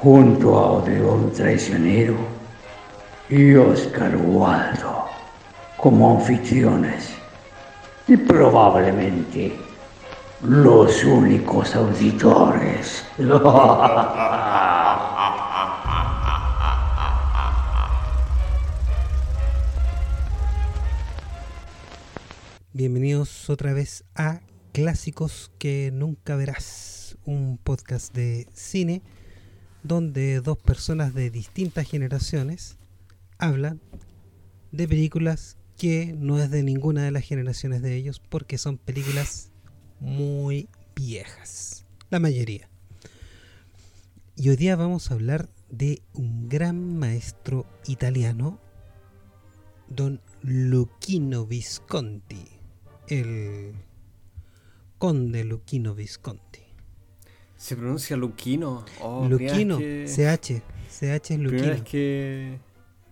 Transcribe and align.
junto 0.00 0.56
a 0.56 0.72
Odeón 0.74 1.32
Traicionero 1.32 2.14
y 3.28 3.56
Oscar 3.56 4.16
Waldo 4.16 5.06
como 5.76 6.18
anfitriones 6.18 7.14
y 8.06 8.16
probablemente 8.16 9.58
los 10.42 11.02
únicos 11.02 11.74
auditores. 11.74 13.04
Bienvenidos 22.72 23.50
otra 23.50 23.72
vez 23.72 24.04
a 24.14 24.42
Clásicos 24.72 25.50
que 25.58 25.90
nunca 25.92 26.36
verás, 26.36 27.18
un 27.24 27.58
podcast 27.58 28.14
de 28.14 28.46
cine 28.52 29.02
donde 29.82 30.40
dos 30.40 30.58
personas 30.58 31.14
de 31.14 31.30
distintas 31.30 31.88
generaciones 31.88 32.76
hablan 33.38 33.80
de 34.72 34.88
películas 34.88 35.56
que 35.76 36.14
no 36.18 36.38
es 36.40 36.50
de 36.50 36.62
ninguna 36.62 37.04
de 37.04 37.12
las 37.12 37.24
generaciones 37.24 37.82
de 37.82 37.94
ellos 37.94 38.20
porque 38.20 38.58
son 38.58 38.78
películas 38.78 39.50
muy 40.00 40.68
viejas, 40.94 41.86
la 42.10 42.18
mayoría. 42.18 42.68
Y 44.36 44.50
hoy 44.50 44.56
día 44.56 44.76
vamos 44.76 45.10
a 45.10 45.14
hablar 45.14 45.48
de 45.70 46.02
un 46.14 46.48
gran 46.48 46.96
maestro 46.98 47.66
italiano, 47.86 48.58
don 49.88 50.20
Luchino 50.42 51.46
Visconti, 51.46 52.44
el 53.08 53.72
conde 54.98 55.44
Luchino 55.44 55.94
Visconti. 55.94 56.57
¿Se 57.58 57.74
pronuncia 57.74 58.16
Luquino? 58.16 58.84
Oh, 59.00 59.26
Luquino, 59.28 59.78
CH. 59.78 60.62
CH 60.88 61.30
es 61.32 61.38
Luquino. 61.38 61.72
es 61.72 61.82
que, 61.82 62.60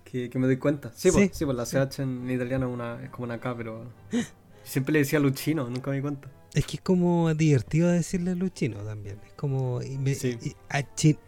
que, 0.05 0.31
me 0.39 0.47
doy 0.47 0.57
cuenta. 0.57 0.93
Sí, 0.95 1.11
Pues, 1.11 1.31
sí, 1.37 1.45
pues 1.45 1.57
la 1.57 1.67
CH 1.67 1.99
en 2.03 2.31
italiano 2.31 2.69
es, 2.69 2.73
una, 2.73 3.03
es 3.03 3.11
como 3.11 3.25
una 3.25 3.41
K, 3.41 3.57
pero 3.57 3.91
siempre 4.63 4.93
le 4.93 5.01
decía 5.01 5.19
Luchino, 5.19 5.69
nunca 5.69 5.91
me 5.91 5.97
di 5.97 6.03
cuenta. 6.03 6.31
Es 6.55 6.65
que 6.65 6.77
es 6.77 6.83
como 6.83 7.35
divertido 7.35 7.89
decirle 7.89 8.37
Luchino 8.37 8.79
también. 8.79 9.19
Es 9.27 9.33
como 9.33 9.81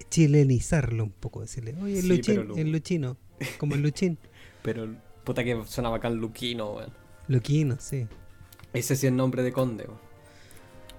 chilenizarlo 0.09 1.03
un 1.03 1.11
poco, 1.11 1.41
decirle, 1.41 1.75
oye, 1.83 1.99
el, 1.99 2.09
Luchino, 2.09 2.57
el 2.57 2.71
Luchino, 2.73 3.17
como 3.59 3.75
el 3.75 3.83
Luchín. 3.83 4.17
pero 4.63 4.89
puta 5.25 5.43
que 5.43 5.61
suena 5.67 5.89
bacán 5.91 6.15
Luquino, 6.17 6.73
weón. 6.73 6.93
Luquino, 7.27 7.77
sí. 7.81 8.07
Ese 8.73 8.95
sí 8.95 9.07
es 9.07 9.11
el 9.11 9.17
nombre 9.17 9.43
de 9.43 9.53
conde, 9.53 9.87
weón. 9.87 10.08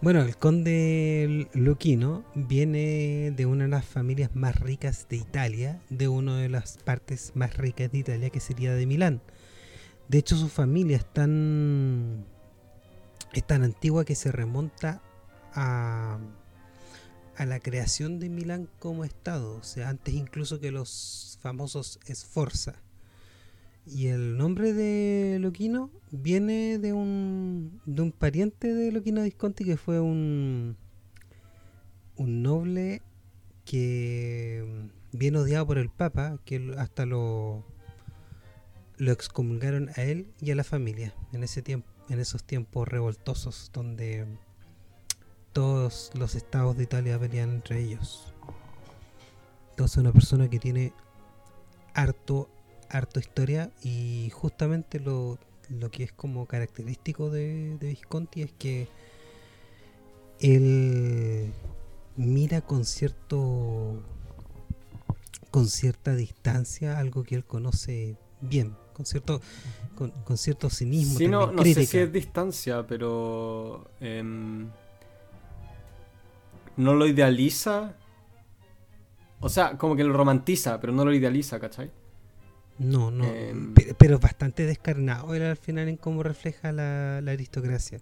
Bueno, 0.01 0.21
el 0.21 0.37
conde 0.37 1.49
Luquino 1.53 2.23
viene 2.33 3.33
de 3.35 3.45
una 3.45 3.65
de 3.65 3.69
las 3.69 3.85
familias 3.85 4.33
más 4.33 4.55
ricas 4.57 5.07
de 5.09 5.17
Italia, 5.17 5.81
de 5.89 6.07
una 6.07 6.37
de 6.37 6.47
las 6.47 6.77
partes 6.77 7.33
más 7.35 7.57
ricas 7.57 7.91
de 7.91 7.97
Italia, 7.97 8.29
que 8.29 8.39
sería 8.39 8.73
de 8.73 8.85
Milán. 8.85 9.21
De 10.07 10.19
hecho, 10.19 10.37
su 10.37 10.47
familia 10.47 10.95
es 10.95 11.05
tan, 11.05 12.25
antigua 13.49 14.05
que 14.05 14.15
se 14.15 14.31
remonta 14.31 15.01
a, 15.53 16.17
a 17.35 17.45
la 17.45 17.59
creación 17.59 18.19
de 18.21 18.29
Milán 18.29 18.69
como 18.79 19.03
estado, 19.03 19.57
o 19.57 19.63
sea, 19.63 19.89
antes 19.89 20.13
incluso 20.13 20.61
que 20.61 20.71
los 20.71 21.37
famosos 21.41 21.99
Sforza. 22.09 22.75
Y 23.91 24.07
el 24.07 24.37
nombre 24.37 24.73
de 24.73 25.37
Loquino 25.39 25.89
viene 26.11 26.77
de 26.77 26.93
un, 26.93 27.81
de 27.85 28.03
un 28.03 28.11
pariente 28.11 28.73
de 28.73 28.91
Loquino 28.91 29.23
Visconti 29.23 29.65
que 29.65 29.77
fue 29.77 29.99
un, 29.99 30.77
un 32.15 32.43
noble 32.43 33.01
que 33.65 34.91
viene 35.11 35.39
odiado 35.39 35.65
por 35.65 35.79
el 35.79 35.89
Papa, 35.89 36.39
que 36.45 36.75
hasta 36.77 37.07
lo, 37.07 37.65
lo 38.97 39.11
excomulgaron 39.11 39.89
a 39.95 40.03
él 40.03 40.31
y 40.39 40.51
a 40.51 40.55
la 40.55 40.63
familia 40.63 41.15
en 41.33 41.43
ese 41.43 41.63
tiempo, 41.63 41.89
en 42.09 42.19
esos 42.19 42.43
tiempos 42.43 42.87
revoltosos 42.87 43.71
donde 43.73 44.27
todos 45.51 46.11
los 46.13 46.35
estados 46.35 46.77
de 46.77 46.83
Italia 46.83 47.17
pelean 47.17 47.49
entre 47.49 47.81
ellos. 47.81 48.35
Entonces 49.71 49.97
una 49.97 50.11
persona 50.11 50.47
que 50.47 50.59
tiene 50.59 50.93
harto 51.95 52.49
harto 52.89 53.19
historia 53.19 53.71
y 53.83 54.29
justamente 54.31 54.99
lo, 54.99 55.37
que 55.91 56.03
es 56.03 56.11
como 56.11 56.45
característico 56.45 57.29
de, 57.29 57.77
Visconti 57.79 58.41
es 58.41 58.51
que 58.53 58.87
él 60.39 61.51
mira 62.15 62.61
con 62.61 62.85
cierto 62.85 64.01
con 65.51 65.67
cierta 65.67 66.15
distancia 66.15 66.97
algo 66.97 67.23
que 67.23 67.35
él 67.35 67.45
conoce 67.45 68.17
bien 68.41 68.75
con 68.93 69.05
cierto 69.05 69.41
con, 69.95 70.37
cierto 70.37 70.69
cinismo 70.69 71.17
sí, 71.17 71.27
no, 71.27 71.51
no 71.51 71.63
sé 71.63 71.85
si 71.85 71.97
es 71.97 72.11
distancia 72.11 72.85
pero 72.87 73.89
em, 73.99 74.69
no 76.77 76.93
lo 76.93 77.05
idealiza 77.05 77.95
o 79.41 79.49
sea 79.49 79.77
como 79.77 79.95
que 79.95 80.03
lo 80.03 80.13
romantiza 80.13 80.79
pero 80.79 80.93
no 80.93 81.03
lo 81.03 81.13
idealiza 81.13 81.59
¿cachai? 81.59 81.91
No, 82.79 83.11
no. 83.11 83.25
Em, 83.25 83.73
pero 83.97 84.19
bastante 84.19 84.65
descarnado 84.65 85.35
era 85.35 85.51
al 85.51 85.57
final 85.57 85.89
en 85.89 85.97
cómo 85.97 86.23
refleja 86.23 86.71
la, 86.71 87.17
aristocracia. 87.17 87.99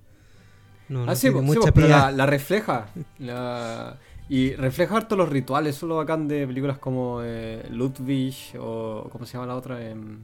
No, 0.88 1.06
no 1.06 1.12
ah, 1.12 1.16
sí, 1.16 1.30
mucha 1.32 1.74
pero 1.74 1.88
la, 1.88 2.26
refleja. 2.26 2.88
y 4.30 4.54
refleja 4.54 4.96
harto 4.96 5.16
los 5.16 5.28
rituales. 5.30 5.76
Eso 5.76 5.88
es 5.88 5.90
lo 5.90 5.98
bacán 5.98 6.28
de 6.28 6.46
películas 6.46 6.78
como 6.78 7.22
eh, 7.24 7.68
Ludwig 7.72 8.36
o. 8.60 9.10
¿Cómo 9.12 9.26
se 9.26 9.34
llama 9.34 9.48
la 9.48 9.56
otra? 9.56 9.84
Em, 9.84 10.20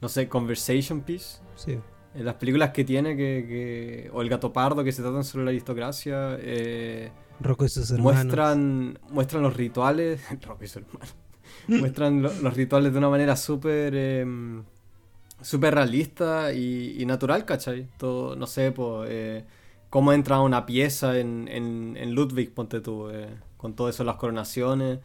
no 0.00 0.08
sé, 0.08 0.26
Conversation 0.26 1.02
Piece. 1.02 1.40
Sí. 1.54 1.78
En 2.14 2.24
las 2.24 2.34
películas 2.34 2.70
que 2.70 2.84
tiene, 2.84 3.14
que, 3.16 4.10
o 4.12 4.22
El 4.22 4.28
Gato 4.28 4.52
Pardo, 4.52 4.82
que 4.82 4.92
se 4.92 5.02
tratan 5.02 5.22
sobre 5.22 5.44
la 5.44 5.50
aristocracia. 5.50 6.36
Eh, 6.40 7.12
Rocco 7.40 7.66
y 7.66 7.68
sus 7.68 7.90
hermanos. 7.90 8.24
Muestran, 8.24 8.98
muestran 9.10 9.42
los 9.42 9.54
rituales. 9.54 10.22
Rocco 10.42 10.64
y 10.64 10.66
sus 10.66 10.82
hermanos 10.82 11.14
muestran 11.68 12.22
los 12.22 12.54
rituales 12.54 12.92
de 12.92 12.98
una 12.98 13.08
manera 13.08 13.36
súper 13.36 14.26
súper 15.40 15.74
realista 15.74 16.52
y, 16.52 17.04
natural, 17.06 17.44
¿cachai? 17.44 17.88
Todo, 17.98 18.36
no 18.36 18.46
sé, 18.46 18.70
pues, 18.72 19.44
cómo 19.92 20.14
entra 20.14 20.40
una 20.40 20.64
pieza 20.64 21.18
en, 21.18 21.48
en, 21.48 22.14
Ludwig, 22.14 22.54
ponte 22.54 22.80
tú, 22.80 23.10
eh, 23.10 23.28
con 23.58 23.74
todo 23.74 23.90
eso, 23.90 24.04
las 24.04 24.16
coronaciones. 24.16 25.00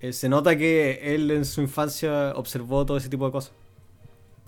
Eh, 0.00 0.12
se 0.12 0.28
nota 0.28 0.56
que 0.56 1.14
él 1.16 1.32
en 1.32 1.44
su 1.44 1.60
infancia 1.62 2.32
observó 2.36 2.86
todo 2.86 2.96
ese 2.96 3.08
tipo 3.08 3.26
de 3.26 3.32
cosas. 3.32 3.52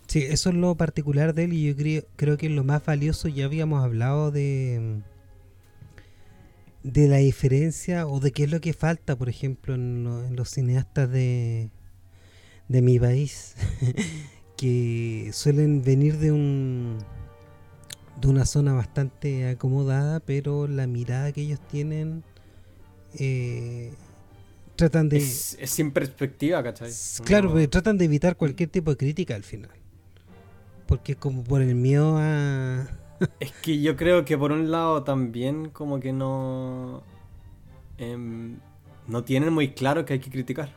Sí, 0.06 0.22
eso 0.22 0.50
es 0.50 0.54
lo 0.54 0.76
particular 0.76 1.34
de 1.34 1.44
él 1.44 1.52
y 1.52 1.66
yo 1.66 1.76
creo, 1.76 2.04
creo 2.14 2.36
que 2.36 2.46
es 2.46 2.52
lo 2.52 2.62
más 2.62 2.84
valioso. 2.86 3.26
Ya 3.26 3.46
habíamos 3.46 3.82
hablado 3.82 4.30
de 4.30 4.76
em, 4.76 5.02
de 6.82 7.08
la 7.08 7.18
diferencia 7.18 8.06
o 8.06 8.20
de 8.20 8.32
qué 8.32 8.44
es 8.44 8.50
lo 8.50 8.60
que 8.60 8.72
falta, 8.72 9.16
por 9.16 9.28
ejemplo, 9.28 9.74
en, 9.74 10.34
los 10.36 10.50
cineastas 10.50 11.10
de, 11.10 11.70
de 12.68 12.82
mi 12.82 12.98
país, 12.98 13.54
que 14.56 15.30
suelen 15.32 15.82
venir 15.82 16.18
de 16.18 16.32
un 16.32 16.98
de 18.20 18.28
una 18.28 18.44
zona 18.44 18.72
bastante 18.72 19.48
acomodada, 19.48 20.20
pero 20.20 20.68
la 20.68 20.86
mirada 20.86 21.32
que 21.32 21.40
ellos 21.40 21.58
tienen 21.68 22.22
eh, 23.18 23.92
tratan 24.76 25.08
de... 25.08 25.18
Es, 25.18 25.56
sin 25.64 25.90
perspectiva, 25.90 26.62
¿cachai? 26.62 26.90
Claro, 27.24 27.68
tratan 27.68 27.98
de 27.98 28.04
evitar 28.04 28.36
cualquier 28.36 28.68
tipo 28.68 28.90
de 28.90 28.96
crítica 28.96 29.34
al 29.34 29.42
final. 29.42 29.70
Porque 30.86 31.16
como 31.16 31.42
por 31.42 31.62
el 31.62 31.74
miedo 31.74 32.16
a 32.18 32.86
es 33.40 33.52
que 33.52 33.80
yo 33.80 33.96
creo 33.96 34.24
que 34.24 34.36
por 34.38 34.52
un 34.52 34.70
lado 34.70 35.02
también 35.04 35.70
como 35.70 36.00
que 36.00 36.12
no... 36.12 37.02
Em, 37.98 38.58
no 39.06 39.24
tienen 39.24 39.52
muy 39.52 39.72
claro 39.72 40.04
que 40.04 40.14
hay 40.14 40.20
que 40.20 40.30
criticar. 40.30 40.70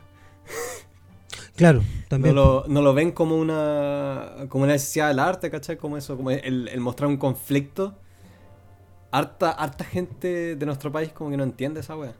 Claro, 1.55 1.83
también. 2.09 2.35
No 2.35 2.65
lo, 2.67 2.93
ven 2.93 3.11
como 3.11 3.37
una, 3.37 4.45
como 4.49 4.65
una 4.65 4.73
necesidad 4.73 5.07
del 5.07 5.19
arte, 5.19 5.49
¿cachai? 5.49 5.77
Como 5.77 5.95
eso, 5.95 6.17
como 6.17 6.31
el, 6.31 6.69
mostrar 6.79 7.09
un 7.09 7.17
conflicto. 7.17 7.97
Harta, 9.11 9.51
harta 9.51 9.85
gente 9.85 10.57
de 10.57 10.65
nuestro 10.65 10.91
país 10.91 11.13
como 11.13 11.29
que 11.29 11.37
no 11.37 11.43
entiende 11.43 11.79
esa 11.79 11.95
wea. 11.95 12.13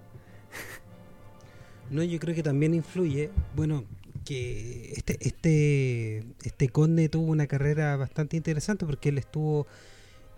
No, 1.90 2.02
yo 2.02 2.18
creo 2.20 2.34
que 2.34 2.44
también 2.44 2.74
influye. 2.74 3.30
Bueno, 3.56 3.84
que 4.24 4.94
este, 4.94 5.18
este, 5.22 6.24
este 6.44 6.70
conde 6.70 7.10
tuvo 7.10 7.32
una 7.32 7.48
carrera 7.48 7.96
bastante 7.98 8.38
interesante 8.38 8.86
porque 8.86 9.10
él 9.10 9.18
estuvo 9.18 9.68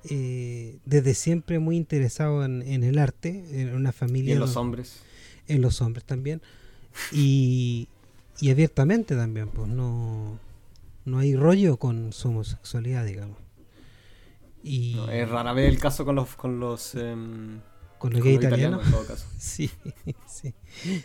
eh, 0.03 0.77
desde 0.85 1.13
siempre 1.13 1.59
muy 1.59 1.77
interesado 1.77 2.43
en, 2.45 2.61
el 2.61 2.97
arte, 2.97 3.61
en 3.61 3.73
una 3.73 3.91
familia... 3.91 4.31
Y 4.31 4.33
en 4.33 4.39
los 4.39 4.55
hombres. 4.55 5.01
En 5.47 5.61
los 5.61 5.81
hombres 5.81 6.05
también. 6.05 6.41
Y, 7.11 7.87
y 8.39 8.51
abiertamente 8.51 9.15
también, 9.15 9.49
pues 9.49 9.67
no, 9.67 10.39
no 11.05 11.19
hay 11.19 11.35
rollo 11.35 11.77
con 11.77 12.13
su 12.13 12.29
homosexualidad, 12.29 13.05
digamos. 13.05 13.37
Y... 14.63 14.97
es 15.11 15.29
rara 15.29 15.53
vez 15.53 15.69
el 15.69 15.79
caso 15.79 16.05
con 16.05 16.15
los... 16.15 16.35
Con 16.35 16.59
los 16.59 16.95
em, 16.95 17.59
con 17.97 18.13
los 18.13 18.23
gays 18.23 18.37
italianos. 18.37 18.85
en 18.85 18.91
todo 18.91 19.05
caso. 19.05 19.25
sí, 19.37 19.71
sí. 20.27 20.53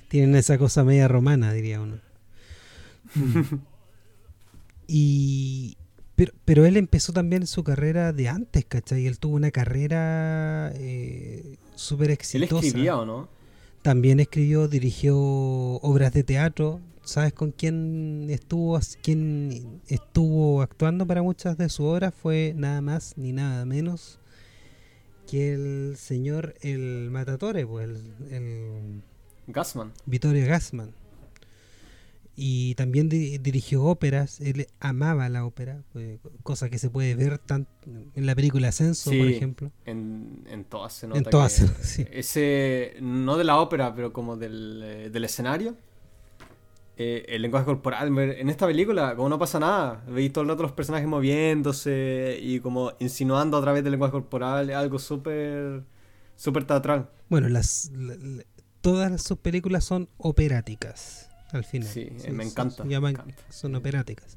Tienen 0.08 0.36
esa 0.36 0.58
cosa 0.58 0.84
media 0.84 1.08
romana, 1.08 1.52
diría 1.52 1.80
uno. 1.80 1.98
y, 4.86 5.76
pero, 6.14 6.32
pero 6.44 6.66
él 6.66 6.76
empezó 6.76 7.12
también 7.12 7.46
su 7.46 7.64
carrera 7.64 8.12
de 8.12 8.28
antes, 8.28 8.64
¿cachai? 8.64 9.06
Él 9.06 9.18
tuvo 9.18 9.36
una 9.36 9.50
carrera 9.50 10.72
eh, 10.74 11.56
súper 11.74 12.10
exitosa. 12.10 12.60
¿Él 12.60 12.66
escribía 12.66 12.98
o 12.98 13.06
no? 13.06 13.28
También 13.82 14.20
escribió, 14.20 14.68
dirigió 14.68 15.16
obras 15.16 16.12
de 16.12 16.22
teatro. 16.22 16.80
¿Sabes 17.02 17.32
con 17.32 17.50
quién 17.50 18.28
estuvo, 18.30 18.78
quién 19.02 19.80
estuvo 19.88 20.62
actuando 20.62 21.06
para 21.06 21.22
muchas 21.22 21.58
de 21.58 21.68
sus 21.68 21.86
obras? 21.86 22.14
Fue 22.14 22.54
nada 22.56 22.80
más 22.80 23.14
ni 23.16 23.32
nada 23.32 23.64
menos 23.64 24.20
que 25.28 25.54
el 25.54 25.96
señor 25.96 26.54
el 26.60 27.10
Matatore, 27.10 27.66
pues 27.66 27.88
el, 27.88 28.14
el 28.30 29.02
Gassman. 29.48 29.92
Vittorio 30.06 30.46
Gassman 30.46 30.94
y 32.34 32.74
también 32.76 33.08
dirigió 33.10 33.84
óperas, 33.84 34.40
él 34.40 34.66
amaba 34.80 35.28
la 35.28 35.44
ópera, 35.44 35.82
pues, 35.92 36.18
cosa 36.42 36.70
que 36.70 36.78
se 36.78 36.88
puede 36.88 37.14
ver 37.14 37.38
tan, 37.38 37.66
en 38.14 38.24
la 38.26 38.34
película 38.34 38.68
Ascenso, 38.68 39.10
por 39.10 39.26
ejemplo. 39.26 39.70
En, 39.84 40.44
en 40.48 40.64
todas 40.64 40.94
se 40.94 41.06
nota. 41.06 41.18
En 41.18 41.24
todas, 41.24 41.52
sí. 41.82 42.06
Ese, 42.10 42.96
no 43.00 43.36
de 43.36 43.44
la 43.44 43.60
ópera, 43.60 43.94
pero 43.94 44.12
como 44.12 44.36
del, 44.36 44.80
eh, 44.82 45.10
del 45.10 45.24
escenario. 45.24 45.76
Eh, 46.96 47.24
el 47.28 47.42
lenguaje 47.42 47.66
corporal, 47.66 48.16
en 48.18 48.48
esta 48.48 48.66
película, 48.66 49.14
como 49.16 49.28
no 49.28 49.38
pasa 49.38 49.58
nada, 49.58 50.04
veis 50.08 50.32
todo 50.32 50.42
el 50.42 50.50
rato 50.50 50.62
los 50.62 50.72
personajes 50.72 51.08
moviéndose 51.08 52.38
y 52.40 52.60
como 52.60 52.92
insinuando 52.98 53.56
a 53.56 53.62
través 53.62 53.82
del 53.82 53.92
lenguaje 53.92 54.12
corporal, 54.12 54.70
algo 54.70 54.98
súper 54.98 55.82
súper 56.36 56.64
teatral. 56.64 57.08
Bueno, 57.28 57.48
las, 57.48 57.90
todas 58.82 59.22
sus 59.22 59.38
películas 59.38 59.84
son 59.84 60.08
operáticas 60.18 61.31
al 61.52 61.64
final. 61.64 61.88
Sí, 61.88 62.08
me 62.30 62.44
encanta, 62.44 62.84
Son 63.50 63.74
operáticas. 63.74 64.36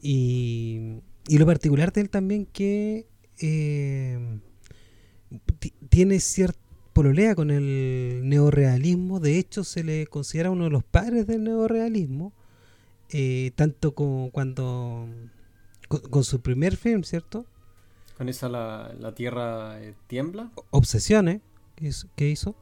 Y, 0.00 1.00
y, 1.26 1.38
lo 1.38 1.46
particular 1.46 1.92
de 1.92 2.02
él 2.02 2.10
también 2.10 2.46
que 2.46 3.06
eh, 3.40 4.40
tiene 5.88 6.20
cierta 6.20 6.58
pololea 6.92 7.34
con 7.34 7.50
el 7.50 8.22
neorealismo. 8.24 9.20
De 9.20 9.38
hecho, 9.38 9.64
se 9.64 9.82
le 9.84 10.06
considera 10.06 10.50
uno 10.50 10.64
de 10.64 10.70
los 10.70 10.84
padres 10.84 11.26
del 11.26 11.44
neorealismo. 11.44 12.32
Eh, 13.10 13.52
tanto 13.56 13.94
como 13.94 14.30
cuando 14.30 15.08
con, 15.88 16.24
su 16.24 16.40
primer 16.42 16.76
film, 16.76 17.04
¿cierto? 17.04 17.46
Con 18.18 18.28
esa 18.28 18.48
La, 18.48 18.92
la 18.98 19.14
Tierra 19.14 19.80
eh, 19.80 19.94
Tiembla. 20.08 20.50
Obsesiones, 20.70 21.40
que 22.16 22.28
hizo. 22.28 22.54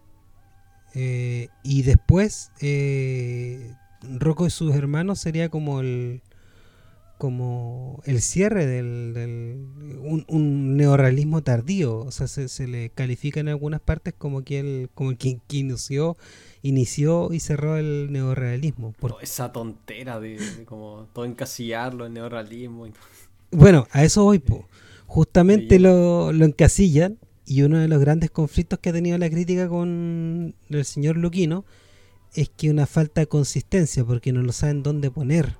Eh, 0.99 1.51
y 1.63 1.83
después, 1.83 2.53
eh, 2.63 3.75
Rocco 4.01 4.47
y 4.47 4.51
sus 4.51 4.75
hermanos 4.75 5.19
sería 5.19 5.51
como 5.51 5.81
el 5.81 6.23
como 7.19 8.03
el 8.05 8.21
cierre 8.21 8.67
del, 8.67 9.67
un, 10.29 10.77
neorrealismo 10.77 11.43
tardío, 11.43 11.99
o 11.99 12.11
sea, 12.11 12.27
se, 12.29 12.67
le 12.67 12.91
califica 12.91 13.41
en 13.41 13.49
algunas 13.49 13.81
partes 13.81 14.15
como 14.17 14.43
que 14.43 14.89
como 14.95 15.17
quien, 15.17 15.41
inició, 15.51 16.17
inició 16.63 17.33
y 17.33 17.41
cerró 17.41 17.77
el 17.77 18.11
neorrealismo. 18.11 18.93
Por... 18.93 19.17
Esa 19.23 19.53
tontera 19.53 20.19
de, 20.21 20.39
como 20.67 21.09
todo 21.13 21.25
encasillarlo 21.27 22.07
en 22.07 22.15
neorrealismo. 22.15 22.87
Bueno, 23.51 23.87
a 23.93 24.05
eso 24.05 24.25
voy, 24.25 24.43
justamente 25.07 25.79
lo, 25.79 26.33
lo 26.33 26.45
encasillan 26.45 27.19
y 27.47 27.63
uno 27.63 27.79
de 27.79 27.89
los 27.89 28.01
grandes 28.01 28.31
conflictos 28.31 28.81
que 28.81 28.91
ha 28.91 28.93
tenido 28.93 29.17
la 29.19 29.31
crítica 29.31 29.69
con 29.69 30.55
el 30.69 30.85
señor 30.85 31.17
Luquino 31.17 31.65
es 32.35 32.51
que 32.51 32.71
una 32.71 32.87
falta 32.87 33.21
de 33.21 33.29
consistencia, 33.29 34.05
porque 34.05 34.33
no 34.33 34.43
lo 34.43 34.53
saben 34.53 34.83
dónde 34.83 35.11
poner. 35.11 35.57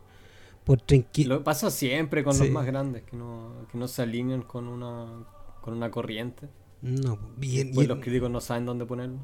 Por 0.65 0.83
lo 1.17 1.45
pasa 1.45 1.71
siempre 1.71 2.25
con 2.25 2.37
los 2.37 2.51
más 2.51 2.67
grandes, 2.67 3.05
que 3.05 3.17
no, 3.17 3.67
que 3.71 3.79
no 3.79 3.87
se 3.87 4.03
alinean 4.03 4.43
con 4.43 4.67
una, 4.67 5.25
con 5.61 5.75
una 5.75 5.93
corriente. 5.93 6.49
No, 6.83 7.19
bien, 7.37 7.71
y 7.73 7.87
los 7.87 8.01
críticos 8.01 8.31
no 8.31 8.41
saben 8.41 8.67
dónde 8.67 8.85
ponerlo. 8.85 9.21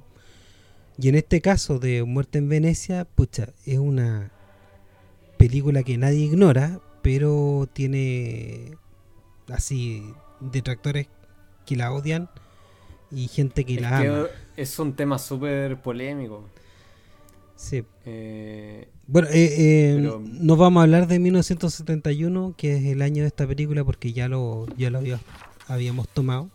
Y 0.99 1.09
en 1.09 1.17
este 1.17 1.41
caso 1.41 1.81
de 1.81 2.05
Muerte 2.05 2.39
en 2.39 2.49
Venecia, 2.49 3.05
pucha, 3.07 3.49
es 3.67 3.79
una 3.79 4.31
película 5.37 5.83
que 5.83 5.99
nadie 5.99 6.21
ignora, 6.21 6.81
pero 7.03 7.69
tiene 7.73 8.77
así 9.49 10.15
detractores 10.41 11.09
que 11.67 11.75
la 11.77 11.93
odian 11.93 12.31
y 13.15 13.29
gente 13.29 13.65
que 13.65 13.81
la 13.81 13.99
ama. 13.99 14.27
Es 14.57 14.79
un 14.79 14.95
tema 14.95 15.19
súper 15.19 15.81
polémico. 15.81 16.49
Sí. 17.57 17.85
Eh, 18.05 18.89
bueno, 19.07 19.29
eh, 19.29 19.95
eh, 19.95 20.19
nos 20.25 20.59
vamos 20.59 20.81
a 20.81 20.85
hablar 20.85 21.07
de 21.07 21.19
1971, 21.21 22.55
que 22.57 22.77
es 22.77 22.85
el 22.87 23.03
año 23.03 23.23
de 23.23 23.29
esta 23.29 23.47
película, 23.47 23.85
porque 23.85 24.13
ya 24.13 24.29
lo, 24.29 24.67
ya 24.77 24.91
lo 24.91 25.01
habíamos 25.69 26.09
tomado. 26.09 26.51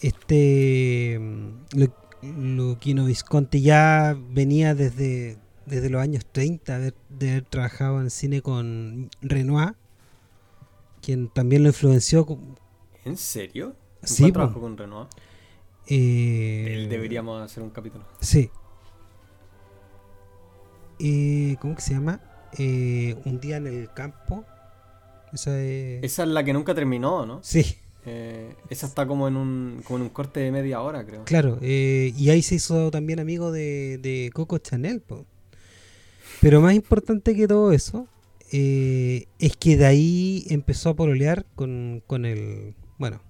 Este 0.00 1.18
mm, 1.18 2.56
Luquino 2.56 3.06
Visconti 3.06 3.62
ya 3.62 4.16
venía 4.30 4.74
desde, 4.74 5.38
desde 5.66 5.90
los 5.90 6.00
años 6.00 6.24
30 6.30 6.78
de, 6.78 6.94
haber 7.20 7.44
trabajado 7.44 8.00
en 8.00 8.10
cine 8.10 8.40
con 8.40 9.10
Renoir, 9.20 9.74
quien 11.02 11.28
también 11.28 11.62
lo 11.62 11.70
influenció. 11.70 12.26
¿En 13.04 13.16
serio? 13.16 13.74
Sí, 14.02 14.30
trabajó 14.30 14.60
con 14.60 14.76
Renoir? 14.76 15.08
Eh, 15.86 16.86
deberíamos 16.88 17.42
hacer 17.42 17.62
un 17.62 17.70
capítulo. 17.70 18.04
Sí. 18.20 18.50
Eh, 20.98 21.56
¿Cómo 21.60 21.74
que 21.74 21.82
se 21.82 21.94
llama? 21.94 22.20
Eh, 22.56 23.16
un 23.24 23.40
día 23.40 23.58
en 23.58 23.66
el 23.66 23.92
campo. 23.92 24.44
Esa 25.32 25.60
es... 25.60 26.04
Esa 26.04 26.22
es 26.22 26.28
la 26.28 26.44
que 26.44 26.52
nunca 26.52 26.74
terminó, 26.74 27.26
¿no? 27.26 27.40
Sí. 27.42 27.76
Eh, 28.06 28.54
esa 28.70 28.86
está 28.86 29.06
como 29.06 29.28
en, 29.28 29.36
un, 29.36 29.80
como 29.84 29.98
en 29.98 30.02
un 30.02 30.08
corte 30.10 30.40
de 30.40 30.52
media 30.52 30.80
hora, 30.80 31.04
creo. 31.04 31.24
Claro, 31.24 31.58
y 31.62 32.28
ahí 32.28 32.42
se 32.42 32.56
hizo 32.56 32.90
también 32.90 33.18
amigo 33.18 33.50
de, 33.50 34.30
Coco 34.34 34.58
Chanel. 34.58 35.02
Pero 36.40 36.60
más 36.60 36.74
importante 36.74 37.34
que 37.34 37.48
todo 37.48 37.72
eso 37.72 38.06
es 38.50 39.56
que 39.58 39.76
de 39.76 39.86
ahí 39.86 40.46
empezó 40.50 40.90
a 40.90 40.94
pololear 40.94 41.46
con, 41.56 42.02
con 42.06 42.24
el. 42.24 42.74
Bueno, 42.98 43.20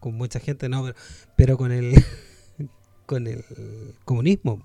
con 0.00 0.14
mucha 0.14 0.40
gente, 0.40 0.68
no, 0.68 0.92
pero, 1.36 1.56
con 1.56 1.72
el 1.72 1.94
con 3.06 3.26
el 3.26 3.44
comunismo. 4.04 4.64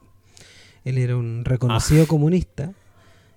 Él 0.83 0.97
era 0.97 1.17
un 1.17 1.43
reconocido 1.43 2.03
ah. 2.03 2.07
comunista. 2.07 2.73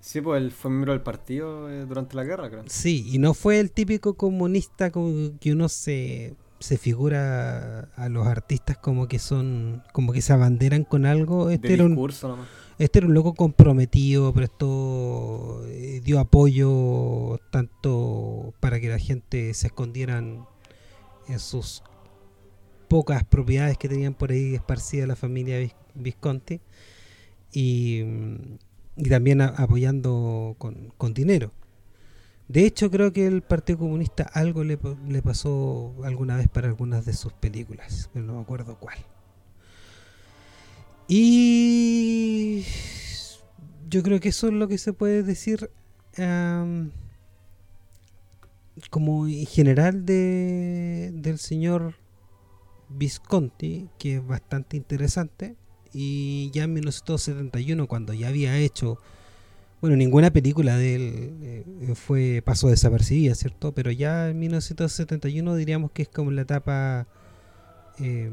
Sí, 0.00 0.21
pues 0.21 0.40
él 0.40 0.50
fue 0.50 0.71
miembro 0.71 0.92
del 0.92 1.02
partido 1.02 1.71
eh, 1.71 1.85
durante 1.85 2.16
la 2.16 2.25
guerra, 2.25 2.49
creo. 2.49 2.62
Sí, 2.66 3.07
y 3.12 3.19
no 3.19 3.35
fue 3.35 3.61
el 3.61 3.71
típico 3.71 4.14
comunista 4.14 4.90
que 4.90 5.52
uno 5.52 5.69
se, 5.69 6.37
se 6.59 6.78
figura 6.78 7.90
a 7.97 8.09
los 8.09 8.26
artistas 8.26 8.78
como 8.78 9.09
que 9.09 9.19
son, 9.19 9.83
como 9.92 10.12
que 10.12 10.23
se 10.23 10.33
abanderan 10.33 10.85
con 10.85 11.04
algo. 11.04 11.50
Este, 11.50 11.75
era, 11.75 11.85
un, 11.85 12.11
este 12.78 12.99
era 12.99 13.09
un 13.09 13.14
loco 13.14 13.35
comprometido, 13.35 14.33
prestó, 14.33 15.62
eh, 15.66 16.00
dio 16.02 16.19
apoyo 16.19 17.38
tanto 17.50 18.54
para 18.61 18.80
que 18.80 18.88
la 18.88 18.99
gente 18.99 19.52
se 19.52 19.66
escondieran 19.66 20.47
en 21.30 21.38
sus 21.38 21.82
pocas 22.88 23.25
propiedades 23.25 23.78
que 23.78 23.88
tenían 23.88 24.14
por 24.14 24.32
ahí 24.32 24.54
esparcida 24.54 25.06
la 25.06 25.16
familia 25.16 25.58
Visconti 25.94 26.60
y, 27.52 28.04
también 29.08 29.40
apoyando 29.40 30.56
con, 30.58 31.14
dinero. 31.14 31.52
De 32.49 32.66
hecho, 32.66 32.90
creo 32.90 33.12
que 33.12 33.26
el 33.26 33.42
Partido 33.42 33.78
Comunista 33.78 34.25
algo 34.34 34.64
le, 34.64 34.78
le, 35.08 35.22
pasó 35.22 35.94
alguna 36.02 36.37
vez 36.37 36.49
para 36.49 36.66
algunas 36.66 37.06
de 37.06 37.12
sus 37.12 37.32
películas, 37.32 38.10
pero 38.12 38.25
no 38.25 38.34
me 38.34 38.40
acuerdo 38.40 38.76
cuál. 38.78 38.99
Y 41.06 42.64
yo 43.88 44.02
creo 44.02 44.18
que 44.20 44.30
eso 44.30 44.49
es 44.49 44.52
lo 44.52 44.66
que 44.68 44.78
se 44.78 44.92
puede 44.92 45.22
decir 45.22 45.70
como 48.88 49.26
en 49.26 49.46
general 49.46 50.06
de, 50.06 51.10
del 51.14 51.38
señor 51.38 51.94
Visconti, 52.88 53.88
que 53.99 54.16
es 54.16 54.26
bastante 54.26 54.76
interesante. 54.76 55.56
Y 55.92 56.50
ya 56.52 56.64
en 56.64 56.75
1971, 56.75 57.87
cuando 57.88 58.14
ya 58.14 58.28
había 58.28 58.56
hecho 58.56 58.99
bueno, 59.80 59.96
ninguna 59.96 60.30
película 60.30 60.76
de 60.76 60.94
él 60.94 61.38
eh, 61.42 61.94
fue 61.94 62.42
pasó 62.44 62.68
desapercibida, 62.68 63.34
¿cierto? 63.34 63.72
Pero 63.72 63.90
ya 63.90 64.28
en 64.28 64.38
1971 64.38 65.54
diríamos 65.54 65.90
que 65.92 66.02
es 66.02 66.08
como 66.08 66.30
la 66.30 66.42
etapa 66.42 67.06
eh, 67.99 68.30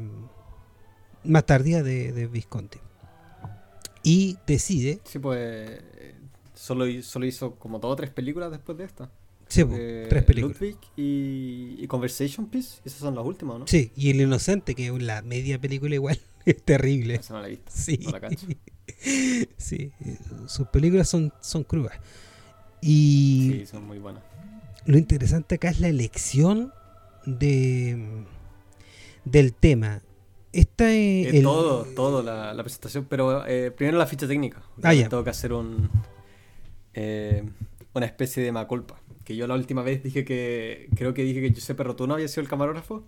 más 1.24 1.46
tardía 1.46 1.82
de, 1.82 2.26
Visconti. 2.26 2.78
Y 4.02 4.36
decide... 4.46 5.00
Sí, 5.04 5.18
pues 5.18 5.82
solo, 6.52 6.84
solo 7.02 7.24
hizo 7.24 7.54
como 7.54 7.78
dos 7.78 7.92
o 7.92 7.96
tres 7.96 8.10
películas 8.10 8.50
después 8.50 8.76
de 8.76 8.84
esta. 8.84 9.10
Sí, 9.48 9.64
pues, 9.64 10.08
tres 10.08 10.24
películas. 10.24 10.60
Ludwig 10.60 10.76
y, 10.96 11.86
Conversation 11.86 12.46
Piece, 12.46 12.80
esas 12.84 13.00
son 13.00 13.14
las 13.14 13.24
últimas, 13.24 13.58
¿no? 13.58 13.66
Sí, 13.66 13.92
y 13.96 14.10
El 14.10 14.20
Inocente, 14.20 14.74
que 14.74 14.88
es 14.88 15.02
la 15.02 15.22
media 15.22 15.58
película 15.58 15.94
igual, 15.94 16.20
es 16.44 16.62
terrible. 16.62 17.14
Esa 17.14 17.34
no 17.34 17.40
la 17.40 17.48
he 17.48 17.50
visto. 17.50 17.70
Sí. 17.74 17.98
sí, 19.56 19.92
sus 20.46 20.68
películas 20.68 21.08
son, 21.08 21.32
son 21.40 21.64
crudas. 21.64 21.98
Y 22.80 23.50
sí, 23.52 23.66
son 23.66 23.86
muy 23.86 23.98
buenas. 23.98 24.22
Lo 24.84 24.98
interesante 24.98 25.56
acá 25.56 25.70
es 25.70 25.80
la 25.80 25.88
elección 25.88 26.72
de 27.26 28.24
del 29.24 29.52
tema. 29.52 30.02
Esta 30.52 30.90
es 30.90 31.34
eh, 31.34 31.42
todo, 31.42 31.84
todo 31.94 32.22
la, 32.22 32.56
presentación, 32.62 33.06
pero 33.08 33.46
eh, 33.46 33.70
primero 33.70 33.98
la 33.98 34.06
ficha 34.06 34.26
técnica. 34.26 34.62
Ah, 34.82 34.94
ya. 34.94 35.08
Tengo 35.08 35.22
que 35.24 35.30
hacer 35.30 35.52
un 35.52 35.90
eh, 36.94 37.44
una 37.94 38.06
especie 38.06 38.42
de 38.42 38.52
maculpa. 38.52 38.98
Que 39.28 39.36
yo 39.36 39.46
la 39.46 39.56
última 39.56 39.82
vez 39.82 40.02
dije 40.02 40.24
que 40.24 40.88
creo 40.96 41.12
que 41.12 41.22
dije 41.22 41.42
que 41.42 41.50
Giuseppe 41.50 41.82
Rotuno 41.82 42.14
había 42.14 42.28
sido 42.28 42.44
el 42.44 42.48
camarógrafo 42.48 43.04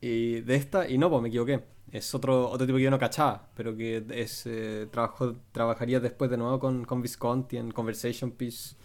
y 0.00 0.40
de 0.42 0.54
esta 0.54 0.88
y 0.88 0.98
no, 0.98 1.10
pues 1.10 1.20
me 1.20 1.30
equivoqué 1.30 1.64
es 1.90 2.14
otro, 2.14 2.48
otro 2.48 2.64
tipo 2.64 2.76
que 2.78 2.84
yo 2.84 2.92
no 2.92 2.98
cachaba, 3.00 3.50
pero 3.56 3.76
que 3.76 4.04
es 4.10 4.46
eh, 4.46 4.86
trabajo, 4.92 5.34
trabajaría 5.50 5.98
después 5.98 6.30
de 6.30 6.36
nuevo 6.36 6.60
con, 6.60 6.84
con 6.84 7.02
Visconti 7.02 7.56
en 7.56 7.72
Conversation 7.72 8.30
Piece 8.30 8.76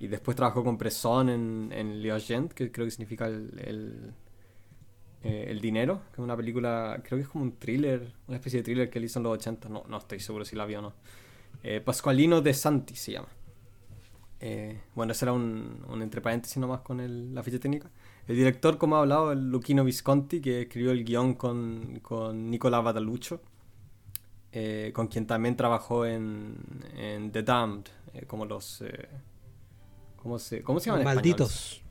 y 0.00 0.06
después 0.06 0.34
trabajó 0.34 0.64
con 0.64 0.78
Presson 0.78 1.28
en, 1.28 1.68
en 1.74 2.20
Gent, 2.22 2.52
que 2.52 2.72
creo 2.72 2.86
que 2.86 2.90
significa 2.90 3.26
el, 3.26 3.60
el, 3.62 4.14
eh, 5.24 5.44
el, 5.48 5.60
dinero, 5.60 6.04
que 6.10 6.14
es 6.14 6.24
una 6.24 6.36
película, 6.38 7.02
creo 7.04 7.18
que 7.18 7.24
es 7.24 7.28
como 7.28 7.44
un 7.44 7.58
thriller, 7.58 8.14
una 8.26 8.38
especie 8.38 8.60
de 8.60 8.64
thriller 8.64 8.88
que 8.88 8.98
él 8.98 9.04
hizo 9.04 9.18
en 9.18 9.24
los 9.24 9.34
80, 9.34 9.68
no, 9.68 9.84
no 9.86 9.98
estoy 9.98 10.18
seguro 10.18 10.46
si 10.46 10.56
la 10.56 10.64
vio 10.64 10.78
o 10.78 10.82
no. 10.82 10.94
Eh, 11.62 11.82
Pascualino 11.82 12.40
de 12.40 12.54
Santi 12.54 12.96
se 12.96 13.12
llama. 13.12 13.28
Eh, 14.44 14.80
bueno, 14.96 15.12
ese 15.12 15.24
era 15.24 15.32
un, 15.32 15.84
un 15.88 16.02
entre 16.02 16.20
paréntesis 16.20 16.58
nomás 16.58 16.80
con 16.80 16.98
el, 16.98 17.32
la 17.32 17.44
ficha 17.44 17.60
técnica. 17.60 17.88
El 18.26 18.36
director, 18.36 18.76
como 18.76 18.96
ha 18.96 19.00
hablado, 19.00 19.32
el 19.32 19.50
Luchino 19.50 19.84
Visconti, 19.84 20.40
que 20.40 20.62
escribió 20.62 20.90
el 20.90 21.04
guion 21.04 21.34
con, 21.34 22.00
con 22.02 22.50
Nicolás 22.50 22.82
Badaluccio, 22.82 23.40
eh, 24.52 24.92
con 24.94 25.06
quien 25.06 25.26
también 25.26 25.56
trabajó 25.56 26.04
en, 26.04 26.56
en 26.96 27.32
The 27.32 27.42
Damned, 27.42 27.86
eh, 28.14 28.26
como 28.26 28.44
los... 28.44 28.82
Eh, 28.82 29.08
¿cómo, 30.16 30.38
se, 30.38 30.62
¿Cómo 30.62 30.78
se 30.78 30.86
llaman 30.86 31.04
los 31.04 31.14
malditos. 31.14 31.82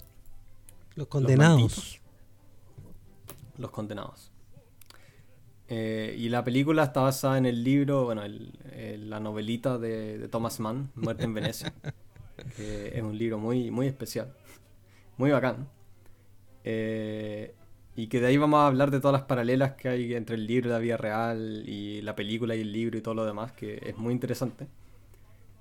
Los 0.96 1.08
condenados. 1.08 2.02
Los, 3.58 3.72
condenados. 3.72 4.30
y 5.70 6.30
la 6.30 6.44
película 6.44 6.84
está 6.84 7.02
basada 7.02 7.38
en 7.38 7.46
el 7.46 7.64
libro, 7.64 8.06
bueno, 8.06 8.24
el, 8.24 9.10
la 9.10 9.20
novelita 9.20 9.78
de, 9.78 10.18
de, 10.18 10.28
Thomas 10.28 10.60
Mann, 10.60 10.92
Muerte 10.96 11.24
en 11.24 11.34
Venecia, 11.34 11.74
que 12.56 12.98
es 12.98 13.02
un 13.02 13.18
libro 13.18 13.38
muy, 13.38 13.72
muy 13.72 13.88
especial, 13.88 14.34
muy 15.18 15.32
bacán. 15.32 15.68
Eh, 16.64 17.54
y 17.96 18.08
que 18.08 18.22
de 18.22 18.28
ahí 18.28 18.38
vamos 18.38 18.60
a 18.60 18.68
hablar 18.68 18.92
de 18.92 19.00
todas 19.00 19.14
las 19.14 19.24
paralelas 19.24 19.74
que 19.74 19.90
hay 19.90 20.14
entre 20.14 20.36
el 20.36 20.48
libro 20.48 20.70
de 20.70 20.76
la 20.76 20.80
vida 20.80 20.98
real 20.98 21.64
y 21.68 22.02
la 22.02 22.16
película 22.16 22.56
y 22.56 22.62
el 22.62 22.72
libro 22.72 22.98
y 22.98 23.02
todo 23.02 23.14
lo 23.14 23.26
demás, 23.26 23.52
que 23.52 23.82
es 23.86 23.98
muy 23.98 24.14
interesante. 24.14 24.68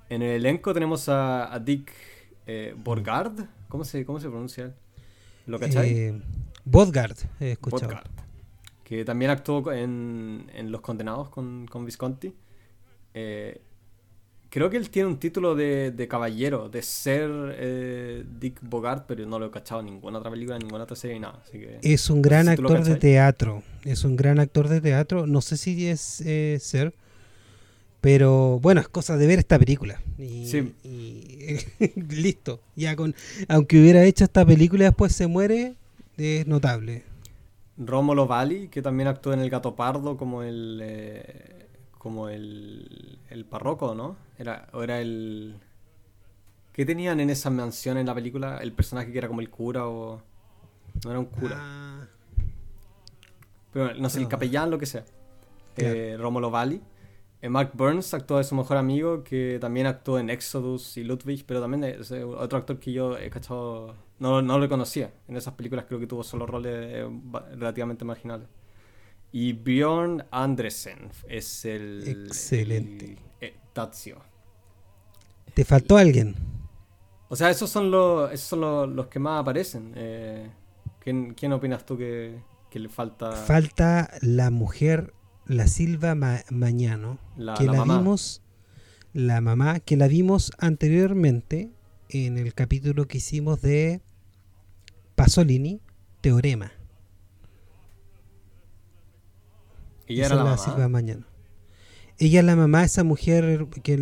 En 0.08 0.22
el 0.22 0.30
elenco 0.30 0.72
tenemos 0.72 1.08
a, 1.08 1.58
Dick 1.64 1.92
eh, 2.46 2.74
Borgard, 2.76 3.46
¿cómo 3.68 3.84
se, 3.84 4.04
cómo 4.04 4.20
se 4.20 4.28
pronuncia? 4.28 4.74
¿Lo 5.46 5.58
cacháis? 5.58 5.92
Eh, 5.92 6.22
Bodgard, 6.64 7.16
he 7.40 7.52
escuchado. 7.52 8.00
que 8.84 9.04
también 9.04 9.30
actuó 9.30 9.72
en, 9.72 10.50
en 10.54 10.70
Los 10.70 10.80
Condenados 10.80 11.28
con, 11.30 11.66
con 11.66 11.84
Visconti. 11.84 12.34
Eh, 13.14 13.60
Creo 14.50 14.68
que 14.68 14.76
él 14.76 14.90
tiene 14.90 15.08
un 15.08 15.18
título 15.18 15.54
de, 15.54 15.92
de 15.92 16.08
caballero, 16.08 16.68
de 16.68 16.82
ser 16.82 17.30
eh, 17.56 18.24
Dick 18.40 18.58
Bogart, 18.60 19.04
pero 19.06 19.24
no 19.24 19.38
lo 19.38 19.46
he 19.46 19.50
cachado 19.52 19.80
en 19.80 19.86
ninguna 19.86 20.18
otra 20.18 20.30
película, 20.30 20.56
en 20.56 20.62
ninguna 20.62 20.84
otra 20.84 20.96
serie, 20.96 21.14
ni 21.14 21.20
nada. 21.20 21.40
Así 21.46 21.60
que, 21.60 21.78
es 21.82 22.10
un 22.10 22.20
gran 22.20 22.48
actor 22.48 22.82
de 22.82 22.96
teatro. 22.96 23.62
Es 23.84 24.02
un 24.02 24.16
gran 24.16 24.40
actor 24.40 24.68
de 24.68 24.80
teatro. 24.80 25.28
No 25.28 25.40
sé 25.40 25.56
si 25.56 25.86
es 25.86 26.20
eh, 26.22 26.58
ser, 26.60 26.94
pero 28.00 28.58
bueno, 28.58 28.80
es 28.80 28.88
cosa 28.88 29.16
de 29.16 29.28
ver 29.28 29.38
esta 29.38 29.56
película. 29.56 30.00
Y, 30.18 30.48
sí. 30.48 30.74
listo. 32.08 32.60
Ya 32.74 32.96
con, 32.96 33.14
aunque 33.46 33.80
hubiera 33.80 34.02
hecho 34.02 34.24
esta 34.24 34.44
película 34.44 34.82
y 34.82 34.86
después 34.86 35.14
se 35.14 35.28
muere, 35.28 35.74
es 36.16 36.48
notable. 36.48 37.04
Rómulo 37.76 38.26
Valli, 38.26 38.66
que 38.66 38.82
también 38.82 39.08
actuó 39.08 39.32
en 39.32 39.40
El 39.40 39.48
Gato 39.48 39.76
Pardo 39.76 40.16
como 40.16 40.42
el. 40.42 40.80
Eh, 40.82 41.68
como 42.00 42.30
el, 42.30 43.18
el 43.28 43.44
párroco, 43.44 43.94
¿no? 43.94 44.16
Era, 44.38 44.70
o 44.72 44.82
era 44.82 45.02
el... 45.02 45.60
¿Qué 46.72 46.86
tenían 46.86 47.20
en 47.20 47.28
esa 47.28 47.50
mansión 47.50 47.98
en 47.98 48.06
la 48.06 48.14
película? 48.14 48.56
El 48.56 48.72
personaje 48.72 49.12
que 49.12 49.18
era 49.18 49.28
como 49.28 49.42
el 49.42 49.50
cura 49.50 49.86
o... 49.86 50.22
No 51.04 51.10
era 51.10 51.20
un 51.20 51.26
cura. 51.26 51.56
Ah. 51.58 52.06
Pero 53.70 53.94
no 53.96 54.08
sé, 54.08 54.18
el 54.18 54.28
capellán, 54.28 54.70
lo 54.70 54.78
que 54.78 54.86
sea. 54.86 55.04
Eh, 55.76 56.16
Romolo 56.18 56.50
Valli. 56.50 56.80
Eh, 57.42 57.50
Mark 57.50 57.72
Burns 57.74 58.14
actuó 58.14 58.38
de 58.38 58.44
su 58.44 58.54
mejor 58.54 58.78
amigo, 58.78 59.22
que 59.22 59.58
también 59.60 59.86
actuó 59.86 60.18
en 60.18 60.30
Exodus 60.30 60.96
y 60.96 61.04
Ludwig, 61.04 61.44
pero 61.44 61.60
también 61.60 61.84
es 61.84 62.10
otro 62.12 62.56
actor 62.56 62.80
que 62.80 62.94
yo 62.94 63.18
he 63.18 63.28
cachado, 63.28 63.94
no, 64.18 64.40
no 64.40 64.58
lo 64.58 64.66
conocía. 64.70 65.12
En 65.28 65.36
esas 65.36 65.52
películas 65.52 65.84
creo 65.86 66.00
que 66.00 66.06
tuvo 66.06 66.24
solo 66.24 66.46
roles 66.46 66.72
eh, 66.74 67.06
relativamente 67.56 68.06
marginales. 68.06 68.48
Y 69.32 69.52
Bjorn 69.52 70.24
Andresen 70.30 71.10
es 71.28 71.64
el. 71.64 72.06
Excelente. 72.06 73.16
Eh, 73.40 73.54
Tazio. 73.72 74.18
¿Te 75.54 75.64
faltó 75.64 75.96
alguien? 75.96 76.34
O 77.28 77.36
sea, 77.36 77.50
esos 77.50 77.70
son 77.70 77.90
los, 77.90 78.32
esos 78.32 78.48
son 78.48 78.96
los, 78.96 79.06
que 79.06 79.20
más 79.20 79.40
aparecen. 79.40 79.92
Eh, 79.94 80.50
¿quién, 80.98 81.52
opinas 81.52 81.86
tú 81.86 81.96
que, 81.96 82.42
le 82.72 82.88
falta? 82.88 83.32
Falta 83.32 84.10
la 84.20 84.50
mujer, 84.50 85.14
la 85.46 85.68
Silva 85.68 86.16
Mañano. 86.16 87.18
La, 87.36 87.54
que 87.54 87.66
la, 87.66 87.84
vimos. 87.84 88.42
La 89.12 89.40
mamá, 89.40 89.80
que 89.80 89.96
la 89.96 90.08
vimos 90.08 90.52
anteriormente 90.58 91.70
en 92.08 92.36
el 92.36 92.52
capítulo 92.54 93.06
que 93.06 93.18
hicimos 93.18 93.60
de 93.60 94.02
Pasolini, 95.14 95.80
Teorema. 96.20 96.72
Ella 100.10 100.26
era 100.26 100.34
la, 100.34 100.44
mamá. 100.44 100.88
mañana. 100.88 101.26
Ella 102.18 102.40
es 102.40 102.46
la 102.46 102.56
mamá, 102.56 102.82
esa 102.82 103.04
mujer 103.04 103.68
que 103.82 103.94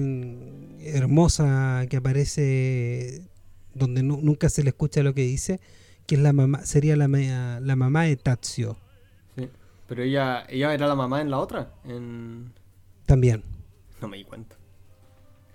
hermosa 0.80 1.84
que 1.90 1.98
aparece 1.98 3.28
donde 3.74 4.02
nunca 4.02 4.48
se 4.48 4.62
le 4.62 4.70
escucha 4.70 5.02
lo 5.02 5.12
que 5.12 5.22
dice, 5.22 5.60
que 6.06 6.14
es 6.14 6.20
la 6.22 6.32
mamá, 6.32 6.64
sería 6.64 6.96
la, 6.96 7.08
la 7.60 7.76
mamá 7.76 8.04
de 8.04 8.16
Tazio. 8.16 8.78
Sí, 9.36 9.50
pero 9.86 10.02
ella, 10.02 10.46
ella 10.48 10.72
era 10.72 10.86
la 10.86 10.94
mamá 10.94 11.20
en 11.20 11.30
la 11.30 11.38
otra, 11.38 11.74
en... 11.84 12.54
También. 13.04 13.44
No 14.00 14.08
me 14.08 14.16
di 14.16 14.24
cuenta. 14.24 14.56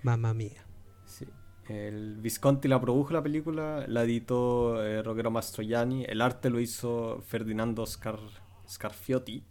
Mamá 0.04 0.34
mía. 0.34 0.64
Sí. 1.06 1.26
El 1.68 2.20
Visconti 2.20 2.68
la 2.68 2.80
produjo 2.80 3.12
la 3.12 3.22
película, 3.22 3.86
la 3.88 4.04
editó 4.04 4.82
eh, 4.84 5.02
Roggero 5.02 5.32
Mastroianni, 5.32 6.04
el 6.04 6.20
arte 6.20 6.48
lo 6.48 6.60
hizo 6.60 7.20
Ferdinando 7.26 7.84
Scar 7.86 8.20
Scarfiotti 8.68 9.42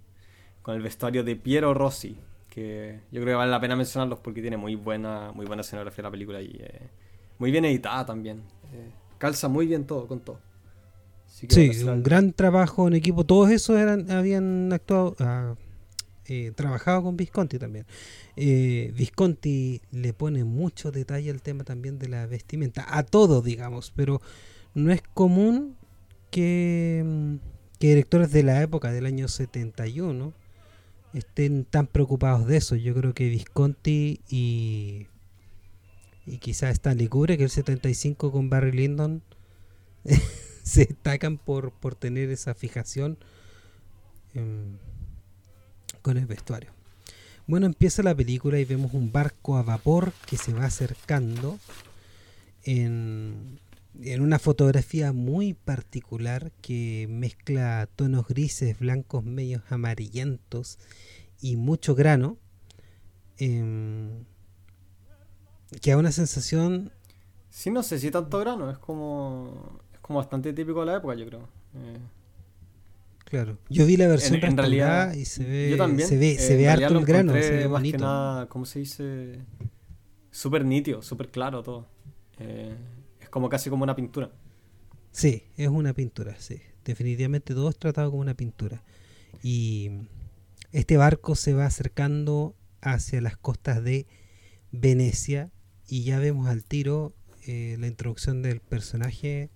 con 0.64 0.76
el 0.76 0.82
vestuario 0.82 1.24
de 1.24 1.36
Piero 1.36 1.74
Rossi, 1.76 2.18
que 2.50 3.02
yo 3.12 3.22
creo 3.22 3.34
que 3.34 3.38
vale 3.38 3.52
la 3.52 3.60
pena 3.60 3.76
mencionarlos 3.76 4.20
porque 4.20 4.42
tiene 4.42 4.58
muy 4.58 4.76
buena, 4.76 5.32
muy 5.34 5.46
buena 5.46 5.62
escenografía 5.62 6.04
la 6.04 6.12
película 6.12 6.42
y 6.42 6.56
eh, 6.60 6.90
muy 7.38 7.52
bien 7.52 7.66
editada 7.66 8.06
también. 8.06 8.44
Eh, 8.74 8.90
calza 9.18 9.50
muy 9.50 9.68
bien 9.68 9.86
todo 9.86 10.08
con 10.08 10.22
todo. 10.22 10.40
Sí, 11.28 11.68
un 11.84 12.04
gran 12.04 12.32
trabajo 12.32 12.88
en 12.88 12.94
equipo. 12.94 13.26
Todos 13.26 13.50
esos 13.50 13.78
eran, 13.78 14.10
habían 14.10 14.72
actuado, 14.72 15.16
ah, 15.20 15.56
eh, 16.28 16.52
trabajado 16.56 17.04
con 17.04 17.18
Visconti 17.18 17.60
también. 17.60 17.86
Visconti 18.36 19.82
le 19.92 20.14
pone 20.14 20.44
mucho 20.46 20.92
detalle 20.92 21.30
al 21.32 21.42
tema 21.42 21.64
también 21.66 22.00
de 22.00 22.08
la 22.08 22.28
vestimenta, 22.28 22.86
a 22.88 23.04
todo, 23.04 23.42
digamos, 23.42 23.92
pero 23.96 24.22
no 24.76 24.94
es 24.94 25.02
común 25.02 25.76
que, 26.30 27.04
mm, 27.04 27.36
que 27.80 27.88
directores 27.88 28.32
de 28.32 28.44
la 28.44 28.62
época 28.62 28.92
del 28.92 29.08
año 29.08 29.28
71 29.28 30.34
estén 31.14 31.66
tan 31.66 31.88
preocupados 31.88 32.48
de 32.48 32.58
eso. 32.58 32.76
Yo 32.76 32.94
creo 32.94 33.14
que 33.14 33.30
Visconti 33.30 34.22
y, 34.30 35.08
y 36.26 36.38
quizás 36.38 36.72
Stanley 36.72 37.08
Kubrick, 37.08 37.42
el 37.42 37.50
75 37.50 38.32
con 38.32 38.50
Barry 38.50 38.72
Lyndon, 38.72 39.22
se 40.64 40.86
destacan 40.86 41.38
por, 41.38 41.72
por 41.72 41.96
tener 41.96 42.30
esa 42.30 42.54
fijación 42.54 43.18
con 46.02 46.18
el 46.18 46.26
vestuario. 46.26 46.72
Bueno, 47.46 47.66
empieza 47.66 48.04
la 48.04 48.16
película 48.16 48.58
y 48.60 48.66
vemos 48.66 48.94
un 48.94 49.12
barco 49.12 49.58
a 49.58 49.64
vapor 49.64 50.14
que 50.26 50.38
se 50.38 50.54
va 50.54 50.66
acercando 50.66 51.60
en, 52.64 53.60
en 54.02 54.22
una 54.22 54.40
fotografía 54.40 55.14
muy 55.14 55.54
particular 55.54 56.52
que 56.62 57.08
mezcla 57.10 57.88
tonos 57.96 58.28
grises, 58.28 58.80
blancos, 58.80 59.24
medios 59.24 59.64
amarillentos 59.70 60.80
y 61.42 61.56
mucho 61.56 61.96
grano. 61.96 62.38
Em, 63.38 64.26
que 65.82 65.92
da 65.92 65.98
una 65.98 66.12
sensación. 66.12 66.92
Sí, 67.50 67.70
no 67.70 67.84
sé 67.84 68.00
si 68.00 68.12
tanto 68.12 68.40
grano, 68.40 68.70
es 68.70 68.78
como. 68.78 69.80
Es 69.94 70.00
como 70.00 70.20
bastante 70.20 70.54
típico 70.54 70.82
de 70.82 70.86
la 70.88 70.98
época, 70.98 71.16
yo 71.16 71.26
creo. 71.26 71.50
Eh, 71.76 71.98
claro. 73.26 73.58
Yo 73.70 73.86
vi 73.86 73.98
la 73.98 74.08
versión 74.08 74.36
en, 74.36 74.46
en 74.46 74.58
realidad 74.58 75.14
y 75.14 75.26
se 75.26 75.44
ve, 75.44 75.70
yo 75.72 75.78
también, 75.78 76.08
se 76.08 76.18
ve, 76.18 76.32
eh, 76.34 76.40
se 76.40 76.56
ve 76.56 76.70
harto 76.70 76.98
el 76.98 77.06
grano, 77.06 77.34
se 77.34 77.40
ve 77.40 77.56
más 77.56 77.62
que 77.62 77.68
bonito. 77.68 77.98
nada, 78.00 78.48
¿cómo 78.48 78.66
se 78.66 78.80
dice? 78.80 79.40
Súper 80.32 80.66
nítido, 80.66 81.02
súper 81.02 81.30
claro 81.30 81.64
todo. 81.64 81.88
Eh, 82.40 82.76
como 83.34 83.50
casi 83.50 83.72
como 83.72 83.84
una 83.84 83.96
pintura. 83.96 84.30
Sí, 85.12 85.42
es 85.58 85.68
una 85.68 85.94
pintura, 85.94 86.36
sí. 86.38 86.62
Definitivamente 86.86 87.56
todo 87.56 87.68
es 87.68 87.78
tratado 87.80 88.12
como 88.12 88.22
una 88.22 88.36
pintura. 88.36 88.84
Y 89.42 89.90
este 90.72 90.98
barco 90.98 91.34
se 91.34 91.56
va 91.56 91.66
acercando 91.66 92.56
hacia 92.80 93.22
las 93.22 93.36
costas 93.36 93.84
de 93.84 94.06
Venecia 94.72 95.50
y 95.88 96.04
ya 96.04 96.20
vemos 96.20 96.48
al 96.48 96.64
tiro 96.64 97.16
eh, 97.48 97.76
la 97.80 97.88
introducción 97.88 98.44
del 98.44 98.60
personaje. 98.60 99.50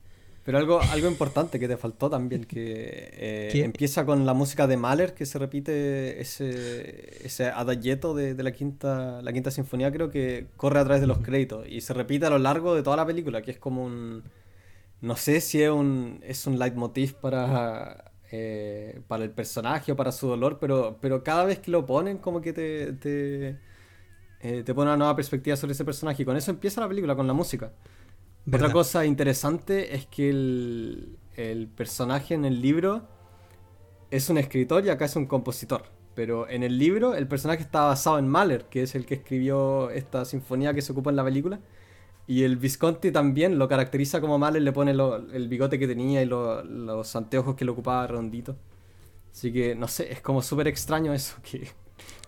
Pero 0.47 0.59
algo, 0.59 0.79
algo 0.79 1.09
importante 1.09 1.59
que 1.59 1.67
te 1.67 1.75
faltó 1.75 2.09
también, 2.09 2.45
que 2.45 3.09
eh, 3.11 3.51
empieza 3.65 4.05
con 4.05 4.25
la 4.25 4.33
música 4.33 4.65
de 4.65 4.77
Mahler, 4.77 5.13
que 5.13 5.25
se 5.25 5.37
repite 5.39 6.21
ese, 6.21 7.25
ese 7.25 7.47
adagietto 7.47 8.13
de, 8.13 8.33
de 8.33 8.43
la, 8.43 8.53
quinta, 8.53 9.21
la 9.21 9.33
quinta 9.33 9.51
sinfonía, 9.51 9.91
creo 9.91 10.09
que 10.09 10.47
corre 10.55 10.79
a 10.79 10.85
través 10.85 11.01
de 11.01 11.07
los 11.07 11.17
créditos 11.17 11.67
y 11.67 11.81
se 11.81 11.93
repite 11.93 12.27
a 12.27 12.29
lo 12.29 12.39
largo 12.39 12.75
de 12.75 12.81
toda 12.81 12.95
la 12.95 13.05
película, 13.05 13.41
que 13.41 13.51
es 13.51 13.59
como 13.59 13.83
un... 13.83 14.23
No 15.01 15.17
sé 15.17 15.41
si 15.41 15.61
es 15.61 15.69
un, 15.69 16.21
es 16.23 16.47
un 16.47 16.57
leitmotiv 16.57 17.15
para, 17.15 18.13
eh, 18.31 19.01
para 19.09 19.25
el 19.25 19.31
personaje 19.31 19.91
o 19.91 19.97
para 19.97 20.13
su 20.13 20.29
dolor, 20.29 20.59
pero, 20.61 20.97
pero 21.01 21.25
cada 21.25 21.43
vez 21.43 21.59
que 21.59 21.71
lo 21.71 21.85
ponen 21.85 22.19
como 22.19 22.39
que 22.39 22.53
te, 22.53 22.93
te, 22.93 23.59
eh, 24.39 24.63
te 24.63 24.73
pone 24.73 24.91
una 24.91 24.97
nueva 24.97 25.15
perspectiva 25.17 25.57
sobre 25.57 25.73
ese 25.73 25.83
personaje. 25.83 26.23
Y 26.23 26.25
con 26.25 26.37
eso 26.37 26.51
empieza 26.51 26.79
la 26.79 26.87
película, 26.87 27.17
con 27.17 27.27
la 27.27 27.33
música. 27.33 27.73
¿Verdad? 28.47 28.67
Otra 28.69 28.73
cosa 28.73 29.05
interesante 29.05 29.95
es 29.95 30.05
que 30.07 30.29
el, 30.29 31.17
el 31.35 31.67
personaje 31.67 32.33
en 32.33 32.45
el 32.45 32.61
libro 32.61 33.07
es 34.09 34.29
un 34.29 34.37
escritor 34.37 34.85
y 34.85 34.89
acá 34.89 35.05
es 35.05 35.15
un 35.15 35.25
compositor. 35.27 35.83
Pero 36.15 36.49
en 36.49 36.63
el 36.63 36.79
libro 36.79 37.13
el 37.13 37.27
personaje 37.27 37.61
está 37.61 37.81
basado 37.85 38.17
en 38.17 38.27
Mahler, 38.27 38.65
que 38.65 38.81
es 38.81 38.95
el 38.95 39.05
que 39.05 39.13
escribió 39.15 39.91
esta 39.91 40.25
sinfonía 40.25 40.73
que 40.73 40.81
se 40.81 40.91
ocupa 40.91 41.11
en 41.11 41.15
la 41.15 41.23
película. 41.23 41.59
Y 42.25 42.43
el 42.43 42.57
Visconti 42.57 43.11
también 43.11 43.59
lo 43.59 43.67
caracteriza 43.67 44.19
como 44.19 44.37
Mahler, 44.39 44.61
le 44.63 44.71
pone 44.73 44.93
lo- 44.93 45.15
el 45.31 45.47
bigote 45.47 45.77
que 45.77 45.87
tenía 45.87 46.21
y 46.23 46.25
lo- 46.25 46.63
los 46.63 47.15
anteojos 47.15 47.55
que 47.55 47.65
lo 47.65 47.73
ocupaba 47.73 48.07
redondito. 48.07 48.57
Así 49.31 49.53
que, 49.53 49.75
no 49.75 49.87
sé, 49.87 50.11
es 50.11 50.19
como 50.21 50.41
súper 50.41 50.67
extraño 50.67 51.13
eso, 51.13 51.35
que, 51.43 51.67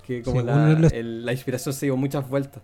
que 0.06 0.22
como 0.22 0.42
Sí, 0.42 0.46
la, 0.46 0.70
los- 0.74 0.94
el- 0.94 1.26
la 1.26 1.32
inspiración 1.34 1.74
se 1.74 1.88
dio 1.88 1.98
muchas 1.98 2.30
vueltas. 2.30 2.62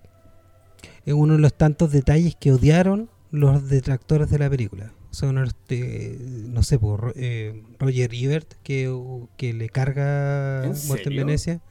Es 1.05 1.13
uno 1.13 1.33
de 1.33 1.39
los 1.39 1.53
tantos 1.53 1.91
detalles 1.91 2.35
que 2.35 2.51
odiaron 2.51 3.09
los 3.39 3.69
detractores 3.69 4.29
de 4.29 4.39
la 4.39 4.49
película. 4.49 4.91
Son, 5.11 5.37
este, 5.37 6.17
no 6.19 6.61
sé, 6.63 6.77
por, 6.79 6.99
Ro- 7.01 7.13
eh, 7.15 7.63
Roger 7.79 8.13
Ebert, 8.13 8.53
que, 8.63 8.93
que 9.37 9.53
le 9.53 9.69
carga 9.69 10.65
¿En 10.65 10.73
Muerte 10.87 11.09
en? 11.09 11.15
Venecia. 11.15 11.61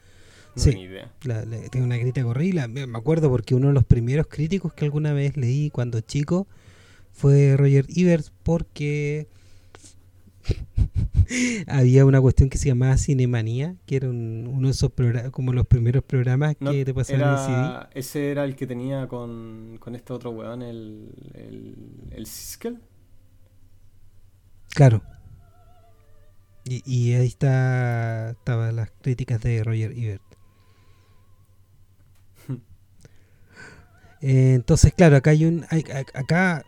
No 0.55 0.61
Sí. 0.63 0.69
tengo 0.71 0.83
idea. 0.83 1.11
La, 1.23 1.43
la- 1.45 1.59
tiene 1.69 1.85
una 1.85 1.99
crítica 1.99 2.25
horrible. 2.25 2.67
Me 2.67 2.97
acuerdo 2.97 3.29
porque 3.29 3.55
uno 3.55 3.67
de 3.67 3.73
los 3.73 3.83
primeros 3.83 4.27
críticos 4.27 4.73
que 4.73 4.85
alguna 4.85 5.13
vez 5.13 5.35
leí 5.37 5.69
cuando 5.69 5.99
chico 6.01 6.47
fue 7.11 7.55
Roger 7.57 7.85
Ebert 7.95 8.27
porque 8.43 9.27
había 11.67 12.05
una 12.05 12.21
cuestión 12.21 12.49
que 12.49 12.57
se 12.57 12.67
llamaba 12.69 12.97
Cinemanía, 12.97 13.75
que 13.85 13.97
era 13.97 14.09
un- 14.09 14.47
uno 14.53 14.67
de 14.67 14.71
esos 14.73 14.91
programas, 14.91 15.31
como 15.31 15.53
los 15.53 15.67
primeros 15.67 16.03
programas 16.03 16.55
No, 16.59 16.71
que 16.71 16.85
te 16.85 16.93
pasaban 16.93 17.29
en 17.29 17.37
CD. 17.37 17.73
era, 17.73 17.89
ese 17.93 18.31
era 18.31 18.43
el 18.45 18.55
que 18.55 18.67
tenía 18.67 19.07
con, 19.07 19.77
con 19.79 19.95
este 19.95 20.13
otro 20.13 20.31
weón, 20.31 20.61
el, 20.61 21.11
el, 21.33 21.75
el 22.11 22.25
Siskel. 22.25 22.79
Claro. 24.75 25.01
Y, 26.65 26.81
y 26.85 27.13
ahí 27.13 27.27
está 27.27 28.31
estaban 28.31 28.75
las 28.75 28.91
críticas 29.01 29.41
de 29.41 29.63
Roger 29.63 29.91
Ebert. 29.91 30.23
Eh, 34.21 34.53
entonces, 34.55 34.93
claro, 34.93 35.17
acá 35.17 35.31
hay 35.31 35.45
un. 35.45 35.65
hay- 35.69 35.83
acá. 36.13 36.63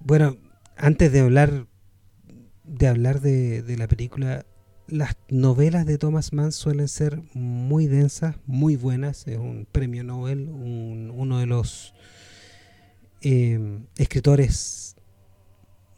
Bueno, 0.00 0.36
antes 0.76 1.12
de 1.12 1.20
hablar. 1.20 1.66
De 2.72 2.86
hablar 2.88 3.20
de, 3.20 3.62
de 3.62 3.76
la 3.76 3.86
película. 3.86 4.46
Las 4.88 5.16
novelas 5.28 5.86
de 5.86 5.96
Thomas 5.98 6.32
Mann 6.32 6.52
suelen 6.52 6.88
ser 6.88 7.22
muy 7.34 7.86
densas, 7.86 8.36
muy 8.46 8.76
buenas. 8.76 9.26
Es 9.28 9.38
un 9.38 9.66
premio 9.70 10.02
Nobel, 10.04 10.48
un- 10.48 11.12
uno 11.14 11.38
de 11.38 11.46
los 11.46 11.94
eh, 13.22 13.78
escritores 13.96 14.96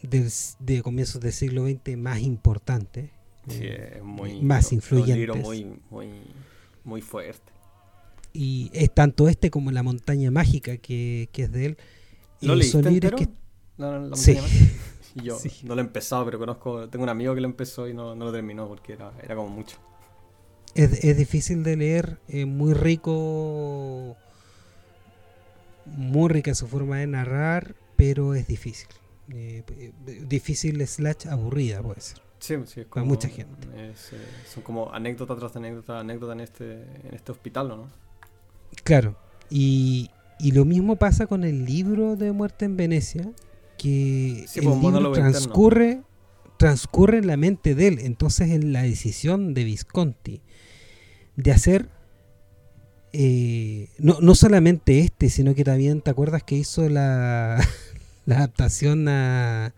del, 0.03 0.29
de 0.59 0.83
comienzos 0.83 1.21
del 1.21 1.33
siglo 1.33 1.67
XX 1.67 1.97
más 1.97 2.21
importantes. 2.21 3.11
Sí, 3.49 3.61
eh, 3.63 3.95
es 3.97 4.03
muy, 4.03 4.41
más 4.43 4.71
un- 4.73 4.79
un 4.91 5.07
libro 5.07 5.37
influyentes. 5.37 5.43
muy, 5.43 5.81
muy, 5.91 6.09
muy 6.85 7.01
fuerte. 7.01 7.53
Y 8.33 8.71
es 8.75 8.93
tanto 8.93 9.29
este 9.29 9.51
como 9.51 9.71
La 9.71 9.83
montaña 9.83 10.31
mágica 10.31 10.77
que, 10.77 11.29
que 11.33 11.45
es 11.45 11.53
de 11.53 11.67
él. 11.67 11.77
¿Lo 12.41 12.55
Eh, 12.55 12.57
leíste 12.57 12.83
son 12.83 12.93
libros 12.93 13.13
entero? 13.13 13.33
que 13.33 13.81
La- 13.83 13.99
la 14.01 14.17
Sí. 14.17 14.37
Y 15.15 15.23
yo 15.25 15.39
Sí. 15.39 15.51
no 15.63 15.75
lo 15.75 15.81
he 15.81 15.85
empezado, 15.85 16.25
pero 16.25 16.39
conozco, 16.39 16.89
tengo 16.89 17.05
un 17.05 17.09
amigo 17.09 17.35
que 17.35 17.41
lo 17.41 17.47
empezó 17.49 17.89
y 17.89 17.95
no, 17.95 18.15
no 18.15 18.25
lo 18.27 18.33
terminó 18.33 18.67
porque 18.69 18.95
era, 18.95 19.13
era 19.23 19.37
como 19.37 19.49
mucho. 19.49 19.79
es, 20.75 21.05
es 21.05 21.17
difícil 21.17 21.63
de 21.63 21.77
leer, 21.77 22.19
es 22.29 22.47
muy 22.47 22.75
rico, 22.75 24.17
muy 25.87 26.29
rica 26.29 26.55
su 26.55 26.67
forma 26.67 26.99
de 26.99 27.07
narrar, 27.07 27.75
pero 27.97 28.35
es 28.35 28.47
difícil. 28.47 28.89
Eh, 29.33 29.63
eh, 29.79 29.93
difícil 30.27 30.87
slash 30.87 31.27
aburrida 31.29 31.83
puede 31.83 32.01
ser. 32.01 32.21
Sí, 32.39 32.57
sí, 32.67 32.81
es 32.81 32.87
Para 32.87 33.03
como, 33.03 33.07
mucha 33.07 33.29
gente. 33.29 33.91
es, 33.91 34.13
eh, 34.13 34.17
son 34.53 34.63
como 34.63 34.93
anécdota 34.93 35.35
tras 35.37 35.57
anécdota, 35.57 36.01
anécdota 36.01 36.33
en 36.35 36.41
este, 36.41 36.73
en 36.83 37.15
este 37.15 37.33
hospital, 37.33 37.71
¿o 37.73 37.77
¿no? 37.77 37.91
Claro, 38.83 39.17
y, 39.49 40.11
y 40.39 40.53
lo 40.53 40.65
mismo 40.65 40.97
pasa 40.97 41.27
con 41.27 41.45
el 41.45 41.65
libro 41.65 42.17
de 42.17 42.33
Muerte 42.33 42.65
en 42.67 42.77
Venecia, 42.77 43.31
que 43.77 44.45
Sí, 44.49 44.61
el 44.61 44.65
pues, 44.67 44.77
libro 44.77 45.17
interno. 45.19 45.31
transcurre, 45.31 46.03
transcurre 46.59 47.19
en 47.19 47.27
la 47.27 47.37
mente 47.37 47.75
de 47.75 47.89
él. 47.89 47.99
Entonces, 48.01 48.51
en 48.51 48.73
la 48.73 48.83
decisión 48.83 49.55
de 49.55 49.65
Visconti 49.65 50.43
de 51.37 51.53
hacer 51.53 51.89
eh, 53.13 53.89
no, 53.99 54.19
no 54.21 54.35
solamente 54.35 54.99
este, 55.01 55.29
sino 55.31 55.55
que 55.55 55.65
también 55.65 56.01
te 56.01 56.11
acuerdas 56.11 56.43
que 56.43 56.57
hizo 56.57 56.89
la, 56.89 57.65
la 58.27 58.37
adaptación 58.39 59.07
a, 59.09 59.73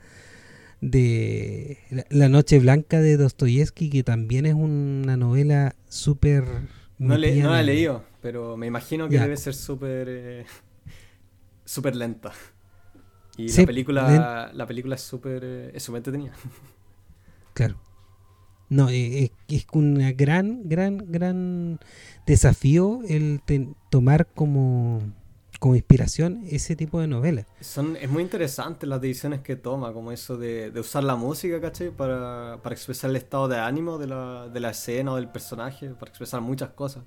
de 0.81 1.79
la, 1.91 2.05
La 2.11 2.29
Noche 2.29 2.59
Blanca 2.59 3.01
de 3.01 3.17
Dostoyevsky, 3.17 3.91
que 3.91 4.03
también 4.03 4.47
es 4.47 4.55
una 4.55 5.17
novela 5.17 5.75
súper... 5.89 6.45
No, 6.99 7.17
le- 7.19 7.37
no 7.43 7.51
la 7.51 7.61
he 7.61 7.65
leído, 7.65 8.05
pero 8.23 8.57
me 8.57 8.67
imagino 8.67 9.09
que 9.09 9.17
Ya. 9.17 9.23
debe 9.25 9.37
ser 9.37 9.55
súper 9.55 10.09
eh, 10.09 10.45
súper 11.65 11.95
lenta. 11.97 12.33
Y 13.37 13.49
Sí, 13.49 13.61
la 13.63 13.67
película 13.67 14.51
la 14.53 14.67
película 14.67 14.95
es 14.95 15.03
súper 15.03 15.43
eh, 15.45 15.71
es 15.75 15.83
súper 15.83 15.99
entretenida. 15.99 16.33
Claro. 17.55 17.77
No, 18.69 18.91
eh, 18.91 19.33
es, 19.49 19.61
es 19.63 19.67
un 19.73 19.95
gran, 20.17 20.69
gran, 20.69 20.99
gran 21.11 21.79
desafío 22.27 23.01
el 23.09 23.41
tomar 23.89 24.27
como, 24.35 25.01
como 25.61 25.75
inspiración 25.77 26.43
ese 26.51 26.77
tipo 26.77 27.01
de 27.01 27.07
novelas. 27.07 27.47
Son, 27.61 27.97
es 27.97 28.11
muy 28.11 28.23
interesante 28.23 28.87
las 28.87 29.01
decisiones 29.01 29.41
que 29.41 29.57
toma, 29.57 29.93
como 29.93 30.13
eso 30.13 30.37
de, 30.37 30.71
de 30.71 30.81
usar 30.81 31.05
la 31.05 31.17
música, 31.17 31.61
¿cachai? 31.61 31.91
Para, 31.91 32.59
para 32.63 32.75
expresar 32.75 33.11
el 33.11 33.17
estado 33.17 33.49
de 33.49 33.59
ánimo 33.59 33.99
de 33.99 34.09
la, 34.09 34.49
de 34.49 34.61
la 34.61 34.71
escena 34.71 35.13
o 35.13 35.17
del 35.17 35.29
personaje, 35.29 35.91
para 35.91 36.11
expresar 36.11 36.41
muchas 36.41 36.71
cosas. 36.71 37.05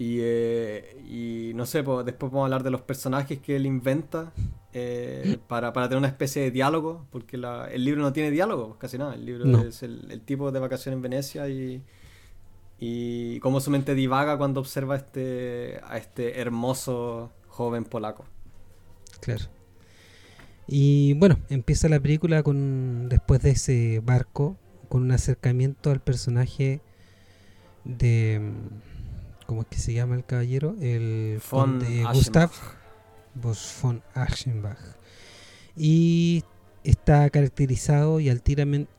Y, 0.00 0.18
eh, 0.20 0.96
y 1.08 1.52
no 1.54 1.66
sé, 1.66 1.82
pues, 1.82 2.06
después 2.06 2.30
vamos 2.30 2.44
a 2.44 2.46
hablar 2.46 2.62
de 2.62 2.70
los 2.70 2.82
personajes 2.82 3.40
que 3.40 3.56
él 3.56 3.66
inventa 3.66 4.32
eh, 4.72 5.38
para, 5.48 5.72
para 5.72 5.88
tener 5.88 5.98
una 5.98 6.06
especie 6.08 6.40
de 6.42 6.50
diálogo, 6.52 7.06
porque 7.10 7.36
la- 7.36 7.66
el 7.68 7.84
libro 7.84 8.00
no 8.02 8.12
tiene 8.12 8.30
diálogo, 8.30 8.68
pues, 8.68 8.78
casi 8.78 8.96
nada. 8.98 9.14
El 9.14 9.24
libro 9.26 9.44
No. 9.44 9.62
es 9.64 9.82
el, 9.82 10.06
el 10.12 10.20
tipo 10.20 10.52
de 10.52 10.60
vacaciones 10.60 10.96
en 10.98 11.02
Venecia 11.02 11.48
y, 11.48 11.82
y 12.78 13.40
cómo 13.40 13.60
su 13.60 13.72
mente 13.72 13.96
divaga 13.96 14.38
cuando 14.38 14.60
observa 14.60 14.94
a 14.94 14.98
este, 14.98 15.80
a 15.82 15.98
este 15.98 16.40
hermoso 16.40 17.32
joven 17.48 17.84
polaco. 17.84 18.24
Claro. 19.20 19.46
Y 20.68 21.14
bueno, 21.14 21.38
empieza 21.48 21.88
la 21.88 21.98
película 21.98 22.42
con 22.44 23.08
después 23.08 23.42
de 23.42 23.50
ese 23.50 24.00
barco, 24.04 24.56
con 24.88 25.02
un 25.02 25.10
acercamiento 25.10 25.90
al 25.90 26.00
personaje 26.00 26.82
de... 27.84 28.52
¿cómo 29.48 29.62
es 29.62 29.68
que 29.68 29.78
se 29.78 29.94
llama 29.94 30.14
el 30.14 30.26
caballero? 30.26 30.76
El 30.78 31.40
von 31.50 31.82
Gustav 32.12 32.50
von 33.34 34.02
Aschenbach. 34.12 34.78
Y 35.74 36.44
está 36.84 37.30
caracterizado 37.30 38.20
y 38.20 38.28
al, 38.28 38.42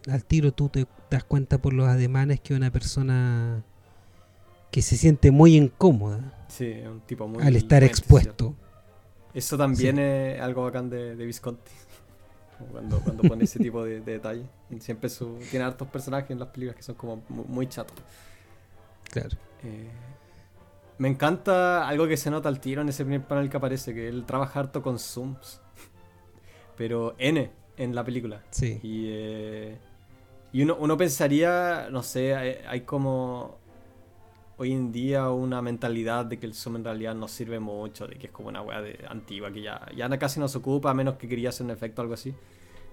al 0.10 0.26
tiro 0.26 0.52
tú 0.52 0.70
te 0.70 0.88
das 1.12 1.24
cuenta 1.24 1.60
por 1.60 1.74
los 1.74 1.88
ademanes 1.88 2.40
que 2.40 2.56
una 2.56 2.72
persona 2.72 3.64
que 4.72 4.82
se 4.82 4.98
siente 4.98 5.30
muy 5.30 5.56
incómoda. 5.56 6.34
Sí, 6.48 6.74
un 6.84 7.02
tipo 7.02 7.28
muy 7.28 7.44
al 7.44 7.56
estar 7.56 7.84
expuesto. 7.84 8.56
Eso 9.36 9.56
también 9.56 10.00
es 10.00 10.42
algo 10.42 10.64
bacán 10.64 10.90
de, 10.90 11.14
Visconti. 11.14 11.72
Cuando, 12.72 13.00
cuando 13.00 13.24
pone 13.24 13.46
ese 13.46 13.60
tipo 13.60 13.86
de, 13.86 14.02
detalle. 14.02 14.44
Siempre 14.80 15.10
su, 15.10 15.38
tiene 15.50 15.64
hartos 15.64 15.88
personajes 15.88 16.32
en 16.32 16.40
las 16.40 16.50
películas 16.50 16.76
que 16.76 16.84
son 16.84 16.96
como 16.96 17.24
muy, 17.30 17.68
chatos. 17.68 17.96
Claro. 19.12 19.38
Eh, 19.64 19.88
me 21.00 21.08
encanta 21.08 21.88
algo 21.88 22.08
que 22.08 22.18
se 22.18 22.30
nota 22.30 22.50
al 22.50 22.60
tiro 22.60 22.82
en 22.82 22.90
ese 22.90 23.04
primer 23.04 23.26
panel 23.26 23.50
que 23.50 23.58
aparece, 23.58 23.94
que 23.94 24.08
él 24.08 24.26
trabaja 24.26 24.60
harto 24.60 24.82
con 24.82 25.00
zooms. 25.00 25.62
Pero 26.78 27.16
N 27.18 27.52
en 27.78 27.96
la 27.96 28.04
película. 28.04 28.44
Sí. 28.52 28.80
Y, 28.84 29.06
eh, 29.10 29.78
y 30.52 30.62
uno, 30.62 30.78
uno 30.80 30.98
pensaría, 30.98 31.88
no 31.90 32.04
sé, 32.04 32.36
hay 32.36 32.82
como 32.82 33.58
hoy 34.58 34.74
en 34.74 34.92
día 34.92 35.30
una 35.30 35.62
mentalidad 35.62 36.26
de 36.26 36.38
que 36.38 36.46
el 36.46 36.54
zoom 36.54 36.76
en 36.76 36.84
realidad 36.84 37.16
no 37.16 37.30
sirve 37.30 37.62
mucho, 37.62 38.06
de 38.06 38.18
que 38.18 38.28
es 38.28 38.34
como 38.34 38.50
una 38.50 38.62
weá 38.62 38.82
de 38.82 39.06
antigua 39.08 39.54
que 39.54 39.62
ya, 39.62 39.88
ya 39.96 40.10
casi 40.20 40.42
no 40.42 40.50
se 40.50 40.58
ocupa, 40.58 40.92
a 40.92 40.94
menos 40.94 41.16
que 41.16 41.30
quería 41.30 41.48
hacer 41.48 41.66
un 41.66 41.72
efecto 41.72 42.02
o 42.02 42.04
algo 42.04 42.16
así. 42.16 42.36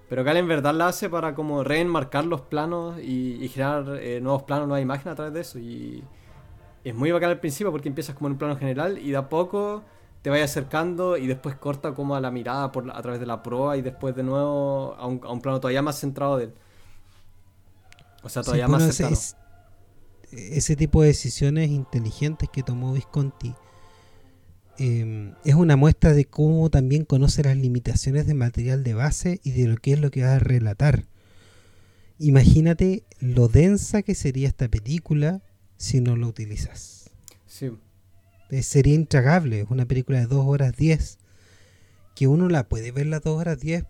Pero 0.07 0.23
Cal 0.23 0.37
en 0.37 0.47
verdad 0.47 0.73
la 0.73 0.87
hace 0.87 1.09
para 1.09 1.35
como 1.35 1.65
reenmarcar 1.65 2.23
los 2.23 2.39
planos 2.39 2.97
y, 3.01 3.45
generar 3.49 3.97
eh, 4.01 4.21
nuevos 4.21 4.43
planos, 4.43 4.69
nuevas 4.69 4.81
imágenes 4.81 5.11
a 5.11 5.15
través 5.15 5.33
de 5.33 5.41
eso. 5.41 5.59
Y 5.59 6.01
es 6.89 6.95
muy 6.95 7.11
bacán 7.11 7.29
al 7.29 7.39
principio 7.39 7.71
porque 7.71 7.89
empiezas 7.89 8.15
como 8.15 8.27
en 8.27 8.33
un 8.33 8.37
plano 8.37 8.57
general 8.57 8.97
y 8.97 9.11
de 9.11 9.17
a 9.17 9.29
poco 9.29 9.83
te 10.21 10.29
vayas 10.29 10.51
acercando 10.51 11.17
y 11.17 11.27
después 11.27 11.55
corta 11.55 11.93
como 11.93 12.15
a 12.15 12.21
la 12.21 12.31
mirada 12.31 12.71
por, 12.71 12.89
a 12.91 13.01
través 13.01 13.19
de 13.19 13.25
la 13.25 13.43
proa 13.43 13.77
y 13.77 13.81
después 13.81 14.15
de 14.15 14.23
nuevo 14.23 14.95
a 14.97 15.07
un, 15.07 15.21
a 15.23 15.31
un 15.31 15.41
plano 15.41 15.59
todavía 15.59 15.81
más 15.81 15.99
centrado 15.99 16.37
de 16.37 16.45
él. 16.45 16.53
O 18.23 18.29
sea, 18.29 18.43
todavía 18.43 18.67
más 18.67 18.95
cercano 18.95 19.17
ese 20.31 20.75
tipo 20.75 21.01
de 21.01 21.09
decisiones 21.09 21.69
inteligentes 21.69 22.49
que 22.49 22.63
tomó 22.63 22.93
Visconti 22.93 23.53
em, 24.77 25.33
es 25.43 25.55
una 25.55 25.75
muestra 25.75 26.13
de 26.13 26.25
cómo 26.25 26.69
también 26.69 27.05
conoce 27.05 27.43
las 27.43 27.57
limitaciones 27.57 28.27
de 28.27 28.33
material 28.33 28.83
de 28.83 28.93
base 28.93 29.39
y 29.43 29.51
de 29.51 29.67
lo 29.67 29.77
que 29.77 29.93
es 29.93 29.99
lo 29.99 30.11
que 30.11 30.23
va 30.23 30.35
a 30.35 30.39
relatar. 30.39 31.05
Imagínate 32.19 33.03
lo 33.19 33.47
densa 33.47 34.01
que 34.01 34.15
sería 34.15 34.47
esta 34.47 34.67
película 34.67 35.41
si 35.77 36.01
no 36.01 36.15
lo 36.15 36.27
utilizas. 36.27 37.09
Sí. 37.45 37.71
Eh, 38.49 38.63
sería 38.63 38.95
intragable, 38.95 39.61
es 39.61 39.69
una 39.69 39.85
película 39.85 40.19
de 40.19 40.25
2 40.25 40.45
horas 40.45 40.75
10, 40.75 41.17
que 42.15 42.27
uno 42.27 42.49
la 42.49 42.67
puede 42.67 42.91
ver 42.91 43.07
las 43.07 43.21
2 43.21 43.39
horas 43.39 43.59
10 43.59 43.83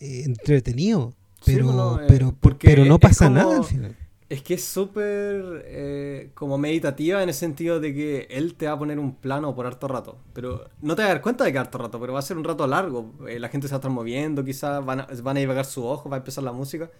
eh, 0.00 0.22
entretenido, 0.24 1.14
pero, 1.44 2.00
eh, 2.00 2.06
pero, 2.08 2.36
pero 2.60 2.84
no 2.84 2.98
pasa 2.98 3.30
nada 3.30 3.58
al 3.58 3.64
final 3.64 3.96
es 4.28 4.42
que 4.42 4.54
es 4.54 4.64
súper 4.64 5.64
eh, 5.66 6.30
como 6.34 6.58
meditativa 6.58 7.22
en 7.22 7.30
el 7.30 7.34
sentido 7.34 7.80
de 7.80 7.94
que 7.94 8.26
él 8.30 8.54
te 8.54 8.66
va 8.66 8.72
a 8.72 8.78
poner 8.78 8.98
un 8.98 9.14
plano 9.14 9.54
por 9.54 9.66
harto 9.66 9.88
rato. 9.88 10.18
Pero 10.34 10.68
no 10.82 10.94
te 10.94 11.02
vas 11.02 11.10
a 11.10 11.14
dar 11.14 11.22
cuenta 11.22 11.44
de 11.44 11.52
que 11.52 11.58
harto 11.58 11.78
rato, 11.78 11.98
pero 11.98 12.12
va 12.12 12.18
a 12.18 12.22
ser 12.22 12.36
un 12.36 12.44
rato 12.44 12.66
largo. 12.66 13.14
Eh, 13.26 13.38
la 13.38 13.48
gente 13.48 13.68
se 13.68 13.72
va 13.72 13.76
a 13.76 13.80
estar 13.80 13.90
moviendo, 13.90 14.44
quizás 14.44 14.84
van 14.84 15.00
a, 15.00 15.08
van 15.22 15.36
a 15.36 15.40
divagar 15.40 15.64
su 15.64 15.84
ojo, 15.86 16.10
va 16.10 16.16
a 16.16 16.18
empezar 16.18 16.44
la 16.44 16.52
música. 16.52 16.90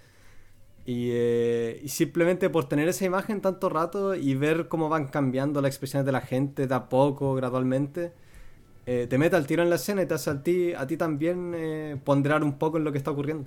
Y, 0.89 1.11
eh, 1.13 1.81
y, 1.85 1.89
simplemente 1.89 2.49
por 2.49 2.67
tener 2.67 2.89
esa 2.89 3.05
imagen 3.05 3.43
tanto 3.43 3.69
rato 3.69 4.15
y 4.15 4.35
ver 4.35 4.69
cómo 4.69 4.89
van 4.89 5.09
cambiando 5.09 5.61
las 5.61 5.69
expresiones 5.69 6.07
de 6.07 6.13
la 6.13 6.23
gente 6.23 6.67
de 6.67 6.75
a 6.75 6.89
poco, 6.89 7.35
gradualmente, 7.35 8.13
te 8.87 9.19
mete 9.19 9.37
al 9.37 9.47
tiro 9.47 9.63
en 9.63 9.69
la 9.69 9.77
escena 9.77 10.01
y 10.03 10.07
te 10.07 10.15
hace 10.15 10.31
a 10.31 10.43
ti, 10.43 10.73
a 10.73 10.87
ti 10.87 10.97
también 10.97 12.01
ponderar 12.05 12.43
un 12.43 12.57
poco 12.57 12.79
en 12.79 12.85
lo 12.85 12.93
que 12.93 12.97
está 12.97 13.11
ocurriendo. 13.11 13.47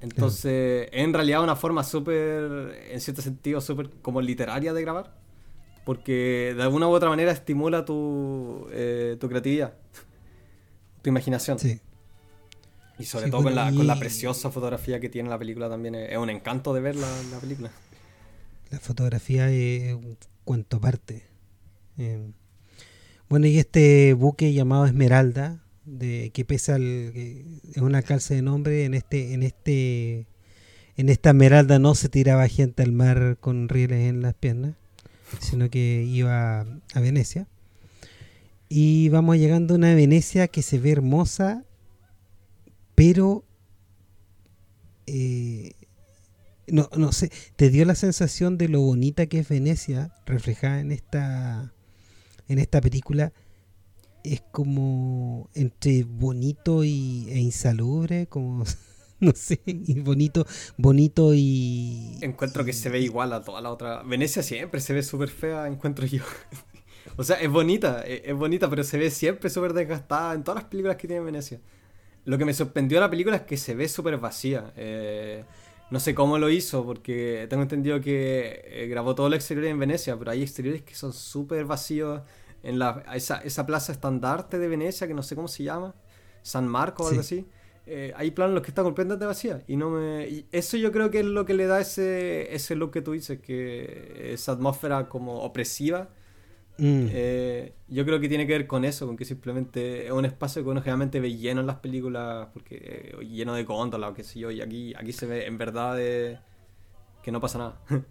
Entonces, 0.00 0.88
en 0.92 1.12
realidad 1.12 1.42
una 1.42 1.56
forma 1.56 1.84
súper, 1.84 2.86
en 2.90 3.00
cierto 3.00 3.22
sentido, 3.22 3.60
súper 3.60 3.90
como 4.02 4.20
literaria 4.20 4.72
de 4.72 4.82
grabar. 4.82 5.14
Porque 5.84 6.54
de 6.56 6.62
alguna 6.62 6.88
u 6.88 6.90
otra 6.90 7.08
manera 7.08 7.32
estimula 7.32 7.84
tu, 7.84 8.66
eh, 8.70 9.16
tu 9.18 9.28
creatividad, 9.28 9.74
tu 11.02 11.10
imaginación. 11.10 11.58
Sí. 11.58 11.80
Y 13.00 13.04
sobre 13.04 13.30
todo 13.30 13.42
con, 13.42 13.54
la, 13.54 13.72
con 13.72 13.86
la 13.86 13.98
preciosa 13.98 14.50
fotografía 14.50 15.00
que 15.00 15.08
tiene 15.08 15.28
la 15.28 15.38
película 15.38 15.68
también. 15.68 15.94
Es, 15.94 16.18
un 16.18 16.30
encanto 16.30 16.74
de 16.74 16.80
ver 16.80 16.96
la, 16.96 17.08
película. 17.40 17.70
La 18.70 18.78
fotografía 18.78 19.50
es 19.50 19.94
un 19.94 20.16
cuento 20.44 20.76
aparte. 20.76 21.24
Eh, 21.98 22.30
bueno, 23.28 23.46
y 23.46 23.58
este 23.58 24.14
buque 24.14 24.52
llamado 24.52 24.86
Esmeralda, 24.86 25.62
de 25.84 26.30
que 26.32 26.44
pesa 26.44 26.76
el, 26.76 27.60
es 27.70 27.78
una 27.78 28.02
calza 28.02 28.34
de 28.34 28.42
nombre 28.42 28.84
en 28.84 28.94
este 28.94 29.34
en 29.34 29.42
este 29.42 30.26
en 30.96 31.08
esta 31.08 31.30
esmeralda 31.30 31.78
no 31.78 31.94
se 31.94 32.08
tiraba 32.08 32.46
gente 32.48 32.82
al 32.82 32.92
mar 32.92 33.38
con 33.40 33.68
rieles 33.68 34.08
en 34.08 34.22
las 34.22 34.34
piernas 34.34 34.74
sino 35.40 35.70
que 35.70 36.04
iba 36.06 36.60
a 36.60 37.00
Venecia 37.00 37.48
y 38.68 39.08
vamos 39.08 39.38
llegando 39.38 39.74
a 39.74 39.78
una 39.78 39.94
Venecia 39.94 40.48
que 40.48 40.62
se 40.62 40.78
ve 40.78 40.92
hermosa 40.92 41.64
pero 43.00 43.46
eh, 45.06 45.72
no, 46.66 46.90
no 46.98 47.12
sé, 47.12 47.32
te 47.56 47.70
dio 47.70 47.86
la 47.86 47.94
sensación 47.94 48.58
de 48.58 48.68
lo 48.68 48.82
bonita 48.82 49.24
que 49.24 49.38
es 49.38 49.48
Venecia 49.48 50.12
reflejada 50.26 50.80
en 50.80 50.92
esta 50.92 51.72
en 52.48 52.58
esta 52.58 52.82
película 52.82 53.32
es 54.22 54.42
como 54.52 55.48
entre 55.54 56.04
bonito 56.04 56.84
y, 56.84 57.26
e 57.30 57.38
insalubre, 57.38 58.26
como 58.26 58.64
no 59.20 59.32
sé, 59.34 59.62
y 59.64 59.98
bonito, 60.00 60.46
bonito 60.76 61.32
y... 61.32 62.18
Encuentro 62.20 62.66
que 62.66 62.74
se 62.74 62.90
ve 62.90 63.00
igual 63.00 63.32
a 63.32 63.42
toda 63.42 63.62
la 63.62 63.70
otra. 63.70 64.02
Venecia 64.02 64.42
siempre 64.42 64.78
se 64.82 64.92
ve 64.92 65.02
súper 65.02 65.30
fea, 65.30 65.68
encuentro 65.68 66.04
yo. 66.04 66.22
o 67.16 67.24
sea, 67.24 67.36
es 67.36 67.48
bonita, 67.48 68.02
e, 68.04 68.24
es, 68.26 68.36
bonita, 68.36 68.68
pero 68.68 68.84
se 68.84 68.98
ve 68.98 69.10
siempre 69.10 69.48
súper 69.48 69.72
desgastada 69.72 70.34
en 70.34 70.44
todas 70.44 70.64
las 70.64 70.70
películas 70.70 70.98
que 70.98 71.08
tiene 71.08 71.24
Venecia. 71.24 71.62
Lo 72.24 72.38
que 72.38 72.44
me 72.44 72.54
sorprendió 72.54 72.98
de 72.98 73.00
la 73.00 73.10
película 73.10 73.36
es 73.36 73.42
que 73.42 73.56
se 73.56 73.74
ve 73.74 73.88
súper 73.88 74.18
vacía. 74.18 74.72
Eh, 74.76 75.44
no 75.90 75.98
sé 75.98 76.14
cómo 76.14 76.38
lo 76.38 76.48
hizo, 76.50 76.84
porque 76.84 77.46
tengo 77.50 77.62
entendido 77.62 78.00
que 78.00 78.62
eh, 78.64 78.86
grabó 78.88 79.14
todo 79.14 79.26
el 79.26 79.34
exterior 79.34 79.66
en 79.66 79.78
Venecia, 79.78 80.16
pero 80.18 80.30
hay 80.30 80.42
exteriores 80.42 80.82
que 80.82 80.94
son 80.94 81.12
súper 81.12 81.64
vacíos 81.64 82.22
en 82.62 82.78
la, 82.78 83.02
esa, 83.14 83.38
esa 83.38 83.66
plaza 83.66 83.92
estandarte 83.92 84.58
de 84.58 84.68
Venecia, 84.68 85.06
que 85.06 85.14
no 85.14 85.22
sé 85.22 85.34
cómo 85.34 85.48
se 85.48 85.64
llama, 85.64 85.94
San 86.42 86.68
Marco 86.68 87.04
o 87.04 87.08
algo 87.08 87.20
así. 87.20 87.46
Eh, 87.86 88.12
hay 88.14 88.30
planos 88.30 88.54
los 88.54 88.62
que 88.62 88.70
están 88.70 88.84
completamente 88.84 89.24
vacías 89.24 89.64
y 89.66 89.74
no 89.74 89.90
me 89.90 90.44
eso 90.52 90.76
yo 90.76 90.92
creo 90.92 91.10
que 91.10 91.20
es 91.20 91.24
lo 91.24 91.44
que 91.46 91.54
le 91.54 91.66
da 91.66 91.80
ese 91.80 92.54
ese 92.54 92.76
look 92.76 92.92
que 92.92 93.00
tú 93.00 93.12
dices 93.12 93.40
que 93.40 94.32
esa 94.32 94.52
atmósfera 94.52 95.08
como 95.08 95.40
opresiva 95.40 96.10
mm. 96.80 97.08
eh, 97.12 97.72
yo 97.88 98.04
creo 98.04 98.20
que 98.20 98.28
tiene 98.28 98.46
que 98.46 98.52
ver 98.52 98.66
con 98.66 98.84
eso 98.84 99.06
con 99.06 99.16
que 99.16 99.24
simplemente 99.24 100.06
es 100.06 100.12
un 100.12 100.24
espacio 100.24 100.62
que 100.62 100.68
uno 100.68 100.80
generalmente 100.80 101.20
ve 101.20 101.36
lleno 101.36 101.60
en 101.60 101.66
las 101.66 101.76
películas 101.76 102.48
porque 102.52 103.14
eh, 103.20 103.24
lleno 103.24 103.54
de 103.54 103.64
góndolas 103.64 104.10
o 104.10 104.14
qué 104.14 104.24
sé 104.24 104.40
yo 104.40 104.50
y 104.50 104.60
aquí 104.60 104.94
aquí 104.96 105.12
se 105.12 105.26
ve 105.26 105.46
en 105.46 105.58
verdad 105.58 105.96
que 107.22 107.32
no 107.32 107.40
pasa 107.40 107.58
nada 107.58 107.80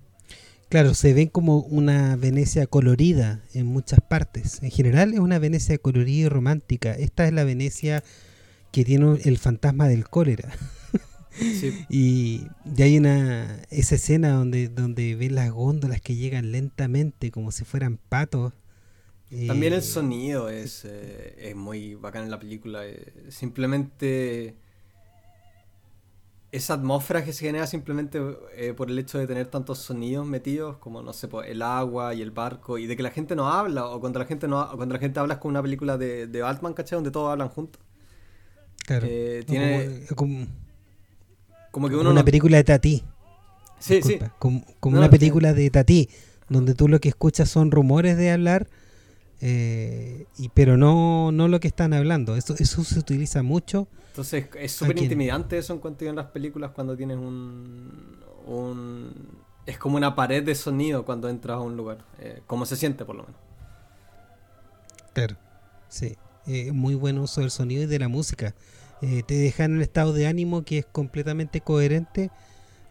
Claro, 0.70 0.94
se 0.94 1.16
ve 1.16 1.32
como 1.32 1.62
una 1.62 2.16
Venecia 2.16 2.68
colorida 2.68 3.42
en 3.56 3.66
muchas 3.66 4.02
partes. 4.02 4.62
En 4.62 4.70
general 4.70 5.14
es 5.14 5.20
una 5.20 5.40
Venecia 5.40 5.80
colorida 5.80 6.28
y 6.28 6.30
romántica. 6.30 6.94
Esta 6.94 7.26
es 7.26 7.34
la 7.34 7.44
Venecia 7.44 8.04
que 8.72 8.86
tiene 8.86 9.18
el 9.24 9.40
fantasma 9.40 9.88
del 9.88 10.08
cólera. 10.08 10.52
y, 11.90 12.48
y, 12.66 12.82
hay 12.82 12.98
una 12.98 13.62
esa 13.70 13.96
escena 13.96 14.32
donde 14.32 14.68
donde 14.70 15.16
ves 15.16 15.32
las 15.32 15.52
góndolas 15.52 16.02
que 16.02 16.16
llegan 16.16 16.52
lentamente 16.52 17.32
como 17.32 17.52
si 17.52 17.64
fueran 17.64 17.98
patos. 17.98 18.54
También 19.30 19.74
el 19.74 19.80
eh, 19.80 19.84
sonido 19.84 20.50
es, 20.50 20.86
eh, 20.86 21.36
es 21.38 21.56
muy 21.56 21.94
bacán 21.96 22.24
en 22.24 22.32
la 22.32 22.40
película. 22.40 22.86
Eh, 22.86 23.28
simplemente 23.30 24.56
esa 26.52 26.74
atmósfera 26.74 27.24
que 27.24 27.32
se 27.32 27.46
genera 27.46 27.68
simplemente 27.68 28.20
por 28.76 28.90
el 28.90 28.98
hecho 28.98 29.20
de 29.20 29.28
tener 29.28 29.46
tantos 29.46 29.78
sonidos 29.78 30.26
metidos, 30.26 30.78
como 30.78 31.04
no 31.04 31.14
sé, 31.14 31.28
pues, 31.28 31.48
el 31.48 31.62
agua 31.62 32.16
y 32.16 32.24
el 32.24 32.32
barco, 32.32 32.80
y 32.80 32.88
de 32.88 32.98
que 32.98 33.04
la 33.04 33.12
gente 33.12 33.36
no 33.36 33.50
habla, 33.50 33.86
o 33.86 34.00
cuando 34.00 34.18
la 34.18 34.26
gente 34.26 34.48
no 34.48 34.68
cuando 34.76 34.94
la 34.96 35.00
gente 35.00 35.20
habla 35.20 35.40
con 35.40 35.52
una 35.52 35.62
película 35.62 36.00
de, 36.00 36.26
de 36.26 36.42
Batman, 36.42 36.74
¿cachai? 36.74 36.98
Donde 36.98 37.12
todos 37.12 37.32
hablan 37.32 37.50
juntos. 37.50 37.80
Claro. 38.88 39.06
Tiene. 39.46 40.08
Como, 40.16 40.48
como, 40.48 40.48
que 41.72 41.96
uno. 41.96 42.10
Una 42.10 42.24
película 42.24 42.58
de 42.58 42.64
Tati. 42.64 43.04
Sí, 43.80 44.02
sí. 44.02 44.20
Como, 44.40 44.64
una 44.82 45.10
película 45.10 45.54
de 45.54 45.70
Tati, 45.70 46.10
donde 46.50 46.74
tú 46.76 46.88
lo 46.88 47.00
que 47.00 47.10
escuchas 47.10 47.50
son 47.50 47.72
rumores 47.72 48.18
de 48.18 48.32
hablar. 48.32 48.68
Eh, 49.42 50.26
y, 50.38 50.50
pero 50.50 50.76
no, 50.76 51.32
no 51.32 51.48
lo 51.48 51.60
que 51.60 51.70
están 51.70 51.94
hablando. 51.94 52.36
Eso, 52.36 52.56
eso 52.58 52.84
se 52.84 53.00
utiliza 53.00 53.42
mucho 53.42 53.88
entonces 54.20 54.50
es 54.56 54.74
súper 54.74 54.98
intimidante 55.00 55.58
eso 55.58 55.72
en 55.72 55.80
cuanto 55.80 56.10
a 56.10 56.12
las 56.12 56.26
películas 56.26 56.72
cuando 56.72 56.98
tienes 56.98 57.16
un, 57.16 58.18
es 59.66 59.78
como 59.78 59.96
una 59.96 60.14
pared 60.14 60.44
de 60.44 60.56
sonido 60.56 61.06
cuando 61.06 61.30
entras 61.30 61.56
a 61.56 61.62
un 61.62 61.78
lugar. 61.78 62.00
Eh, 62.20 62.42
como 62.46 62.66
se 62.66 62.76
siente, 62.76 63.06
por 63.06 63.16
lo 63.16 63.24
menos. 63.24 63.40
Claro, 65.14 65.38
sí. 65.88 66.18
Eh, 66.48 66.74
muy 66.74 66.96
buen 66.96 67.18
uso 67.18 67.40
del 67.40 67.52
sonido 67.52 67.84
y 67.84 67.86
de 67.86 68.00
la 68.00 68.10
música. 68.10 68.54
Eh, 69.02 69.24
te 69.24 69.36
deja 69.36 69.66
en 69.66 69.74
un 69.74 69.82
estado 69.82 70.14
de 70.14 70.28
ánimo 70.28 70.64
que 70.64 70.80
es 70.80 70.86
completamente 70.86 71.62
coherente 71.62 72.32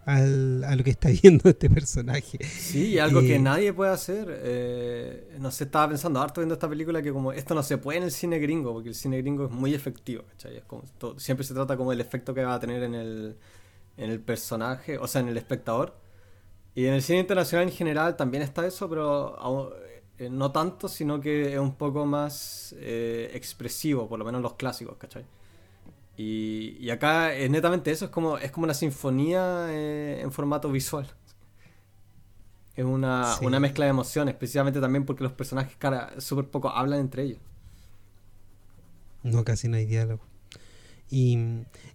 al, 0.06 0.64
a 0.64 0.74
lo 0.74 0.82
que 0.84 0.90
está 0.90 1.10
viendo 1.22 1.50
este 1.50 1.68
personaje. 1.68 2.42
Sí, 2.44 2.92
y 2.92 2.98
algo 2.98 3.20
que 3.20 3.36
eh, 3.36 3.38
nadie 3.38 3.72
puede 3.72 3.92
hacer. 3.92 4.26
Eh, 4.42 5.36
no 5.38 5.50
sé, 5.50 5.64
estaba 5.64 5.88
pensando 5.88 6.20
harto 6.20 6.40
viendo 6.40 6.54
esta 6.54 6.68
película 6.68 7.02
que 7.02 7.12
como 7.12 7.32
esto 7.32 7.54
no 7.54 7.62
se 7.62 7.76
puede 7.78 7.98
en 7.98 8.04
el 8.04 8.10
cine 8.10 8.38
gringo, 8.38 8.72
porque 8.72 8.88
el 8.88 8.94
cine 8.94 9.18
gringo 9.20 9.46
es 9.46 9.50
muy 9.50 9.74
efectivo, 9.74 10.24
¿cachai? 10.30 10.62
siempre 11.18 11.44
se 11.44 11.52
trata 11.54 11.76
como 11.76 11.90
del 11.90 12.00
efecto 12.00 12.32
que 12.32 12.42
va 12.44 12.54
a 12.54 12.60
tener 12.60 12.82
en 12.82 12.94
el, 12.94 13.36
en 13.98 14.10
el 14.10 14.20
personaje, 14.20 14.96
o 14.96 15.06
sea, 15.06 15.20
en 15.20 15.28
el 15.28 15.36
espectador. 15.36 15.94
Y 16.74 16.86
en 16.86 16.94
el 16.94 17.02
cine 17.02 17.18
internacional 17.18 17.66
en 17.68 17.74
general 17.74 18.16
también 18.16 18.42
está 18.42 18.66
eso, 18.66 18.88
pero 18.88 19.36
eh, 20.18 20.28
no 20.30 20.50
tanto, 20.52 20.88
sino 20.88 21.20
que 21.20 21.52
es 21.54 21.58
un 21.58 21.74
poco 21.76 22.06
más 22.06 22.74
eh, 22.78 23.30
expresivo, 23.34 24.08
por 24.08 24.18
lo 24.18 24.24
menos 24.24 24.42
los 24.42 24.54
clásicos, 24.54 24.96
¿cachai? 24.96 25.24
Y, 26.18 26.76
y, 26.80 26.90
acá 26.90 27.32
es 27.32 27.48
netamente 27.48 27.90
eso, 27.90 28.06
es 28.06 28.10
como, 28.10 28.38
es 28.38 28.50
como 28.50 28.64
una 28.64 28.74
sinfonía 28.74 29.68
eh, 29.70 30.20
en 30.20 30.32
formato 30.32 30.70
visual. 30.70 31.06
Es 32.74 32.84
una, 32.84 33.36
una, 33.40 33.60
mezcla 33.60 33.84
de 33.84 33.90
emociones, 33.90 34.34
precisamente 34.34 34.80
también 34.80 35.04
porque 35.04 35.22
los 35.22 35.32
personajes, 35.32 35.76
cara, 35.78 36.20
súper 36.20 36.46
poco 36.46 36.70
hablan 36.70 37.00
entre 37.00 37.22
ellos. 37.22 37.38
No, 39.22 39.44
casi 39.44 39.68
no 39.68 39.76
hay 39.76 39.86
diálogo. 39.86 40.22
Y, 41.08 41.38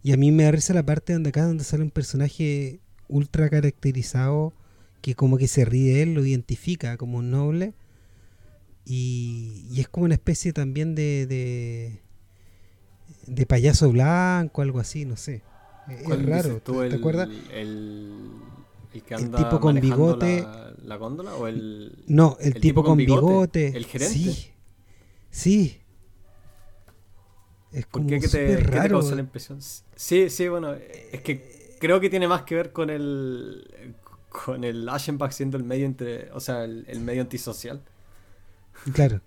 y, 0.02 0.14
a 0.14 0.18
mí 0.18 0.32
me 0.32 0.44
da 0.44 0.52
risa 0.52 0.74
la 0.74 0.84
parte 0.84 1.14
donde 1.14 1.30
acá 1.30 1.46
donde 1.46 1.64
sale 1.66 1.84
un 1.84 1.92
personaje 1.92 2.80
ultra 3.10 3.50
caracterizado 3.50 4.54
que 5.02 5.16
como 5.16 5.38
que 5.38 5.50
se 5.50 5.66
ríe 5.66 5.96
de 5.96 6.04
él, 6.04 6.14
lo 6.14 6.26
identifica 6.26 6.96
como 6.96 7.18
un 7.18 7.30
noble 7.30 7.74
y, 8.86 9.68
es 9.78 9.88
como 9.88 10.06
una 10.06 10.16
especie 10.16 10.54
también 10.54 10.96
de, 10.96 11.26
de, 11.26 12.00
payaso 13.48 13.92
blanco, 13.92 14.62
algo 14.62 14.80
así, 14.80 15.06
no 15.06 15.18
sé. 15.18 15.42
Es 15.88 16.26
raro, 16.26 16.62
¿te, 16.62 16.96
acuerdas? 16.96 17.30
El, 17.52 18.32
que 19.06 19.16
anda 19.16 19.38
tipo 19.38 19.60
con 19.60 19.80
bigote. 19.80 20.46
La, 20.84 20.96
góndola 20.98 21.36
o 21.36 21.48
el. 21.48 22.04
No, 22.08 22.38
el, 22.40 22.56
tipo, 22.56 22.84
con 22.84 22.98
bigote, 22.98 23.76
El 23.76 23.86
gerente. 23.86 24.14
Sí. 24.14 24.52
Sí. 25.30 25.80
Es 27.72 27.88
como 27.88 28.06
¿Por 28.06 28.20
qué, 28.20 28.22
que 28.22 28.28
te, 28.28 28.58
raro. 28.58 29.02
la 29.02 29.20
impresión? 29.20 29.60
Sí, 29.96 30.30
sí, 30.30 30.48
bueno, 30.48 30.74
es 30.74 31.22
que 31.22 31.76
creo 31.80 32.00
que 32.00 32.10
tiene 32.10 32.28
más 32.28 32.44
que 32.44 32.56
ver 32.56 32.72
con 32.72 32.90
el 32.90 33.96
con 34.30 34.64
el 34.64 34.88
Ashenbach 34.90 35.32
siendo 35.32 35.58
el 35.58 35.64
medio 35.64 35.86
entre, 35.86 36.32
o 36.32 36.40
sea, 36.40 36.64
el 36.64 37.00
medio 37.02 37.22
antisocial. 37.22 37.82
Claro. 38.94 39.22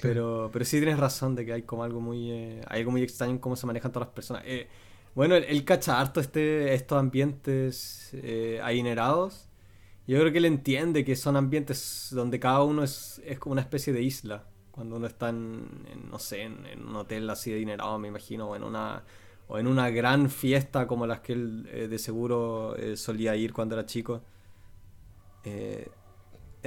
Pero, 0.00 0.50
pero 0.52 0.64
sí 0.64 0.78
tienes 0.78 0.98
razón 0.98 1.34
de 1.34 1.44
que 1.44 1.52
hay 1.52 1.62
como 1.62 1.82
algo 1.82 2.00
muy, 2.00 2.30
eh, 2.30 2.60
hay 2.68 2.80
algo 2.80 2.92
muy 2.92 3.02
extraño 3.02 3.32
en 3.32 3.38
cómo 3.38 3.56
se 3.56 3.66
manejan 3.66 3.90
todas 3.90 4.08
las 4.08 4.14
personas. 4.14 4.42
Eh, 4.46 4.68
bueno, 5.14 5.34
él, 5.34 5.64
cacha 5.64 6.00
harto 6.00 6.20
este, 6.20 6.74
estos 6.74 6.98
ambientes 6.98 8.10
eh, 8.12 8.60
adinerados. 8.62 9.48
Yo 10.06 10.18
creo 10.20 10.32
que 10.32 10.38
él 10.38 10.44
entiende 10.44 11.04
que 11.04 11.16
son 11.16 11.36
ambientes 11.36 12.08
donde 12.12 12.38
cada 12.38 12.62
uno 12.62 12.84
es, 12.84 13.20
es 13.24 13.38
como 13.38 13.52
una 13.52 13.62
especie 13.62 13.92
de 13.92 14.02
isla. 14.02 14.44
Cuando 14.70 14.96
uno 14.96 15.08
está 15.08 15.30
en, 15.30 15.66
no 16.08 16.18
sé, 16.20 16.42
en, 16.42 16.86
un 16.86 16.94
hotel 16.96 17.28
así 17.28 17.52
adinerado, 17.52 17.98
me 17.98 18.08
imagino, 18.08 18.50
o 18.50 18.56
en 18.56 18.62
una, 18.62 19.02
o 19.48 19.58
en 19.58 19.66
una 19.66 19.90
gran 19.90 20.30
fiesta 20.30 20.86
como 20.86 21.06
las 21.06 21.20
que 21.20 21.32
él 21.32 21.88
de 21.90 21.98
seguro 21.98 22.76
solía 22.94 23.34
ir 23.34 23.52
cuando 23.52 23.74
era 23.74 23.84
chico. 23.84 24.22
Eh, 25.44 25.88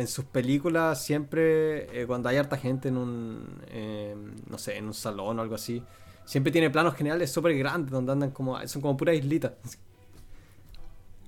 en 0.01 0.07
sus 0.07 0.25
películas 0.25 1.03
siempre, 1.03 2.01
eh, 2.01 2.05
cuando 2.05 2.29
hay 2.29 2.37
harta 2.37 2.57
gente 2.57 2.89
en 2.89 2.97
un, 2.97 3.61
eh, 3.67 4.15
no 4.49 4.57
sé, 4.57 4.77
en 4.77 4.85
un 4.85 4.93
salón 4.93 5.39
o 5.39 5.41
algo 5.41 5.55
así, 5.55 5.83
siempre 6.25 6.51
tiene 6.51 6.69
planos 6.69 6.95
generales 6.95 7.31
súper 7.31 7.57
grandes 7.57 7.91
donde 7.91 8.11
andan 8.11 8.31
como, 8.31 8.65
son 8.67 8.81
como 8.81 8.97
puras 8.97 9.15
islitas. 9.15 9.53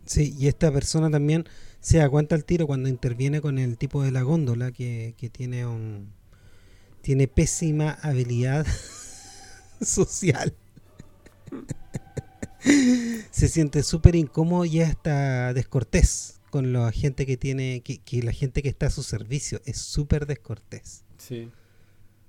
Sí, 0.06 0.36
y 0.38 0.48
esta 0.48 0.72
persona 0.72 1.10
también 1.10 1.46
se 1.80 2.00
da 2.00 2.10
cuenta 2.10 2.36
al 2.36 2.44
tiro 2.44 2.68
cuando 2.68 2.90
interviene 2.90 3.40
con 3.40 3.58
el 3.58 3.78
tipo 3.78 4.04
de 4.04 4.12
la 4.12 4.22
góndola 4.22 4.72
que, 4.72 5.16
que 5.18 5.30
tiene 5.30 5.66
un 5.66 6.12
tiene 7.02 7.28
pésima 7.28 7.98
habilidad 8.02 8.66
social. 9.82 10.54
se 13.32 13.48
siente 13.50 13.84
súper 13.84 14.16
incómodo 14.16 14.66
y 14.66 14.82
hasta 14.82 15.54
descortés 15.54 16.40
con 16.54 16.72
la 16.72 16.92
gente 16.92 17.26
que 17.26 17.36
tiene, 17.36 17.82
que, 17.82 18.22
la 18.22 18.32
gente 18.32 18.62
que 18.62 18.70
está 18.70 18.86
a 18.86 18.89
su 18.92 19.02
servicio 19.02 19.60
es 19.66 19.80
súper 19.80 20.28
descortés. 20.28 21.04
Sí. 21.18 21.50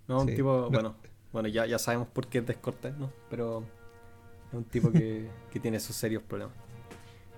No, 0.08 0.22
un 0.22 0.34
tipo, 0.34 0.70
bueno, 0.70 0.96
bueno 1.30 1.46
ya, 1.46 1.66
ya 1.66 1.78
sabemos 1.78 2.08
por 2.08 2.28
qué 2.28 2.38
es 2.38 2.46
descortés, 2.46 2.96
¿no? 2.96 3.12
Pero 3.28 3.64
es 4.48 4.54
un 4.54 4.64
tipo 4.64 4.90
que, 4.90 5.28
tiene 5.60 5.78
sus 5.78 5.94
serios 5.94 6.22
problemas. 6.22 6.56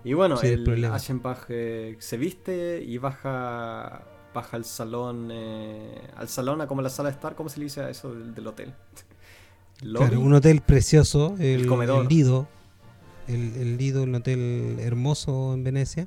Y 0.04 0.12
bueno, 0.12 0.40
el 0.40 0.84
Aschenbach 0.84 1.46
eh, 1.48 1.96
se 1.98 2.16
viste 2.18 2.80
y 2.86 2.98
baja 2.98 4.04
baja 4.32 4.56
al 4.56 4.64
salón, 4.64 5.30
eh, 5.32 6.08
al 6.14 6.28
salón 6.28 6.60
a 6.60 6.68
como 6.68 6.82
la 6.82 6.90
sala 6.90 7.08
de 7.08 7.16
estar, 7.16 7.34
¿cómo 7.34 7.48
se 7.48 7.58
le 7.58 7.64
dice 7.64 7.80
a 7.80 7.90
eso 7.90 8.14
del, 8.14 8.46
hotel? 8.46 8.72
Claro, 9.80 10.20
un 10.20 10.32
hotel 10.32 10.60
precioso, 10.60 11.34
el, 11.40 11.66
comedor. 11.66 12.02
el 12.02 12.08
Lido, 12.08 12.48
el, 13.26 13.56
el 13.56 13.76
Lido, 13.76 14.04
un 14.04 14.14
hotel 14.14 14.78
hermoso 14.80 15.52
en 15.52 15.64
Venecia. 15.64 16.06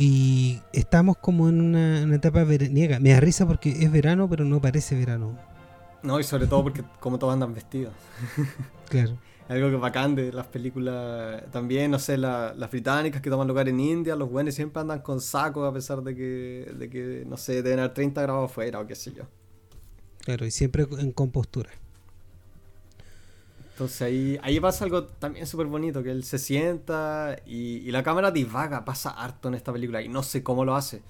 Y 0.00 0.60
estamos 0.72 1.16
como 1.18 1.48
en 1.48 1.60
una, 1.60 2.14
etapa 2.14 2.44
veraniega. 2.44 3.00
Me 3.00 3.10
da 3.10 3.18
risa 3.18 3.46
porque 3.48 3.70
es 3.70 3.90
verano, 3.90 4.28
pero 4.30 4.44
no 4.44 4.60
parece 4.60 4.96
verano. 4.96 5.36
No, 6.04 6.20
y 6.20 6.22
sobre 6.22 6.46
todo 6.46 6.62
porque 6.62 6.84
como 7.00 7.18
todos 7.18 7.34
andan 7.34 7.52
vestidos. 7.52 7.92
Claro. 8.88 9.18
Algo 9.48 9.68
que 9.68 9.76
bacán 9.76 10.14
de 10.14 10.32
las 10.32 10.46
películas 10.46 11.42
también, 11.50 11.90
no 11.90 11.98
sé, 11.98 12.16
las 12.16 12.70
británicas 12.70 13.20
que 13.20 13.28
toman 13.28 13.46
lugar 13.46 13.68
en 13.68 13.78
India, 13.80 14.16
los 14.16 14.30
buenos 14.30 14.54
siempre 14.54 14.80
andan 14.80 15.00
con 15.00 15.20
sacos 15.20 15.68
a 15.68 15.74
pesar 15.74 16.02
de 16.02 16.14
que, 16.14 16.72
de 16.74 16.88
que, 16.88 17.24
no 17.26 17.36
sé, 17.36 17.62
deben 17.62 17.80
haber 17.80 17.92
30 17.92 18.22
grados 18.22 18.50
afuera 18.50 18.80
o 18.80 18.86
qué 18.86 18.94
sé 18.94 19.12
yo. 19.12 19.24
Claro, 20.20 20.46
y 20.46 20.50
siempre 20.50 20.86
en 20.98 21.12
compostura. 21.12 21.68
Entonces 23.78 24.02
ahí, 24.02 24.40
ahí 24.42 24.58
pasa 24.58 24.84
algo 24.84 25.04
también 25.04 25.46
súper 25.46 25.68
bonito, 25.68 26.02
que 26.02 26.10
él 26.10 26.24
se 26.24 26.36
sienta 26.38 27.36
y, 27.46 27.88
la 27.92 28.02
cámara 28.02 28.32
divaga, 28.32 28.84
pasa 28.84 29.10
harto 29.10 29.46
en 29.46 29.54
esta 29.54 29.72
película 29.72 30.02
y 30.02 30.08
no 30.08 30.24
sé 30.24 30.42
cómo 30.42 30.64
lo 30.64 30.74
hace. 30.74 31.00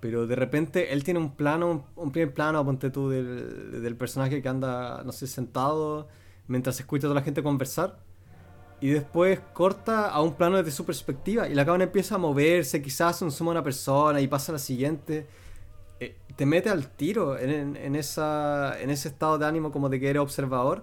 Pero 0.00 0.26
de 0.26 0.34
repente 0.34 0.92
él 0.92 1.04
tiene 1.04 1.20
un 1.20 1.36
plano, 1.36 1.84
un, 1.94 2.10
primer 2.10 2.34
plano, 2.34 2.64
ponte 2.64 2.90
tú, 2.90 3.10
del, 3.10 3.80
del, 3.80 3.94
personaje 3.94 4.42
que 4.42 4.48
anda, 4.48 5.04
no 5.04 5.12
sé, 5.12 5.28
sentado 5.28 6.08
mientras 6.48 6.80
escucha 6.80 7.06
a 7.06 7.10
toda 7.10 7.20
la 7.20 7.24
gente 7.24 7.44
conversar. 7.44 8.00
Y 8.80 8.88
después 8.88 9.38
corta 9.52 10.08
a 10.08 10.20
un 10.20 10.34
plano 10.34 10.56
desde 10.56 10.72
su 10.72 10.84
perspectiva 10.84 11.48
y 11.48 11.54
la 11.54 11.64
cámara 11.64 11.84
empieza 11.84 12.16
a 12.16 12.18
moverse, 12.18 12.82
quizás 12.82 13.22
un 13.22 13.30
suma 13.30 13.52
a 13.52 13.52
una 13.52 13.62
persona 13.62 14.20
y 14.20 14.26
pasa 14.26 14.50
a 14.50 14.54
la 14.54 14.58
siguiente. 14.58 15.28
Eh, 16.00 16.16
te 16.34 16.44
mete 16.44 16.70
al 16.70 16.88
tiro 16.88 17.38
en, 17.38 17.76
en, 17.76 17.94
esa, 17.94 18.80
en 18.80 18.90
ese 18.90 19.06
estado 19.06 19.38
de 19.38 19.46
ánimo 19.46 19.70
como 19.70 19.88
de 19.88 20.00
que 20.00 20.10
eres 20.10 20.22
observador 20.22 20.82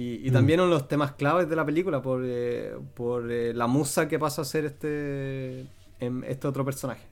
y, 0.00 0.30
mm. 0.30 0.32
también 0.32 0.60
uno 0.60 0.70
de 0.70 0.74
los 0.76 0.88
temas 0.88 1.12
claves 1.12 1.48
de 1.48 1.56
la 1.56 1.66
película 1.66 2.00
por, 2.00 2.22
eh, 2.24 2.72
por 2.94 3.30
eh, 3.30 3.52
la 3.52 3.66
musa 3.66 4.08
que 4.08 4.18
pasa 4.18 4.40
a 4.42 4.44
ser 4.46 4.64
este, 4.64 5.66
este 6.00 6.48
otro 6.48 6.64
personaje. 6.64 7.06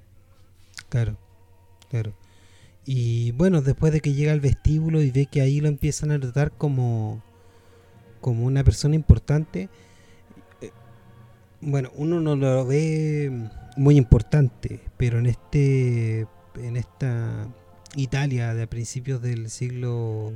Claro, 0.89 1.19
claro. 1.91 2.15
Y 2.87 3.33
bueno, 3.33 3.61
después 3.61 3.93
de 3.93 4.01
que 4.01 4.15
llega 4.15 4.33
al 4.33 4.41
vestíbulo 4.41 5.03
y 5.03 5.11
ve 5.11 5.27
que 5.27 5.43
ahí 5.43 5.61
lo 5.61 5.69
empiezan 5.69 6.13
a 6.13 6.19
tratar 6.19 6.53
como, 6.53 7.23
como 8.23 8.47
una 8.47 8.65
persona 8.65 8.95
importante, 8.95 9.69
eh, 10.63 10.71
bueno, 11.61 11.91
uno 11.95 12.21
no 12.21 12.37
lo 12.37 12.65
ve 12.65 13.51
muy 13.77 13.99
importante, 13.99 14.81
pero 14.97 15.19
en 15.19 15.27
este 15.27 16.27
en 16.57 16.79
esta 16.79 17.47
Italia 17.97 18.55
de 18.55 18.67
principios 18.67 19.21
del 19.21 19.51
siglo 19.51 20.33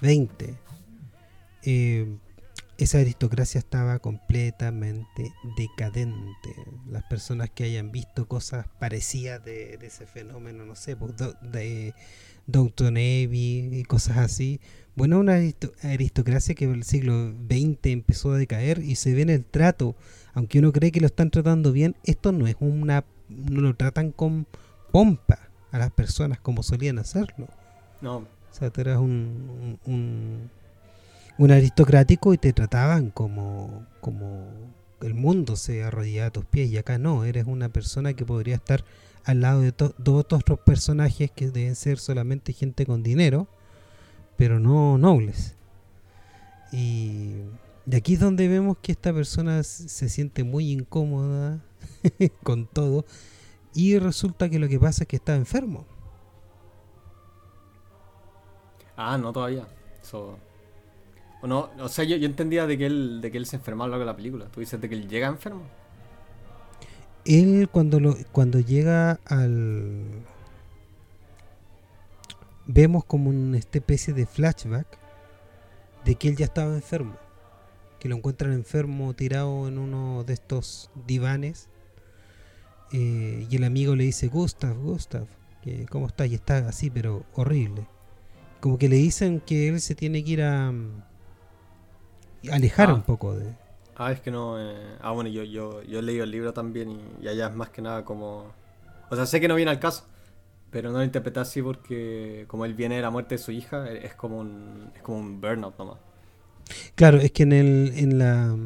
XX, 0.00 0.58
eh, 1.62 2.18
esa 2.78 2.98
aristocracia 2.98 3.58
estaba 3.58 3.98
completamente 3.98 5.32
decadente. 5.56 6.54
Las 6.88 7.02
personas 7.04 7.50
que 7.50 7.64
hayan 7.64 7.90
visto 7.90 8.28
cosas 8.28 8.66
parecidas 8.78 9.44
de, 9.44 9.78
ese 9.82 10.06
fenómeno, 10.06 10.64
no 10.64 10.76
sé, 10.76 10.96
pues, 10.96 11.14
de 11.42 11.92
Downton 12.46 12.96
Abbey 12.96 13.80
y 13.80 13.82
cosas 13.82 14.18
así. 14.18 14.60
Bueno, 14.94 15.18
una 15.18 15.40
aristocracia 15.82 16.54
que 16.54 16.64
en 16.64 16.74
el 16.74 16.84
siglo 16.84 17.32
XX 17.50 17.86
empezó 17.86 18.32
a 18.32 18.38
decaer 18.38 18.78
y 18.78 18.94
se 18.94 19.12
ve 19.12 19.22
en 19.22 19.30
el 19.30 19.44
trato. 19.44 19.96
Aunque 20.32 20.60
uno 20.60 20.72
cree 20.72 20.92
que 20.92 21.00
lo 21.00 21.06
están 21.06 21.30
tratando 21.30 21.72
bien, 21.72 21.96
esto 22.04 22.30
no 22.30 22.46
es 22.46 22.56
una. 22.60 23.04
No 23.28 23.60
lo 23.60 23.74
tratan 23.74 24.12
con 24.12 24.46
pompa 24.92 25.50
a 25.72 25.78
las 25.78 25.90
personas 25.90 26.38
como 26.38 26.62
solían 26.62 26.98
hacerlo. 27.00 27.48
No. 28.00 28.18
O 28.18 28.26
sea, 28.52 28.70
tú 28.70 28.80
eras 28.80 28.98
un 28.98 29.78
un 29.84 30.50
aristocrático 31.46 32.34
y 32.34 32.38
te 32.38 32.52
trataban 32.52 33.10
como, 33.10 33.86
como, 34.00 34.48
el 35.00 35.14
mundo 35.14 35.56
se 35.56 35.84
arrodilla 35.84 36.26
a 36.26 36.30
tus 36.30 36.44
pies 36.44 36.70
y 36.70 36.78
acá 36.78 36.98
no, 36.98 37.24
eres 37.24 37.46
una 37.46 37.68
persona 37.68 38.14
que 38.14 38.24
podría 38.24 38.56
estar 38.56 38.84
al 39.24 39.40
lado 39.40 39.60
de 39.60 39.72
dos 39.72 40.24
otros 40.32 40.58
personajes 40.60 41.30
que 41.30 41.50
deben 41.50 41.76
ser 41.76 41.98
solamente 41.98 42.52
gente 42.52 42.84
con 42.86 43.02
dinero, 43.02 43.46
pero 44.36 44.58
no 44.58 44.98
nobles. 44.98 45.54
Y 46.72 47.34
de 47.86 47.96
aquí 47.96 48.14
es 48.14 48.20
donde 48.20 48.48
vemos 48.48 48.76
que 48.82 48.92
esta 48.92 49.12
persona 49.12 49.62
se 49.62 50.08
siente 50.08 50.44
muy 50.44 50.72
incómoda 50.72 51.62
con 52.42 52.66
todo 52.66 53.04
y 53.74 53.98
resulta 53.98 54.48
que 54.48 54.58
lo 54.58 54.68
que 54.68 54.80
pasa 54.80 55.04
es 55.04 55.08
que 55.08 55.16
está 55.16 55.36
enfermo. 55.36 55.86
Ah, 58.96 59.16
no 59.16 59.32
todavía. 59.32 59.68
No, 61.46 61.70
o 61.78 61.88
sea, 61.88 62.04
yo, 62.04 62.16
entendía 62.16 62.66
de 62.66 62.76
que, 62.76 62.86
él, 62.86 63.20
de 63.20 63.30
que 63.30 63.38
él 63.38 63.46
se 63.46 63.56
enfermaba 63.56 63.88
largo 63.88 64.00
de 64.00 64.06
la 64.06 64.16
película. 64.16 64.46
Tú 64.46 64.60
dices 64.60 64.80
de 64.80 64.88
que 64.88 64.94
él 64.94 65.08
llega 65.08 65.28
enfermo. 65.28 65.62
Él 67.24 67.68
cuando, 67.70 68.00
lo, 68.00 68.16
cuando 68.32 68.58
llega 68.60 69.20
al... 69.24 70.04
Vemos 72.66 73.04
como 73.04 73.30
una 73.30 73.56
especie 73.56 74.12
de 74.12 74.26
flashback 74.26 74.86
de 76.04 76.14
que 76.16 76.28
él 76.28 76.36
ya 76.36 76.46
estaba 76.46 76.74
enfermo. 76.74 77.16
Que 78.00 78.08
lo 78.08 78.16
encuentran 78.16 78.52
enfermo 78.52 79.14
tirado 79.14 79.68
en 79.68 79.78
uno 79.78 80.24
de 80.24 80.34
estos 80.34 80.90
divanes. 81.06 81.68
Eh, 82.92 83.46
y 83.48 83.56
el 83.56 83.64
amigo 83.64 83.94
le 83.94 84.04
dice, 84.04 84.28
Gustav, 84.28 84.76
Gustav, 84.76 85.26
¿cómo 85.88 86.08
estás? 86.08 86.28
Y 86.28 86.34
está 86.34 86.58
así, 86.68 86.90
pero 86.90 87.24
horrible 87.34 87.86
como 88.60 88.78
que 88.78 88.88
le 88.88 88.96
dicen 88.96 89.40
que 89.40 89.68
él 89.68 89.80
se 89.80 89.94
tiene 89.94 90.24
que 90.24 90.30
ir 90.32 90.42
a, 90.42 90.72
alejar 92.50 92.90
ah. 92.90 92.94
un 92.94 93.02
poco 93.02 93.34
de... 93.34 93.52
Ah, 93.96 94.12
es 94.12 94.20
que 94.20 94.30
no... 94.30 94.60
Eh, 94.60 94.96
ah, 95.00 95.10
bueno, 95.10 95.28
yo, 95.30 95.42
yo, 95.42 95.82
yo 95.82 95.98
he 95.98 96.02
leído 96.02 96.24
el 96.24 96.30
libro 96.30 96.52
también 96.52 97.00
y, 97.20 97.28
allá 97.28 97.48
es 97.48 97.54
más 97.54 97.70
que 97.70 97.82
nada 97.82 98.04
como... 98.04 98.46
O 99.10 99.16
sea, 99.16 99.26
sé 99.26 99.40
que 99.40 99.48
no 99.48 99.54
viene 99.54 99.70
al 99.70 99.80
caso, 99.80 100.04
pero 100.70 100.90
no 100.92 100.98
lo 100.98 101.04
interpreté 101.04 101.40
así 101.40 101.62
porque 101.62 102.44
como 102.46 102.64
él 102.64 102.74
viene 102.74 102.96
de 102.96 103.02
la 103.02 103.10
muerte 103.10 103.36
de 103.36 103.38
su 103.38 103.50
hija, 103.50 103.90
es 103.90 104.14
como 104.14 104.38
un, 104.38 104.90
es 104.94 105.02
como 105.02 105.18
un 105.18 105.40
burnout 105.40 105.78
nomás. 105.78 105.96
Claro, 106.94 107.18
es 107.18 107.32
que 107.32 107.44
en, 107.44 107.52
el, 107.52 107.92
en 107.96 108.18
la... 108.18 108.56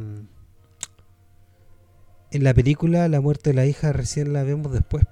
En 2.30 2.44
la 2.44 2.54
película 2.54 3.08
la 3.08 3.20
muerte 3.20 3.50
de 3.50 3.54
la 3.54 3.66
hija 3.66 3.92
recién 3.92 4.32
la 4.32 4.42
vemos 4.42 4.72
después. 4.72 5.04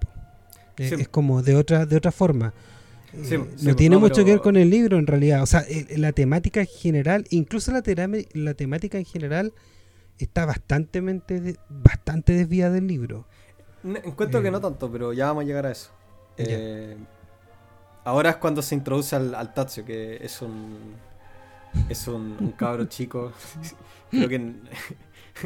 Es 0.81 1.09
como 1.09 1.43
de 1.43 1.57
otra 1.57 1.85
de 1.85 1.97
otra 1.97 2.11
forma. 2.11 2.55
Eh, 3.13 3.45
no 3.63 3.77
tiene 3.77 3.97
mucho 3.97 4.25
que 4.25 4.33
ver 4.33 4.41
con 4.41 4.57
el 4.57 4.71
libro 4.71 4.99
en 4.99 5.07
realidad. 5.07 5.43
O 5.43 5.47
sea, 5.47 5.65
la 5.97 6.13
temática 6.13 6.61
en 6.61 6.67
general, 6.67 7.27
incluso 7.31 7.73
la, 7.73 7.83
la 8.35 8.55
temática 8.55 8.99
en 8.99 9.05
general, 9.05 9.53
está 10.19 10.47
bastante, 10.47 11.01
bastante 11.69 12.33
desviada 12.33 12.75
del 12.75 12.87
libro. 12.87 13.27
Encuentro 13.83 14.43
que 14.43 14.49
eh, 14.49 14.51
no 14.51 14.61
tanto, 14.61 14.91
pero 14.91 15.13
ya 15.13 15.27
vamos 15.27 15.45
a 15.45 15.47
llegar 15.47 15.67
a 15.67 15.73
eso. 15.73 15.91
Eh, 16.37 16.97
ahora 18.05 18.31
es 18.31 18.37
cuando 18.37 18.63
se 18.63 18.75
introduce 18.75 19.17
al, 19.17 19.35
al 19.35 19.53
Tazio, 19.55 19.85
que 19.85 20.17
es 20.25 20.41
un. 20.43 20.95
Es 21.89 22.09
un, 22.09 22.37
un 22.41 22.53
cabro 22.53 22.85
chico. 22.87 23.33
Creo 24.11 24.29
que 24.29 24.53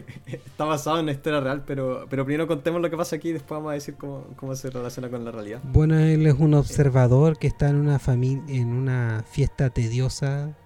está 0.27 0.65
basado 0.65 0.99
en 0.99 1.05
una 1.05 1.13
historia 1.13 1.41
real, 1.41 1.63
pero, 1.67 2.07
pero 2.09 2.25
primero 2.25 2.47
contemos 2.47 2.81
lo 2.81 2.91
que 2.91 2.97
pasa 2.97 3.17
aquí 3.17 3.31
y 3.31 3.33
después 3.33 3.59
vamos 3.59 3.71
a 3.71 3.75
decir 3.75 3.95
cómo, 3.97 4.25
cómo 4.37 4.55
se 4.57 4.71
relaciona 4.71 5.09
con 5.09 5.25
la 5.25 5.31
realidad. 5.31 5.61
Bueno, 5.65 5.99
él 5.99 6.27
es 6.27 6.35
un 6.35 6.55
observador 6.55 7.39
que 7.39 7.47
está 7.47 7.69
en 7.69 7.77
una 7.77 7.99
familia, 7.99 8.43
en 8.49 8.73
una 8.73 9.25
fiesta 9.29 9.71
tediosa, 9.71 10.57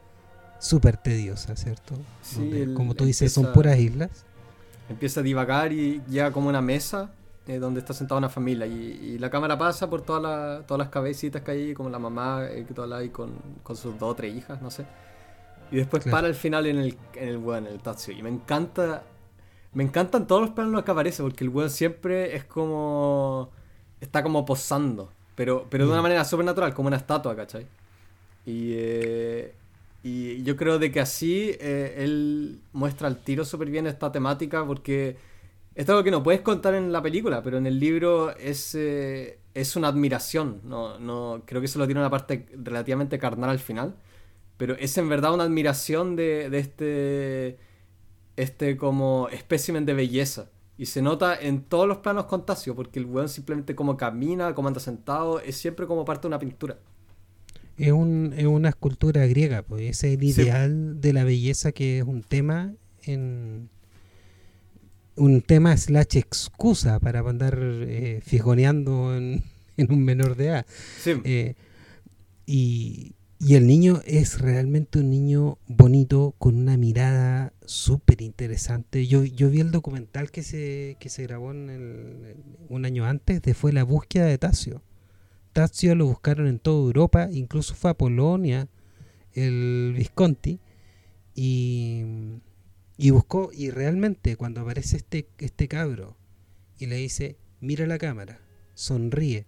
súper 0.59 0.97
tediosa, 0.97 1.57
¿cierto? 1.57 1.95
como 2.75 2.95
tú 2.95 3.05
dices, 3.05 3.33
son 3.33 3.53
puras 3.53 3.79
islas. 3.79 4.11
Empieza 4.89 5.21
a 5.21 5.23
divagar 5.23 5.73
y 5.73 6.01
llega 6.09 6.33
como 6.33 6.49
una 6.49 6.63
mesa 6.63 7.11
eh, 7.47 7.59
donde 7.59 7.81
está 7.81 7.93
sentada 7.93 8.19
una 8.19 8.29
familia 8.29 8.67
y, 8.67 9.19
la 9.19 9.31
cámara 9.31 9.59
pasa 9.59 9.89
por 9.89 10.03
todas 10.03 10.65
las 10.69 10.89
cabecitas 10.89 11.43
que 11.43 11.51
hay, 11.51 11.75
como 11.75 11.91
la 11.91 11.99
mamá 11.99 12.47
eh, 12.47 12.65
que 12.67 12.75
toda 12.75 12.99
ahí 12.99 13.09
con, 13.09 13.33
con 13.63 13.77
sus 13.77 13.99
dos 13.99 14.13
o 14.13 14.15
tres 14.15 14.35
hijas, 14.35 14.63
no 14.63 14.71
sé. 14.71 14.85
Y 15.71 15.77
después 15.77 16.05
para 16.05 16.29
el 16.29 16.35
final 16.35 16.67
en 16.67 16.79
el, 16.79 16.99
en 17.15 17.29
el 17.29 17.55
en 17.57 17.67
el 17.67 17.79
Tatsu. 17.81 18.13
Y 18.13 18.23
me 18.23 18.31
encanta. 18.31 19.03
Me 19.75 19.85
encantan 19.85 20.27
todos 20.27 20.41
los 20.41 20.51
planos 20.51 20.83
que 20.83 20.91
aparece, 20.91 21.23
porque 21.23 21.45
el 21.45 21.51
weón 21.51 21.71
siempre 21.71 22.37
es 22.37 22.45
como. 22.45 23.51
Está 24.01 24.23
como 24.23 24.45
posando. 24.45 25.13
Pero, 25.35 25.67
pero 25.71 25.85
de 25.85 25.91
una 25.93 26.01
mm. 26.01 26.03
manera 26.03 26.25
súper 26.25 26.47
natural, 26.47 26.75
como 26.75 26.89
una 26.89 26.97
estatua, 26.97 27.37
¿cachai? 27.37 27.67
Y, 28.47 28.73
eh, 28.75 29.55
y 30.03 30.43
yo 30.43 30.57
creo 30.57 30.79
de 30.79 30.91
que 30.91 31.01
así 31.01 31.51
eh, 31.61 31.97
él 31.99 32.61
muestra 32.73 33.09
al 33.09 33.19
tiro 33.19 33.45
súper 33.45 33.71
bien 33.71 33.87
esta 33.87 34.11
temática, 34.11 34.65
porque 34.67 35.17
es 35.75 35.89
algo 35.89 36.03
que 36.03 36.11
no 36.11 36.23
puedes 36.23 36.41
contar 36.41 36.75
en 36.75 36.93
la 36.93 37.03
película, 37.03 37.43
pero 37.43 37.59
en 37.59 37.67
el 37.67 37.79
libro 37.79 38.37
es, 38.37 38.75
eh, 38.75 39.39
es 39.55 39.77
una 39.77 39.89
admiración. 39.89 40.61
No, 40.65 40.99
no, 40.99 41.43
creo 41.45 41.61
que 41.61 41.67
eso 41.67 41.79
lo 41.79 41.87
tiene 41.87 42.01
una 42.01 42.11
parte 42.11 42.47
relativamente 42.57 43.19
carnal 43.19 43.51
al 43.51 43.59
final 43.59 43.95
pero 44.59 44.75
es 44.75 44.99
en 44.99 45.09
verdad 45.09 45.33
una 45.33 45.45
admiración 45.45 46.17
de, 46.17 46.51
de 46.51 46.59
este, 46.59 47.59
este 48.39 48.77
como 48.77 49.29
espécimen 49.31 49.85
de 49.85 49.95
belleza. 49.95 50.51
Y 50.77 50.87
se 50.87 51.03
nota 51.03 51.37
en 51.39 51.63
todos 51.63 51.89
los 51.89 51.99
planos 51.99 52.27
con 52.27 52.47
Tasio, 52.47 52.77
porque 52.77 53.01
el 53.01 53.07
weón 53.07 53.29
simplemente 53.29 53.75
como 53.75 53.97
camina, 53.97 54.55
como 54.55 54.69
anda 54.69 54.79
sentado, 54.79 55.41
es 55.41 55.57
siempre 55.57 55.87
como 55.87 56.05
parte 56.05 56.23
de 56.23 56.29
una 56.29 56.39
pintura. 56.39 56.79
Es, 57.77 57.91
un, 57.91 58.33
es 58.37 58.47
una 58.47 58.69
escultura 58.69 59.27
griega, 59.27 59.63
pues 59.63 59.83
ese 59.83 60.13
es 60.13 60.19
el 60.19 60.25
ideal 60.25 61.01
de 61.01 61.13
la 61.13 61.25
belleza 61.25 61.73
que 61.73 61.99
es 61.99 62.05
un 62.05 62.23
tema 62.23 62.75
en 63.03 63.69
un 65.17 65.43
tema 65.43 65.77
slash 65.77 66.17
excusa 66.17 67.01
para 67.01 67.21
andar 67.21 67.59
eh, 67.61 68.21
fijoneando 68.25 69.17
en, 69.17 69.43
un 69.77 70.05
menor 70.05 70.37
de 70.37 70.47
edad. 70.47 70.67
Sí. 71.01 71.15
Eh, 71.25 71.55
y, 72.47 73.15
y 73.41 73.55
el 73.55 73.69
niño 73.69 74.01
es 74.05 74.41
realmente 74.41 74.99
un 74.99 75.11
niño 75.11 75.59
bonito, 75.69 76.35
con 76.39 76.57
una 76.57 76.77
mirada 76.77 77.53
súper 77.65 78.21
interesante. 78.21 79.07
Yo, 79.07 79.25
yo 79.25 79.49
vi 79.49 79.61
el 79.61 79.71
documental 79.71 80.33
que 80.33 80.43
se, 80.43 80.97
que 80.99 81.09
se 81.09 81.23
grabó 81.23 81.53
en 81.53 82.37
un 82.69 82.85
año 82.85 83.05
antes, 83.05 83.41
de 83.41 83.55
fue 83.55 83.73
la 83.73 83.85
búsqueda 83.85 84.27
de 84.27 84.39
Tazio. 84.39 84.83
Tazio 85.53 85.95
lo 85.95 86.07
buscaron 86.07 86.49
en 86.49 86.59
toda 86.59 86.85
Europa, 86.85 87.29
incluso 87.31 87.75
fue 87.75 87.93
a 87.93 87.95
Polonia, 87.95 88.69
el 89.35 89.95
Visconti, 89.97 90.59
y, 91.37 92.03
y 92.97 93.11
buscó, 93.11 93.51
y 93.53 93.71
realmente 93.71 94.35
cuando 94.35 94.63
aparece 94.63 94.97
este, 94.97 95.29
este 95.39 95.69
cabro 95.69 96.17
y 96.77 96.87
le 96.87 96.97
dice, 96.97 97.37
mira 97.61 97.87
la 97.87 97.99
cámara, 97.99 98.41
sonríe, 98.75 99.47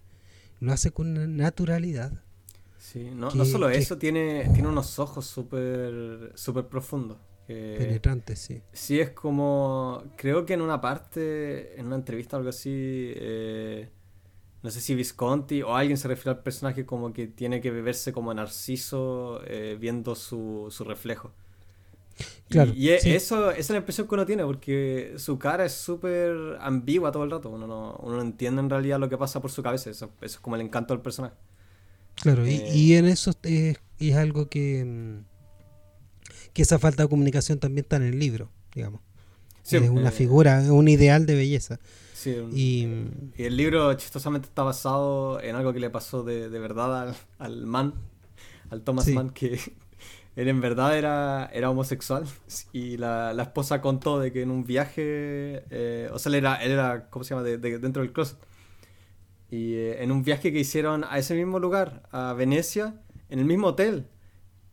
lo 0.61 0.71
hace 0.71 0.91
con 0.91 1.09
una 1.09 1.27
naturalidad 1.27 2.23
Sí, 2.91 3.09
no, 3.15 3.29
no 3.31 3.45
solo 3.45 3.69
eso, 3.69 3.97
tiene, 3.97 4.49
tiene 4.53 4.67
unos 4.67 4.99
ojos 4.99 5.25
súper 5.25 6.33
super 6.35 6.65
profundos. 6.65 7.17
Penetrantes, 7.47 8.39
sí. 8.39 8.61
Sí, 8.73 8.99
es 8.99 9.11
como. 9.11 10.03
Creo 10.17 10.45
que 10.45 10.53
en 10.53 10.61
una 10.61 10.81
parte, 10.81 11.79
en 11.79 11.87
una 11.87 11.95
entrevista 11.95 12.35
o 12.35 12.39
algo 12.39 12.49
así, 12.49 12.69
eh, 13.15 13.89
no 14.61 14.69
sé 14.69 14.81
si 14.81 14.93
Visconti 14.93 15.61
o 15.61 15.73
alguien 15.75 15.97
se 15.97 16.09
refiere 16.09 16.31
al 16.31 16.43
personaje 16.43 16.85
como 16.85 17.13
que 17.13 17.27
tiene 17.27 17.61
que 17.61 17.71
beberse 17.71 18.11
como 18.11 18.33
Narciso 18.33 19.41
eh, 19.45 19.77
viendo 19.79 20.15
su, 20.15 20.67
su 20.69 20.83
reflejo. 20.83 21.31
Claro, 22.49 22.73
y, 22.75 22.89
e, 22.89 23.15
eso, 23.15 23.51
esa 23.51 23.59
es 23.59 23.69
la 23.69 23.77
impresión 23.77 24.07
que 24.07 24.15
uno 24.15 24.25
tiene, 24.25 24.43
porque 24.43 25.13
su 25.17 25.39
cara 25.39 25.63
es 25.63 25.73
súper 25.73 26.57
ambigua 26.59 27.11
todo 27.11 27.23
el 27.23 27.31
rato. 27.31 27.49
Uno 27.49 27.67
no, 27.67 27.97
uno 28.03 28.17
no 28.17 28.21
entiende 28.21 28.59
en 28.59 28.69
realidad 28.69 28.99
lo 28.99 29.07
que 29.07 29.17
pasa 29.17 29.41
por 29.41 29.49
su 29.49 29.63
cabeza. 29.63 29.89
eso 29.89 30.11
es 30.21 30.37
como 30.37 30.57
el 30.57 30.61
encanto 30.61 30.93
del 30.93 31.01
personaje. 31.01 31.35
Claro, 32.15 32.47
y, 32.47 32.93
eh, 32.93 32.97
en 32.97 33.05
eso 33.05 33.33
es, 33.43 33.77
algo 34.15 34.49
que, 34.49 34.85
mm, 34.85 35.25
que 36.53 36.61
esa 36.61 36.79
falta 36.79 37.03
de 37.03 37.09
comunicación 37.09 37.59
también 37.59 37.85
está 37.85 37.95
en 37.97 38.03
el 38.03 38.19
libro, 38.19 38.49
digamos. 38.73 39.01
es 39.69 39.89
una 39.89 40.09
eh, 40.09 40.11
figura, 40.11 40.61
un 40.71 40.87
ideal 40.87 41.25
de 41.25 41.35
belleza. 41.35 41.79
y, 42.53 42.87
el 43.37 43.57
libro 43.57 43.93
chistosamente 43.95 44.47
está 44.47 44.63
basado 44.63 45.41
en 45.41 45.55
algo 45.55 45.73
que 45.73 45.79
le 45.79 45.89
pasó 45.89 46.23
de, 46.23 46.47
verdad 46.49 47.09
al, 47.09 47.15
al 47.39 47.65
man, 47.65 47.95
al 48.69 48.81
Thomas 48.83 49.07
Mann, 49.07 49.31
que 49.31 49.59
él 50.35 50.47
en 50.47 50.61
verdad 50.61 50.97
era, 50.97 51.49
era 51.53 51.69
homosexual 51.69 52.25
y 52.73 52.97
la, 52.97 53.33
esposa 53.41 53.81
contó 53.81 54.19
de 54.19 54.31
que 54.31 54.41
en 54.41 54.51
un 54.51 54.63
viaje, 54.63 55.63
eh, 55.69 56.09
o 56.13 56.19
sea, 56.19 56.29
él 56.29 56.35
era, 56.35 56.55
él 56.63 56.71
era, 56.71 57.09
¿cómo 57.09 57.23
se 57.23 57.33
llama?, 57.33 57.43
de, 57.43 57.57
dentro 57.57 58.03
del 58.03 58.13
closet 58.13 58.37
y 59.51 59.75
eh, 59.75 60.01
en 60.01 60.11
un 60.11 60.23
viaje 60.23 60.51
que 60.51 60.59
hicieron 60.59 61.03
a 61.03 61.19
ese 61.19 61.35
mismo 61.35 61.59
lugar, 61.59 62.03
a 62.11 62.33
Venecia, 62.33 62.95
en 63.29 63.39
el 63.39 63.45
mismo 63.45 63.67
hotel, 63.67 64.07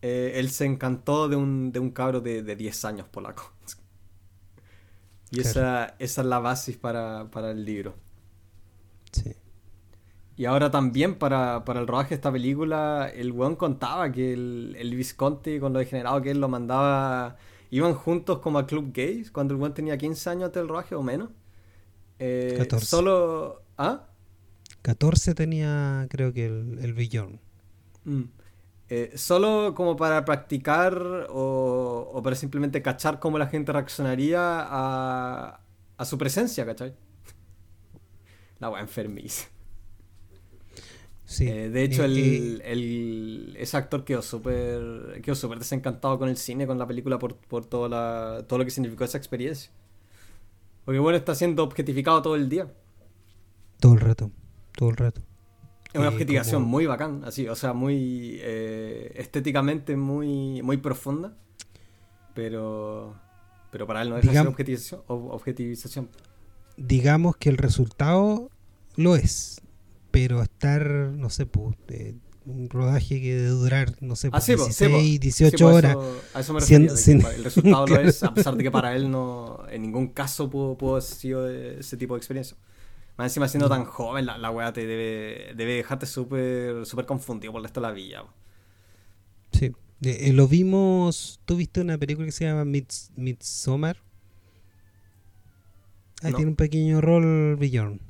eh, 0.01 0.33
él 0.37 0.51
se 0.51 0.65
encantó 0.65 1.29
de 1.29 1.37
un, 1.37 1.73
de 1.73 1.81
un 1.81 1.91
cabro 1.91 2.21
de, 2.21 2.43
de 2.43 2.57
10 2.57 2.85
años 2.87 3.09
polaco. 3.09 3.53
y 5.31 5.41
esa, 5.41 5.97
esa, 5.99 6.23
es 6.23 6.27
la 6.27 6.39
base 6.39 6.73
para, 6.73 7.31
para, 7.31 7.51
el 7.51 7.65
libro. 7.65 7.95
Sí. 9.13 9.35
Y 10.37 10.45
ahora 10.47 10.71
también 10.71 11.17
para, 11.17 11.65
para, 11.65 11.81
el 11.81 11.87
rodaje 11.87 12.11
de 12.11 12.15
esta 12.15 12.33
película, 12.33 13.11
el 13.13 13.33
weón 13.33 13.57
contaba 13.57 14.11
que 14.13 14.33
el, 14.33 14.77
el 14.79 14.95
Visconti, 14.95 15.59
con 15.59 15.73
lo 15.73 15.81
degenerado 15.81 16.23
que 16.23 16.31
él 16.31 16.41
lo 16.41 16.49
mandaba 16.49 17.37
iban 17.71 17.95
juntos 17.95 18.39
como 18.39 18.59
a 18.59 18.67
Club 18.67 18.93
Gays 18.93 19.31
cuando 19.31 19.55
el 19.55 19.61
buen 19.61 19.75
tenía 19.75 19.99
15 19.99 20.31
años 20.31 20.45
antes 20.47 20.61
del 20.61 20.69
rodaje 20.69 20.95
o 20.95 21.03
menos. 21.03 21.31
Eh, 22.19 22.55
14. 22.59 22.87
Solo. 22.87 23.63
¿Ah? 23.77 24.07
14 24.89 25.35
tenía, 25.35 26.07
creo 26.09 26.33
que, 26.33 26.47
el, 26.47 26.79
el 26.81 26.95
billón. 26.95 27.39
Mm. 28.05 28.23
Eh, 28.89 29.13
solo 29.17 29.75
como 29.75 29.97
para 29.97 30.25
practicar 30.25 31.27
o, 31.29 32.11
o, 32.11 32.23
para 32.23 32.35
simplemente 32.35 32.81
cachar 32.81 33.21
cómo 33.21 33.37
la 33.37 33.49
gente 33.49 33.71
reaccionaría 33.71 34.41
a, 34.41 35.61
a 35.95 36.05
su 36.07 36.17
presencia, 36.17 36.65
¿cachai? 36.65 36.95
La 38.61 38.71
wea 38.71 38.81
enfermiza. 38.81 39.49
Sí. 41.27 41.47
Eh, 41.49 41.69
de 41.69 41.83
hecho, 41.83 42.05
el, 42.07 42.63
el, 42.65 43.57
ese 43.59 43.77
actor 43.77 44.07
quedó 44.07 44.23
súper 44.23 45.21
quedó 45.23 45.35
súper 45.35 45.59
desencantado 45.59 46.19
con 46.19 46.31
el 46.31 46.39
cine, 46.39 46.67
con 46.67 46.79
la 46.79 46.87
película, 46.87 47.19
por, 47.19 47.37
por 47.37 47.67
todo, 47.67 47.91
la, 47.91 48.43
todo 48.49 48.61
lo 48.61 48.65
que 48.65 48.71
significó 48.71 49.05
esa 49.05 49.19
experiencia. 49.19 49.71
Porque 50.87 50.99
bueno, 50.99 51.19
está 51.19 51.35
siendo 51.35 51.63
objetificado 51.63 52.23
todo 52.23 52.37
el 52.37 52.49
día. 52.49 52.73
Todo 53.81 53.93
el 53.93 54.01
rato, 54.01 54.31
todo 54.79 54.91
el 54.91 54.97
rato. 54.97 55.21
Es 55.93 55.99
una 55.99 56.09
objetivación 56.09 56.63
muy 56.63 56.87
bacán, 56.87 57.23
así, 57.25 57.49
o 57.49 57.57
sea, 57.57 57.73
muy 57.73 58.39
eh, 58.41 59.13
estéticamente 59.17 59.97
muy, 59.97 60.63
muy 60.63 60.77
profunda. 60.77 61.37
Pero, 62.35 63.17
pero 63.73 63.87
para 63.87 64.03
él 64.03 64.11
no 64.11 64.19
es 64.19 64.27
objetivización, 64.47 65.03
objetivización. 65.09 66.09
Digamos 66.77 67.37
que 67.37 67.49
el 67.49 67.57
resultado 67.57 68.51
lo 68.95 69.17
es 69.17 69.61
pero 70.11 70.43
estar, 70.43 70.89
no 70.89 71.31
sé, 71.31 71.47
pues, 71.47 71.77
un 72.47 72.71
rodaje 72.71 73.21
que 73.21 73.35
debe 73.35 73.49
durar, 73.49 73.95
no 74.01 74.17
sé, 74.17 74.31
pues, 74.31 74.47
16, 74.47 75.21
18 75.21 75.67
horas. 75.69 75.97
a 76.35 76.41
eso 76.41 76.55
me 76.55 76.61
refiero. 76.61 77.31
el 77.31 77.45
resultado 77.45 77.87
lo 77.89 78.01
es, 78.01 78.23
a 78.23 78.33
pesar 78.33 78.57
de 78.57 78.63
que 78.63 78.71
para 78.71 78.97
él 78.97 79.11
no, 79.11 79.61
en 79.71 79.83
ningún 79.83 80.09
caso 80.09 80.49
pudo, 80.49 80.79
pudo 80.79 80.93
haber 80.93 81.03
sido 81.03 81.49
ese 81.49 81.97
tipo 81.97 82.15
de 82.15 82.19
experiencia. 82.19 82.57
Más 83.19 83.27
encima 83.27 83.49
siendo 83.49 83.69
tan 83.69 83.85
joven, 83.85 84.25
la, 84.25 84.39
la 84.39 84.51
weá 84.51 84.73
te 84.73 84.87
debe, 84.87 85.53
debe 85.55 85.75
dejarte 85.75 86.07
súper 86.07 86.87
super 86.87 87.05
confundido 87.05 87.53
por 87.53 87.61
el 87.61 87.65
resto 87.65 87.81
de 87.81 87.87
la 87.87 87.93
vida. 87.93 88.25
Sí. 89.53 89.73
Eh, 90.03 90.33
lo 90.33 90.47
vimos, 90.49 91.41
¿tú 91.45 91.57
viste 91.57 91.81
una 91.81 91.99
película 91.99 92.25
que 92.25 92.33
se 92.33 92.45
llama 92.45 92.65
Midsommar? 92.65 93.99
Ahí 96.23 96.33
tiene 96.33 96.51
un 96.51 96.57
pequeño 96.57 97.01
rol 97.01 97.57
Bjorn 97.57 98.01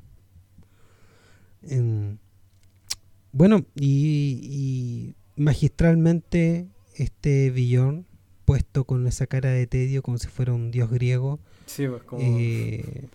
bueno, 3.31 3.65
y, 3.75 5.13
magistralmente 5.35 6.67
este 6.95 7.49
Billón, 7.49 8.05
puesto 8.45 8.83
con 8.83 9.07
esa 9.07 9.27
cara 9.27 9.49
de 9.49 9.67
tedio 9.67 10.01
como 10.01 10.17
si 10.17 10.27
fuera 10.27 10.53
un 10.53 10.71
dios 10.71 10.89
griego, 10.89 11.39
pues, 11.65 11.79
eh, 12.19 13.07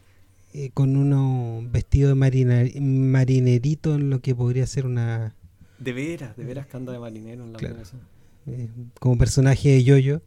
eh, 0.56 0.70
con 0.72 0.96
uno 0.96 1.68
vestido 1.68 2.10
de 2.10 2.14
marinerito 2.14 3.96
en 3.96 4.08
lo 4.08 4.20
que 4.20 4.36
podría 4.36 4.68
ser 4.68 4.86
una... 4.86 5.34
De 5.80 5.92
veras, 5.92 6.36
de 6.36 6.44
veras 6.44 6.68
que 6.68 6.76
anda 6.76 6.92
de 6.92 7.00
marinero 7.00 7.42
en 7.42 7.52
la 7.54 7.58
claro, 7.58 7.76
eh, 8.46 8.68
Como 9.00 9.18
personaje 9.18 9.70
de 9.70 9.82
yoyo. 9.82 10.22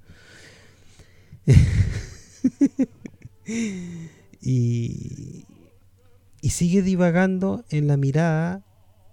y, 4.42 5.46
y 6.42 6.50
sigue 6.50 6.82
divagando 6.82 7.64
en 7.70 7.88
la 7.88 7.96
mirada 7.96 8.66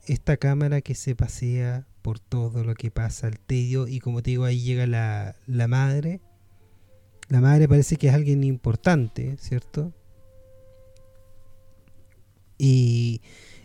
esta 0.08 0.36
cámara 0.36 0.80
que 0.80 0.96
se 0.96 1.14
pasea 1.14 1.86
por 2.02 2.18
todo 2.18 2.64
lo 2.64 2.74
que 2.74 2.90
pasa, 2.90 3.28
el 3.28 3.38
tedio, 3.38 3.86
y 3.86 4.00
como 4.00 4.20
te 4.20 4.30
digo, 4.30 4.42
ahí 4.42 4.60
llega 4.60 4.88
la, 4.88 5.36
la 5.46 5.68
madre. 5.68 6.20
La 7.28 7.40
madre 7.40 7.68
parece 7.68 7.98
que 7.98 8.08
es 8.08 8.14
alguien 8.14 8.42
importante, 8.42 9.36
¿cierto? 9.38 9.92
Y 12.58 13.20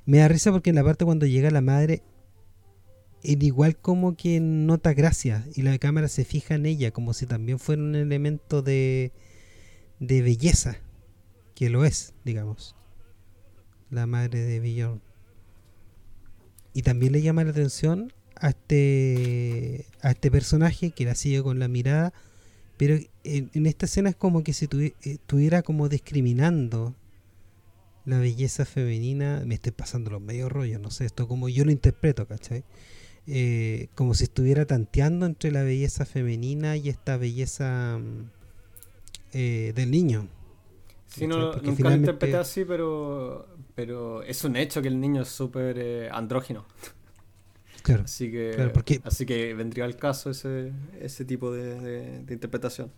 me 0.06 0.20
da 0.20 0.28
risa 0.28 0.52
porque 0.52 0.72
en 0.72 0.76
la 0.76 0.84
parte 0.84 1.06
cuando 1.06 1.26
llega 1.26 1.52
la 1.52 1.62
madre, 1.62 2.02
el 3.24 3.44
igual 3.44 3.78
como 3.78 4.16
que 4.16 4.40
nota 4.40 4.94
gracia 4.94 5.46
y 5.56 5.62
la 5.62 5.78
cámara 5.78 6.08
se 6.08 6.26
fija 6.26 6.56
en 6.56 6.66
ella 6.66 6.92
como 6.92 7.14
si 7.14 7.26
también 7.26 7.60
fuera 7.60 7.82
un 7.82 7.96
elemento 7.96 8.62
de, 8.62 9.12
de 10.00 10.22
belleza, 10.22 10.78
que 11.56 11.70
lo 11.70 11.86
es, 11.86 12.14
digamos 12.24 12.76
la 13.90 14.06
madre 14.06 14.40
de 14.40 14.60
Billon. 14.60 15.02
Y 16.74 16.84
también 16.84 17.14
le 17.14 17.22
llama 17.22 17.44
la 17.44 17.52
atención 17.52 18.14
a 18.36 18.50
este, 18.50 19.86
a 20.02 20.12
este 20.12 20.32
personaje 20.32 20.92
que 20.92 21.06
la 21.06 21.16
sigue 21.16 21.44
con 21.44 21.60
la 21.60 21.68
mirada, 21.68 22.14
pero 22.78 22.98
en, 23.24 23.66
esta 23.66 23.86
escena 23.86 24.10
es 24.10 24.16
como 24.16 24.44
que 24.44 24.54
si 24.54 24.68
eh, 24.72 24.94
estuviera 25.02 25.62
como 25.62 25.90
discriminando 25.90 26.96
la 28.06 28.20
belleza 28.20 28.66
femenina, 28.66 29.44
me 29.46 29.56
estoy 29.56 29.72
pasando 29.72 30.12
los 30.12 30.22
medios 30.22 30.52
rollos, 30.52 30.80
no 30.80 30.92
sé, 30.92 31.06
esto 31.06 31.28
como 31.28 31.50
yo 31.50 31.66
lo 31.66 31.72
interpreto, 31.72 32.28
¿cachai? 32.28 32.64
Eh, 33.28 33.90
como 33.94 34.16
si 34.16 34.24
estuviera 34.24 34.66
tanteando 34.66 35.26
entre 35.26 35.52
la 35.52 35.64
belleza 35.64 36.06
femenina 36.06 36.78
y 36.78 36.90
esta 36.90 37.18
belleza 37.18 38.00
mm, 38.00 38.30
eh, 39.34 39.74
del 39.76 39.92
niño. 39.92 40.28
Sí, 41.08 41.28
no, 41.28 41.54
nunca 41.54 41.90
lo 41.90 41.96
interpreté 41.96 42.38
así, 42.38 42.66
pero, 42.66 43.48
pero 43.76 44.24
es 44.24 44.44
un 44.44 44.56
hecho 44.56 44.82
que 44.82 44.88
el 44.88 45.00
niño 45.00 45.24
es 45.24 45.30
súper 45.30 45.78
eh, 45.80 46.10
andrógino. 46.12 46.66
Claro. 47.82 48.04
Así 48.04 48.32
que, 48.32 48.72
así 49.04 49.26
que 49.26 49.54
vendría 49.54 49.86
al 49.86 49.96
caso 49.96 50.30
ese, 50.30 50.72
ese 51.00 51.26
tipo 51.26 51.52
de, 51.52 52.24
interpretación. 52.30 52.92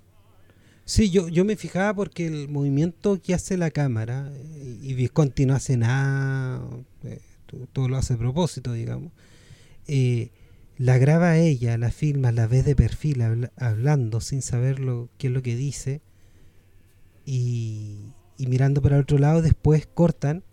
Sí, 0.85 1.09
yo, 1.09 1.29
yo 1.29 1.45
me 1.45 1.55
fijaba 1.55 1.93
porque 1.93 2.27
el 2.27 2.49
movimiento 2.49 3.21
que 3.21 3.33
hace 3.33 3.57
la 3.57 3.71
cámara, 3.71 4.31
eh, 4.33 4.77
y 4.81 4.93
Visconti 4.93 5.45
no 5.45 5.53
hace 5.53 5.77
nada, 5.77 6.61
eh, 7.03 7.21
todo 7.71 7.87
lo 7.87 7.97
hace 7.97 8.15
a 8.15 8.17
propósito, 8.17 8.73
digamos, 8.73 9.11
la 10.77 10.97
graba 10.97 11.37
ella, 11.37 11.77
la 11.77 11.91
filma, 11.91 12.31
la 12.31 12.47
ves 12.47 12.65
de 12.65 12.75
perfil 12.75 13.49
hablando 13.57 14.21
sin 14.21 14.41
saber 14.41 14.79
lo, 14.79 15.09
qué 15.17 15.27
es 15.27 15.33
lo 15.33 15.43
que 15.43 15.55
dice, 15.55 16.01
y, 17.25 18.13
y 18.37 18.47
mirando 18.47 18.81
para 18.81 18.95
el 18.95 19.03
otro 19.03 19.19
lado 19.19 19.41
después 19.41 19.87
cortan 19.87 20.43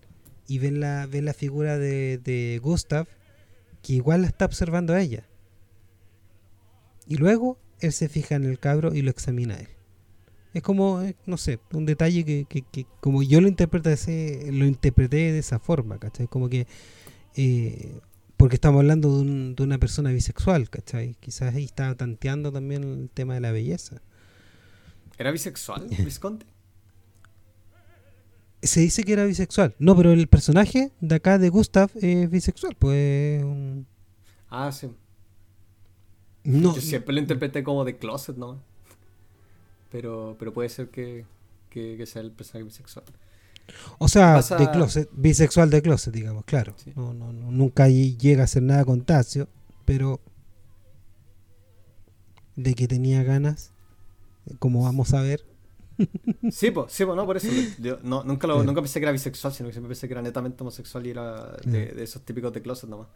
y 0.46 0.58
ven 0.58 0.80
la, 0.80 1.06
ven 1.06 1.24
la 1.24 1.34
figura 1.34 1.78
de, 1.78 2.18
de 2.18 2.60
Gustav, 2.62 3.06
que 3.82 3.94
igual 3.94 4.22
la 4.22 4.28
está 4.28 4.44
observando 4.44 4.92
a 4.92 5.00
ella. 5.00 5.24
Y 7.06 7.16
luego 7.16 7.58
él 7.80 7.92
se 7.92 8.08
fija 8.08 8.34
en 8.34 8.44
el 8.44 8.58
cabro 8.58 8.94
y 8.94 9.02
lo 9.02 9.10
examina 9.10 9.54
a 9.54 9.60
él. 9.60 9.68
Es 10.54 10.62
como, 10.62 11.02
eh, 11.02 11.14
no 11.26 11.36
sé, 11.36 11.60
un 11.72 11.86
detalle 11.86 12.24
que, 12.24 12.46
que, 12.48 12.62
que 12.62 12.86
como 13.00 13.22
yo 13.22 13.40
lo 13.40 13.48
interpreté, 13.48 14.50
lo 14.52 14.64
interpreté 14.64 15.32
de 15.32 15.38
esa 15.38 15.58
forma, 15.58 15.98
¿cachai? 15.98 16.26
Como 16.26 16.48
que, 16.48 16.66
eh, 17.36 18.00
porque 18.36 18.56
estamos 18.56 18.80
hablando 18.80 19.16
de, 19.16 19.22
un, 19.22 19.54
de, 19.54 19.62
una 19.62 19.78
persona 19.78 20.10
bisexual, 20.10 20.70
¿cachai? 20.70 21.16
Quizás 21.20 21.54
ahí 21.54 21.64
estaba 21.64 21.94
tanteando 21.94 22.50
también 22.50 22.82
el 22.84 23.10
tema 23.10 23.34
de 23.34 23.40
la 23.40 23.52
belleza. 23.52 24.00
¿Era 25.18 25.30
bisexual, 25.30 25.88
Visconti? 26.04 26.46
se 28.62 28.80
dice 28.80 29.04
que 29.04 29.12
era 29.12 29.24
bisexual. 29.24 29.74
No, 29.78 29.96
pero 29.96 30.12
el 30.12 30.26
personaje 30.26 30.92
de 31.00 31.14
acá 31.14 31.38
de 31.38 31.48
Gustav 31.48 31.90
es 31.94 32.30
bisexual, 32.30 32.74
pues. 32.78 33.44
Ah, 34.48 34.72
sí. 34.72 34.88
No, 36.44 36.74
Yo 36.74 36.80
siempre 36.80 37.14
lo 37.14 37.20
interpreté 37.20 37.62
como 37.62 37.84
de 37.84 37.98
closet, 37.98 38.36
¿no? 38.36 38.62
Pero, 39.90 40.36
pero 40.38 40.52
puede 40.52 40.68
ser 40.68 40.88
que, 40.88 41.24
que, 41.70 42.04
sea 42.06 42.22
el 42.22 42.30
personaje 42.30 42.64
bisexual. 42.64 43.04
O 43.98 44.08
sea, 44.08 44.40
de 44.40 44.70
closet, 44.70 45.08
bisexual 45.12 45.70
de 45.70 45.82
closet, 45.82 46.12
digamos, 46.12 46.44
claro. 46.44 46.74
No, 46.94 47.12
no, 47.12 47.32
nunca 47.32 47.88
llega 47.88 48.42
a 48.42 48.44
hacer 48.44 48.62
nada 48.62 48.84
con 48.84 49.02
Tacio, 49.02 49.48
pero 49.84 50.20
de 52.56 52.74
que 52.74 52.88
tenía 52.88 53.22
ganas, 53.22 53.72
como 54.58 54.82
vamos 54.82 55.14
a 55.14 55.20
ver, 55.20 55.44
Sí, 56.50 56.70
pues, 56.70 56.92
sí, 56.92 57.04
no, 57.04 57.26
por 57.26 57.36
eso. 57.36 57.48
Yo 57.78 57.98
no, 58.02 58.22
nunca, 58.24 58.46
lo, 58.46 58.62
nunca 58.62 58.80
pensé 58.80 59.00
que 59.00 59.04
era 59.04 59.12
bisexual, 59.12 59.52
sino 59.52 59.68
que 59.68 59.72
siempre 59.72 59.88
pensé 59.88 60.06
que 60.06 60.14
era 60.14 60.22
netamente 60.22 60.62
homosexual 60.62 61.06
y 61.06 61.10
era 61.10 61.56
de, 61.64 62.02
esos 62.02 62.22
típicos 62.22 62.52
de 62.52 62.62
closet 62.62 62.88
nomás. 62.88 63.08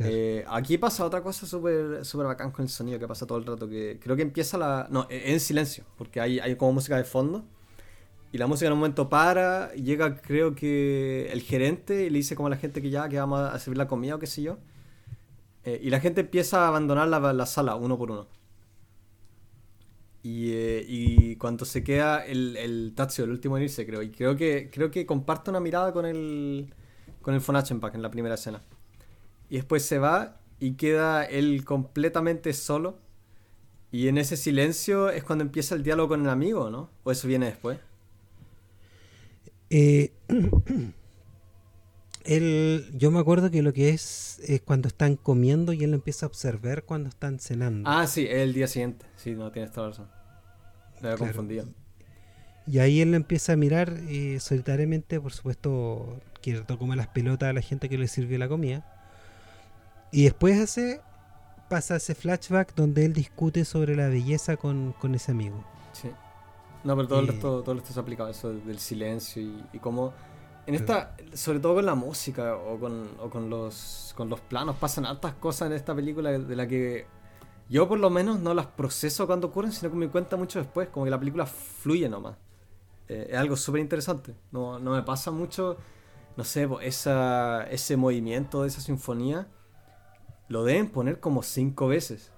Eh, 0.00 0.44
aquí 0.48 0.78
pasa 0.78 1.04
otra 1.04 1.22
cosa 1.22 1.46
súper 1.46 2.04
super 2.04 2.26
bacán 2.26 2.50
con 2.50 2.64
el 2.64 2.70
sonido 2.70 2.98
que 2.98 3.06
pasa 3.06 3.26
todo 3.26 3.38
el 3.38 3.44
rato, 3.44 3.68
que 3.68 3.98
creo 4.02 4.16
que 4.16 4.22
empieza 4.22 4.56
la... 4.56 4.88
No, 4.90 5.06
e, 5.10 5.32
en 5.32 5.40
silencio, 5.40 5.84
porque 5.98 6.20
hay, 6.20 6.38
hay 6.38 6.56
como 6.56 6.72
música 6.72 6.96
de 6.96 7.04
fondo. 7.04 7.44
Y 8.32 8.38
la 8.38 8.46
música 8.46 8.68
en 8.68 8.72
un 8.72 8.78
momento 8.78 9.10
para, 9.10 9.72
llega 9.74 10.16
creo 10.16 10.54
que 10.54 11.30
el 11.30 11.42
gerente 11.42 12.06
y 12.06 12.10
le 12.10 12.18
dice 12.18 12.34
como 12.34 12.46
a 12.46 12.50
la 12.50 12.56
gente 12.56 12.80
que 12.80 12.88
ya, 12.88 13.08
que 13.08 13.18
vamos 13.18 13.40
a 13.40 13.58
servir 13.58 13.76
la 13.76 13.86
comida 13.88 14.14
o 14.14 14.18
qué 14.18 14.26
sé 14.26 14.42
yo. 14.42 14.58
Eh, 15.64 15.80
y 15.82 15.90
la 15.90 16.00
gente 16.00 16.22
empieza 16.22 16.64
a 16.64 16.68
abandonar 16.68 17.08
la, 17.08 17.32
la 17.32 17.46
sala 17.46 17.76
uno 17.76 17.98
por 17.98 18.10
uno. 18.10 18.26
Y, 20.22 20.52
eh, 20.52 20.84
y, 20.86 21.36
cuando 21.36 21.64
se 21.64 21.82
queda 21.82 22.24
el, 22.24 22.56
el 22.56 22.92
Tazio, 22.94 23.24
el 23.24 23.30
último 23.30 23.56
en 23.56 23.64
irse, 23.64 23.84
creo. 23.84 24.02
Y 24.02 24.10
creo 24.10 24.36
que, 24.36 24.70
creo 24.72 24.90
que 24.90 25.04
comparte 25.04 25.50
una 25.50 25.60
mirada 25.60 25.92
con 25.92 26.06
el, 26.06 26.72
con 27.22 27.34
el 27.34 27.40
von 27.40 27.56
Achenbach 27.56 27.94
en 27.94 28.02
la 28.02 28.10
primera 28.10 28.36
escena. 28.36 28.62
Y 29.52 29.56
después 29.56 29.84
se 29.84 29.98
va 29.98 30.40
y 30.60 30.76
queda 30.76 31.26
él 31.26 31.62
completamente 31.66 32.54
solo. 32.54 32.98
Y 33.90 34.08
en 34.08 34.16
ese 34.16 34.38
silencio 34.38 35.10
es 35.10 35.24
cuando 35.24 35.44
empieza 35.44 35.74
el 35.74 35.82
diálogo 35.82 36.08
con 36.08 36.22
el 36.22 36.30
amigo, 36.30 36.70
¿no? 36.70 36.88
¿O 37.04 37.12
eso 37.12 37.28
viene 37.28 37.44
después? 37.44 37.78
Eh, 39.68 40.10
él, 42.24 42.88
yo 42.94 43.10
me 43.10 43.18
acuerdo 43.18 43.50
que 43.50 43.60
lo 43.60 43.74
que 43.74 43.90
es 43.90 44.40
es 44.42 44.62
cuando 44.62 44.88
están 44.88 45.16
comiendo 45.16 45.74
y 45.74 45.84
él 45.84 45.92
empieza 45.92 46.24
a 46.24 46.28
observar 46.30 46.84
cuando 46.84 47.10
están 47.10 47.38
cenando. 47.38 47.90
Ah, 47.90 48.06
sí, 48.06 48.24
es 48.24 48.38
el 48.38 48.54
día 48.54 48.68
siguiente. 48.68 49.04
Sí, 49.16 49.32
no, 49.32 49.52
tienes 49.52 49.70
toda 49.70 49.88
la 49.88 49.90
razón. 49.90 50.08
Me 51.02 51.08
había 51.10 51.18
confundido. 51.18 51.66
Y 52.66 52.78
ahí 52.78 53.02
él 53.02 53.12
empieza 53.12 53.52
a 53.52 53.56
mirar 53.56 54.00
eh, 54.08 54.40
solitariamente, 54.40 55.20
por 55.20 55.34
supuesto, 55.34 56.22
que 56.40 56.54
toma 56.62 56.96
las 56.96 57.08
pelotas 57.08 57.50
a 57.50 57.52
la 57.52 57.60
gente 57.60 57.90
que 57.90 57.98
le 57.98 58.08
sirvió 58.08 58.38
la 58.38 58.48
comida. 58.48 58.88
Y 60.12 60.24
después 60.24 60.60
hace 60.60 61.00
pasa 61.68 61.96
ese 61.96 62.14
flashback 62.14 62.74
donde 62.74 63.06
él 63.06 63.14
discute 63.14 63.64
sobre 63.64 63.96
la 63.96 64.08
belleza 64.08 64.56
con, 64.56 64.94
ese 65.14 65.32
amigo. 65.32 65.64
Sí. 65.92 66.10
No, 66.84 66.94
pero 66.94 67.08
todo, 67.08 67.20
el, 67.20 67.28
resto, 67.28 67.62
todo 67.62 67.72
el 67.72 67.78
resto 67.78 67.94
se 67.94 68.00
aplicado 68.00 68.28
eso 68.28 68.52
del 68.52 68.78
silencio 68.78 69.42
y, 69.42 69.64
y 69.72 69.78
cómo 69.78 70.12
en 70.66 70.74
esta, 70.76 71.16
sobre 71.32 71.58
todo 71.58 71.74
con 71.74 71.86
la 71.86 71.94
música 71.94 72.56
o 72.56 72.78
con, 72.78 73.08
o 73.18 73.28
con, 73.28 73.50
los, 73.50 74.14
con 74.16 74.28
los 74.28 74.40
planos, 74.40 74.76
pasan 74.76 75.06
hartas 75.06 75.34
cosas 75.34 75.66
en 75.66 75.72
esta 75.72 75.94
película 75.94 76.30
de 76.30 76.56
la 76.56 76.68
que 76.68 77.06
yo 77.68 77.88
por 77.88 77.98
lo 77.98 78.10
menos 78.10 78.38
no 78.38 78.54
las 78.54 78.66
proceso 78.66 79.26
cuando 79.26 79.48
ocurren, 79.48 79.72
sino 79.72 79.90
que 79.90 79.96
me 79.96 80.08
cuenta 80.08 80.36
mucho 80.36 80.60
después, 80.60 80.88
como 80.88 81.04
que 81.04 81.10
la 81.10 81.18
película 81.18 81.46
fluye 81.46 82.08
nomás. 82.08 82.36
Eh, 83.08 83.28
es 83.30 83.36
algo 83.36 83.56
súper 83.56 83.80
interesante. 83.80 84.36
No, 84.52 84.78
no, 84.78 84.92
me 84.92 85.02
pasa 85.02 85.32
mucho, 85.32 85.78
no 86.36 86.44
sé, 86.44 86.68
esa, 86.82 87.64
ese 87.64 87.96
movimiento 87.96 88.62
de 88.62 88.68
esa 88.68 88.80
sinfonía 88.80 89.48
lo 90.52 90.64
deben 90.64 90.88
poner 90.88 91.18
como 91.18 91.42
cinco 91.42 91.88
veces. 91.88 92.30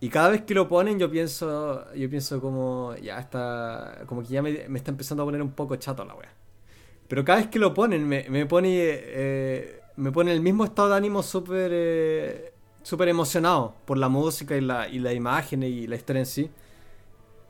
Y 0.00 0.08
cada 0.08 0.30
vez 0.30 0.42
que 0.42 0.54
lo 0.54 0.66
ponen 0.68 0.98
yo 0.98 1.10
pienso, 1.10 1.92
yo 1.94 2.08
pienso 2.08 2.40
como, 2.40 2.96
ya 2.96 3.18
está, 3.18 4.04
como 4.06 4.22
que 4.22 4.28
ya 4.28 4.42
me, 4.42 4.66
me 4.68 4.78
está 4.78 4.90
empezando 4.90 5.22
a 5.22 5.26
poner 5.26 5.42
un 5.42 5.52
poco 5.52 5.76
chato 5.76 6.04
la 6.04 6.14
wea. 6.14 6.32
Pero 7.06 7.24
cada 7.24 7.40
vez 7.40 7.48
que 7.48 7.58
lo 7.58 7.74
ponen, 7.74 8.08
me, 8.08 8.26
me 8.30 8.46
pone. 8.46 8.68
Eh, 8.72 9.80
me 9.96 10.10
pone 10.10 10.32
el 10.32 10.40
mismo 10.40 10.64
estado 10.64 10.88
de 10.90 10.96
ánimo 10.96 11.22
súper. 11.22 11.70
Eh, 11.74 12.54
súper 12.82 13.08
emocionado 13.08 13.74
por 13.84 13.98
la 13.98 14.08
música 14.08 14.56
y 14.56 14.62
la, 14.62 14.88
y 14.88 15.00
la 15.00 15.12
imagen 15.12 15.62
y 15.62 15.86
la 15.86 15.96
historia 15.96 16.20
en 16.20 16.26
sí. 16.26 16.50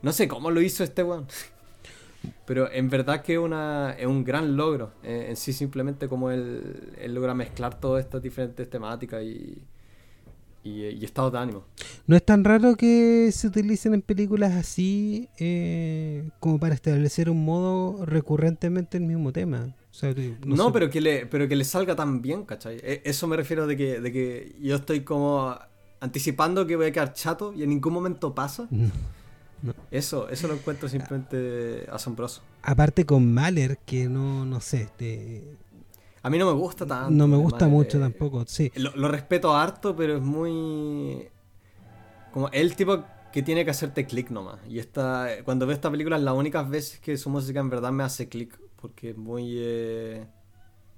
No 0.01 0.11
sé 0.11 0.27
cómo 0.27 0.51
lo 0.51 0.61
hizo 0.61 0.83
este 0.83 1.03
weón. 1.03 1.27
Pero 2.45 2.71
en 2.71 2.89
verdad 2.89 3.21
que 3.21 3.37
una, 3.37 3.95
es 3.97 4.05
un 4.05 4.23
gran 4.23 4.55
logro. 4.55 4.91
Eh, 5.03 5.27
en 5.29 5.35
sí, 5.35 5.53
simplemente 5.53 6.07
como 6.07 6.31
él, 6.31 6.93
él 6.99 7.13
logra 7.13 7.33
mezclar 7.33 7.79
todas 7.79 8.03
estas 8.03 8.21
diferentes 8.21 8.69
temáticas 8.69 9.23
y, 9.23 9.61
y, 10.63 11.03
estado 11.03 11.31
de 11.31 11.39
ánimo. 11.39 11.63
No 12.07 12.15
es 12.15 12.23
tan 12.23 12.43
raro 12.43 12.75
que 12.75 13.31
se 13.31 13.47
utilicen 13.47 13.93
en 13.93 14.01
películas 14.01 14.53
así 14.53 15.29
eh, 15.39 16.29
como 16.39 16.59
para 16.59 16.75
establecer 16.75 17.29
un 17.29 17.43
modo 17.43 18.05
recurrentemente 18.05 18.97
el 18.97 19.03
mismo 19.03 19.31
tema. 19.31 19.73
no, 20.45 20.71
pero, 20.71 20.89
que 20.89 21.01
le, 21.01 21.25
pero 21.25 21.47
que 21.47 21.55
le 21.55 21.63
salga 21.63 21.95
tan 21.95 22.21
bien, 22.21 22.45
¿cachai? 22.45 22.77
E, 22.77 23.01
eso 23.05 23.27
me 23.27 23.35
refiero 23.35 23.67
de 23.67 23.75
que, 23.75 23.99
de 23.99 24.11
que 24.11 24.55
yo 24.59 24.75
estoy 24.75 25.01
como 25.01 25.57
anticipando 25.99 26.65
que 26.65 26.75
voy 26.75 26.87
a 26.87 26.91
quedar 26.91 27.13
chato 27.13 27.53
y 27.53 27.63
en 27.63 27.69
ningún 27.69 27.93
momento 27.93 28.33
pasa. 28.33 28.67
Eso, 29.91 30.29
eso 30.29 30.47
lo 30.47 30.55
encuentro 30.55 30.89
simplemente 30.89 31.87
asombroso. 31.91 32.41
Aparte 32.63 33.05
con 33.05 33.33
Mahler, 33.33 33.77
que 33.85 34.07
no, 34.07 34.45
no 34.45 34.59
sé, 34.59 34.89
te, 34.97 35.57
a 36.23 36.29
mí 36.29 36.37
no 36.37 36.45
me 36.45 36.59
gusta 36.59 36.85
tanto. 36.85 37.11
No 37.11 37.27
me 37.27 37.37
gusta 37.37 37.67
mucho 37.67 37.99
tampoco, 37.99 38.43
sí. 38.45 38.71
Lo, 38.75 39.07
respeto 39.07 39.55
harto, 39.55 39.95
pero 39.95 40.17
es 40.17 40.21
muy... 40.21 41.29
Como 42.31 42.49
el 42.49 42.75
tipo 42.75 43.03
que 43.33 43.41
tiene 43.41 43.65
que 43.65 43.71
hacerte 43.71 44.05
clic 44.05 44.29
nomás. 44.29 44.59
Y 44.69 44.79
esta, 44.79 45.27
cuando 45.43 45.65
veo 45.65 45.73
esta 45.73 45.89
película 45.89 46.17
es 46.17 46.23
la 46.23 46.33
única 46.33 46.61
veces 46.61 46.99
que 46.99 47.17
su 47.17 47.29
música 47.29 47.59
en 47.59 47.69
verdad 47.69 47.91
me 47.91 48.03
hace 48.03 48.29
clic. 48.29 48.59
Porque 48.79 49.11
es 49.11 49.17
muy... 49.17 49.55
Eh, 49.57 50.27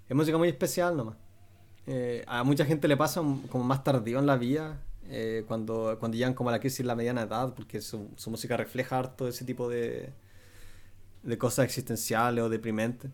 es 0.09 0.15
música 0.15 0.37
muy 0.37 0.49
especial 0.49 0.97
nomás. 0.97 1.15
Eh, 1.87 2.23
a 2.27 2.43
mucha 2.43 2.65
gente 2.65 2.87
le 2.87 2.97
pasa 2.97 3.21
como 3.49 3.63
más 3.63 3.83
tardío 3.83 4.19
en 4.19 4.25
la 4.25 4.35
vida. 4.35 4.81
Eh, 5.09 5.43
cuando, 5.47 5.97
cuando 5.99 6.17
llegan 6.17 6.33
como 6.33 6.49
a 6.49 6.53
la 6.53 6.59
crisis 6.59 6.85
la 6.85 6.95
mediana 6.95 7.23
edad. 7.23 7.53
Porque 7.53 7.81
su, 7.81 8.09
su 8.15 8.29
música 8.29 8.57
refleja 8.57 8.99
harto 8.99 9.27
ese 9.27 9.45
tipo 9.45 9.69
de, 9.69 10.09
de 11.23 11.37
cosas 11.37 11.65
existenciales 11.65 12.43
o 12.43 12.49
deprimentes. 12.49 13.11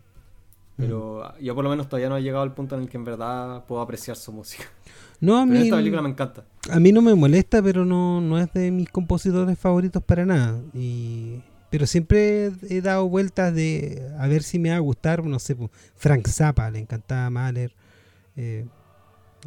Pero 0.76 1.38
yo 1.38 1.54
por 1.54 1.62
lo 1.62 1.68
menos 1.68 1.90
todavía 1.90 2.08
no 2.08 2.16
he 2.16 2.22
llegado 2.22 2.42
al 2.42 2.54
punto 2.54 2.74
en 2.74 2.80
el 2.80 2.88
que 2.88 2.96
en 2.96 3.04
verdad 3.04 3.66
puedo 3.66 3.82
apreciar 3.82 4.16
su 4.16 4.32
música. 4.32 4.64
No, 5.20 5.36
a 5.36 5.44
mí, 5.44 5.58
esta 5.58 5.76
película 5.76 6.00
me 6.00 6.08
encanta. 6.08 6.46
A 6.70 6.80
mí 6.80 6.90
no 6.90 7.02
me 7.02 7.14
molesta, 7.14 7.62
pero 7.62 7.84
no, 7.84 8.22
no 8.22 8.38
es 8.38 8.50
de 8.54 8.70
mis 8.70 8.88
compositores 8.88 9.58
favoritos 9.58 10.02
para 10.02 10.24
nada. 10.24 10.58
Y, 10.72 11.42
pero 11.68 11.86
siempre 11.86 12.50
he 12.70 12.80
dado 12.80 13.06
vueltas 13.10 13.54
de 13.54 14.10
a 14.18 14.26
ver 14.26 14.42
si 14.42 14.58
me 14.58 14.70
va 14.70 14.76
a 14.76 14.78
gustar, 14.78 15.22
no 15.22 15.38
sé, 15.38 15.54
Frank 15.96 16.26
Zappa, 16.26 16.70
le 16.70 16.78
encantaba 16.78 17.28
Mahler. 17.28 17.74
Eh, 18.36 18.64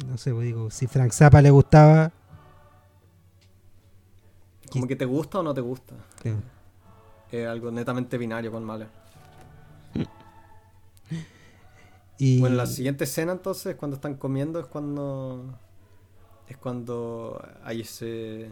no 0.06 0.16
sé, 0.16 0.32
pues 0.32 0.46
digo, 0.46 0.70
si 0.70 0.86
Frank 0.86 1.10
Zappa 1.10 1.42
le 1.42 1.50
gustaba... 1.50 2.12
Como 4.74 4.88
que 4.88 4.96
te 4.96 5.04
gusta 5.04 5.38
o 5.38 5.42
no 5.44 5.54
te 5.54 5.60
gusta. 5.60 5.94
Es 7.30 7.46
algo 7.46 7.70
netamente 7.70 8.18
binario 8.18 8.50
con 8.50 8.64
Mahler. 8.64 8.88
Bueno, 12.18 12.56
la 12.56 12.66
siguiente 12.66 13.04
escena 13.04 13.32
entonces, 13.32 13.76
cuando 13.76 13.94
están 13.94 14.14
comiendo, 14.14 14.58
es 14.58 14.66
cuando. 14.66 15.58
Es 16.48 16.56
cuando 16.56 17.40
hay 17.62 17.82
ese. 17.82 18.50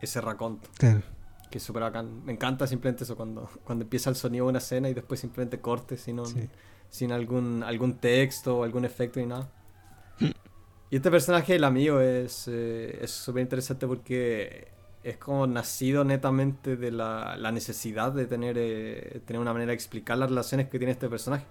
Ese 0.00 0.20
raconto. 0.20 0.68
Claro. 0.76 1.02
Que 1.50 1.58
es 1.58 1.64
súper 1.64 1.82
bacán. 1.82 2.24
Me 2.24 2.32
encanta 2.32 2.66
simplemente 2.66 3.04
eso, 3.04 3.16
cuando, 3.16 3.48
cuando 3.64 3.84
empieza 3.84 4.10
el 4.10 4.16
sonido 4.16 4.46
de 4.46 4.50
una 4.50 4.58
escena 4.58 4.88
y 4.88 4.94
después 4.94 5.20
simplemente 5.20 5.60
corte 5.60 5.96
sin, 5.96 6.20
sin 6.90 7.12
algún, 7.12 7.62
algún 7.62 7.98
texto 7.98 8.58
o 8.58 8.64
algún 8.64 8.84
efecto 8.84 9.20
ni 9.20 9.26
nada. 9.26 9.48
y 10.90 10.96
este 10.96 11.08
personaje, 11.08 11.54
el 11.54 11.62
amigo, 11.62 12.00
es 12.00 12.48
eh, 12.48 13.00
súper 13.06 13.42
interesante 13.42 13.86
porque 13.86 14.72
es 15.02 15.16
como 15.16 15.46
nacido 15.46 16.04
netamente 16.04 16.76
de 16.76 16.92
la, 16.92 17.36
la 17.36 17.50
necesidad 17.50 18.12
de 18.12 18.26
tener, 18.26 18.56
eh, 18.58 19.20
tener 19.26 19.40
una 19.40 19.52
manera 19.52 19.70
de 19.70 19.74
explicar 19.74 20.16
las 20.18 20.28
relaciones 20.28 20.68
que 20.68 20.78
tiene 20.78 20.92
este 20.92 21.08
personaje. 21.08 21.44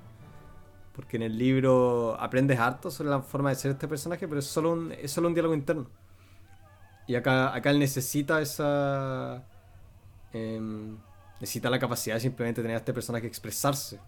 Porque 0.93 1.17
en 1.17 1.23
el 1.23 1.37
libro 1.37 2.17
aprendes 2.19 2.59
harto 2.59 2.91
sobre 2.91 3.09
la 3.09 3.21
forma 3.21 3.49
de 3.49 3.55
ser 3.55 3.71
este 3.71 3.87
personaje, 3.87 4.27
pero 4.27 4.39
es 4.39 4.45
solo 4.45 4.73
un, 4.73 4.91
es 4.91 5.11
solo 5.11 5.27
un 5.27 5.33
diálogo 5.33 5.53
interno. 5.53 5.87
Y 7.07 7.15
acá, 7.15 7.53
acá 7.53 7.71
él 7.71 7.79
necesita 7.79 8.41
esa. 8.41 9.43
Em, 10.33 10.97
necesita 11.41 11.69
la 11.69 11.79
capacidad 11.79 12.15
de 12.15 12.21
simplemente 12.21 12.61
tener 12.61 12.75
a 12.75 12.79
este 12.79 12.93
personaje 12.93 13.27
expresarse, 13.27 13.99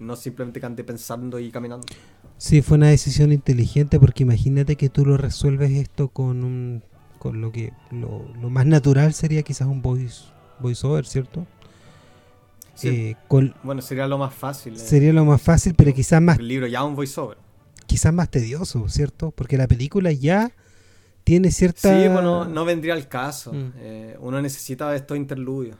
no 0.00 0.16
simplemente 0.16 0.58
que 0.58 0.66
ande 0.66 0.82
pensando 0.82 1.38
y 1.38 1.50
caminando. 1.50 1.86
Sí, 2.38 2.62
fue 2.62 2.78
una 2.78 2.88
decisión 2.88 3.32
inteligente 3.32 4.00
porque 4.00 4.22
imagínate 4.22 4.76
que 4.76 4.88
tú 4.88 5.04
lo 5.04 5.16
resuelves 5.16 5.70
esto 5.72 6.08
con 6.08 6.44
un 6.44 6.82
con 7.18 7.40
lo 7.40 7.52
que 7.52 7.72
lo, 7.90 8.24
lo 8.40 8.50
más 8.50 8.66
natural 8.66 9.12
sería 9.12 9.42
quizás 9.42 9.68
un 9.68 9.82
voice 9.82 10.24
voiceover, 10.60 11.06
¿cierto? 11.06 11.46
Eh, 12.82 13.16
bueno, 13.28 13.82
sería 13.82 14.06
lo 14.06 14.18
más 14.18 14.34
fácil. 14.34 14.74
Eh. 14.74 14.78
Sería 14.78 15.12
lo 15.12 15.24
más 15.24 15.42
fácil, 15.42 15.74
pero 15.74 15.92
quizás 15.92 16.22
más... 16.22 16.38
El 16.38 16.48
libro 16.48 16.66
ya 16.66 16.84
un 16.84 16.94
voiceover. 16.94 17.38
Quizás 17.86 18.12
más 18.12 18.30
tedioso, 18.30 18.88
¿cierto? 18.88 19.32
Porque 19.32 19.56
la 19.56 19.66
película 19.66 20.12
ya 20.12 20.52
tiene 21.24 21.50
cierta... 21.50 22.00
Sí, 22.00 22.08
bueno, 22.08 22.44
no 22.44 22.64
vendría 22.64 22.94
al 22.94 23.08
caso. 23.08 23.52
Mm. 23.52 23.72
Eh, 23.76 24.16
uno 24.20 24.40
necesita 24.40 24.94
estos 24.94 25.16
interludios. 25.16 25.76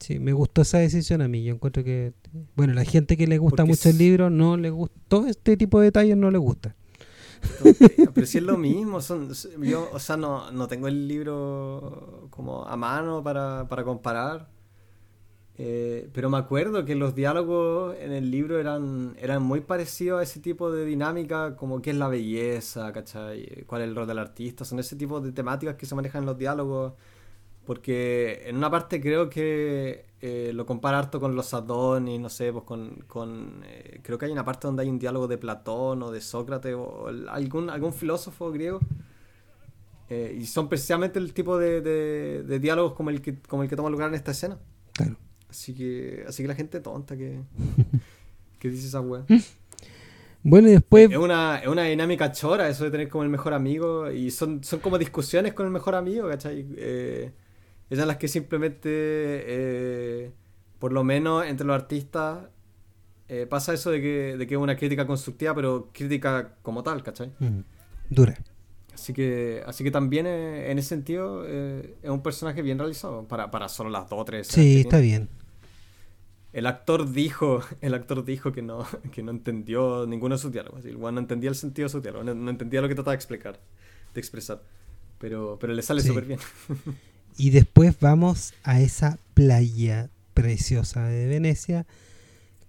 Sí, 0.00 0.18
me 0.18 0.32
gustó 0.32 0.62
esa 0.62 0.78
decisión 0.78 1.22
a 1.22 1.28
mí. 1.28 1.42
Yo 1.42 1.54
encuentro 1.54 1.82
que, 1.82 2.12
bueno, 2.54 2.72
la 2.72 2.84
gente 2.84 3.16
que 3.16 3.26
le 3.26 3.38
gusta 3.38 3.64
mucho 3.64 3.88
el 3.88 3.98
libro 3.98 4.30
no 4.30 4.56
le 4.56 4.70
gusta, 4.70 4.98
todo 5.08 5.26
este 5.26 5.56
tipo 5.56 5.80
de 5.80 5.86
detalles 5.86 6.16
no 6.16 6.30
le 6.30 6.38
gusta. 6.38 6.74
Pero 8.14 8.26
si 8.26 8.38
es 8.38 8.44
lo 8.44 8.56
mismo, 8.56 9.00
son, 9.00 9.32
yo, 9.60 9.88
o 9.92 9.98
sea, 9.98 10.16
no, 10.16 10.50
no 10.50 10.68
tengo 10.68 10.88
el 10.88 11.08
libro 11.08 12.28
como 12.30 12.64
a 12.64 12.76
mano 12.76 13.22
para, 13.22 13.68
para 13.68 13.84
comparar. 13.84 14.48
Eh, 15.62 16.08
pero 16.14 16.30
me 16.30 16.38
acuerdo 16.38 16.86
que 16.86 16.94
los 16.94 17.14
diálogos 17.14 17.94
en 18.00 18.12
el 18.12 18.30
libro 18.30 18.58
eran, 18.58 19.14
eran 19.20 19.42
muy 19.42 19.60
parecidos 19.60 20.20
a 20.20 20.22
ese 20.22 20.40
tipo 20.40 20.72
de 20.72 20.86
dinámica, 20.86 21.54
como 21.54 21.82
qué 21.82 21.90
es 21.90 21.96
la 21.96 22.08
belleza, 22.08 22.90
¿cachai? 22.92 23.64
¿Cuál 23.66 23.82
es 23.82 23.88
el 23.88 23.94
rol 23.94 24.06
del 24.06 24.18
artista? 24.18 24.64
Son 24.64 24.78
ese 24.78 24.96
tipo 24.96 25.20
de 25.20 25.32
temáticas 25.32 25.76
que 25.76 25.84
se 25.84 25.94
manejan 25.94 26.22
en 26.22 26.26
los 26.26 26.38
diálogos. 26.38 26.94
Porque 27.70 28.42
en 28.46 28.56
una 28.56 28.68
parte 28.68 29.00
creo 29.00 29.30
que 29.30 30.06
eh, 30.20 30.50
lo 30.52 30.66
compara 30.66 30.98
harto 30.98 31.20
con 31.20 31.36
los 31.36 31.54
Adonis, 31.54 32.18
no 32.18 32.28
sé, 32.28 32.52
pues 32.52 32.64
con... 32.64 33.04
con 33.06 33.62
eh, 33.64 34.00
creo 34.02 34.18
que 34.18 34.26
hay 34.26 34.32
una 34.32 34.44
parte 34.44 34.66
donde 34.66 34.82
hay 34.82 34.88
un 34.88 34.98
diálogo 34.98 35.28
de 35.28 35.38
Platón 35.38 36.02
o 36.02 36.10
de 36.10 36.20
Sócrates 36.20 36.74
o 36.74 37.06
algún, 37.28 37.70
algún 37.70 37.92
filósofo 37.92 38.50
griego. 38.50 38.80
y 40.10 40.46
son 40.46 40.68
precisamente 40.68 41.20
el 41.20 41.32
tipo 41.32 41.58
de, 41.58 41.80
de, 41.80 42.42
de 42.42 42.58
diálogos 42.58 42.94
como 42.94 43.10
el, 43.10 43.22
que, 43.22 43.38
como 43.38 43.62
el 43.62 43.68
que 43.68 43.76
toma 43.76 43.88
lugar 43.88 44.08
en 44.08 44.16
esta 44.16 44.32
escena. 44.32 44.58
Así 45.48 45.72
que, 45.72 46.24
así 46.26 46.42
que 46.42 46.48
la 46.48 46.56
gente 46.56 46.80
tonta 46.80 47.16
que, 47.16 47.38
que 48.58 48.68
dice 48.68 48.88
esa 48.88 49.00
weá. 49.00 49.24
Bueno, 50.42 50.66
y 50.66 50.72
después... 50.72 51.08
Es 51.08 51.16
una, 51.16 51.58
es 51.58 51.68
una 51.68 51.84
dinámica 51.84 52.32
chora 52.32 52.68
eso 52.68 52.82
de 52.82 52.90
tener 52.90 53.08
como 53.08 53.22
el 53.22 53.30
mejor 53.30 53.54
amigo 53.54 54.10
y 54.10 54.32
son, 54.32 54.64
son 54.64 54.80
como 54.80 54.98
discusiones 54.98 55.54
con 55.54 55.66
el 55.66 55.72
mejor 55.72 55.94
amigo, 55.94 56.28
¿cachai? 56.28 56.66
Eh, 56.76 57.30
esas 57.90 58.06
las 58.06 58.16
que 58.16 58.28
simplemente, 58.28 58.88
eh, 58.90 60.32
por 60.78 60.92
lo 60.92 61.04
menos 61.04 61.44
entre 61.46 61.66
los 61.66 61.74
artistas, 61.74 62.48
eh, 63.28 63.46
pasa 63.48 63.74
eso 63.74 63.90
de 63.90 64.00
que, 64.00 64.36
de 64.38 64.46
que 64.46 64.54
es 64.54 64.60
una 64.60 64.76
crítica 64.76 65.06
constructiva, 65.06 65.54
pero 65.54 65.90
crítica 65.92 66.56
como 66.62 66.82
tal, 66.82 67.02
¿cachai? 67.02 67.32
Mm, 67.38 67.60
dura. 68.08 68.38
Así 68.94 69.12
que, 69.12 69.62
así 69.66 69.84
que 69.84 69.90
también 69.90 70.26
en 70.26 70.78
ese 70.78 70.88
sentido 70.88 71.46
es 71.46 72.10
un 72.10 72.22
personaje 72.22 72.60
bien 72.60 72.78
realizado 72.78 73.26
para, 73.26 73.50
para 73.50 73.68
solo 73.68 73.88
las 73.88 74.08
dos 74.08 74.20
o 74.20 74.24
tres. 74.24 74.48
Sí, 74.48 74.80
está 74.80 74.98
bien. 74.98 75.28
El 76.52 76.66
actor 76.66 77.10
dijo, 77.10 77.60
el 77.80 77.94
actor 77.94 78.24
dijo 78.24 78.52
que 78.52 78.62
no, 78.62 78.86
que 79.12 79.22
no 79.22 79.30
entendió 79.30 80.06
ninguno 80.06 80.34
de 80.34 80.40
sus 80.40 80.52
diálogos. 80.52 80.84
El 80.84 80.98
no 80.98 81.18
entendía 81.18 81.50
el 81.50 81.56
sentido 81.56 81.86
de 81.86 81.92
su 81.92 82.00
diálogo, 82.00 82.24
no, 82.24 82.50
entendía 82.50 82.80
lo 82.80 82.88
que 82.88 82.94
trataba 82.94 83.12
de 83.12 83.16
explicar, 83.16 83.60
de 84.14 84.20
expresar. 84.20 84.62
Pero, 85.18 85.58
pero 85.60 85.74
le 85.74 85.82
sale 85.82 86.00
súper 86.00 86.24
bien. 86.24 86.40
y 87.36 87.50
después 87.50 87.98
vamos 88.00 88.54
a 88.62 88.80
esa 88.80 89.18
playa 89.34 90.10
preciosa 90.34 91.04
de 91.06 91.26
Venecia. 91.26 91.86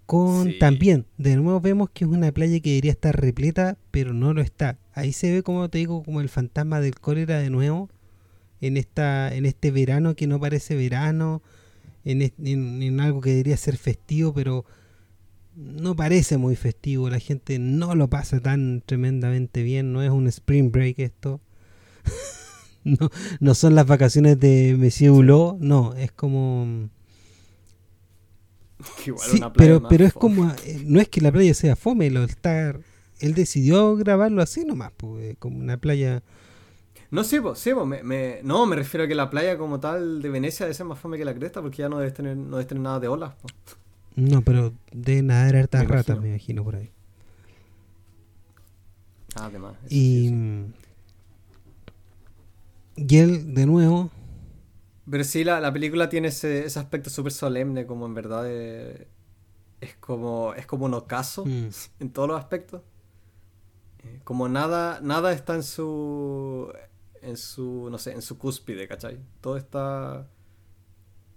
Con 0.05 0.57
también, 0.59 1.05
de 1.17 1.37
nuevo 1.37 1.61
vemos 1.61 1.89
que 1.89 2.03
es 2.03 2.11
una 2.11 2.31
playa 2.31 2.59
que 2.59 2.71
debería 2.71 2.91
estar 2.91 3.19
repleta, 3.19 3.77
pero 3.91 4.13
no 4.13 4.33
lo 4.33 4.41
está. 4.41 4.77
Ahí 4.93 5.13
se 5.13 5.31
ve, 5.31 5.43
como 5.43 5.69
te 5.69 5.77
digo, 5.77 6.03
como 6.03 6.19
el 6.19 6.27
fantasma 6.27 6.81
del 6.81 6.99
cólera 6.99 7.39
de 7.39 7.49
nuevo 7.49 7.89
en 8.59 8.77
esta, 8.77 9.33
en 9.33 9.45
este 9.45 9.71
verano 9.71 10.15
que 10.15 10.27
no 10.27 10.39
parece 10.39 10.75
verano 10.75 11.41
en, 12.03 12.99
algo 12.99 13.21
que 13.21 13.31
debería 13.31 13.57
ser 13.57 13.77
festivo, 13.77 14.33
pero 14.33 14.65
no 15.55 15.95
parece 15.95 16.37
muy 16.37 16.55
festivo. 16.55 17.09
La 17.09 17.19
gente 17.19 17.59
no 17.59 17.95
lo 17.95 18.09
pasa 18.09 18.39
tan 18.39 18.81
tremendamente 18.85 19.63
bien. 19.63 19.93
No 19.93 20.01
es 20.01 20.09
un 20.09 20.27
spring 20.27 20.71
break 20.71 20.99
esto. 20.99 21.41
no, 22.99 23.09
no 23.39 23.55
son 23.55 23.75
las 23.75 23.87
vacaciones 23.87 24.39
de 24.39 24.75
Monsieur 24.77 25.11
Hulot. 25.11 25.59
No, 25.59 25.93
es 25.95 26.11
como. 26.11 26.89
pero, 29.55 29.87
pero 29.87 30.05
es 30.05 30.13
como. 30.13 30.49
Eh, 30.65 30.83
no 30.85 30.99
es 30.99 31.09
que 31.09 31.21
la 31.21 31.31
playa 31.31 31.53
sea 31.53 31.75
fome, 31.75 32.09
lo 32.09 32.23
está, 32.23 32.75
él 33.19 33.33
decidió 33.33 33.95
grabarlo 33.95 34.41
así 34.41 34.65
nomás, 34.65 34.91
pues, 34.97 35.35
como 35.39 35.59
una 35.59 35.77
playa 35.77 36.23
no, 37.11 37.25
sí, 37.25 37.41
pues, 37.41 37.59
sí, 37.59 37.73
me, 37.73 38.39
no, 38.41 38.65
me 38.65 38.77
refiero 38.77 39.03
a 39.03 39.07
que 39.07 39.15
la 39.15 39.29
playa 39.29 39.57
como 39.57 39.81
tal 39.81 40.21
de 40.21 40.29
Venecia 40.29 40.65
debe 40.65 40.73
ser 40.73 40.85
más 40.85 40.97
fome 40.97 41.17
que 41.17 41.25
la 41.25 41.33
cresta 41.33 41.61
porque 41.61 41.79
ya 41.79 41.89
no 41.89 41.99
debe 41.99 42.11
tener, 42.11 42.37
no 42.37 42.55
debe 42.55 42.69
tener 42.69 42.81
nada 42.81 43.01
de 43.01 43.09
olas. 43.09 43.33
No, 44.15 44.41
pero 44.41 44.73
de 44.93 45.21
nadar 45.21 45.57
hartas 45.57 45.85
ratas, 45.89 46.21
me 46.21 46.29
imagino, 46.29 46.63
por 46.63 46.77
ahí. 46.77 46.89
Ah, 49.35 49.47
además. 49.47 49.75
Y, 49.89 50.31
y 53.07 53.17
él, 53.17 53.53
de 53.53 53.65
nuevo... 53.65 54.11
Pero 55.09 55.23
sí, 55.23 55.43
la, 55.43 55.59
la 55.59 55.73
película 55.73 56.09
tiene 56.09 56.29
ese, 56.29 56.65
ese 56.65 56.79
aspecto 56.79 57.09
súper 57.09 57.31
solemne, 57.31 57.85
como 57.85 58.05
en 58.05 58.13
verdad 58.13 58.45
es 59.81 59.95
como, 59.99 60.53
es 60.53 60.65
como 60.65 60.85
un 60.85 60.93
ocaso 60.93 61.45
mm. 61.45 61.69
en 61.99 62.09
todos 62.11 62.29
los 62.29 62.39
aspectos. 62.39 62.81
Eh, 64.03 64.19
como 64.23 64.47
nada, 64.47 64.99
nada 65.01 65.33
está 65.33 65.55
en 65.55 65.63
su 65.63 66.71
en 67.21 67.37
su, 67.37 67.87
no 67.91 67.97
sé, 67.97 68.13
en 68.13 68.21
su 68.21 68.37
cúspide, 68.37 68.87
¿cachai? 68.87 69.19
Todo 69.41 69.57
está... 69.57 70.27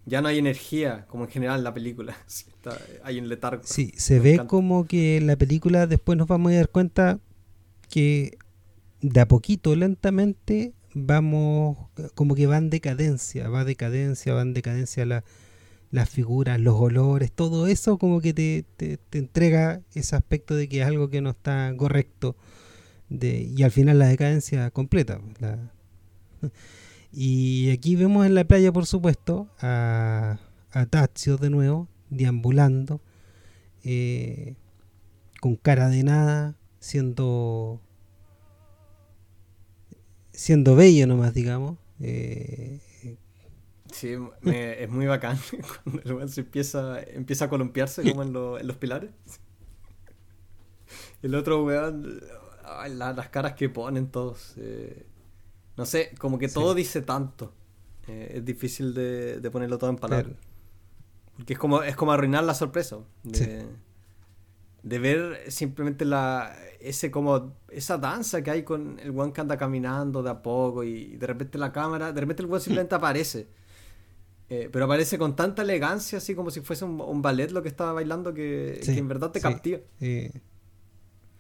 Ya 0.06 0.20
no 0.20 0.28
hay 0.28 0.38
energía, 0.38 1.06
como 1.08 1.24
en 1.24 1.30
general 1.30 1.58
en 1.58 1.64
la 1.64 1.74
película. 1.74 2.16
hay 3.04 3.18
un 3.18 3.28
letargo. 3.28 3.62
Sí, 3.64 3.92
se 3.96 4.20
ve 4.20 4.40
como 4.46 4.86
que 4.86 5.18
en 5.18 5.26
la 5.26 5.36
película 5.36 5.86
después 5.86 6.18
nos 6.18 6.26
vamos 6.26 6.52
a 6.52 6.56
dar 6.56 6.68
cuenta 6.68 7.20
que 7.88 8.38
de 9.00 9.20
a 9.20 9.28
poquito, 9.28 9.74
lentamente, 9.76 10.74
vamos, 10.94 11.78
como 12.14 12.34
que 12.34 12.46
van 12.46 12.70
decadencia, 12.70 13.48
va 13.48 13.64
decadencia, 13.64 14.32
van 14.34 14.54
decadencia 14.54 15.04
la, 15.04 15.24
las 15.90 16.08
figuras, 16.08 16.60
los 16.60 16.74
olores, 16.74 17.32
todo 17.32 17.66
eso 17.66 17.98
como 17.98 18.20
que 18.20 18.32
te, 18.32 18.64
te, 18.76 18.96
te, 18.96 19.18
entrega 19.18 19.82
ese 19.94 20.16
aspecto 20.16 20.54
de 20.56 20.68
que 20.68 20.80
es 20.80 20.86
algo 20.86 21.10
que 21.10 21.20
no 21.20 21.30
está 21.30 21.72
correcto. 21.76 22.36
De, 23.08 23.42
y 23.42 23.62
al 23.62 23.70
final 23.70 23.98
la 23.98 24.08
decadencia 24.08 24.70
completa. 24.70 25.20
Y 27.16 27.70
aquí 27.70 27.94
vemos 27.94 28.26
en 28.26 28.34
la 28.34 28.42
playa, 28.42 28.72
por 28.72 28.86
supuesto, 28.86 29.48
a, 29.60 30.40
a 30.72 30.86
Tazio 30.86 31.36
de 31.36 31.48
nuevo, 31.48 31.86
deambulando, 32.10 33.00
eh, 33.84 34.56
con 35.40 35.54
cara 35.54 35.88
de 35.88 36.02
nada, 36.02 36.56
siendo 36.80 37.80
siendo 40.34 40.76
bello 40.76 41.06
nomás, 41.06 41.32
digamos. 41.32 41.78
Eh, 42.00 42.80
sí, 43.92 44.14
es 44.42 44.90
muy 44.90 45.06
bacán 45.06 45.38
cuando 45.84 46.20
el 46.20 46.28
se 46.28 46.42
empieza, 46.42 47.00
empieza 47.02 47.46
a 47.46 47.48
columpiarse 47.48 48.02
como 48.02 48.22
en, 48.22 48.28
en 48.60 48.66
los 48.66 48.76
pilares. 48.76 49.10
El 51.22 51.34
otro 51.34 51.64
weón, 51.64 52.20
las 52.90 53.28
caras 53.30 53.54
que 53.54 53.68
ponen 53.68 54.08
todos. 54.08 54.54
Eh, 54.58 55.06
no 55.76 55.86
sé, 55.86 56.12
como 56.18 56.38
que 56.38 56.48
todo 56.48 56.74
dice 56.74 57.00
tanto. 57.00 57.54
Eh, 58.06 58.34
es 58.36 58.44
difícil 58.44 58.92
de, 58.92 59.48
ponerlo 59.50 59.78
todo 59.78 59.90
en 59.90 59.96
palabras. 59.96 60.36
Porque 61.36 61.54
es 61.54 61.58
como, 61.58 61.82
es 61.82 61.96
como 61.96 62.12
arruinar 62.12 62.44
la 62.44 62.54
sorpresa. 62.54 62.98
De, 63.22 63.64
de 64.84 64.98
ver 64.98 65.50
simplemente 65.50 66.04
la 66.04 66.54
ese 66.78 67.10
como 67.10 67.54
esa 67.70 67.96
danza 67.96 68.42
que 68.42 68.50
hay 68.50 68.62
con 68.62 69.00
el 69.00 69.18
one 69.18 69.32
que 69.32 69.40
anda 69.40 69.56
caminando 69.56 70.22
de 70.22 70.30
a 70.30 70.42
poco 70.42 70.84
y 70.84 71.16
de 71.16 71.26
repente 71.26 71.56
la 71.56 71.72
cámara, 71.72 72.12
de 72.12 72.20
repente 72.20 72.42
el 72.42 72.50
one 72.50 72.60
simplemente 72.60 72.94
aparece. 72.94 73.48
Eh, 74.50 74.68
pero 74.70 74.84
aparece 74.84 75.16
con 75.16 75.34
tanta 75.34 75.62
elegancia, 75.62 76.18
así 76.18 76.34
como 76.34 76.50
si 76.50 76.60
fuese 76.60 76.84
un, 76.84 77.22
ballet 77.22 77.50
lo 77.50 77.62
que 77.62 77.68
estaba 77.70 77.94
bailando, 77.94 78.34
que, 78.34 78.78
en 78.86 79.08
verdad 79.08 79.30
te 79.30 79.40
captiva. 79.40 79.78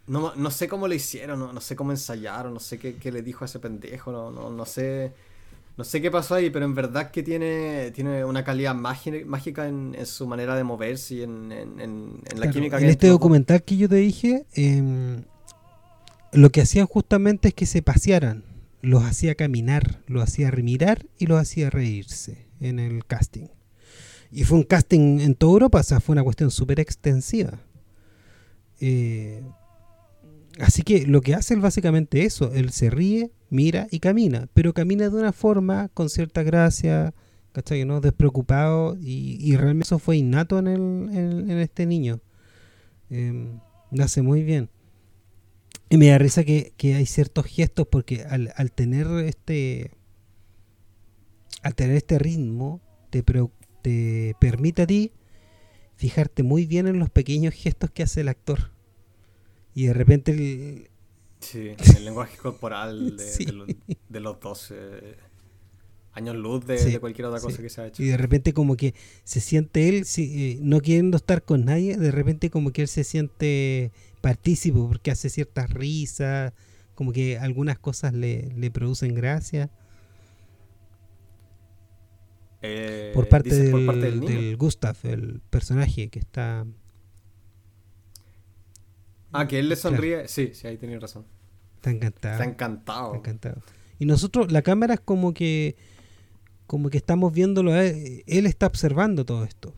No, 0.06 0.34
no 0.34 0.50
sé 0.50 0.66
cómo 0.66 0.88
lo 0.88 0.94
hicieron, 0.94 1.38
no, 1.38 1.52
no 1.52 1.60
sé 1.60 1.76
cómo 1.76 1.90
ensayaron, 1.90 2.54
no 2.54 2.60
sé 2.60 2.78
qué, 2.78 2.96
qué, 2.96 3.12
le 3.12 3.22
dijo 3.22 3.44
a 3.44 3.46
ese 3.46 3.58
pendejo, 3.58 4.10
no, 4.10 4.30
no, 4.30 4.48
no 4.50 4.64
sé. 4.64 5.12
No 5.76 5.82
sé 5.82 6.00
qué 6.00 6.10
pasó 6.10 6.36
ahí, 6.36 6.50
pero 6.50 6.64
en 6.64 6.74
verdad 6.74 7.10
que 7.10 7.22
tiene, 7.24 7.90
tiene 7.90 8.24
una 8.24 8.44
calidad 8.44 8.74
mágica 8.74 9.66
en, 9.66 9.96
su 10.06 10.26
manera 10.26 10.54
de 10.54 10.62
moverse 10.62 11.14
y 11.14 11.22
en, 11.22 11.50
en, 11.50 12.20
la 12.36 12.48
química 12.50 12.78
En 12.78 12.88
este 12.88 13.08
documental 13.08 13.62
que 13.64 13.76
yo 13.76 13.88
te 13.88 13.96
dije, 13.96 14.46
em, 14.54 15.24
lo 16.32 16.50
que 16.50 16.60
hacían 16.60 16.86
justamente 16.86 17.48
es 17.48 17.54
que 17.54 17.66
se 17.66 17.82
pasearan. 17.82 18.44
Los 18.82 19.02
hacía 19.02 19.34
caminar, 19.34 20.02
los 20.06 20.22
hacía 20.22 20.50
remirar 20.50 21.06
y 21.18 21.26
los 21.26 21.40
hacía 21.40 21.70
reírse 21.70 22.46
en 22.60 22.78
el 22.78 23.04
casting. 23.04 23.48
Y 24.30 24.44
fue 24.44 24.58
un 24.58 24.64
casting 24.64 25.20
en 25.20 25.34
toda 25.34 25.54
Europa, 25.54 25.80
o 25.80 25.82
sea, 25.82 26.00
fue 26.00 26.12
una 26.12 26.22
cuestión 26.22 26.52
súper 26.52 26.78
extensiva. 26.78 27.58
Eh, 28.80 29.42
Así 30.60 30.82
que 30.82 31.06
lo 31.06 31.20
que 31.20 31.34
hace 31.34 31.54
es 31.54 31.60
básicamente 31.60 32.24
eso, 32.24 32.52
él 32.52 32.70
se 32.70 32.90
ríe, 32.90 33.30
mira 33.54 33.86
y 33.90 34.00
camina, 34.00 34.48
pero 34.52 34.74
camina 34.74 35.08
de 35.08 35.16
una 35.16 35.32
forma 35.32 35.88
con 35.94 36.10
cierta 36.10 36.42
gracia, 36.42 37.14
¿cachai? 37.52 37.84
¿no? 37.84 38.00
Despreocupado 38.00 38.96
y, 39.00 39.56
realmente 39.56 39.86
eso 39.86 39.98
fue 39.98 40.16
innato 40.16 40.58
en, 40.58 40.66
el, 40.66 41.50
en, 41.50 41.58
este 41.58 41.86
niño. 41.86 42.20
Eh, 43.10 43.56
hace 44.00 44.22
muy 44.22 44.42
bien. 44.42 44.68
Y 45.88 45.96
me 45.98 46.08
da 46.08 46.18
risa 46.18 46.42
que, 46.42 46.74
hay 46.82 47.06
ciertos 47.06 47.46
gestos 47.46 47.86
porque 47.86 48.24
al, 48.24 48.72
tener 48.72 49.06
este 49.24 49.92
al 51.62 51.74
tener 51.74 51.96
este 51.96 52.18
ritmo 52.18 52.80
te, 53.10 53.22
te 53.82 54.34
permite 54.40 54.82
a 54.82 54.86
ti 54.86 55.12
fijarte 55.96 56.42
muy 56.42 56.66
bien 56.66 56.88
en 56.88 56.98
los 56.98 57.08
pequeños 57.08 57.54
gestos 57.54 57.90
que 57.90 58.02
hace 58.02 58.22
el 58.22 58.28
actor. 58.28 58.72
Y 59.74 59.86
de 59.86 59.92
repente 59.92 60.32
el... 60.32 60.90
Sí, 61.44 61.74
el 61.96 62.04
lenguaje 62.04 62.36
corporal 62.38 63.16
de, 63.16 63.52
los, 64.20 64.40
dos 64.40 64.72
años 66.12 66.36
luz 66.36 66.66
de, 66.66 66.98
cualquier 67.00 67.26
otra 67.26 67.40
cosa 67.40 67.60
que 67.60 67.68
se 67.68 67.80
ha 67.80 67.86
hecho. 67.86 68.02
Y 68.02 68.06
de 68.06 68.16
repente 68.16 68.54
como 68.54 68.76
que 68.76 68.94
se 69.24 69.40
siente 69.40 69.88
él, 69.88 70.06
eh, 70.16 70.58
no 70.62 70.80
queriendo 70.80 71.16
estar 71.16 71.42
con 71.42 71.64
nadie, 71.64 71.96
de 71.96 72.10
repente 72.10 72.50
como 72.50 72.72
que 72.72 72.82
él 72.82 72.88
se 72.88 73.04
siente 73.04 73.92
partícipe 74.20 74.78
porque 74.78 75.10
hace 75.10 75.28
ciertas 75.28 75.70
risas, 75.70 76.52
como 76.94 77.12
que 77.12 77.38
algunas 77.38 77.78
cosas 77.78 78.14
le, 78.14 78.70
producen 78.72 79.14
gracia. 79.14 79.70
Eh, 82.62 83.10
por, 83.12 83.28
parte 83.28 83.54
del, 83.54 84.20
del 84.20 84.56
Gustav, 84.56 84.96
el 85.02 85.42
personaje 85.50 86.08
que 86.08 86.18
está 86.18 86.64
Ah, 89.34 89.48
que 89.48 89.58
él 89.58 89.68
le 89.68 89.74
sonríe. 89.74 90.28
Sí, 90.28 90.52
sí, 90.54 90.68
ahí 90.68 90.78
tenía 90.78 91.00
razón. 91.00 91.26
Está 91.90 91.90
encantado. 91.90 92.34
Está 92.34 92.44
encantado. 92.44 93.06
Está 93.06 93.18
encantado. 93.18 93.62
Y 93.98 94.06
nosotros, 94.06 94.50
la 94.50 94.62
cámara 94.62 94.94
es 94.94 95.00
como 95.00 95.34
que 95.34 95.76
como 96.66 96.88
que 96.88 96.96
estamos 96.96 97.32
viéndolo, 97.32 97.74
él, 97.76 98.24
él 98.26 98.46
está 98.46 98.66
observando 98.66 99.24
todo 99.24 99.44
esto. 99.44 99.74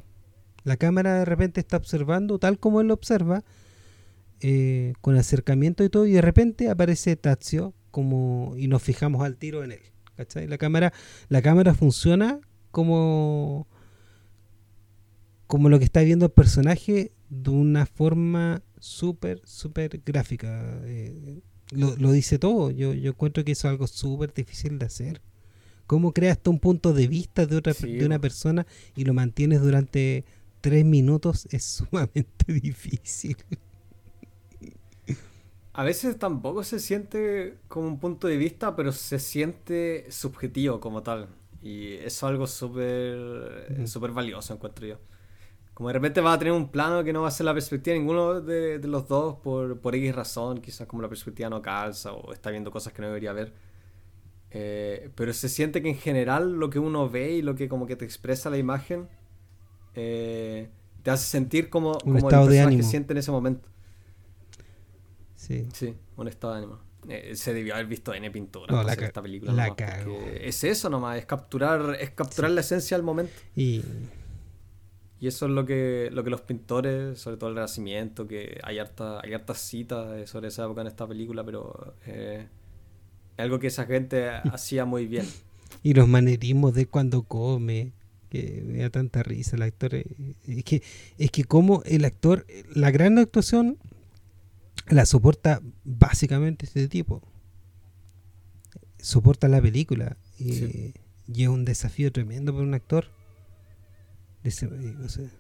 La 0.63 0.77
cámara 0.77 1.19
de 1.19 1.25
repente 1.25 1.61
está 1.61 1.77
observando 1.77 2.39
tal 2.39 2.59
como 2.59 2.81
él 2.81 2.89
lo 2.89 2.95
observa 2.95 3.45
eh, 4.41 4.93
con 5.01 5.17
acercamiento 5.17 5.83
y 5.83 5.89
todo, 5.89 6.07
y 6.07 6.13
de 6.13 6.21
repente 6.21 6.69
aparece 6.69 7.17
Tazio 7.17 7.75
como, 7.91 8.55
y 8.57 8.69
nos 8.69 8.83
fijamos 8.83 9.25
al 9.25 9.37
tiro 9.37 9.65
en 9.65 9.73
él. 9.73 9.81
¿cachai? 10.17 10.47
La 10.47 10.59
cámara, 10.59 10.93
la 11.29 11.41
cámara 11.43 11.75
funciona 11.75 12.41
como, 12.71 13.67
como 15.47 15.69
lo 15.69 15.79
que 15.79 15.87
está 15.87 16.03
viendo 16.03 16.27
el 16.27 16.33
personaje 16.33 17.13
de 17.31 17.51
una 17.51 17.87
forma 17.87 18.63
súper, 18.79 19.41
súper 19.45 20.03
gráfica. 20.05 20.81
Eh, 20.85 21.41
lo, 21.71 21.97
lo, 21.97 22.13
dice 22.13 22.39
todo. 22.39 22.71
Yo, 22.71 22.95
yo 22.95 23.11
encuentro 23.11 23.45
que 23.45 23.53
eso 23.53 23.69
es 23.69 23.73
algo 23.73 23.87
súper 23.87 24.33
difícil 24.33 24.79
de 24.79 24.87
hacer. 24.87 25.21
¿Cómo 25.87 26.13
creas 26.13 26.39
un 26.47 26.59
punto 26.59 26.93
de 26.93 27.07
vista 27.07 27.47
de, 27.47 27.57
otra, 27.57 27.73
de 27.73 28.05
una 28.05 28.19
persona 28.19 28.67
y 28.97 29.05
lo 29.05 29.15
mantienes 29.15 29.63
durante 29.63 30.25
tres 30.61 30.85
minutos? 30.85 31.47
Es 31.51 31.65
sumamente 31.91 32.53
difícil. 32.53 33.37
A 35.73 35.85
veces 35.85 36.19
tampoco 36.19 36.65
se 36.65 36.81
siente 36.81 37.59
como 37.69 37.87
un 37.87 38.01
punto 38.01 38.27
de 38.27 38.37
vista, 38.37 38.75
pero 38.75 38.93
se 38.93 39.19
siente 39.19 40.07
subjetivo 40.11 40.81
como 40.81 41.03
tal. 41.03 41.29
Y 41.63 41.95
eso 41.95 42.07
es 42.07 42.23
algo 42.23 42.47
súper 42.47 43.87
súper 43.87 44.11
valioso, 44.13 44.55
encuentro 44.55 44.87
yo. 44.87 44.99
Como 45.77 45.91
de 45.91 45.93
repente 45.93 46.23
va 46.23 46.33
a 46.33 46.39
tener 46.39 46.55
un 46.55 46.71
plano 46.71 47.05
que 47.05 47.13
no 47.13 47.21
va 47.21 47.29
a 47.29 47.31
ser 47.31 47.45
la 47.45 47.53
perspectiva 47.53 47.93
de 47.93 48.01
ninguno 48.01 48.41
de, 48.41 48.79
los 48.79 49.07
dos 49.09 49.37
por, 49.41 49.79
por 49.79 49.95
X 49.95 50.15
razón, 50.15 50.63
quizás 50.63 50.87
como 50.87 51.03
la 51.03 51.09
perspectiva 51.11 51.51
no 51.51 51.61
calza 51.61 52.15
o 52.15 52.33
está 52.33 52.49
viendo 52.49 52.71
cosas 52.71 52.95
que 52.95 53.03
no 53.03 53.09
debería 53.09 53.35
ver. 53.35 53.53
Eh, 54.53 55.11
pero 55.15 55.35
se 55.35 55.51
siente 55.51 55.83
que 55.83 55.91
en 55.91 55.99
general 55.99 56.55
lo 56.55 56.71
que 56.71 56.79
uno 56.79 57.11
ve 57.11 57.33
y 57.33 57.43
lo 57.43 57.55
que 57.55 57.69
como 57.69 57.87
que 57.87 57.95
te 57.95 58.07
expresa 58.07 58.49
la 58.49 58.57
imagen 58.57 59.07
eh, 59.95 60.71
te 61.03 61.11
hace 61.11 61.27
sentir 61.27 61.69
como, 61.69 61.91
un 61.91 61.99
como 61.99 62.19
estado 62.21 62.45
el 62.45 62.53
de 62.53 62.61
ánimo. 62.61 62.81
que 62.81 62.89
siente 62.89 63.13
en 63.13 63.19
ese 63.19 63.31
momento. 63.31 63.69
Sí. 65.35 65.69
Sí, 65.75 65.95
un 66.17 66.27
estado 66.27 66.55
de 66.55 66.59
ánimo. 66.61 66.81
Eh, 67.07 67.37
se 67.37 67.53
debió 67.53 67.75
haber 67.75 67.85
visto 67.85 68.15
N 68.15 68.31
pintura 68.31 68.83
no, 68.83 68.89
esta 68.89 69.21
película. 69.21 69.77
es 70.41 70.65
eso 70.65 70.89
nomás, 70.89 71.19
es 71.19 71.27
capturar, 71.27 71.99
es 72.01 72.13
capturar 72.13 72.51
la 72.51 72.63
esencia 72.63 72.97
del 72.97 73.05
momento. 73.05 73.35
Y... 73.55 73.83
y 75.21 75.29
eso 75.29 75.47
es 75.47 75.53
lo 75.53 75.65
que, 75.65 76.11
lo 76.13 76.25
que 76.25 76.31
los 76.31 76.43
pintores, 76.43 77.19
sobre 77.19 77.37
todo 77.37 77.51
el 77.51 77.57
Renacimiento, 77.57 78.27
que 78.27 78.61
hay 78.63 78.79
harta, 78.79 79.21
hay 79.23 79.33
hartas 79.35 79.59
citas 79.59 80.29
sobre 80.29 80.49
esa 80.49 80.65
época 80.65 80.83
en 80.83 80.87
esta 80.89 81.07
película, 81.07 81.45
pero 81.45 81.95
eh, 82.07 82.47
es 83.37 83.43
algo 83.43 83.59
que 83.59 83.69
esa 83.69 83.87
gente 83.87 84.29
hacía 84.53 84.85
muy 84.85 85.07
bien. 85.07 85.27
Y 85.83 85.95
los 85.95 86.07
manerismos 86.07 86.75
de 86.75 86.87
cuando 86.87 87.23
come, 87.23 87.93
que 88.29 88.63
me 88.67 88.79
da 88.79 88.91
tanta 88.91 89.23
risa 89.23 89.57
el 89.57 89.63
actor. 89.63 89.95
Eh, 89.95 90.05
es 90.47 90.65
que, 90.65 90.83
es 91.19 91.31
que 91.31 91.45
como 91.45 91.83
el 91.85 92.05
actor, 92.05 92.47
la 92.75 92.91
gran 92.91 93.19
actuación 93.19 93.79
la 94.89 95.07
soporta 95.07 95.61
básicamente 95.85 96.67
este 96.67 96.89
tipo. 96.89 97.23
Soporta 98.99 99.49
la 99.49 99.61
película. 99.61 100.17
Y, 100.39 100.95
es 101.29 101.49
un 101.49 101.65
desafío 101.65 102.13
tremendo 102.13 102.53
para 102.53 102.65
un 102.65 102.75
actor. 102.75 103.11
Eh, 104.47 105.31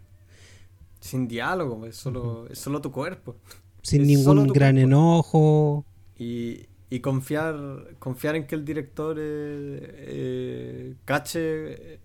Sin 1.01 1.29
diálogo, 1.29 1.87
es 1.87 1.97
solo, 1.97 2.47
es 2.49 2.59
solo 2.59 2.81
tu 2.81 2.91
cuerpo. 2.93 3.37
Sin 3.83 4.07
ningún 4.07 4.49
gran 4.49 4.79
enojo. 4.79 5.85
Y, 6.19 6.67
y, 6.91 7.01
confiar 7.01 7.97
confiar 7.99 8.37
en 8.37 8.47
que 8.47 8.55
el 8.55 8.65
director 8.65 9.17
eh, 9.19 9.79
eh, 10.09 10.95
cache 11.05 12.01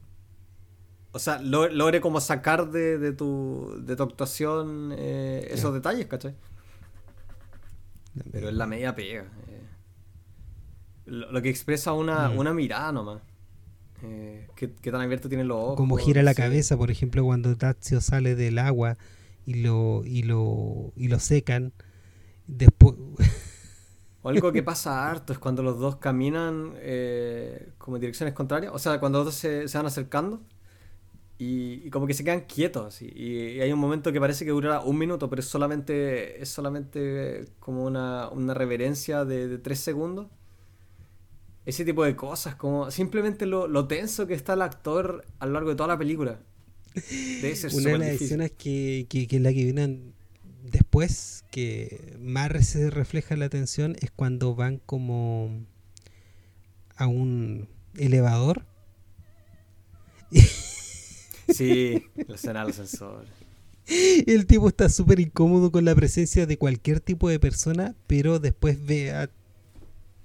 o 1.14 1.20
sea 1.20 1.40
logre 1.42 2.02
como 2.02 2.20
sacar 2.20 2.72
de, 2.72 2.98
de, 2.98 3.14
tu, 3.14 3.74
de 3.86 3.96
tu 3.96 4.04
actuación 4.04 4.92
esos 4.92 5.74
detalles, 5.74 6.08
¿cachai? 6.08 6.36
Pero 8.32 8.50
es 8.50 8.56
la 8.56 8.68
media 8.68 8.96
pega. 8.96 9.24
Eh. 9.48 9.62
Lo, 11.06 11.42
que 11.42 11.50
expresa 11.50 11.94
una, 11.94 12.30
mm. 12.30 12.38
una 12.38 12.54
mirada 12.54 12.92
nomás. 12.92 13.22
Eh, 14.04 14.48
¿qué, 14.56 14.68
tan 14.68 15.02
abierto 15.02 15.30
tienen 15.30 15.48
los 15.48 15.58
ojos? 15.58 15.78
Como 15.78 15.98
gira 15.98 16.24
la 16.24 16.34
cabeza, 16.34 16.78
por 16.78 16.92
ejemplo, 16.92 17.24
cuando 17.24 17.56
Tazio 17.56 18.02
sale 18.02 18.36
del 18.36 18.60
agua 18.60 18.98
y 19.46 19.56
lo, 19.56 20.04
y 20.06 20.24
lo, 20.24 20.94
y 20.96 21.08
lo 21.08 21.20
secan. 21.20 21.74
Después. 22.48 22.96
O 24.22 24.30
algo 24.30 24.52
que 24.52 24.64
pasa 24.64 25.10
harto 25.10 25.34
es 25.34 25.40
cuando 25.40 25.64
los 25.64 25.80
dos 25.80 25.98
caminan 25.98 26.74
eh, 26.78 27.74
como 27.78 27.98
en 27.98 28.02
direcciones 28.02 28.34
contrarias. 28.34 28.72
O 28.74 28.80
sea, 28.80 29.00
cuando 29.00 29.20
los 29.20 29.28
dos 29.28 29.36
se, 29.36 29.68
se 29.68 29.78
van 29.78 29.86
acercando 29.86 30.42
y, 31.44 31.90
como 31.90 32.06
que 32.06 32.14
se 32.14 32.24
quedan 32.24 32.42
quietos. 32.42 33.02
Y, 33.02 33.60
hay 33.62 33.72
un 33.72 33.80
momento 33.80 34.12
que 34.12 34.20
parece 34.20 34.46
que 34.46 34.52
dura 34.52 34.82
un 34.82 34.96
minuto, 35.00 35.28
pero 35.28 35.40
es 35.40 35.48
solamente, 35.48 36.40
es 36.40 36.50
solamente 36.50 37.46
como 37.60 37.84
una, 37.84 38.30
una 38.30 38.54
reverencia 38.54 39.26
de, 39.26 39.58
tres 39.58 39.80
segundos. 39.80 40.28
Ese 41.66 41.86
tipo 41.86 42.04
de 42.04 42.16
cosas, 42.16 42.56
como 42.56 42.90
simplemente 42.90 43.46
lo, 43.46 43.68
lo, 43.68 43.88
tenso 43.88 44.26
que 44.26 44.34
está 44.34 44.54
el 44.54 44.64
actor 44.64 45.26
a 45.40 45.46
lo 45.46 45.54
largo 45.54 45.70
de 45.70 45.76
toda 45.76 45.90
la 45.90 45.98
película. 45.98 46.40
una 47.74 47.90
de 47.92 47.98
las 47.98 48.22
escenas 48.22 48.52
que, 48.52 49.06
que, 49.08 49.28
que, 49.28 49.40
la 49.40 49.54
que 49.54 49.64
vienen 49.64 50.14
después, 50.64 51.44
que 51.52 52.16
más 52.20 52.68
se 52.68 52.90
refleja 52.90 53.36
la 53.36 53.50
tensión, 53.50 53.96
es 54.02 54.12
cuando 54.12 54.56
van 54.56 54.78
como 54.86 55.66
a 56.96 57.08
un 57.08 57.68
elevador. 57.98 58.66
Sí, 61.54 62.06
la 62.16 62.36
escena 62.36 62.62
del 62.62 62.70
ascensor. 62.70 63.26
El 63.86 64.46
tipo 64.46 64.70
está 64.70 64.88
súper 64.88 65.20
incómodo 65.20 65.70
con 65.70 65.84
la 65.84 65.94
presencia 65.94 66.46
de 66.46 66.58
cualquier 66.58 67.02
tipo 67.02 67.28
de 67.28 67.40
persona, 67.40 67.94
pero 68.08 68.40
después 68.40 68.84
ve 68.86 69.12
a... 69.12 69.30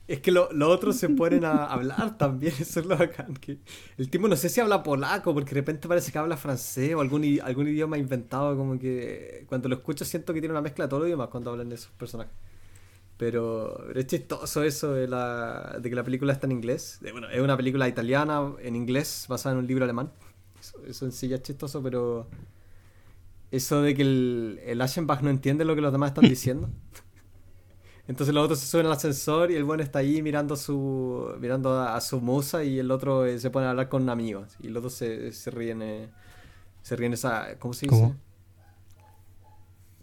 Es 0.09 0.21
que 0.21 0.31
los 0.31 0.53
lo 0.53 0.69
otros 0.69 0.97
se 0.97 1.09
ponen 1.09 1.45
a 1.45 1.67
hablar 1.67 2.17
también, 2.17 2.55
eso 2.61 2.81
es 2.81 2.87
lo 2.87 2.97
bacán. 2.97 3.35
Que 3.35 3.59
el 3.99 4.09
tipo 4.09 4.29
no 4.29 4.37
sé 4.37 4.49
si 4.49 4.61
habla 4.61 4.83
polaco, 4.83 5.35
porque 5.35 5.51
de 5.51 5.61
repente 5.61 5.89
parece 5.89 6.13
que 6.13 6.19
habla 6.19 6.37
francés 6.37 6.95
o 6.95 7.01
algún, 7.01 7.41
algún 7.43 7.69
idioma 7.69 7.99
inventado, 7.99 8.57
como 8.57 8.79
que 8.79 9.45
cuando 9.49 9.69
lo 9.69 9.77
escucho 9.77 10.05
siento 10.05 10.33
que 10.33 10.41
tiene 10.41 10.53
una 10.53 10.63
mezcla 10.63 10.85
de 10.85 10.89
todos 10.91 11.01
los 11.03 11.09
idiomas 11.09 11.29
cuando 11.29 11.51
hablan 11.51 11.69
de 11.69 11.75
esos 11.75 11.91
personajes. 11.93 12.33
Pero, 13.17 13.91
es 13.95 14.07
chistoso 14.07 14.63
eso 14.63 14.93
de, 14.93 15.09
la, 15.09 15.79
de 15.81 15.89
que 15.89 15.97
la 15.97 16.05
película 16.05 16.33
está 16.33 16.47
en 16.47 16.53
inglés. 16.53 17.01
Bueno, 17.01 17.31
es 17.31 17.41
una 17.41 17.57
película 17.57 17.89
italiana 17.89 18.53
en 18.61 18.77
inglés 18.77 19.25
basada 19.29 19.55
en 19.55 19.61
un 19.61 19.67
libro 19.67 19.85
alemán. 19.85 20.13
Eso, 20.87 21.07
en 21.07 21.13
sí 21.13 21.29
ya 21.29 21.37
es 21.37 21.43
chistoso, 21.43 21.83
pero 21.83 22.29
eso 23.51 23.81
de 23.81 23.95
que 23.95 24.03
el, 24.03 24.61
el 24.65 24.81
Aschenbach 24.83 25.23
no 25.23 25.31
entiende 25.31 25.65
lo 25.65 25.75
que 25.75 25.81
los 25.81 25.93
demás 25.93 26.11
están 26.11 26.25
diciendo. 26.29 26.69
Entonces 28.09 28.35
los 28.35 28.45
otros 28.45 28.61
se 28.61 28.67
suben 28.67 28.87
al 28.87 28.93
ascensor 28.93 29.51
y 29.51 29.57
el 29.57 29.65
bueno 29.65 29.83
está 29.83 29.99
ahí 29.99 30.23
mirando 30.23 30.57
su 30.57 31.35
mirando 31.41 31.81
a, 31.81 32.01
su 32.01 32.21
musa 32.21 32.63
y 32.63 32.79
el 32.79 32.91
otro 32.91 33.27
eh, 33.27 33.39
se 33.41 33.51
pone 33.51 33.67
a 33.67 33.71
hablar 33.71 33.89
con 33.89 34.09
amigos 34.09 34.57
y 34.63 34.69
los 34.69 34.83
dos 34.83 34.95
se, 34.95 35.33
se 35.33 35.51
ríen 35.51 35.83
eh, 35.83 36.09
se 36.83 36.95
ríen 36.95 37.15
esa 37.15 37.59
¿cómo 37.59 37.75
se 37.75 37.87
dice? 37.87 38.15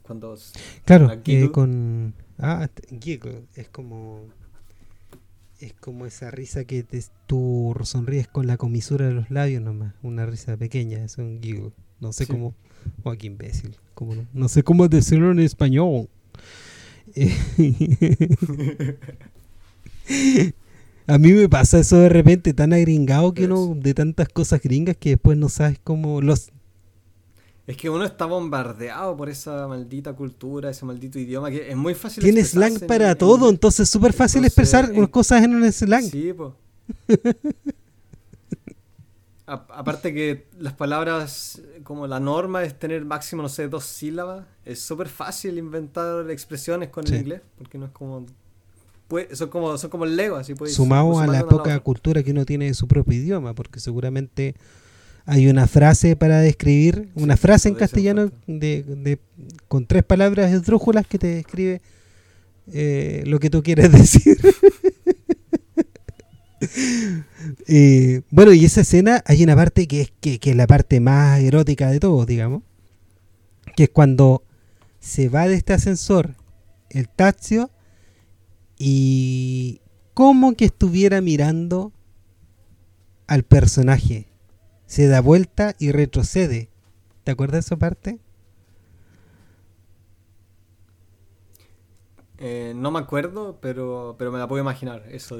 Cuando 0.01 0.36
Claro, 0.84 1.10
eh, 1.26 1.49
con 1.51 2.14
ah, 2.39 2.68
giggle 2.99 3.45
es 3.56 3.70
como 3.70 4.28
es 5.60 5.74
como 5.74 6.06
esa 6.06 6.30
risa 6.30 6.66
que 6.66 6.84
te, 6.84 7.01
tú 7.26 7.74
sonríes 7.84 8.28
con 8.28 8.47
la 8.47 8.58
comisura 8.58 9.08
de 9.08 9.14
los 9.14 9.32
labios 9.32 9.62
nomás, 9.62 9.93
una 10.01 10.26
risa 10.26 10.58
pequeña, 10.58 11.04
es 11.04 11.18
un 11.18 11.39
giggle. 11.41 11.72
No 12.01 12.12
sé 12.12 12.28
cómo, 12.28 12.54
oh, 13.04 13.14
qué 13.14 13.28
imbécil, 13.28 13.78
¿cómo 13.93 14.14
no? 14.14 14.28
no 14.34 14.49
sé 14.49 14.64
cómo 14.64 14.89
decirlo 14.89 15.32
en 15.32 15.39
español. 15.39 16.10
A 21.05 21.18
mí 21.18 21.34
me 21.34 21.49
pasa 21.49 21.80
eso 21.80 21.97
de 21.97 22.07
repente 22.09 22.53
tan 22.53 22.72
agringado 22.72 23.34
que 23.34 23.45
uno 23.45 23.76
de 23.76 23.93
tantas 23.93 24.30
cosas 24.30 24.61
gringas 24.61 24.95
que 24.97 25.09
después 25.11 25.38
no 25.38 25.49
sabes 25.49 25.78
cómo 25.84 26.22
los 26.22 26.49
es 27.66 27.78
que 27.78 27.89
uno 27.89 28.03
está 28.03 28.26
bombardeado 28.26 29.16
por 29.16 29.30
esa 29.30 29.68
maldita 29.70 30.14
cultura, 30.14 30.70
ese 30.70 30.84
maldito 30.84 31.18
idioma, 31.18 31.49
que 31.49 31.70
es 31.70 31.78
muy 31.78 31.95
fácil 31.95 32.22
Tiene 32.22 32.43
slang 32.43 32.78
para 32.88 33.16
todo, 33.16 33.49
entonces 33.49 33.82
es 33.82 33.89
súper 33.89 34.11
fácil 34.11 34.43
expresar 34.43 34.91
cosas 35.09 35.43
en 35.43 35.55
un 35.55 35.72
slang. 35.72 36.03
Sí, 36.03 36.34
pues. 36.34 36.51
aparte 39.46 40.14
que 40.14 40.48
las 40.58 40.74
palabras, 40.74 41.62
como 41.84 42.08
la 42.08 42.20
norma 42.20 42.64
es 42.64 42.78
tener 42.78 43.04
máximo, 43.06 43.41
no 43.41 43.50
sé, 43.50 43.68
dos 43.68 43.84
sílabas, 43.84 44.46
es 44.66 44.80
súper 44.80 45.10
fácil 45.10 45.58
inventar 45.58 46.30
expresiones 46.32 46.89
con 46.89 47.06
el 47.08 47.16
inglés, 47.16 47.41
porque 47.58 47.78
no 47.78 47.88
es 47.88 47.91
como... 47.91 48.26
son 49.34 49.50
como 49.50 49.78
son 49.78 49.89
como 49.89 50.06
el 50.06 50.16
Lego, 50.16 50.38
así 50.38 50.56
puedes... 50.56 50.76
Sumado 50.76 51.20
a 51.20 51.28
la 51.28 51.46
poca 51.46 51.78
cultura 51.80 52.24
que 52.24 52.32
uno 52.32 52.46
tiene 52.46 52.66
de 52.66 52.74
su 52.74 52.88
propio 52.88 53.18
idioma, 53.20 53.54
porque 53.54 53.80
seguramente 53.80 54.56
hay 55.26 55.48
una 55.48 55.68
frase 55.68 56.16
para 56.16 56.39
describir, 56.39 57.10
una 57.16 57.38
frase 57.38 57.70
en 57.70 57.76
castellano 57.76 58.32
de, 58.48 58.84
de, 58.84 59.20
con 59.68 59.86
tres 59.86 60.04
palabras 60.04 60.52
esdrújulas 60.52 61.08
que 61.08 61.18
te 61.18 61.28
describe 61.28 61.82
eh, 62.72 63.24
lo 63.26 63.39
que 63.39 63.50
tú 63.50 63.64
quieres 63.64 63.91
decir. 63.91 64.38
bueno, 68.32 68.53
y 68.53 68.66
esa 68.66 68.82
escena 68.82 69.24
hay 69.26 69.43
una 69.43 69.55
parte 69.55 69.88
que 69.88 70.01
es, 70.01 70.14
que, 70.20 70.39
que 70.39 70.51
es 70.51 70.55
la 70.55 70.68
parte 70.68 70.99
más 70.99 71.39
erótica 71.41 71.89
de 71.89 71.99
todo, 71.99 72.26
digamos, 72.26 72.64
que 73.76 73.84
es 73.84 73.89
cuando 73.89 74.43
se 74.99 75.30
va 75.30 75.47
de 75.47 75.55
este 75.55 75.74
ascensor 75.74 76.36
el 76.89 77.09
Tazio 77.09 77.72
y 78.78 79.82
como 80.14 80.53
que 80.53 80.66
estuviera 80.66 81.22
mirando 81.22 81.91
al 83.28 83.43
personaje. 83.43 84.28
Se 84.86 85.07
da 85.07 85.22
vuelta 85.22 85.76
y 85.80 85.91
retrocede. 85.91 86.70
¿Te 87.24 87.32
acuerdas 87.32 87.66
de 87.66 87.68
esa 87.68 87.78
parte? 87.78 88.20
Eh, 92.46 92.74
no 92.76 92.91
me 92.91 93.00
acuerdo, 93.00 93.58
pero, 93.62 94.18
pero 94.20 94.30
me 94.30 94.38
la 94.38 94.50
puedo 94.50 94.62
imaginar. 94.62 95.06
Eso 95.10 95.39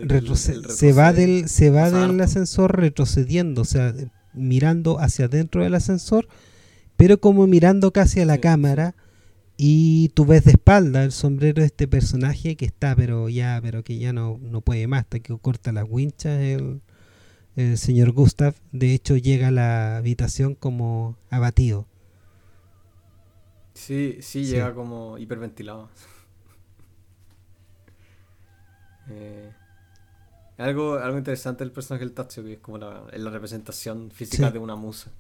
se 0.70 0.94
va 0.94 1.12
del, 1.12 1.50
se 1.50 1.70
va 1.70 1.92
del 1.92 2.22
ascensor 2.22 2.80
retrocediendo, 2.80 3.64
o 3.64 3.66
sea, 3.66 3.94
mirando 4.32 5.02
hacia 5.02 5.26
adentro 5.26 5.64
del 5.64 5.76
ascensor, 5.76 6.30
pero 6.96 7.20
como 7.20 7.46
mirando 7.46 7.92
casi 7.92 8.22
a 8.22 8.26
la 8.26 8.38
cámara. 8.38 8.96
Y 9.58 10.12
tú 10.16 10.26
ves 10.26 10.46
de 10.46 10.52
espalda 10.52 11.04
el 11.04 11.12
sombrero 11.12 11.60
de 11.60 11.68
este 11.68 11.90
personaje 11.90 12.56
que 12.56 12.64
está, 12.64 12.96
pero 12.96 13.28
ya, 13.28 13.60
pero 13.62 13.84
que 13.84 13.98
ya 13.98 14.14
no, 14.14 14.40
no 14.42 14.62
puede 14.62 14.88
más, 14.88 15.02
hasta 15.02 15.20
que 15.20 15.38
corta 15.38 15.74
las 15.74 15.86
winchas 15.90 16.40
el, 16.40 16.80
el 17.58 17.78
señor 17.78 18.14
Gustav. 18.14 18.56
De 18.72 18.94
hecho, 18.94 19.18
llega 19.18 19.50
a 19.50 19.52
la 19.52 19.98
habitación 19.98 20.56
como 20.56 21.18
abatido. 21.30 21.86
Sí, 23.74 24.20
sí, 24.22 24.46
llega 24.46 24.74
como 24.74 25.18
hiperventilado. 25.18 25.90
Eh, 29.10 29.52
algo, 30.58 30.96
algo 30.96 31.18
interesante 31.18 31.64
del 31.64 31.72
personaje 31.72 32.06
del 32.06 32.14
Tazio, 32.14 32.44
que 32.44 32.54
es 32.54 32.60
como 32.60 32.78
la, 32.78 33.04
la 33.12 33.30
representación 33.30 34.12
física 34.12 34.52
de 34.52 34.60
una 34.60 34.76
musa. 34.76 35.12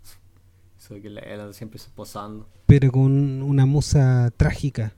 Eso 0.77 0.93
de 0.93 1.01
que 1.01 1.07
él 1.07 1.53
siempre 1.53 1.79
posando. 1.95 2.47
Pero 2.65 2.91
con 2.91 3.41
una 3.41 3.65
musa 3.65 4.31
trágica. 4.35 4.93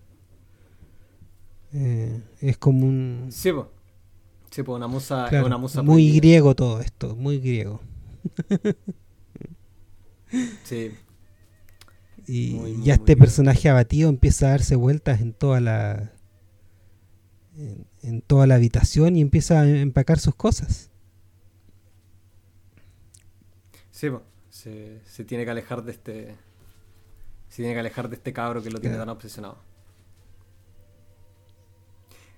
Eh, 1.74 2.22
es 2.42 2.58
como 2.58 2.88
un. 2.88 3.28
Sí, 3.30 3.52
pues. 3.52 3.68
Sí, 4.50 4.64
pues 4.64 4.78
una 4.78 4.88
musa, 4.88 5.30
una 5.44 5.58
musa 5.58 5.82
muy 5.82 6.16
griego 6.16 6.56
todo 6.56 6.80
esto, 6.80 7.16
muy 7.16 7.40
griego. 7.40 7.82
sí. 10.64 10.92
Y 12.26 12.82
ya 12.82 12.94
este 12.94 13.18
personaje 13.18 13.70
abatido 13.70 14.10
empieza 14.10 14.48
a 14.48 14.50
darse 14.52 14.76
vueltas 14.76 15.20
en 15.20 15.34
toda 15.34 15.60
la 15.60 16.14
en, 17.58 17.86
toda 18.28 18.47
la 18.47 18.56
habitación 18.56 19.16
y 19.16 19.22
empieza 19.22 19.62
a 19.62 19.68
empacar 19.68 20.20
sus 20.20 20.36
cosas. 20.36 20.89
Sí, 23.91 24.10
se, 24.49 25.01
se, 25.06 25.24
tiene 25.24 25.45
que 25.45 25.51
alejar 25.51 25.84
de 25.84 25.91
este. 25.91 26.36
Se 27.49 27.58
tiene 27.58 27.74
que 27.74 27.80
alejar 27.80 28.10
de 28.10 28.16
este 28.16 28.34
cabro 28.34 28.62
que 28.62 28.70
lo 28.70 28.80
tiene 28.80 28.97
tan 28.97 29.10
obsesionado. 29.10 29.58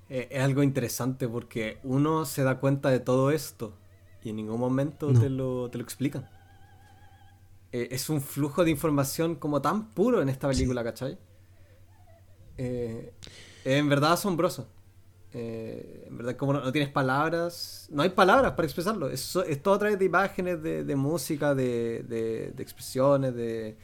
Eh, 0.09 0.27
es 0.31 0.41
algo 0.41 0.63
interesante 0.63 1.27
porque 1.27 1.79
uno 1.83 2.25
se 2.25 2.43
da 2.43 2.59
cuenta 2.59 2.89
de 2.89 2.99
todo 2.99 3.31
esto 3.31 3.73
y 4.23 4.29
en 4.29 4.37
ningún 4.37 4.59
momento 4.59 5.11
te, 5.13 5.29
lo, 5.29 5.69
te 5.69 5.77
lo 5.77 5.83
explican. 5.83 6.29
Eh, 7.71 7.89
es 7.91 8.09
un 8.09 8.21
flujo 8.21 8.63
de 8.63 8.71
información 8.71 9.35
como 9.35 9.61
tan 9.61 9.89
puro 9.89 10.21
en 10.21 10.29
esta 10.29 10.47
película, 10.47 10.83
¿cachai? 10.83 11.17
Eh, 12.57 13.13
es 13.65 13.79
en 13.79 13.89
verdad 13.89 14.13
asombroso. 14.13 14.67
En 15.33 16.17
verdad, 16.17 16.35
como 16.35 16.53
no, 16.53 16.71
tienes 16.71 16.89
palabras, 16.89 17.87
no 17.91 18.01
hay 18.03 18.09
palabras 18.09 18.53
para 18.53 18.65
expresarlo. 18.65 19.09
Es, 19.09 19.35
es 19.35 19.61
todo 19.61 19.75
a 19.75 19.79
través 19.79 19.99
de 19.99 20.05
imágenes, 20.05 20.61
de, 20.63 20.95
música, 20.95 21.53
de, 21.53 22.03
de, 22.07 22.61
expresiones, 22.61 23.35
de, 23.35 23.77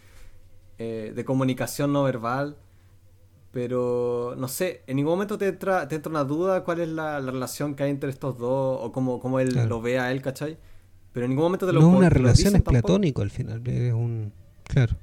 de 0.77 1.25
comunicación 1.25 1.93
no 1.93 2.03
verbal. 2.03 2.57
Pero 3.53 4.33
no 4.35 4.47
sé, 4.47 4.81
en 4.87 4.95
ningún 4.95 5.13
momento 5.13 5.37
te 5.37 5.47
entra, 5.47 5.87
te 5.87 5.95
entra 5.95 6.09
una 6.09 6.23
duda 6.23 6.63
cuál 6.63 6.79
es 6.79 6.89
la, 6.89 7.19
relación 7.19 7.75
que 7.75 7.83
hay 7.83 7.91
entre 7.91 8.09
estos 8.09 8.35
dos 8.39 8.79
o 8.81 8.91
cómo, 8.91 9.19
cómo 9.19 9.39
él 9.39 9.53
lo 9.69 9.79
ve 9.79 9.99
a 9.99 10.11
él, 10.11 10.23
¿cachai? 10.23 10.57
Pero 11.11 11.27
en 11.27 11.29
ningún 11.29 11.45
momento 11.45 11.67
te 11.67 11.71
lo 11.71 11.81
No, 11.81 11.89
una 11.89 12.09
relación 12.09 12.55
es 12.55 12.63
platónico 12.63 13.21
al 13.21 13.29
final, 13.29 13.61
es 13.67 13.93
un. 13.93 14.33
Claro. 14.63 14.95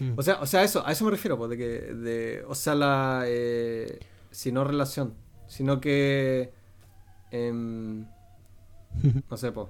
Mm. 0.00 0.12
O 0.16 0.22
sea, 0.22 0.40
o 0.40 0.46
sea, 0.46 0.62
eso, 0.62 0.84
a 0.86 0.90
eso 0.90 1.04
me 1.04 1.10
refiero, 1.10 1.36
pues, 1.36 1.50
de 1.50 1.58
que, 1.58 1.64
de, 1.64 2.44
o 2.48 2.54
sea, 2.54 2.74
la, 2.74 3.24
eh, 3.26 3.98
si 4.30 4.52
no 4.52 4.64
relación, 4.64 5.12
sino 5.52 5.82
que, 5.82 6.50
em, 7.30 8.06
no 9.30 9.36
sé, 9.36 9.52
pues, 9.52 9.68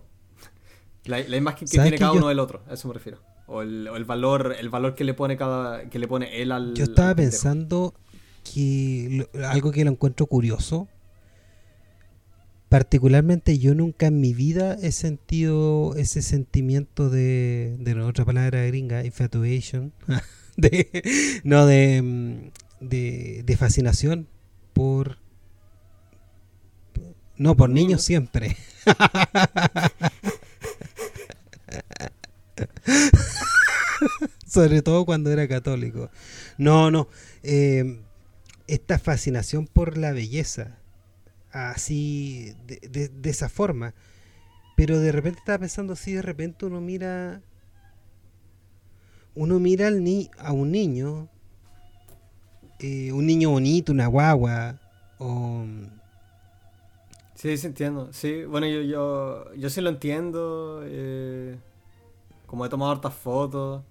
la, 1.07 1.19
la, 1.19 1.37
imagen 1.37 1.67
que 1.67 1.77
tiene 1.77 1.99
cada 1.99 2.13
uno 2.13 2.29
del 2.29 2.39
otro, 2.39 2.63
a 2.69 2.75
eso 2.75 2.87
me 2.87 2.95
refiero, 2.95 3.19
o 3.49 3.63
el, 3.63 3.89
o 3.89 3.97
el, 3.97 4.05
valor, 4.05 4.55
el 4.57 4.69
valor 4.69 4.95
que 4.95 5.03
le 5.03 5.13
pone 5.13 5.37
cada, 5.37 5.91
que 5.91 5.99
le 5.99 6.07
pone 6.07 6.41
él 6.41 6.53
al. 6.53 6.75
Yo 6.75 6.85
estaba 6.85 7.17
pensando 7.17 7.95
que 8.45 9.27
algo 9.45 9.73
que 9.73 9.85
lo 9.85 9.91
encuentro 9.91 10.27
curioso. 10.27 10.89
Particularmente 12.69 13.59
yo 13.59 13.75
nunca 13.75 14.07
en 14.07 14.21
mi 14.21 14.33
vida 14.33 14.79
he 14.81 14.93
sentido 14.93 15.95
ese 15.97 16.23
sentimiento 16.23 17.11
de, 17.11 17.77
de 17.81 18.01
otra 18.01 18.25
palabra 18.25 18.65
gringa, 18.65 19.05
infatuation, 19.05 19.93
de, 20.57 21.43
no, 21.45 21.67
de, 21.67 22.53
de, 22.81 23.43
de 23.45 23.57
fascinación 23.57 24.29
por... 24.73 25.22
No, 27.43 27.57
por 27.57 27.71
niños 27.71 28.03
siempre. 28.03 28.57
Sobre 34.47 34.83
todo 34.83 35.05
cuando 35.05 35.33
era 35.33 35.49
católico. 35.49 36.09
No, 36.57 36.93
no. 36.93 37.09
Eh, 37.43 38.01
esta 38.69 39.01
fascinación 39.01 39.67
por 39.67 39.99
la 39.99 40.13
belleza, 40.13 40.79
así, 41.51 42.55
de, 42.65 43.11
esa 43.25 43.49
forma. 43.49 43.93
Pero 44.77 45.01
de 45.01 45.11
repente 45.11 45.41
estaba 45.41 45.59
pensando 45.59 45.95
así, 45.95 46.13
de 46.13 46.23
repente 46.23 46.67
uno 46.67 46.81
mira, 46.81 47.43
uno 49.35 49.59
mira 49.59 49.89
al 49.89 50.05
ni 50.05 50.31
a 50.39 50.53
un 50.53 50.71
niño, 50.71 51.29
eh, 52.79 53.11
un 53.11 53.27
niño 53.27 53.51
bonito, 53.51 53.91
una 53.91 54.07
guagua, 54.07 54.79
o... 55.19 55.67
Sí, 57.43 57.57
sí 57.57 57.67
entiendo. 57.67 58.13
Sí, 58.13 58.45
bueno, 58.45 58.69
yo, 58.69 58.83
yo, 58.83 59.53
yo 59.55 59.69
sí 59.69 59.81
lo 59.81 59.89
entiendo. 59.91 60.83
Eh, 60.85 61.59
como 62.47 62.65
he 62.65 62.69
tomado 62.69 62.93
hartas 62.93 63.15
fotos 63.15 63.83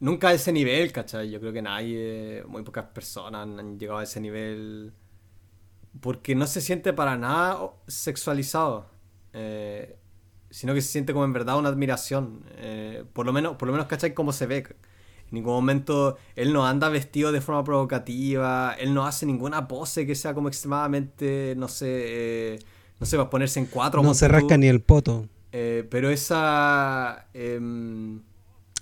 nunca 0.00 0.28
a 0.28 0.32
ese 0.32 0.50
nivel, 0.50 0.90
¿cachai? 0.90 1.30
Yo 1.30 1.40
creo 1.40 1.52
que 1.52 1.60
nadie, 1.60 2.42
muy 2.48 2.62
pocas 2.62 2.86
personas 2.86 3.42
han 3.42 3.78
llegado 3.78 3.98
a 3.98 4.04
ese 4.04 4.18
nivel 4.20 4.94
porque 6.00 6.34
no 6.34 6.46
se 6.46 6.62
siente 6.62 6.94
para 6.94 7.18
nada 7.18 7.70
sexualizado, 7.86 8.86
eh, 9.34 9.98
sino 10.48 10.72
que 10.72 10.80
se 10.80 10.88
siente 10.88 11.12
como 11.12 11.26
en 11.26 11.34
verdad 11.34 11.58
una 11.58 11.68
admiración, 11.68 12.46
eh, 12.56 13.04
por 13.12 13.26
lo 13.26 13.32
menos, 13.34 13.56
por 13.56 13.68
lo 13.68 13.72
menos, 13.72 13.88
¿cachai? 13.88 14.14
Cómo 14.14 14.32
se 14.32 14.46
ve. 14.46 14.66
En 15.30 15.36
ningún 15.36 15.52
momento 15.52 16.16
él 16.36 16.52
no 16.52 16.66
anda 16.66 16.88
vestido 16.88 17.32
de 17.32 17.40
forma 17.40 17.62
provocativa, 17.64 18.74
él 18.78 18.94
no 18.94 19.06
hace 19.06 19.26
ninguna 19.26 19.68
pose 19.68 20.06
que 20.06 20.14
sea 20.14 20.34
como 20.34 20.48
extremadamente, 20.48 21.54
no 21.56 21.68
sé, 21.68 21.86
eh, 21.88 22.58
no 22.98 23.06
sé, 23.06 23.16
va 23.16 23.24
a 23.24 23.30
ponerse 23.30 23.60
en 23.60 23.66
cuatro. 23.66 24.02
No 24.02 24.14
se 24.14 24.28
rasca 24.28 24.56
ni 24.56 24.66
el 24.66 24.80
poto. 24.80 25.28
pero 25.50 26.10
esa... 26.10 27.28
Em, 27.34 28.20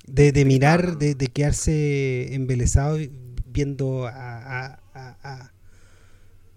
de, 0.06 0.32
de 0.32 0.44
mirar, 0.44 0.98
de, 0.98 1.14
de, 1.14 1.26
quedarse 1.26 2.32
embelesado 2.34 2.98
viendo 3.44 4.06
a, 4.06 4.78
a, 4.94 5.50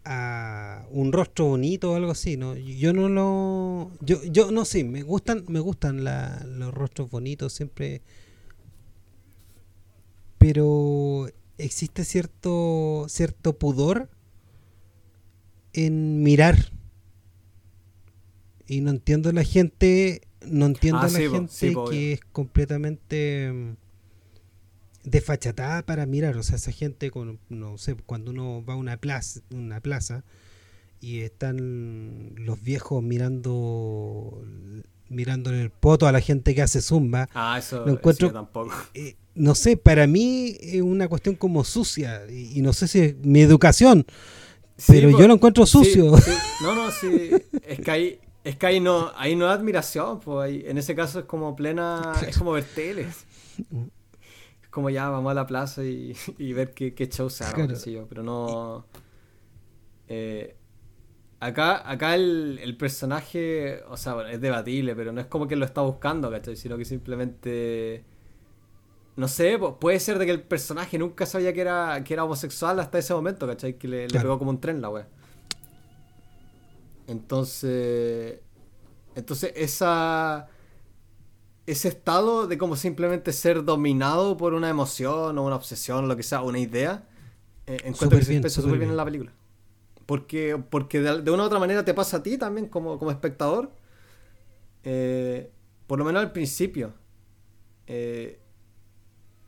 a, 0.06 0.86
un 0.92 1.12
rostro 1.12 1.46
bonito 1.46 1.92
o 1.92 1.96
algo 1.96 2.12
así, 2.12 2.38
¿no? 2.38 2.56
Yo 2.56 2.94
no 2.94 3.10
lo... 3.10 3.92
Yo, 4.02 4.24
yo 4.26 4.52
no 4.52 4.66
sé, 4.66 4.84
me 4.84 5.02
gustan, 5.02 5.46
me 5.48 5.60
gustan 5.60 6.04
la, 6.04 6.46
los 6.46 6.74
rostros 6.74 7.10
bonitos 7.10 7.54
siempre, 7.54 8.02
pero 10.40 11.28
existe 11.60 12.04
cierto, 12.04 13.06
cierto 13.08 13.60
pudor 13.60 14.10
en 15.74 16.24
mirar. 16.24 16.72
Y 18.66 18.82
no 18.82 18.90
entiendo 18.90 19.32
la 19.32 19.44
gente 19.44 20.22
no 20.46 20.66
entiendo 20.66 21.00
a 21.00 21.06
ah, 21.06 21.10
la 21.10 21.20
gente 21.20 21.76
que 21.90 22.14
es 22.14 22.22
completamente 22.32 23.52
mm, 23.52 23.76
desfachatada 25.04 25.86
para 25.86 26.06
mirar. 26.06 26.38
O 26.38 26.44
sea, 26.44 26.56
esa 26.56 26.72
gente, 26.72 27.12
con, 27.12 27.40
no 27.50 27.78
sé, 27.78 27.96
cuando 27.96 28.32
uno 28.32 28.64
va 28.64 28.74
a 28.74 28.78
una 28.78 28.98
plaza, 28.98 29.42
una 29.52 29.82
plaza 29.82 30.24
y 31.02 31.20
están 31.20 32.34
los 32.36 32.62
viejos 32.62 33.02
mirando 33.02 34.44
mirando 35.10 35.52
el 35.52 35.70
poto 35.70 36.08
a 36.08 36.12
la 36.12 36.22
gente 36.22 36.56
que 36.56 36.62
hace 36.62 36.82
zumba. 36.82 37.30
Ah, 37.34 37.58
eso, 37.60 37.86
lo 37.86 37.94
encuentro, 37.94 38.32
tampoco. 38.32 38.74
Eh, 38.94 39.16
no 39.36 39.56
sé, 39.56 39.78
para 39.78 40.08
mí 40.08 40.56
es 40.60 40.82
una 40.82 41.08
cuestión 41.08 41.36
como 41.36 41.64
sucia 41.64 42.30
y, 42.30 42.62
no 42.62 42.74
sé 42.74 42.88
si 42.88 43.00
es 43.00 43.16
mi 43.18 43.42
educación, 43.42 44.06
pero 44.88 45.10
yo 45.10 45.28
lo 45.28 45.34
encuentro 45.36 45.66
sucio. 45.66 46.12
No, 46.62 46.76
no, 46.76 46.92
sí, 46.92 47.32
es 47.64 47.80
que 47.80 47.90
ahí 47.90 48.20
es 48.44 48.58
que 48.58 48.66
ahí 48.66 48.80
no, 48.80 49.12
ahí 49.16 49.36
no 49.36 49.48
hay 49.48 49.54
admiración, 49.54 50.20
pues 50.20 50.64
en 50.66 50.78
ese 50.78 50.96
caso 50.96 51.20
es 51.20 51.26
como 51.26 51.56
plena, 51.56 52.14
es 52.28 52.38
como 52.38 52.52
ver 52.52 52.64
teles. 52.64 53.26
Es 54.62 54.70
como 54.70 54.90
ya 54.90 55.10
vamos 55.10 55.32
a 55.32 55.34
la 55.34 55.48
plaza 55.48 55.84
y, 55.84 56.14
ver 56.54 56.74
qué, 56.74 56.94
qué 56.94 57.08
show 57.08 57.30
se 57.30 57.44
haga, 57.44 57.68
pero 58.08 58.24
no... 58.24 58.86
Eh, 60.08 60.56
acá 61.40 61.90
acá 61.90 62.16
el, 62.16 62.76
personaje, 62.78 63.82
o 63.90 63.98
sea, 63.98 64.30
es 64.32 64.42
debatible, 64.42 64.96
pero 64.96 65.12
no 65.12 65.22
es 65.22 65.28
como 65.28 65.48
que 65.48 65.56
lo 65.56 65.66
está 65.66 65.82
buscando, 65.82 66.30
¿cachai? 66.32 66.56
Sino 66.56 66.78
que 66.78 66.86
simplemente... 66.86 68.04
No 69.16 69.28
sé, 69.28 69.60
puede 69.80 70.00
ser 70.00 70.18
de 70.18 70.26
que 70.26 70.32
el 70.32 70.42
personaje 70.42 70.98
nunca 70.98 71.26
sabía 71.26 71.52
que 71.54 71.60
era, 71.62 72.04
que 72.06 72.14
era 72.14 72.24
homosexual 72.24 72.80
hasta 72.80 73.00
ese 73.00 73.14
momento, 73.14 73.46
¿cachai? 73.48 73.78
Que 73.78 73.88
le, 73.88 74.08
le 74.08 74.20
pegó 74.20 74.40
como 74.40 74.52
un 74.52 74.62
tren 74.62 74.82
la 74.82 74.90
wea. 74.90 75.08
Entonces... 77.08 78.40
Entonces 79.16 79.52
esa 79.56 80.48
ese 81.70 81.88
estado 81.88 82.48
de 82.48 82.58
como 82.58 82.76
simplemente 82.76 83.32
ser 83.32 83.64
dominado 83.64 84.38
por 84.38 84.56
una 84.56 84.70
emoción 84.70 85.38
o 85.38 85.44
una 85.44 85.56
obsesión, 85.56 86.08
lo 86.08 86.16
que 86.16 86.24
sea, 86.24 86.42
una 86.42 86.58
idea, 86.58 87.08
eh, 87.68 87.78
encuentro 87.84 88.18
que 88.18 88.26
se 88.26 88.34
expresa 88.34 88.62
súper 88.62 88.80
bien 88.80 88.90
en 88.90 88.98
la 88.98 89.06
película. 89.06 89.32
Porque, 90.10 90.60
porque 90.72 91.02
de, 91.02 91.30
una 91.30 91.44
u 91.44 91.46
otra 91.46 91.60
manera 91.60 91.86
te 91.86 91.94
pasa 91.94 92.18
a 92.18 92.24
ti 92.24 92.36
también 92.40 92.66
como, 92.66 92.98
como 92.98 93.12
espectador. 93.12 93.72
Eh, 94.84 95.52
por 95.86 96.00
lo 96.00 96.06
menos 96.06 96.24
al 96.24 96.32
principio. 96.32 96.96
Eh, 97.86 98.40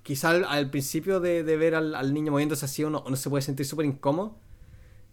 quizá 0.04 0.30
al, 0.30 0.70
principio 0.70 1.20
de, 1.20 1.42
ver 1.42 1.74
al, 1.74 2.14
niño 2.14 2.32
moviéndose 2.32 2.66
así 2.66 2.84
uno, 2.84 3.04
uno 3.08 3.16
se 3.16 3.28
puede 3.28 3.42
sentir 3.42 3.66
súper 3.66 3.88
incómodo. 3.88 4.38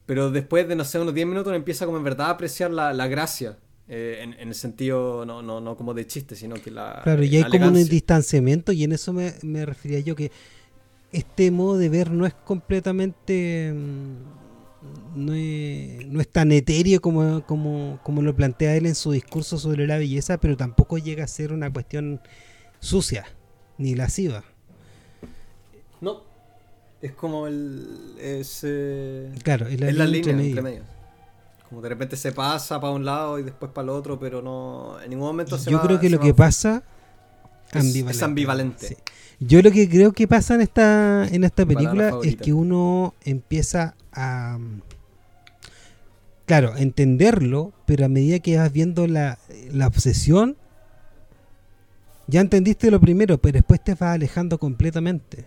Pero 0.04 0.30
después 0.30 0.68
de, 0.68 0.76
no 0.76 0.84
sé, 0.84 0.98
unos 0.98 1.14
10 1.14 1.26
minutos 1.26 1.46
uno 1.46 1.56
empieza 1.56 1.86
como 1.86 1.96
en 1.96 2.04
verdad 2.04 2.26
a 2.26 2.30
apreciar 2.32 2.70
la, 2.70 2.92
la 2.92 3.06
gracia 3.06 3.56
eh, 3.88 4.18
en, 4.20 4.48
el 4.48 4.54
sentido 4.54 5.24
no, 5.24 5.40
no, 5.40 5.62
no 5.62 5.78
como 5.78 5.94
de 5.94 6.06
chiste, 6.06 6.36
sino 6.36 6.56
que 6.56 6.70
la. 6.70 7.00
Claro, 7.04 7.24
y 7.24 7.34
hay 7.34 7.44
como 7.44 7.68
un 7.68 7.88
distanciamiento, 7.88 8.70
y 8.72 8.84
en 8.84 8.92
eso 8.92 9.14
me, 9.14 9.32
me, 9.40 9.64
refería 9.64 10.00
yo 10.00 10.14
que 10.14 10.30
este 11.10 11.50
modo 11.50 11.78
de 11.78 11.88
ver 11.88 12.10
no 12.10 12.26
es 12.26 12.34
completamente. 12.34 13.72
Mm, 13.74 14.37
no 15.14 15.34
es, 15.34 16.06
no 16.06 16.20
es 16.20 16.28
tan 16.28 16.52
etéreo 16.52 17.00
como, 17.00 17.44
como, 17.44 17.98
como 18.02 18.22
lo 18.22 18.34
plantea 18.34 18.76
él 18.76 18.86
en 18.86 18.94
su 18.94 19.12
discurso 19.12 19.58
sobre 19.58 19.86
la 19.86 19.98
belleza, 19.98 20.38
pero 20.38 20.56
tampoco 20.56 20.98
llega 20.98 21.24
a 21.24 21.28
ser 21.28 21.52
una 21.52 21.72
cuestión 21.72 22.20
sucia 22.80 23.26
ni 23.76 23.94
lasciva. 23.94 24.44
No, 26.00 26.22
es 27.00 27.12
como 27.12 27.46
el. 27.46 28.14
Es, 28.20 28.60
eh, 28.62 29.32
claro, 29.42 29.66
es 29.66 29.80
la, 29.80 30.06
línea 30.06 30.32
entre 30.32 30.62
medios. 30.62 30.86
Como 31.68 31.82
de 31.82 31.88
repente 31.88 32.16
se 32.16 32.32
pasa 32.32 32.80
para 32.80 32.92
un 32.92 33.04
lado 33.04 33.38
y 33.38 33.42
después 33.42 33.70
para 33.72 33.84
el 33.84 33.90
otro, 33.90 34.18
pero 34.18 34.40
no 34.40 34.96
en 35.02 35.10
ningún 35.10 35.26
momento 35.26 35.58
se 35.58 35.70
Yo 35.70 35.82
creo 35.82 36.00
que 36.00 36.08
lo 36.08 36.18
que 36.18 36.32
pasa 36.32 36.82
es 37.72 38.22
ambivalente. 38.22 38.96
Yo 39.40 39.62
lo 39.62 39.70
que 39.70 39.88
creo 39.88 40.12
que 40.12 40.26
pasa 40.26 40.54
en 40.54 40.62
esta 40.62 41.26
en 41.28 41.44
esta 41.44 41.64
película 41.64 42.18
es 42.24 42.36
que 42.36 42.52
uno 42.52 43.14
empieza 43.24 43.94
a 44.12 44.58
claro, 46.46 46.76
entenderlo, 46.76 47.72
pero 47.86 48.06
a 48.06 48.08
medida 48.08 48.40
que 48.40 48.56
vas 48.56 48.72
viendo 48.72 49.06
la, 49.06 49.38
la 49.70 49.86
obsesión 49.86 50.56
ya 52.26 52.40
entendiste 52.40 52.90
lo 52.90 53.00
primero, 53.00 53.38
pero 53.38 53.54
después 53.54 53.82
te 53.82 53.92
vas 53.94 54.14
alejando 54.14 54.58
completamente. 54.58 55.46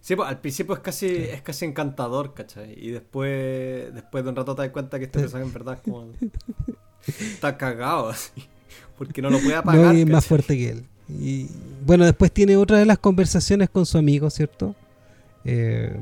Sí, 0.00 0.16
pues 0.16 0.28
al 0.28 0.40
principio 0.40 0.74
es 0.74 0.80
casi, 0.80 1.06
es 1.06 1.42
casi 1.42 1.64
encantador, 1.64 2.34
¿cachai? 2.34 2.74
Y 2.76 2.90
después, 2.90 3.94
después 3.94 4.24
de 4.24 4.30
un 4.30 4.36
rato 4.36 4.54
te 4.54 4.62
das 4.62 4.70
cuenta 4.70 4.98
que 4.98 5.04
este 5.06 5.20
personaje 5.20 5.46
en 5.46 5.52
verdad 5.52 5.78
como, 5.84 6.08
está 7.06 7.56
cagado 7.56 8.08
así. 8.08 8.48
Porque 8.98 9.22
no 9.22 9.30
lo 9.30 9.38
puede 9.38 9.54
apagar. 9.54 9.80
No, 9.80 9.90
es 9.92 10.08
más 10.08 10.26
fuerte 10.26 10.56
que 10.56 10.70
él. 10.70 10.86
Y 11.08 11.48
bueno, 11.84 12.04
después 12.04 12.32
tiene 12.32 12.56
otra 12.56 12.78
de 12.78 12.86
las 12.86 12.98
conversaciones 12.98 13.68
con 13.70 13.86
su 13.86 13.98
amigo, 13.98 14.30
¿cierto? 14.30 14.74
Eh, 15.44 15.96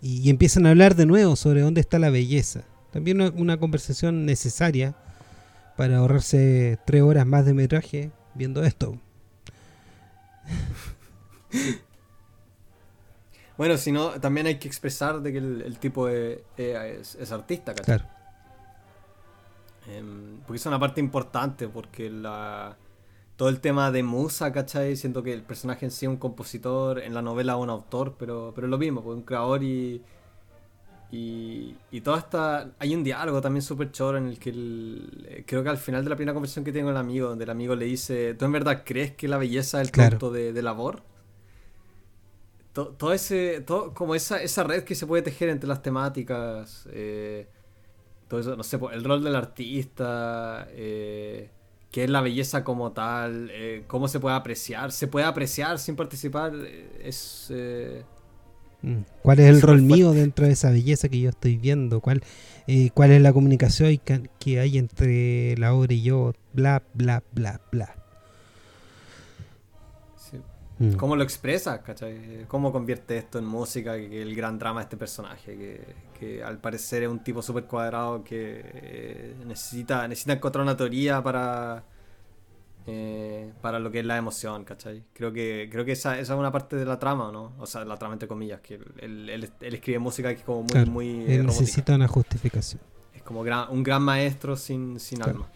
y, 0.00 0.28
empiezan 0.30 0.66
a 0.66 0.70
hablar 0.70 0.96
de 0.96 1.06
nuevo 1.06 1.36
sobre 1.36 1.60
dónde 1.60 1.80
está 1.80 1.98
la 1.98 2.10
belleza. 2.10 2.62
También 2.92 3.20
una, 3.20 3.30
una 3.30 3.56
conversación 3.56 4.26
necesaria 4.26 4.94
para 5.76 5.98
ahorrarse 5.98 6.78
tres 6.84 7.02
horas 7.02 7.26
más 7.26 7.46
de 7.46 7.54
metraje 7.54 8.10
viendo 8.34 8.64
esto. 8.64 8.98
Bueno, 13.56 13.76
si 13.76 13.92
no, 13.92 14.10
también 14.20 14.46
hay 14.46 14.58
que 14.58 14.66
expresar 14.66 15.20
de 15.20 15.30
que 15.30 15.38
el, 15.38 15.78
tipo 15.78 16.08
es, 16.08 17.30
artista, 17.30 17.74
¿cachai? 17.74 17.98
Claro. 17.98 18.04
Em, 19.88 20.38
porque 20.46 20.56
es 20.56 20.66
una 20.66 20.78
parte 20.78 21.00
importante, 21.00 21.68
porque 21.68 22.08
la 22.10 22.76
todo 23.42 23.50
el 23.50 23.58
tema 23.58 23.90
de 23.90 24.04
musa, 24.04 24.52
¿cachai? 24.52 24.94
Siento 24.94 25.24
que 25.24 25.32
el 25.32 25.42
personaje 25.42 25.84
en 25.84 25.90
sí 25.90 26.06
es 26.06 26.08
un 26.08 26.16
compositor, 26.16 27.00
en 27.00 27.12
la 27.12 27.22
novela 27.22 27.56
un 27.56 27.70
autor, 27.70 28.14
pero, 28.16 28.52
pero 28.54 28.68
es 28.68 28.70
lo 28.70 28.78
mismo, 28.78 29.02
pues 29.02 29.16
un 29.16 29.24
creador 29.24 29.64
y, 29.64 30.00
y, 31.10 31.74
y 31.90 32.00
toda 32.02 32.18
esta... 32.18 32.70
Hay 32.78 32.94
un 32.94 33.02
diálogo 33.02 33.40
también 33.40 33.62
súper 33.62 33.90
choro 33.90 34.16
en 34.16 34.28
el 34.28 34.38
que 34.38 35.42
creo 35.44 35.64
que 35.64 35.68
al 35.68 35.78
final 35.78 36.04
de 36.04 36.10
la 36.10 36.14
primera 36.14 36.34
conversación 36.34 36.64
que 36.64 36.70
tengo 36.70 36.86
con 36.86 36.94
el 36.94 37.00
amigo, 37.00 37.30
donde 37.30 37.42
el 37.42 37.50
amigo 37.50 37.74
le 37.74 37.86
dice, 37.86 38.34
¿tú 38.34 38.44
en 38.44 38.52
verdad 38.52 38.84
crees 38.86 39.10
que 39.16 39.26
la 39.26 39.38
belleza 39.38 39.82
es 39.82 39.90
el 39.92 40.10
punto 40.10 40.30
de, 40.30 40.52
de 40.52 40.62
labor? 40.62 41.02
todo, 42.72 43.12
ese, 43.12 43.60
todo, 43.62 43.92
como 43.92 44.14
esa, 44.14 44.40
esa 44.40 44.62
red 44.62 44.84
que 44.84 44.94
se 44.94 45.04
puede 45.04 45.24
tejer 45.24 45.48
entre 45.48 45.66
las 45.66 45.82
temáticas, 45.82 46.88
eh, 46.92 47.48
todo 48.28 48.38
eso, 48.38 48.54
no 48.54 48.62
sé, 48.62 48.78
el 48.92 49.02
rol 49.02 49.24
del 49.24 49.34
artista, 49.34 50.68
eh, 50.70 51.50
qué 51.92 52.04
es 52.04 52.10
la 52.10 52.20
belleza 52.20 52.64
como 52.64 52.90
tal, 52.90 53.50
eh, 53.52 53.84
cómo 53.86 54.08
se 54.08 54.18
puede 54.18 54.34
apreciar, 54.34 54.90
se 54.90 55.06
puede 55.06 55.26
apreciar 55.26 55.78
sin 55.78 55.94
participar, 55.94 56.52
es... 57.00 57.52
Mm. 58.82 59.02
¿Cuál 59.22 59.38
es 59.38 59.46
el 59.46 59.62
rol 59.62 59.82
mío 59.82 60.10
dentro 60.10 60.44
de 60.44 60.54
esa 60.54 60.70
belleza 60.70 61.08
que 61.08 61.20
yo 61.20 61.28
estoy 61.30 61.56
viendo? 61.56 62.00
¿Cuál, 62.00 62.24
¿Cuál 62.94 63.12
es 63.12 63.22
la 63.22 63.32
comunicación 63.32 64.00
que 64.40 64.58
hay 64.58 64.76
entre 64.76 65.56
la 65.56 65.72
obra 65.72 65.92
y 65.94 66.02
yo? 66.02 66.32
Bla, 66.52 66.82
bla, 66.94 67.22
bla, 67.32 67.60
bla. 67.70 68.01
Mm. 70.78 70.94
¿Cómo 70.94 71.16
lo 71.16 71.22
expresa? 71.22 71.82
¿cachai? 71.82 72.44
¿Cómo 72.48 72.72
convierte 72.72 73.16
esto 73.16 73.38
en 73.38 73.44
música? 73.44 73.96
Que, 73.96 74.22
el 74.22 74.34
gran 74.34 74.58
drama 74.58 74.80
de 74.80 74.84
este 74.84 74.96
personaje, 74.96 75.94
que, 76.18 76.42
al 76.42 76.58
parecer 76.58 77.02
es 77.02 77.08
un 77.08 77.22
tipo 77.22 77.42
súper 77.42 77.64
cuadrado 77.64 78.22
que 78.22 78.60
eh, 78.64 79.34
necesita, 79.46 80.06
necesita 80.08 80.34
encontrar 80.34 80.62
una 80.62 80.76
teoría 80.76 81.22
para, 81.22 81.84
eh, 82.86 83.52
para 83.60 83.78
lo 83.78 83.90
que 83.90 84.00
es 84.00 84.06
la 84.06 84.16
emoción, 84.16 84.64
¿cachai? 84.64 85.02
Creo 85.12 85.32
que, 85.32 85.68
creo 85.70 85.84
que 85.84 85.92
esa, 85.92 86.18
esa, 86.18 86.34
es 86.34 86.38
una 86.38 86.52
parte 86.52 86.76
de 86.76 86.84
la 86.84 86.98
trama, 86.98 87.30
¿no? 87.32 87.52
O 87.58 87.66
sea, 87.66 87.84
la 87.84 87.96
trama 87.96 88.14
entre 88.14 88.28
comillas, 88.28 88.60
que 88.60 88.80
él, 88.98 89.28
él, 89.28 89.52
escribe 89.60 89.98
música 89.98 90.28
que 90.28 90.40
es 90.40 90.44
como 90.44 90.62
muy... 90.62 90.86
muy 90.86 91.32
él 91.32 91.46
necesita 91.46 91.94
una 91.94 92.08
justificación. 92.08 92.80
Es 93.14 93.22
como 93.22 93.40
un 93.40 93.82
gran 93.82 94.02
maestro 94.02 94.56
sin, 94.56 94.98
sin 94.98 95.22
alma. 95.22 95.48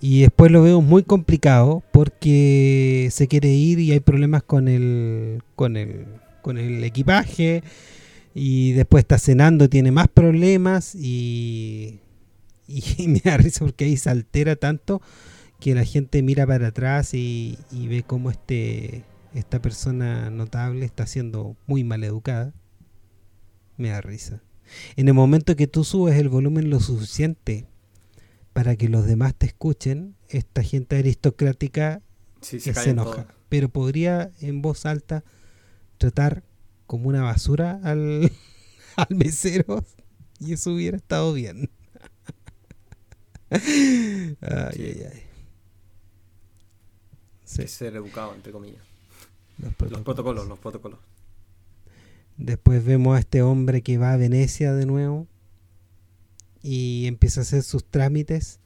Y 0.00 0.22
después 0.22 0.50
lo 0.52 0.62
veo 0.62 0.80
muy 0.82 1.02
complicado 1.02 1.82
porque 1.92 3.08
se 3.10 3.28
quiere 3.28 3.48
ir 3.48 3.78
y 3.78 3.92
hay 3.92 4.00
problemas 4.00 4.42
con 4.42 4.68
el, 4.68 5.42
con 5.54 5.76
el, 5.76 6.06
con 6.42 6.58
el 6.58 6.84
equipaje. 6.84 7.62
Y 8.34 8.72
después 8.72 9.02
está 9.02 9.18
cenando, 9.18 9.70
tiene 9.70 9.90
más 9.92 10.08
problemas 10.08 10.94
y, 10.94 12.00
me 13.06 13.20
da 13.24 13.38
risa 13.38 13.64
porque 13.64 13.86
ahí 13.86 13.96
se 13.96 14.10
altera 14.10 14.56
tanto 14.56 15.00
que 15.58 15.74
la 15.74 15.84
gente 15.84 16.22
mira 16.22 16.46
para 16.46 16.68
atrás 16.68 17.14
y, 17.14 17.58
y 17.72 17.88
ve 17.88 18.02
cómo 18.02 18.30
este, 18.30 19.04
esta 19.32 19.62
persona 19.62 20.28
notable 20.28 20.84
está 20.84 21.06
siendo 21.06 21.56
muy 21.66 21.82
mal 21.82 22.04
educada. 22.04 22.52
Me 23.78 23.88
da 23.88 24.02
risa. 24.02 24.42
En 24.96 25.08
el 25.08 25.14
momento 25.14 25.56
que 25.56 25.66
tú 25.66 25.84
subes 25.84 26.18
el 26.18 26.28
volumen 26.28 26.68
lo 26.68 26.80
suficiente 26.80 27.66
para 28.56 28.74
que 28.74 28.88
los 28.88 29.04
demás 29.04 29.34
te 29.34 29.44
escuchen, 29.44 30.16
esta 30.30 30.62
gente 30.62 30.96
aristocrática 30.96 32.00
se, 32.40 32.58
enoja. 32.88 33.26
Pero 33.50 33.68
podría 33.68 34.32
en 34.40 34.62
voz 34.62 34.86
alta 34.86 35.24
tratar 35.98 36.42
como 36.86 37.10
una 37.10 37.20
basura 37.20 37.78
al, 37.84 38.32
al 38.96 39.14
mesero 39.14 39.84
y 40.40 40.54
eso 40.54 40.72
hubiera 40.72 40.96
estado 40.96 41.34
bien. 41.34 41.68
ay, 43.50 44.38
ay, 44.40 45.02
ay. 45.12 45.22
Ser 47.44 47.94
educado, 47.94 48.34
entre 48.34 48.52
comillas. 48.52 48.82
Los 49.58 49.74
protocolos, 50.02 50.48
los 50.48 50.58
protocolos. 50.58 50.98
Después 52.38 52.82
vemos 52.82 53.18
a 53.18 53.20
este 53.20 53.42
hombre 53.42 53.82
que 53.82 53.98
va 53.98 54.14
a 54.14 54.16
Venecia 54.16 54.72
de 54.72 54.86
nuevo 54.86 55.28
y 56.66 57.06
empieza 57.06 57.40
a 57.40 57.42
hacer 57.42 57.62
sus 57.62 57.84
trámites 57.84 58.58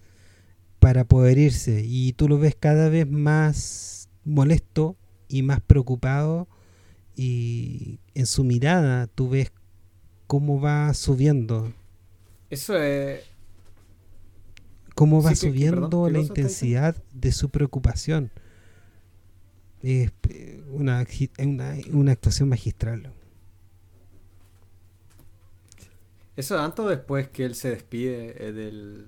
para 0.78 1.04
poder 1.04 1.36
irse. 1.36 1.82
Y 1.84 2.14
tú 2.14 2.28
lo 2.28 2.38
ves 2.38 2.56
cada 2.58 2.88
vez 2.88 3.06
más 3.06 4.08
molesto 4.24 4.96
y 5.28 5.42
más 5.42 5.60
preocupado 5.60 6.48
y 7.14 8.00
en 8.14 8.24
su 8.24 8.42
mirada 8.42 9.06
tú 9.06 9.28
ves 9.28 9.52
cómo 10.26 10.60
va 10.60 10.94
subiendo. 10.94 11.74
Eso 12.48 12.76
es... 12.78 13.20
Cómo 14.94 15.22
va 15.22 15.34
subiendo 15.34 16.08
la 16.10 16.20
intensidad 16.20 16.96
de 17.12 17.32
su 17.32 17.50
preocupación. 17.50 18.30
Es 19.82 20.12
una, 20.70 21.06
una, 21.38 21.74
una 21.92 22.12
actuación 22.12 22.48
magistral. 22.48 23.12
Eso 26.36 26.58
antes 26.58 26.84
o 26.84 26.88
después 26.88 27.28
que 27.28 27.44
él 27.44 27.54
se 27.54 27.70
despide 27.70 28.36
eh, 28.38 28.52
del, 28.52 29.06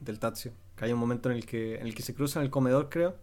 del 0.00 0.18
Tazio. 0.18 0.52
Que 0.76 0.86
hay 0.86 0.92
un 0.92 0.98
momento 0.98 1.30
en 1.30 1.36
el 1.36 1.46
que, 1.46 1.76
en 1.76 1.86
el 1.86 1.94
que 1.94 2.02
se 2.02 2.14
cruzan 2.14 2.42
en 2.42 2.46
el 2.46 2.50
comedor, 2.50 2.88
creo. 2.88 3.16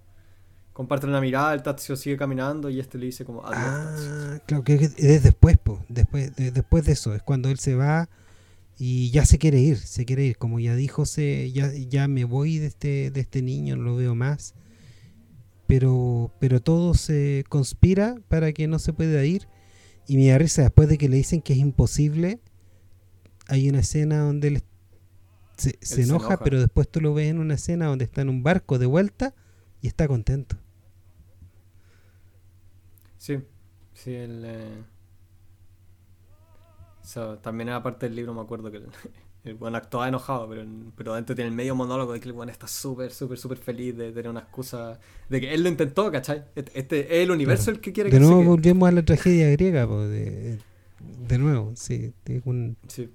Comparten 0.74 1.10
una 1.10 1.20
mirada, 1.20 1.54
el 1.54 1.64
Tazio 1.64 1.96
sigue 1.98 2.16
caminando 2.16 2.70
y 2.70 2.80
este 2.80 2.98
le 2.98 3.08
dice 3.08 3.26
como 3.26 3.46
adiós. 3.46 3.60
Ah, 3.62 4.40
claro 4.46 4.64
que 4.64 4.76
es 4.76 5.24
después, 5.24 5.58
po. 5.58 5.84
Después, 5.90 6.34
de, 6.36 6.52
después 6.52 6.86
de 6.86 6.94
eso. 6.94 7.14
Es 7.14 7.22
cuando 7.22 7.50
él 7.50 7.60
se 7.60 7.76
va 7.76 8.10
y 8.78 9.12
ya 9.12 9.26
se 9.26 9.38
quiere 9.38 9.60
ir, 9.60 9.78
se 9.78 10.06
quiere 10.06 10.26
ir. 10.26 10.38
Como 10.38 10.60
ya 10.60 10.76
dijo, 10.76 11.06
se, 11.06 11.52
ya, 11.52 11.72
ya 11.74 12.08
me 12.08 12.24
voy 12.24 12.58
de 12.58 12.68
este, 12.68 13.12
de 13.12 13.20
este 13.20 13.42
niño, 13.42 13.76
no 13.76 13.84
lo 13.84 13.96
veo 13.98 14.16
más. 14.16 14.54
Pero, 15.68 16.32
pero 16.40 16.62
todo 16.62 16.94
se 16.94 17.44
conspira 17.50 18.16
para 18.30 18.54
que 18.54 18.68
no 18.68 18.80
se 18.80 18.94
pueda 18.94 19.24
ir. 19.26 19.48
Y 20.08 20.18
me 20.18 20.28
da 20.28 20.38
risa 20.38 20.62
después 20.64 20.88
de 20.88 20.98
que 20.98 21.10
le 21.10 21.18
dicen 21.18 21.42
que 21.42 21.54
es 21.54 21.60
imposible. 21.60 22.40
Hay 23.52 23.70
una 23.70 23.80
escena 23.80 24.20
donde 24.20 24.48
él 24.48 24.64
se, 25.58 25.78
se, 25.82 26.04
enoja, 26.04 26.28
enoja, 26.28 26.44
pero 26.44 26.60
después 26.60 26.88
tú 26.88 27.02
lo 27.02 27.14
ves 27.14 27.30
en 27.30 27.38
una 27.38 27.56
escena 27.56 27.88
donde 27.88 28.06
está 28.06 28.22
en 28.22 28.30
un 28.30 28.44
barco 28.44 28.80
de 28.80 28.86
vuelta 28.86 29.36
y 29.82 29.88
está 29.88 30.08
contento. 30.08 30.56
Sí, 33.18 33.40
sí, 33.94 34.16
el, 34.16 34.44
eh... 34.46 34.84
so, 37.04 37.38
también 37.40 37.70
era 37.70 37.84
parte 37.84 38.08
del 38.08 38.16
libro, 38.16 38.34
me 38.34 38.42
acuerdo 38.42 38.72
que 38.72 38.78
el, 38.78 38.88
el 39.44 39.56
buen 39.56 39.76
actuaba 39.76 40.08
enojado, 40.08 40.48
pero, 40.50 40.66
pero 40.96 41.14
dentro 41.14 41.36
tiene 41.36 41.50
el 41.50 41.56
medio 41.56 41.76
monólogo 41.76 42.14
de 42.14 42.20
que 42.20 42.30
el 42.30 42.34
buen 42.34 42.50
está 42.50 42.68
súper, 42.68 43.12
súper, 43.12 43.38
súper 43.38 43.58
feliz 43.58 43.98
de 43.98 44.12
tener 44.12 44.30
una 44.30 44.40
excusa, 44.40 44.98
de 45.30 45.42
que 45.42 45.54
él 45.54 45.62
lo 45.62 45.70
intentó, 45.70 46.10
¿cachai? 46.10 46.46
Este, 46.56 46.80
este 46.80 47.00
es 47.02 47.24
el 47.24 47.32
universo 47.32 47.66
claro. 47.66 47.76
el 47.76 47.82
que 47.82 47.94
quiere 47.94 48.10
de 48.10 48.18
que 48.18 48.24
De 48.24 48.26
nuevo 48.26 48.44
volvemos 48.44 48.88
a 48.88 48.92
la 48.92 49.04
tragedia 49.04 49.52
griega, 49.52 49.88
pues, 49.88 50.10
de, 50.10 50.60
de 51.28 51.38
nuevo, 51.38 51.74
sí. 51.76 52.14
Un... 52.46 52.78
sí. 52.88 53.10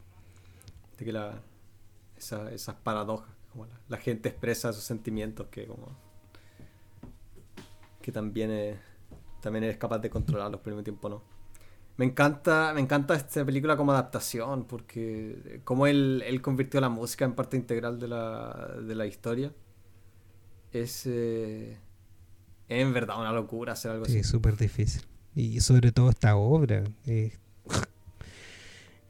De 0.98 1.04
que 1.04 1.12
la, 1.12 1.42
esa, 2.16 2.50
esas 2.52 2.76
paradojas, 2.76 3.34
como 3.52 3.66
la, 3.66 3.80
la, 3.88 3.96
gente 3.98 4.28
expresa 4.28 4.72
sus 4.72 4.84
sentimientos 4.84 5.48
que 5.48 5.66
como 5.66 5.96
que 8.00 8.12
también 8.12 8.52
es, 8.52 8.78
también 9.40 9.64
eres 9.64 9.78
capaz 9.78 9.98
de 9.98 10.08
controlarlos, 10.08 10.60
pero 10.62 10.74
al 10.74 10.76
mismo 10.76 10.84
tiempo 10.84 11.08
no. 11.08 11.22
Me 11.96 12.04
encanta, 12.04 12.72
me 12.74 12.80
encanta 12.80 13.14
esta 13.14 13.44
película 13.44 13.76
como 13.76 13.90
adaptación, 13.90 14.64
porque 14.64 15.60
como 15.64 15.86
él, 15.86 16.22
él 16.26 16.42
convirtió 16.42 16.80
la 16.80 16.88
música 16.88 17.24
en 17.24 17.34
parte 17.34 17.56
integral 17.56 17.98
de 17.98 18.06
la, 18.06 18.76
de 18.80 18.94
la 18.94 19.06
historia, 19.06 19.52
es, 20.72 21.04
eh, 21.06 21.78
es 22.68 22.82
en 22.82 22.92
verdad 22.92 23.18
una 23.18 23.32
locura 23.32 23.72
hacer 23.72 23.92
algo 23.92 24.04
sí, 24.04 24.12
así. 24.12 24.20
Es 24.20 24.28
súper 24.28 24.56
difícil. 24.56 25.02
Y 25.34 25.60
sobre 25.60 25.90
todo 25.90 26.10
esta 26.10 26.36
obra. 26.36 26.84
Eh. 27.06 27.32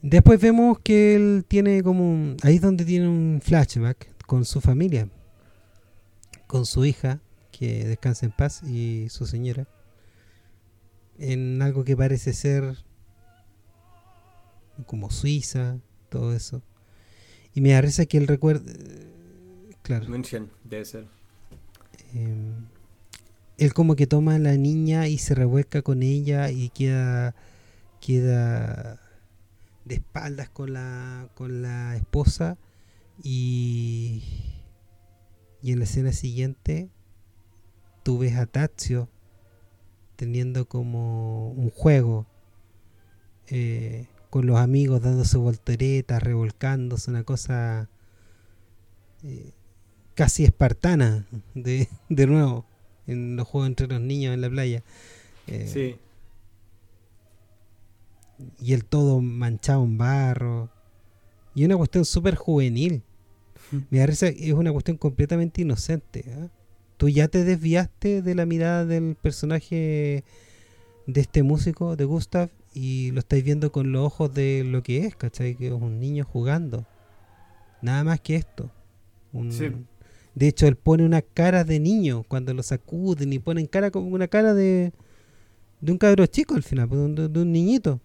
Después 0.03 0.40
vemos 0.40 0.78
que 0.78 1.16
él 1.16 1.44
tiene 1.49 1.82
como 1.82 2.09
un, 2.09 2.36
ahí 2.42 2.57
es 2.57 2.61
donde 2.61 2.84
tiene 2.84 3.09
un 3.09 3.40
flashback 3.42 4.24
con 4.26 4.44
su 4.44 4.61
familia, 4.61 5.09
con 6.47 6.66
su 6.66 6.84
hija, 6.84 7.20
que 7.51 7.84
descansa 7.84 8.26
en 8.26 8.32
paz, 8.32 8.62
y 8.62 9.09
su 9.09 9.26
señora 9.26 9.66
en 11.18 11.62
algo 11.62 11.84
que 11.84 11.97
parece 11.97 12.32
ser 12.32 12.76
como 14.86 15.11
Suiza, 15.11 15.78
todo 16.09 16.34
eso. 16.34 16.62
Y 17.55 17.61
me 17.61 17.70
da 17.70 17.80
risa 17.80 18.07
que 18.07 18.18
él 18.18 18.26
recuerda. 18.26 18.72
Claro. 19.82 20.09
München, 20.09 20.51
debe 20.64 20.84
ser. 20.84 21.07
Eh, 22.14 22.53
él 23.59 23.72
como 23.72 23.97
que 23.97 24.07
toma 24.07 24.34
a 24.34 24.38
la 24.38 24.57
niña 24.57 25.09
y 25.09 25.18
se 25.18 25.34
revuelca 25.34 25.82
con 25.82 26.03
ella 26.03 26.51
y 26.51 26.68
queda. 26.70 27.34
queda 28.01 29.01
de 29.87 29.95
espaldas 29.95 30.51
con 30.51 30.74
la. 30.74 31.30
con 31.34 31.62
la 31.62 31.97
esposa. 31.97 32.59
Y. 33.22 34.22
Y 35.62 35.72
en 35.72 35.78
la 35.78 35.84
escena 35.84 36.12
siguiente. 36.12 36.91
Tú 38.03 38.18
ves 38.18 38.37
a 38.37 38.47
Tazio 38.47 39.09
teniendo 40.14 40.68
como 40.68 41.51
un 41.51 41.70
juego 41.70 42.26
eh, 43.49 44.07
con 44.30 44.47
los 44.47 44.59
amigos 44.59 45.03
dándose 45.03 45.39
volteretas, 45.39 46.22
revolcándose, 46.22 47.11
una 47.11 47.24
cosa 47.24 47.89
eh, 49.24 49.53
casi 50.14 50.45
espartana 50.45 51.26
de, 51.55 51.89
de 52.09 52.26
nuevo 52.26 52.64
en 53.07 53.37
los 53.37 53.47
juegos 53.47 53.68
entre 53.68 53.87
los 53.87 54.01
niños 54.01 54.34
en 54.34 54.41
la 54.41 54.51
playa. 54.51 54.82
Eh, 55.47 55.68
sí. 55.72 55.97
Y 58.61 58.72
el 58.72 58.84
todo 58.84 59.20
manchado 59.20 59.84
en 59.84 59.99
barro. 59.99 60.70
Y 61.55 61.64
una 61.64 61.76
cuestión 61.76 62.05
súper 62.05 62.34
juvenil. 62.34 63.03
Me 63.91 63.99
parece 64.01 64.37
es 64.39 64.53
una 64.53 64.72
cuestión 64.72 64.97
completamente 64.97 65.62
inocente. 65.62 66.24
¿eh? 66.26 66.49
tú 66.97 67.09
ya 67.09 67.28
te 67.28 67.45
desviaste 67.45 68.22
de 68.22 68.34
la 68.34 68.47
mirada 68.47 68.84
del 68.84 69.16
personaje 69.16 70.24
de 71.07 71.20
este 71.20 71.43
músico, 71.43 71.97
de 71.97 72.05
Gustav, 72.05 72.51
y 72.74 73.11
lo 73.12 73.20
estáis 73.20 73.45
viendo 73.45 73.70
con 73.72 73.93
los 73.93 74.05
ojos 74.05 74.34
de 74.34 74.64
lo 74.64 74.82
que 74.82 75.07
es, 75.07 75.16
¿cachai? 75.16 75.55
Que 75.55 75.68
es 75.68 75.72
un 75.72 75.99
niño 76.01 76.24
jugando. 76.24 76.87
Nada 77.80 78.05
más 78.05 78.20
que 78.20 78.37
esto. 78.37 78.70
Un... 79.32 79.53
Sí. 79.53 79.70
De 80.34 80.49
hecho, 80.49 80.66
él 80.66 80.76
pone 80.76 81.05
una 81.05 81.22
cara 81.22 81.64
de 81.64 81.80
niño 81.80 82.24
cuando 82.28 82.53
lo 82.53 82.62
sacuden 82.62 83.32
y 83.32 83.39
ponen 83.39 83.66
cara 83.66 83.91
como 83.91 84.09
una 84.09 84.28
cara 84.28 84.53
de, 84.53 84.93
de 85.80 85.93
un 85.93 85.97
cabro 85.97 86.26
chico 86.26 86.55
al 86.55 86.62
final, 86.62 86.89
pues, 86.89 87.14
de, 87.14 87.28
de 87.28 87.41
un 87.41 87.53
niñito. 87.53 88.01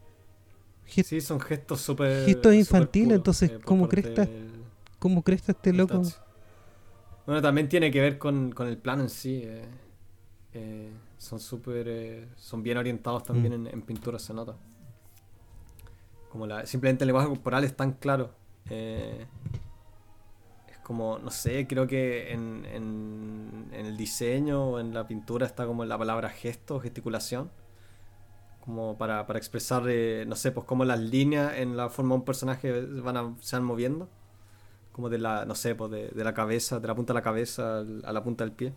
Sí, 0.91 1.21
son 1.21 1.39
gestos 1.39 1.81
súper. 1.81 2.25
Gestos 2.25 2.53
infantiles, 2.53 3.15
entonces, 3.15 3.51
eh, 3.51 3.59
¿cómo 3.63 3.87
crees 3.87 4.13
del... 4.13 4.51
¿cómo 4.99 5.23
crees 5.23 5.47
este 5.47 5.73
loco? 5.73 6.01
Touch. 6.01 6.13
Bueno, 7.25 7.41
también 7.41 7.69
tiene 7.69 7.91
que 7.91 8.01
ver 8.01 8.17
con, 8.17 8.51
con 8.51 8.67
el 8.67 8.77
plano 8.77 9.03
en 9.03 9.09
sí. 9.09 9.41
Eh, 9.43 9.65
eh, 10.53 10.91
son 11.17 11.39
súper. 11.39 11.87
Eh, 11.87 12.27
son 12.35 12.61
bien 12.63 12.77
orientados 12.77 13.23
también 13.23 13.63
mm. 13.63 13.67
en, 13.67 13.73
en, 13.73 13.81
pintura, 13.83 14.19
se 14.19 14.33
nota. 14.33 14.55
Como 16.29 16.45
la, 16.47 16.65
simplemente 16.65 17.03
el 17.03 17.07
lenguaje 17.07 17.29
corporal 17.29 17.63
es 17.63 17.75
tan 17.75 17.93
claro. 17.93 18.31
es 18.69 19.27
como, 20.83 21.19
no 21.19 21.29
sé, 21.31 21.67
creo 21.67 21.87
que 21.87 22.31
en, 22.31 22.65
en, 22.65 23.69
en, 23.71 23.85
el 23.85 23.97
diseño 23.97 24.71
o 24.71 24.79
en 24.79 24.93
la 24.93 25.07
pintura 25.07 25.45
está 25.45 25.65
como 25.65 25.85
la 25.85 25.97
palabra 25.97 26.29
gesto, 26.29 26.79
gesticulación. 26.79 27.49
Como 28.71 28.97
para, 28.97 29.27
para 29.27 29.37
expresar, 29.37 29.83
no 29.83 30.35
sé, 30.37 30.53
pues 30.53 30.65
cómo 30.65 30.85
las 30.85 30.99
líneas 30.99 31.57
en 31.57 31.75
la 31.75 31.89
forma 31.89 32.15
de 32.15 32.19
un 32.19 32.25
personaje 32.25 32.71
van 32.71 33.17
a, 33.17 33.35
se 33.41 33.57
van 33.57 33.65
moviendo 33.65 34.09
como 34.91 35.09
de 35.09 35.17
la, 35.17 35.45
no 35.45 35.55
sé, 35.55 35.75
pues 35.75 35.91
de, 35.91 36.09
de, 36.09 36.23
la 36.23 36.33
cabeza, 36.33 36.79
de 36.79 36.87
la 36.87 36.95
punta 36.95 37.13
de 37.13 37.19
la 37.19 37.23
cabeza 37.23 37.79
a 37.79 38.13
la 38.13 38.23
punta 38.23 38.43
del 38.43 38.53
pie. 38.53 38.73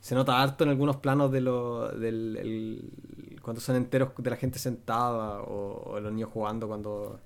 Se 0.00 0.14
nota 0.14 0.42
harto 0.42 0.64
en 0.64 0.70
algunos 0.70 0.96
planos 0.98 1.32
de 1.32 1.40
lo, 1.40 1.88
del 1.88 2.36
el, 2.36 3.38
cuando 3.42 3.60
son 3.60 3.76
enteros 3.76 4.10
de 4.18 4.30
la 4.30 4.36
gente 4.36 4.58
sentada 4.58 5.40
o, 5.42 5.92
o, 5.92 6.00
los 6.00 6.12
niños 6.12 6.30
jugando, 6.32 6.68
cuando, 6.68 7.20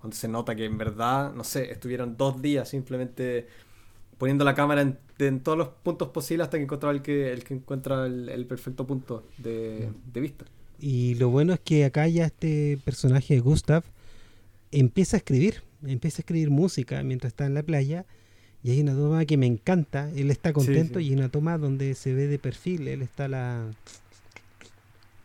cuando 0.00 0.16
se 0.16 0.28
nota 0.28 0.56
que 0.56 0.64
en 0.64 0.78
verdad, 0.78 1.32
no 1.32 1.44
sé, 1.44 1.70
estuvieron 1.70 2.16
dos 2.16 2.42
días 2.42 2.68
simplemente 2.68 3.46
poniendo 4.18 4.44
la 4.44 4.54
cámara 4.54 4.80
en, 4.82 4.98
en 5.18 5.42
todos 5.42 5.58
los 5.58 5.68
puntos 5.68 6.08
posibles 6.08 6.46
hasta 6.46 6.56
que 6.58 6.64
encontraba 6.64 6.92
el 6.94 7.02
que, 7.02 7.32
el 7.32 7.44
que 7.44 7.54
encuentra 7.54 8.06
el, 8.06 8.28
el 8.28 8.46
perfecto 8.46 8.86
punto 8.86 9.24
de, 9.38 9.92
de 10.12 10.20
vista. 10.20 10.46
Y 10.78 11.14
lo 11.14 11.30
bueno 11.30 11.54
es 11.54 11.60
que 11.60 11.84
acá 11.84 12.06
ya 12.08 12.26
este 12.26 12.78
personaje, 12.84 13.40
Gustav, 13.40 13.84
empieza 14.70 15.16
a 15.16 15.18
escribir 15.18 15.62
empieza 15.84 16.18
a 16.18 16.22
escribir 16.22 16.50
música 16.50 17.02
mientras 17.02 17.32
está 17.32 17.46
en 17.46 17.54
la 17.54 17.62
playa. 17.62 18.04
Y 18.62 18.70
hay 18.70 18.80
una 18.80 18.94
toma 18.94 19.24
que 19.26 19.36
me 19.36 19.46
encanta, 19.46 20.10
él 20.16 20.30
está 20.30 20.52
contento 20.52 20.98
sí, 20.98 21.06
sí. 21.06 21.10
y 21.10 21.14
una 21.14 21.28
toma 21.28 21.56
donde 21.56 21.94
se 21.94 22.14
ve 22.14 22.26
de 22.26 22.38
perfil, 22.38 22.88
él 22.88 23.02
está 23.02 23.26
a 23.26 23.28
la, 23.28 23.70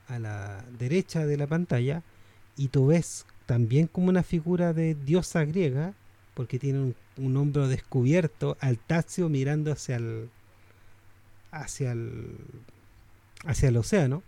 a 0.07 0.19
la 0.19 0.64
derecha 0.78 1.26
de 1.26 1.38
la 1.38 1.48
pantalla. 1.48 2.03
Y 2.56 2.68
tú 2.68 2.88
ves 2.88 3.26
también 3.48 3.88
como 3.88 4.10
una 4.10 4.22
figura 4.22 4.73
de 4.73 4.94
diosa 4.94 5.44
griega, 5.45 5.94
porque 6.36 6.60
tiene 6.60 6.80
un, 6.80 6.95
un 7.18 7.36
hombro 7.38 7.68
descubierto, 7.68 8.57
al 8.60 8.78
Tazio 8.78 9.28
mirando 9.30 9.72
hacia 9.72 9.95
el 9.95 10.30
hacia 11.52 11.91
el 11.91 12.38
hacia 13.44 13.69
el 13.69 13.76
océano 13.76 14.23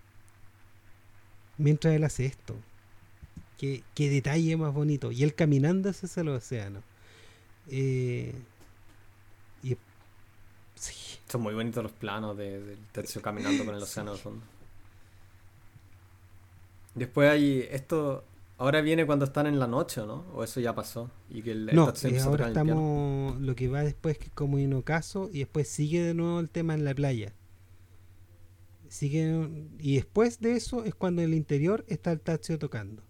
mientras 1.57 1.93
él 1.93 2.03
hace 2.03 2.25
esto 2.25 2.55
Qué, 3.57 3.83
qué, 3.93 4.09
detalle 4.09 4.57
más 4.57 4.73
bonito. 4.73 5.11
Y 5.11 5.23
él 5.23 5.35
caminando 5.35 5.89
hacia 5.89 6.21
el 6.21 6.29
océano. 6.29 6.81
Eh, 7.69 8.33
y, 9.61 9.77
sí. 10.75 11.19
Son 11.29 11.41
muy 11.41 11.53
bonitos 11.53 11.81
los 11.81 11.93
planos 11.93 12.35
del 12.35 12.65
de 12.65 12.77
tercio 12.91 13.21
caminando 13.21 13.63
con 13.63 13.75
el 13.75 13.81
océano 13.81 14.15
sí. 14.17 14.23
Después 16.95 17.29
hay 17.29 17.67
esto. 17.71 18.23
Ahora 18.57 18.81
viene 18.81 19.05
cuando 19.05 19.25
están 19.25 19.47
en 19.47 19.59
la 19.59 19.67
noche, 19.67 20.01
¿no? 20.05 20.25
O 20.33 20.43
eso 20.43 20.59
ya 20.59 20.75
pasó. 20.75 21.09
Y 21.29 21.41
que 21.41 21.51
el, 21.51 21.67
no, 21.73 21.89
eh, 21.89 22.19
ahora 22.21 22.47
estamos. 22.47 23.39
Lo 23.39 23.55
que 23.55 23.67
va 23.67 23.81
después 23.81 24.17
que 24.17 24.25
es 24.25 24.31
como 24.31 24.57
un 24.57 24.73
ocaso. 24.73 25.29
Y 25.31 25.39
después 25.39 25.67
sigue 25.67 26.03
de 26.03 26.13
nuevo 26.13 26.39
el 26.39 26.49
tema 26.49 26.73
en 26.73 26.83
la 26.83 26.93
playa. 26.93 27.33
Sigue, 28.93 29.49
y 29.79 29.95
después 29.95 30.39
de 30.39 30.55
eso 30.55 30.83
es 30.83 30.93
cuando 30.93 31.23
en 31.23 31.29
el 31.29 31.33
interior 31.33 31.83
está 31.87 32.11
el 32.11 32.21
taxio 32.21 32.59
tocando 32.59 33.01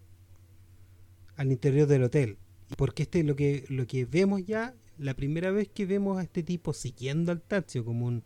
al 1.36 1.52
interior 1.52 1.86
del 1.86 2.04
hotel. 2.04 2.38
Porque 2.78 3.02
este 3.02 3.22
lo 3.22 3.36
que, 3.36 3.66
lo 3.68 3.86
que 3.86 4.06
vemos 4.06 4.46
ya, 4.46 4.74
la 4.96 5.12
primera 5.12 5.50
vez 5.50 5.68
que 5.68 5.84
vemos 5.84 6.16
a 6.16 6.22
este 6.22 6.42
tipo 6.42 6.72
siguiendo 6.72 7.32
al 7.32 7.42
Tazio 7.42 7.84
como 7.84 8.06
un, 8.06 8.22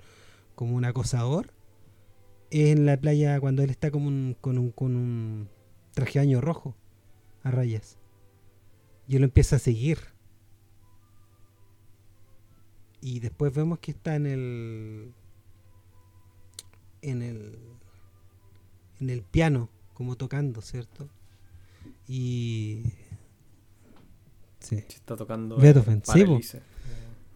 como 0.55 0.77
un 0.77 0.85
acosador, 0.85 1.53
es 2.53 2.69
en 2.69 2.87
la 2.87 2.97
playa 2.97 3.41
cuando 3.41 3.65
él 3.65 3.71
está 3.71 3.91
como 3.91 4.07
un, 4.07 4.37
con, 4.41 4.57
un, 4.57 4.71
con 4.71 4.95
un 4.95 5.49
traje 5.95 6.21
de 6.21 6.27
año 6.27 6.41
rojo 6.41 6.77
a 7.43 7.51
rayas. 7.51 7.99
Y 9.09 9.17
él 9.17 9.23
lo 9.23 9.25
empieza 9.25 9.57
a 9.57 9.59
seguir. 9.59 9.99
Y 13.01 13.19
después 13.19 13.53
vemos 13.53 13.81
que 13.81 13.91
está 13.91 14.15
en 14.15 14.27
el. 14.27 15.13
En 17.03 17.23
el. 17.23 17.59
En 19.01 19.11
el 19.11 19.23
piano, 19.23 19.69
como 19.95 20.17
tocando, 20.17 20.61
¿cierto? 20.61 21.09
Y. 22.09 22.83
Sí. 24.61 24.77
Está 24.77 25.17
tocando. 25.17 25.57
Beethoven, 25.57 26.03
sí, 26.05 26.25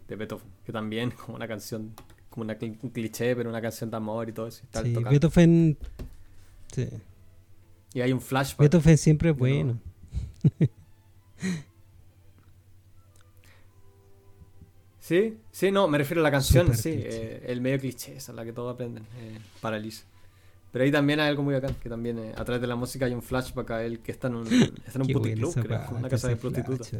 de 0.08 0.16
Beethoven, 0.16 0.46
que 0.64 0.72
también 0.72 1.10
como 1.10 1.36
una 1.36 1.48
canción, 1.48 1.94
como 2.28 2.44
una, 2.44 2.58
un 2.82 2.90
cliché, 2.90 3.34
pero 3.34 3.48
una 3.48 3.62
canción 3.62 3.90
de 3.90 3.96
amor 3.96 4.28
y 4.28 4.32
todo 4.32 4.48
eso. 4.48 4.64
sí, 4.82 4.94
Beethoven. 4.94 5.78
Sí. 6.72 6.88
Y 7.94 8.00
hay 8.00 8.12
un 8.12 8.20
flashback. 8.20 8.60
Beethoven 8.60 8.98
siempre 8.98 9.30
es 9.30 9.36
bueno. 9.36 9.78
Sí, 15.02 15.36
sí, 15.50 15.72
no, 15.72 15.88
me 15.88 15.98
refiero 15.98 16.20
a 16.20 16.22
la 16.22 16.30
canción, 16.30 16.76
sí, 16.76 16.90
eh, 16.94 17.42
el 17.48 17.60
medio 17.60 17.80
cliché, 17.80 18.14
esa 18.16 18.30
es 18.30 18.36
la 18.36 18.44
que 18.44 18.52
todos 18.52 18.72
aprenden, 18.72 19.02
eh, 19.16 19.36
Paraliza. 19.60 20.04
Pero 20.70 20.84
ahí 20.84 20.92
también 20.92 21.18
hay 21.18 21.28
algo 21.28 21.42
muy 21.42 21.54
bacán, 21.54 21.74
que 21.74 21.88
también 21.88 22.20
eh, 22.20 22.32
a 22.36 22.44
través 22.44 22.60
de 22.60 22.68
la 22.68 22.76
música 22.76 23.06
hay 23.06 23.12
un 23.12 23.20
flashback 23.20 23.70
a 23.72 23.82
él 23.82 23.98
que 23.98 24.12
está 24.12 24.28
en 24.28 24.36
un, 24.36 24.46
está 24.86 25.00
en 25.00 25.02
un 25.02 25.08
puticlub, 25.08 25.54
creo, 25.54 25.80
una 25.90 26.08
casa 26.08 26.28
de 26.28 26.36
prostitutas. 26.36 26.92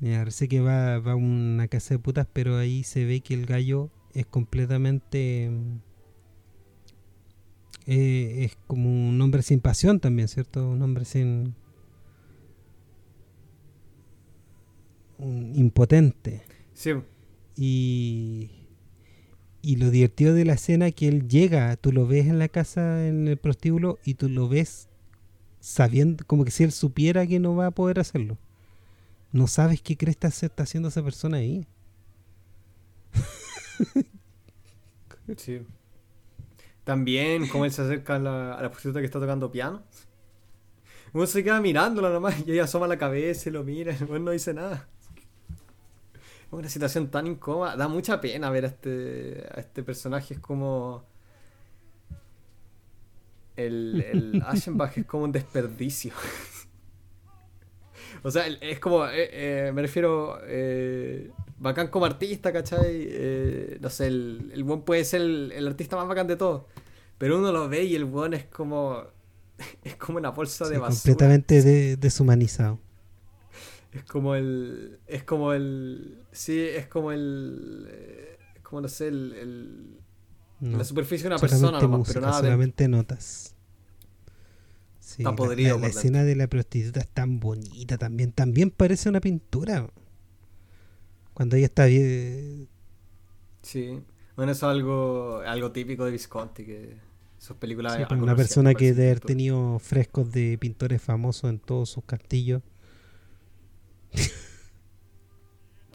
Mira, 0.00 0.18
parece 0.18 0.48
que 0.48 0.60
va, 0.60 0.98
va 0.98 1.12
a 1.12 1.14
una 1.14 1.68
casa 1.68 1.94
de 1.94 2.00
putas, 2.00 2.26
pero 2.32 2.58
ahí 2.58 2.82
se 2.82 3.04
ve 3.04 3.20
que 3.20 3.34
el 3.34 3.46
gallo 3.46 3.92
es 4.12 4.26
completamente... 4.26 5.52
Eh, 7.86 8.44
es 8.46 8.58
como 8.66 8.90
un 8.90 9.20
hombre 9.22 9.42
sin 9.42 9.60
pasión 9.60 10.00
también, 10.00 10.26
¿cierto? 10.26 10.68
Un 10.68 10.82
hombre 10.82 11.04
sin... 11.04 11.54
Un 15.18 15.52
impotente. 15.56 16.42
Sí. 16.74 16.92
Y, 17.56 18.50
y 19.62 19.76
lo 19.76 19.90
divertido 19.90 20.32
de 20.32 20.44
la 20.44 20.54
escena 20.54 20.86
es 20.86 20.94
que 20.94 21.08
él 21.08 21.28
llega, 21.28 21.76
tú 21.76 21.92
lo 21.92 22.06
ves 22.06 22.26
en 22.26 22.38
la 22.38 22.48
casa, 22.48 23.06
en 23.06 23.26
el 23.26 23.36
prostíbulo, 23.36 23.98
y 24.04 24.14
tú 24.14 24.28
lo 24.28 24.48
ves 24.48 24.88
sabiendo, 25.60 26.24
como 26.24 26.44
que 26.44 26.52
si 26.52 26.62
él 26.62 26.72
supiera 26.72 27.26
que 27.26 27.40
no 27.40 27.56
va 27.56 27.66
a 27.66 27.70
poder 27.72 27.98
hacerlo. 27.98 28.38
No 29.32 29.48
sabes 29.48 29.82
qué 29.82 29.96
crees 29.96 30.16
que 30.16 30.28
está 30.28 30.62
haciendo 30.62 30.88
esa 30.88 31.02
persona 31.02 31.38
ahí. 31.38 31.66
sí. 35.36 35.60
También, 36.84 37.48
como 37.48 37.64
él 37.64 37.72
se 37.72 37.82
acerca 37.82 38.16
a 38.16 38.18
la, 38.18 38.54
a 38.54 38.62
la 38.62 38.70
prostituta 38.70 39.00
que 39.00 39.06
está 39.06 39.20
tocando 39.20 39.50
piano. 39.50 39.82
Uno 41.12 41.26
se 41.26 41.42
queda 41.42 41.60
mirándola 41.60 42.08
nomás 42.08 42.46
y 42.46 42.52
ella 42.52 42.64
asoma 42.64 42.86
la 42.86 42.96
cabeza 42.96 43.48
y 43.48 43.52
lo 43.52 43.64
mira. 43.64 43.94
Bueno, 44.06 44.26
no 44.26 44.30
dice 44.30 44.54
nada 44.54 44.88
una 46.50 46.68
situación 46.68 47.10
tan 47.10 47.26
incómoda. 47.26 47.76
Da 47.76 47.88
mucha 47.88 48.20
pena 48.20 48.50
ver 48.50 48.64
a 48.64 48.68
este, 48.68 49.46
a 49.50 49.60
este 49.60 49.82
personaje. 49.82 50.34
Es 50.34 50.40
como. 50.40 51.04
El, 53.56 54.04
el 54.12 54.42
Aschenbach 54.46 54.96
es 54.96 55.06
como 55.06 55.24
un 55.24 55.32
desperdicio. 55.32 56.12
o 58.22 58.30
sea, 58.30 58.46
es 58.46 58.78
como. 58.78 59.06
Eh, 59.06 59.68
eh, 59.68 59.72
me 59.72 59.82
refiero. 59.82 60.38
Eh, 60.44 61.30
bacán 61.58 61.88
como 61.88 62.06
artista, 62.06 62.52
¿cachai? 62.52 63.78
no 63.80 63.90
sé, 63.90 64.06
el, 64.06 64.50
el 64.54 64.64
buen 64.64 64.82
puede 64.82 65.04
ser 65.04 65.22
el, 65.22 65.66
artista 65.66 65.96
más 65.96 66.08
bacán 66.08 66.28
de 66.28 66.36
todos. 66.36 66.62
Pero 67.18 67.38
uno 67.38 67.50
lo 67.50 67.68
ve 67.68 67.84
y 67.84 67.94
el 67.94 68.04
buen 68.04 68.34
es 68.34 68.44
como. 68.44 69.02
Es 69.82 69.96
como 69.96 70.18
una 70.18 70.30
bolsa 70.30 70.68
de 70.68 70.78
basura. 70.78 71.14
Completamente 71.16 71.96
deshumanizado. 71.96 72.78
Es 73.92 74.04
como 74.04 74.34
el. 74.34 74.98
Es 75.06 75.24
como 75.24 75.52
el. 75.52 76.24
Sí, 76.32 76.60
es 76.60 76.86
como 76.88 77.12
el. 77.12 77.88
Es 78.54 78.62
como, 78.62 78.82
no 78.82 78.88
sé, 78.88 79.08
el. 79.08 79.98
la 80.60 80.84
superficie 80.84 81.24
de 81.24 81.34
una 81.34 81.38
persona, 81.38 81.80
nomás, 81.80 82.08
pero 82.08 82.20
nada 82.20 82.40
solamente 82.40 82.88
notas. 82.88 83.54
Sí, 85.00 85.22
está 85.22 85.34
podrido. 85.34 85.78
La, 85.78 85.86
escena 85.86 86.22
de 86.22 86.36
la 86.36 86.48
prostituta 86.48 87.00
es 87.00 87.08
tan 87.08 87.40
bonita 87.40 87.96
también. 87.96 88.32
También 88.32 88.70
parece 88.70 89.08
una 89.08 89.20
pintura. 89.20 89.88
Cuando 91.32 91.56
ella 91.56 91.66
está 91.66 91.86
bien. 91.86 92.68
Sí. 93.62 94.02
Bueno, 94.36 94.52
eso 94.52 94.70
es 94.70 94.76
algo, 94.76 95.40
algo 95.46 95.72
típico 95.72 96.04
de 96.04 96.12
Visconti, 96.12 96.64
que 96.64 96.96
sus 97.38 97.56
películas... 97.56 97.96
Sí, 97.96 98.14
una 98.14 98.36
persona 98.36 98.74
que 98.74 98.92
debe 98.92 99.06
haber 99.06 99.20
tenido 99.20 99.78
frescos 99.80 100.30
de 100.30 100.56
pintores 100.58 101.02
famosos 101.02 101.50
en 101.50 101.58
todos 101.58 101.90
sus 101.90 102.04
castillos 102.04 102.62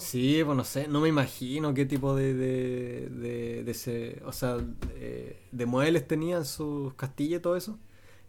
Sí, 0.04 0.42
pues 0.46 0.58
no 0.58 0.64
sé, 0.64 0.88
no 0.88 1.02
me 1.02 1.10
imagino 1.10 1.74
qué 1.74 1.86
tipo 1.86 2.16
de, 2.16 2.34
de, 2.34 3.64
de, 3.64 3.72
ese, 3.72 4.22
o 4.26 4.32
sea, 4.32 4.58
de, 4.58 5.66
muebles 5.66 6.08
tenían 6.08 6.46
sus 6.46 6.94
castillos 6.94 7.40
y 7.40 7.42
todo 7.42 7.56
eso. 7.56 7.80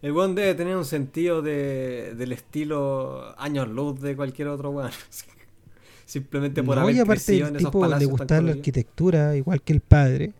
El 0.01 0.13
weón 0.13 0.35
debe 0.35 0.55
tener 0.55 0.77
un 0.77 0.85
sentido 0.85 1.41
de, 1.41 2.13
del 2.17 2.31
estilo 2.31 3.39
años 3.39 3.67
luz 3.67 3.99
de 4.01 4.15
cualquier 4.15 4.47
otro 4.47 4.71
weón. 4.71 4.91
Simplemente 6.05 6.63
por 6.63 6.79
haber 6.79 6.99
aparte 7.01 7.37
el 7.37 7.57
tipo 7.57 7.85
le 7.85 8.05
gustaba 8.05 8.41
la 8.41 8.51
arquitectura, 8.53 9.35
igual 9.35 9.61
que 9.61 9.73
el 9.73 9.81
padre. 9.81 10.33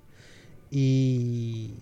Y, 0.72 1.76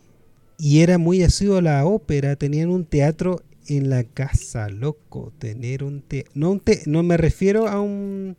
y 0.58 0.82
era 0.82 0.98
muy 0.98 1.24
asiduo 1.24 1.58
a 1.58 1.62
la 1.62 1.86
ópera, 1.86 2.36
tenían 2.36 2.70
un 2.70 2.86
teatro 2.86 3.42
en 3.68 3.90
la 3.90 4.04
casa, 4.04 4.70
loco, 4.70 5.34
tener 5.40 5.84
un 5.84 6.02
te 6.02 6.26
no 6.34 6.52
un 6.52 6.62
no 6.86 7.04
me 7.04 7.18
refiero 7.18 7.68
a 7.68 7.80
un 7.82 8.38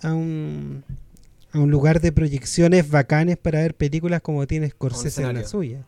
a 0.00 0.14
un 0.14 0.84
a 1.52 1.58
un 1.58 1.70
lugar 1.70 2.00
de 2.00 2.12
proyecciones 2.12 2.90
bacanes 2.90 3.36
para 3.36 3.60
ver 3.60 3.74
películas 3.74 4.22
como 4.22 4.46
tiene 4.46 4.70
Scorsese 4.70 5.22
en 5.22 5.34
la 5.34 5.44
suya, 5.44 5.84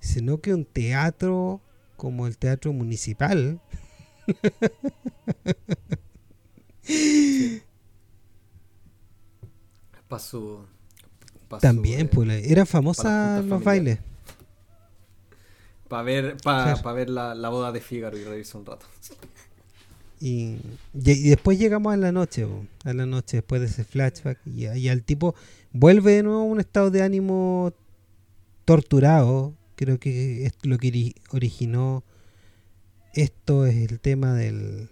sino 0.00 0.40
que 0.40 0.54
un 0.54 0.64
teatro 0.64 1.60
como 1.96 2.26
el 2.26 2.38
teatro 2.38 2.72
municipal. 2.72 3.60
También, 11.60 12.08
pues, 12.08 12.28
eran 12.46 12.66
famosas 12.66 13.44
los 13.44 13.62
bailes. 13.62 13.98
Para 15.92 16.04
ver, 16.04 16.38
para 16.42 16.92
ver 16.94 17.10
la, 17.10 17.34
la, 17.34 17.50
boda 17.50 17.70
de 17.70 17.82
Fígaro 17.82 18.16
y 18.16 18.24
reírse 18.24 18.56
un 18.56 18.64
rato. 18.64 18.86
Y, 20.20 20.56
y, 20.94 21.28
después 21.28 21.58
llegamos 21.58 21.92
a 21.92 21.98
la 21.98 22.12
noche, 22.12 22.46
a 22.84 22.94
la 22.94 23.04
noche 23.04 23.36
después 23.36 23.60
de 23.60 23.66
ese 23.66 23.84
flashback. 23.84 24.38
Y, 24.46 24.68
y 24.68 24.88
al 24.88 25.02
tipo 25.02 25.34
vuelve 25.70 26.12
de 26.12 26.22
nuevo 26.22 26.40
a 26.40 26.44
un 26.44 26.60
estado 26.60 26.90
de 26.90 27.02
ánimo 27.02 27.74
torturado. 28.64 29.52
Creo 29.76 30.00
que 30.00 30.46
es 30.46 30.54
lo 30.62 30.78
que 30.78 31.14
originó 31.30 32.04
esto 33.12 33.66
es 33.66 33.90
el 33.90 34.00
tema 34.00 34.32
del 34.32 34.88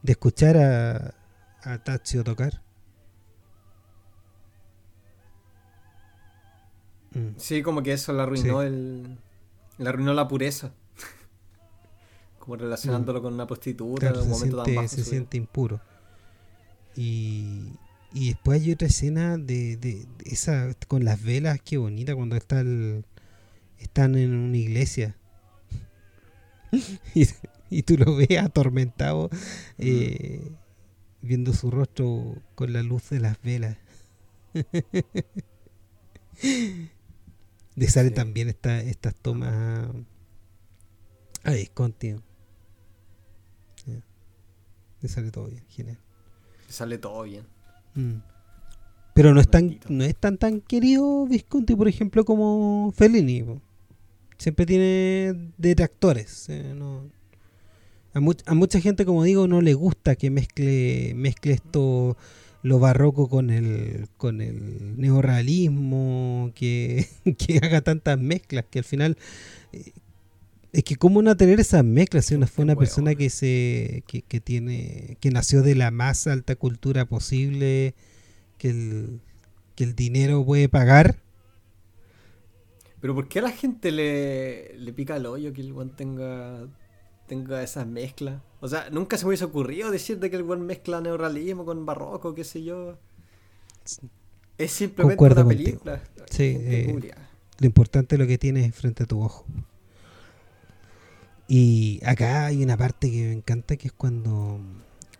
de 0.00 0.12
escuchar 0.12 0.56
a, 0.56 1.14
a 1.62 1.84
Tazio 1.84 2.24
tocar. 2.24 2.62
Mm. 7.12 7.32
Sí, 7.36 7.62
como 7.62 7.82
que 7.82 7.92
eso 7.92 8.14
le 8.14 8.22
arruinó 8.22 8.62
el 8.62 9.18
le 9.78 9.88
arruinó 9.88 10.14
la 10.14 10.28
pureza. 10.28 10.72
Como 12.38 12.56
relacionándolo 12.56 13.20
mm. 13.20 13.22
con 13.22 13.34
una 13.34 13.46
prostituta 13.46 14.08
en 14.08 14.18
un 14.18 14.28
momento 14.28 14.64
siente, 14.64 14.74
tan 14.74 14.88
Se 14.88 15.04
siente 15.04 15.36
impuro. 15.36 15.80
Y, 16.96 17.72
y 18.12 18.28
después 18.28 18.62
hay 18.62 18.72
otra 18.72 18.88
escena 18.88 19.38
de, 19.38 19.76
de, 19.76 20.06
esa 20.24 20.74
con 20.88 21.04
las 21.04 21.22
velas, 21.22 21.60
qué 21.62 21.76
bonita, 21.76 22.16
cuando 22.16 22.36
está 22.36 22.64
están 23.78 24.16
en 24.16 24.34
una 24.34 24.56
iglesia. 24.56 25.16
y, 27.14 27.28
y, 27.70 27.82
tú 27.82 27.96
lo 27.96 28.16
ves 28.16 28.38
atormentado, 28.42 29.30
eh, 29.78 30.50
viendo 31.22 31.52
su 31.52 31.70
rostro 31.70 32.36
con 32.54 32.72
la 32.72 32.82
luz 32.82 33.10
de 33.10 33.20
las 33.20 33.40
velas. 33.42 33.76
De 37.78 37.88
sale 37.88 38.10
también 38.10 38.48
esta, 38.48 38.80
estas 38.80 39.14
tomas 39.14 39.88
a 41.44 41.52
Visconti. 41.52 42.16
Le 45.00 45.08
sale 45.08 45.30
todo 45.30 45.46
bien, 45.46 45.62
genial. 45.68 45.96
Le 46.66 46.72
sale 46.72 46.98
todo 46.98 47.22
bien. 47.22 47.44
Mm. 47.94 48.16
Pero 49.14 49.32
no 49.32 49.40
es 49.40 49.48
tan, 49.48 49.78
no 49.88 50.02
es 50.02 50.16
tan 50.16 50.38
tan 50.38 50.60
querido 50.60 51.24
Visconti, 51.26 51.76
por 51.76 51.86
ejemplo, 51.86 52.24
como 52.24 52.92
Fellini. 52.96 53.44
Siempre 54.38 54.66
tiene 54.66 55.52
detractores. 55.56 56.48
Eh, 56.48 56.74
A, 58.12 58.54
mucha 58.54 58.80
gente, 58.80 59.04
como 59.04 59.22
digo, 59.22 59.46
no 59.46 59.60
le 59.60 59.74
gusta 59.74 60.16
que 60.16 60.30
mezcle, 60.30 61.12
mezcle 61.14 61.52
esto 61.52 62.16
lo 62.62 62.78
barroco 62.78 63.28
con 63.28 63.50
el 63.50 64.08
con 64.16 64.40
el 64.40 64.98
neorrealismo, 64.98 66.52
que, 66.54 67.06
que 67.38 67.58
haga 67.58 67.80
tantas 67.80 68.18
mezclas, 68.18 68.64
que 68.70 68.80
al 68.80 68.84
final 68.84 69.16
eh, 69.72 69.92
es 70.72 70.84
que 70.84 70.96
cómo 70.96 71.22
no 71.22 71.36
tener 71.36 71.60
esas 71.60 71.84
mezclas 71.84 72.26
si 72.26 72.34
una 72.34 72.46
fue 72.46 72.64
una 72.64 72.76
persona 72.76 73.14
que 73.14 73.30
se 73.30 74.02
que, 74.06 74.22
que, 74.22 74.40
tiene 74.40 75.16
que 75.20 75.30
nació 75.30 75.62
de 75.62 75.74
la 75.74 75.90
más 75.90 76.26
alta 76.26 76.56
cultura 76.56 77.06
posible 77.06 77.94
que 78.58 78.70
el, 78.70 79.20
que 79.74 79.84
el 79.84 79.94
dinero 79.94 80.44
puede 80.44 80.68
pagar 80.68 81.16
pero 83.00 83.14
¿por 83.14 83.28
qué 83.28 83.38
a 83.38 83.42
la 83.42 83.52
gente 83.52 83.92
le, 83.92 84.76
le 84.78 84.92
pica 84.92 85.16
el 85.16 85.26
hoyo 85.26 85.52
que 85.52 85.62
el 85.62 85.72
buen 85.72 85.90
tenga 85.90 86.66
tenga 87.26 87.62
esas 87.62 87.86
mezclas? 87.86 88.42
O 88.60 88.68
sea, 88.68 88.88
nunca 88.90 89.16
se 89.16 89.24
me 89.24 89.28
hubiese 89.28 89.44
ocurrido 89.44 89.90
decirte 89.90 90.30
que 90.30 90.36
el 90.36 90.42
buen 90.42 90.62
mezcla 90.62 91.00
neorrealismo 91.00 91.64
con 91.64 91.86
barroco, 91.86 92.34
qué 92.34 92.44
sé 92.44 92.64
yo. 92.64 92.98
Es 94.56 94.72
simplemente 94.72 95.22
una 95.22 95.46
película. 95.46 96.02
Sí, 96.30 96.56
eh, 96.58 97.14
lo 97.58 97.66
importante 97.66 98.16
es 98.16 98.18
lo 98.18 98.26
que 98.26 98.38
tienes 98.38 98.74
frente 98.74 99.04
a 99.04 99.06
tu 99.06 99.22
ojo. 99.22 99.46
Y 101.46 102.00
acá 102.04 102.46
hay 102.46 102.62
una 102.62 102.76
parte 102.76 103.10
que 103.10 103.28
me 103.28 103.32
encanta 103.32 103.76
que 103.76 103.88
es 103.88 103.92
cuando, 103.92 104.60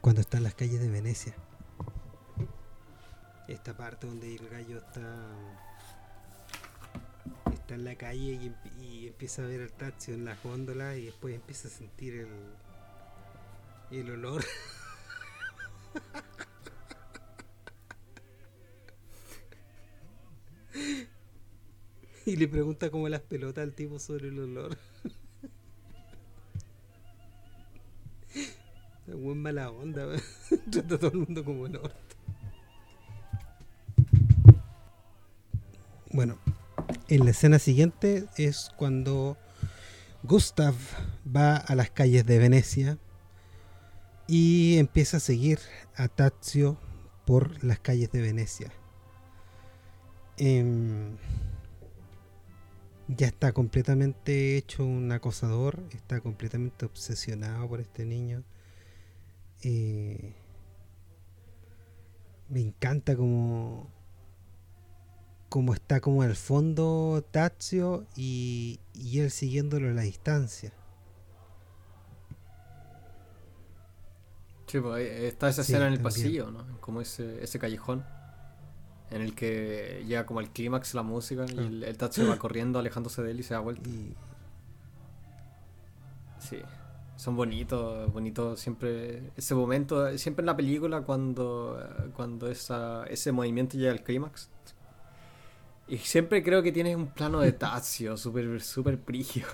cuando 0.00 0.20
está 0.20 0.38
en 0.38 0.44
las 0.44 0.54
calles 0.54 0.80
de 0.80 0.88
Venecia. 0.88 1.34
Esta 3.46 3.74
parte 3.74 4.06
donde 4.06 4.34
el 4.34 4.46
gallo 4.48 4.76
está, 4.76 5.16
está 7.54 7.74
en 7.74 7.84
la 7.84 7.94
calle 7.94 8.52
y, 8.78 9.06
empieza 9.06 9.42
a 9.42 9.46
ver 9.46 9.60
el 9.60 9.72
taxi 9.72 10.12
en 10.12 10.26
la 10.26 10.36
góndola 10.44 10.96
y 10.96 11.06
después 11.06 11.34
empieza 11.34 11.68
a 11.68 11.70
sentir 11.70 12.14
el, 12.14 12.28
el 13.90 14.10
olor. 14.10 14.44
y 22.26 22.36
le 22.36 22.46
pregunta 22.48 22.90
cómo 22.90 23.08
las 23.08 23.22
pelotas 23.22 23.62
al 23.62 23.72
tipo 23.72 23.98
sobre 23.98 24.28
el 24.28 24.38
olor. 24.38 24.76
buen 29.06 29.40
mala 29.40 29.70
onda, 29.70 30.06
trata 30.70 30.98
todo 30.98 31.10
el 31.10 31.18
mundo 31.18 31.44
como 31.44 31.66
el. 31.66 31.80
Bueno, 36.10 36.38
en 37.08 37.24
la 37.24 37.30
escena 37.30 37.58
siguiente 37.58 38.26
es 38.36 38.70
cuando 38.76 39.36
Gustav 40.22 40.74
va 41.24 41.56
a 41.56 41.74
las 41.74 41.90
calles 41.90 42.26
de 42.26 42.38
Venecia 42.38 42.98
y 44.28 44.76
empieza 44.76 45.16
a 45.16 45.20
seguir 45.20 45.58
a 45.96 46.06
Tazio 46.08 46.76
por 47.24 47.64
las 47.64 47.80
calles 47.80 48.12
de 48.12 48.20
Venecia. 48.20 48.70
Em, 50.36 51.16
ya 53.08 53.26
está 53.26 53.52
completamente 53.52 54.56
hecho 54.58 54.84
un 54.84 55.10
acosador, 55.12 55.82
está 55.92 56.20
completamente 56.20 56.84
obsesionado 56.84 57.66
por 57.68 57.80
este 57.80 58.04
niño. 58.04 58.44
Eh, 59.62 60.34
me 62.48 62.60
encanta 62.60 63.16
como 63.16 63.90
como 65.48 65.72
está 65.72 66.00
como 66.00 66.22
al 66.22 66.36
fondo 66.36 67.24
Tazio 67.30 68.06
y, 68.14 68.80
y 68.92 69.20
él 69.20 69.30
siguiéndolo 69.30 69.88
a 69.88 69.92
la 69.92 70.02
distancia. 70.02 70.72
Sí, 74.68 74.80
pues 74.80 75.10
está 75.22 75.48
esa 75.48 75.62
escena 75.62 75.88
en 75.88 75.94
el 75.94 76.00
pasillo, 76.00 76.50
¿no? 76.50 76.64
Como 76.80 77.00
ese, 77.00 77.42
ese 77.42 77.58
callejón 77.58 78.04
en 79.10 79.22
el 79.22 79.34
que 79.34 80.04
llega 80.06 80.26
como 80.26 80.40
el 80.40 80.50
clímax 80.50 80.94
la 80.94 81.02
música 81.02 81.46
y 81.48 81.58
el, 81.58 81.82
el 81.82 81.96
Tazio 81.96 82.28
va 82.28 82.38
corriendo 82.38 82.78
alejándose 82.78 83.22
de 83.22 83.30
él 83.30 83.40
y 83.40 83.42
se 83.42 83.54
da 83.54 83.60
vuelta. 83.60 83.88
Sí 86.38 86.58
son 87.18 87.34
bonitos, 87.34 88.12
bonitos 88.12 88.60
siempre 88.60 89.32
ese 89.36 89.52
momento, 89.56 90.16
siempre 90.16 90.42
en 90.42 90.46
la 90.46 90.56
película 90.56 91.00
cuando, 91.02 91.76
cuando 92.14 92.48
esa, 92.48 93.04
ese 93.08 93.32
movimiento 93.32 93.76
llega 93.76 93.90
al 93.90 94.04
clímax. 94.04 94.48
Y 95.88 95.98
siempre 95.98 96.44
creo 96.44 96.62
que 96.62 96.70
tienes 96.70 96.94
un 96.94 97.08
plano 97.08 97.40
de 97.40 97.50
Tazio 97.64 98.16
súper 98.16 98.60
super 98.60 99.00
prigio. 99.00 99.46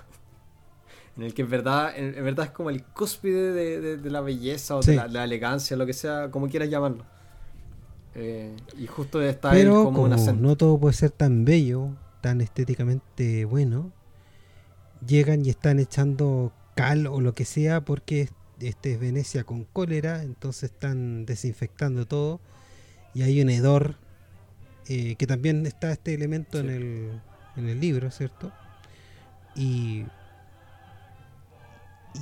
En 1.16 1.23
el 1.23 1.35
que 1.35 1.43
en 1.43 1.51
verdad, 1.51 1.97
en, 1.97 2.12
verdad 2.24 2.47
es 2.47 2.53
como 2.53 2.70
el 2.70 2.82
cúspide 2.82 3.53
de, 3.97 4.11
la 4.11 4.20
belleza 4.20 4.77
o 4.77 4.81
de, 4.81 4.97
la, 5.09 5.24
elegancia, 5.24 5.77
lo 5.77 5.86
que 5.86 5.93
sea, 5.93 6.31
como 6.31 6.49
quieras 6.49 6.69
llamarlo. 6.69 7.05
Eh, 8.16 8.55
y 8.78 8.86
justo 8.86 9.23
está 9.23 9.51
Pero 9.51 9.85
como, 9.85 10.09
como 10.09 10.16
no 10.16 10.57
todo 10.57 10.78
puede 10.78 10.95
ser 10.95 11.11
tan 11.11 11.45
bello, 11.45 11.91
tan 12.20 12.41
estéticamente 12.41 13.45
bueno, 13.45 13.93
llegan 15.07 15.45
y 15.45 15.51
están 15.51 15.78
echando 15.78 16.53
cal 16.74 17.07
o 17.07 17.20
lo 17.20 17.35
que 17.35 17.45
sea 17.45 17.85
porque 17.85 18.28
este 18.61 18.95
es 18.95 19.01
Venecia 19.01 19.45
con 19.45 19.65
cólera, 19.65 20.23
entonces 20.23 20.70
están 20.70 21.27
desinfectando 21.27 22.07
todo 22.07 22.41
y 23.15 23.23
hay 23.23 23.41
un 23.41 23.51
hedor 23.51 23.97
eh, 24.89 25.15
que 25.16 25.27
también 25.27 25.66
está 25.66 25.93
este 25.93 26.15
elemento 26.15 26.59
en, 26.59 26.70
el, 26.70 27.20
en 27.57 27.69
el 27.69 27.81
libro, 27.81 28.11
¿cierto? 28.11 28.53
Y, 29.57 30.05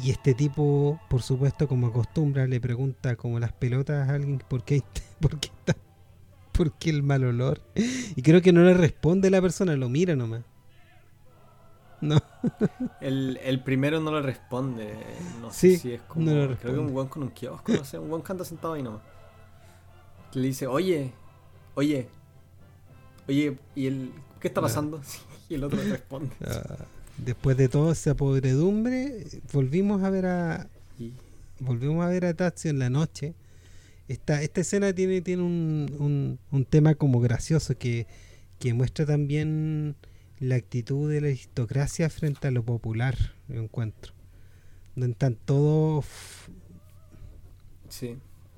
y 0.01 0.11
este 0.11 0.35
tipo, 0.35 1.01
por 1.09 1.23
supuesto, 1.23 1.69
como 1.69 1.89
acostumbra, 1.89 2.47
le 2.47 2.61
pregunta 2.61 3.17
como 3.17 3.39
las 3.39 3.53
pelotas 3.53 4.09
a 4.09 4.15
alguien 4.15 4.43
por 4.49 4.65
qué, 4.65 4.83
por 5.21 5.39
qué 5.39 5.49
está, 5.49 5.77
por 6.53 6.73
qué 6.73 6.91
el 6.91 7.03
mal 7.03 7.25
olor. 7.25 7.61
Y 7.75 8.23
creo 8.23 8.41
que 8.41 8.53
no 8.53 8.63
le 8.63 8.75
responde 8.75 9.31
la 9.31 9.43
persona, 9.43 9.77
lo 9.77 9.89
mira 9.89 10.17
nomás. 10.17 10.43
No. 12.01 12.21
el, 13.01 13.63
primero 13.65 14.01
no 14.01 14.13
le 14.13 14.23
responde. 14.23 14.93
No 15.41 15.53
sé 15.53 15.77
si 15.77 15.93
es 15.93 16.03
como. 16.03 16.27
creo 16.27 16.57
que 16.59 16.79
un 16.79 16.93
guan 16.93 17.09
con 17.09 17.23
un 17.23 17.31
kiosco, 17.31 17.73
no 17.73 17.85
sé. 17.85 17.99
Un 17.99 18.09
guan 18.09 18.23
que 18.23 18.33
anda 18.33 18.45
sentado 18.45 18.75
ahí 18.75 18.83
nomás. 18.83 19.03
le 20.35 20.43
dice, 20.43 20.67
oye, 20.67 21.13
oye, 21.75 22.09
oye, 23.29 23.57
¿y 23.77 23.87
el 23.87 24.13
qué 24.41 24.49
está 24.49 24.61
pasando? 24.61 25.01
y 25.49 25.55
el 25.55 25.65
otro 25.65 25.81
le 25.81 25.91
responde. 25.91 26.35
Ah, 26.45 26.87
después 27.19 27.57
de 27.57 27.69
toda 27.69 27.93
esa 27.93 28.15
podredumbre, 28.15 29.27
volvimos 29.53 30.03
a 30.03 30.11
ver 30.11 30.27
a. 30.27 30.69
Volvimos 31.61 32.05
a 32.05 32.09
ver 32.09 32.25
a 32.25 32.35
Tazio 32.35 32.71
en 32.71 32.79
la 32.81 32.91
noche. 32.91 33.35
Esta, 34.09 34.43
esta 34.43 34.61
escena 34.63 34.93
tiene, 34.93 35.21
tiene 35.21 35.43
un, 35.43 35.95
un, 35.99 36.39
un 36.51 36.65
tema 36.65 36.97
como 36.97 37.21
gracioso 37.21 37.79
que, 37.79 38.07
que 38.59 38.75
muestra 38.75 39.07
también 39.07 39.95
la 40.41 40.57
actitud 40.57 41.09
de 41.09 41.21
la 41.21 41.29
aristocracia 41.29 42.11
frente 42.11 42.49
a 42.49 42.51
lo 42.51 42.65
popular, 42.65 43.17
yo 43.49 43.63
encuentro. 43.63 44.13
Donde 44.97 45.13
están 45.13 45.37
todos. 45.45 46.05
Sí, 47.89 48.17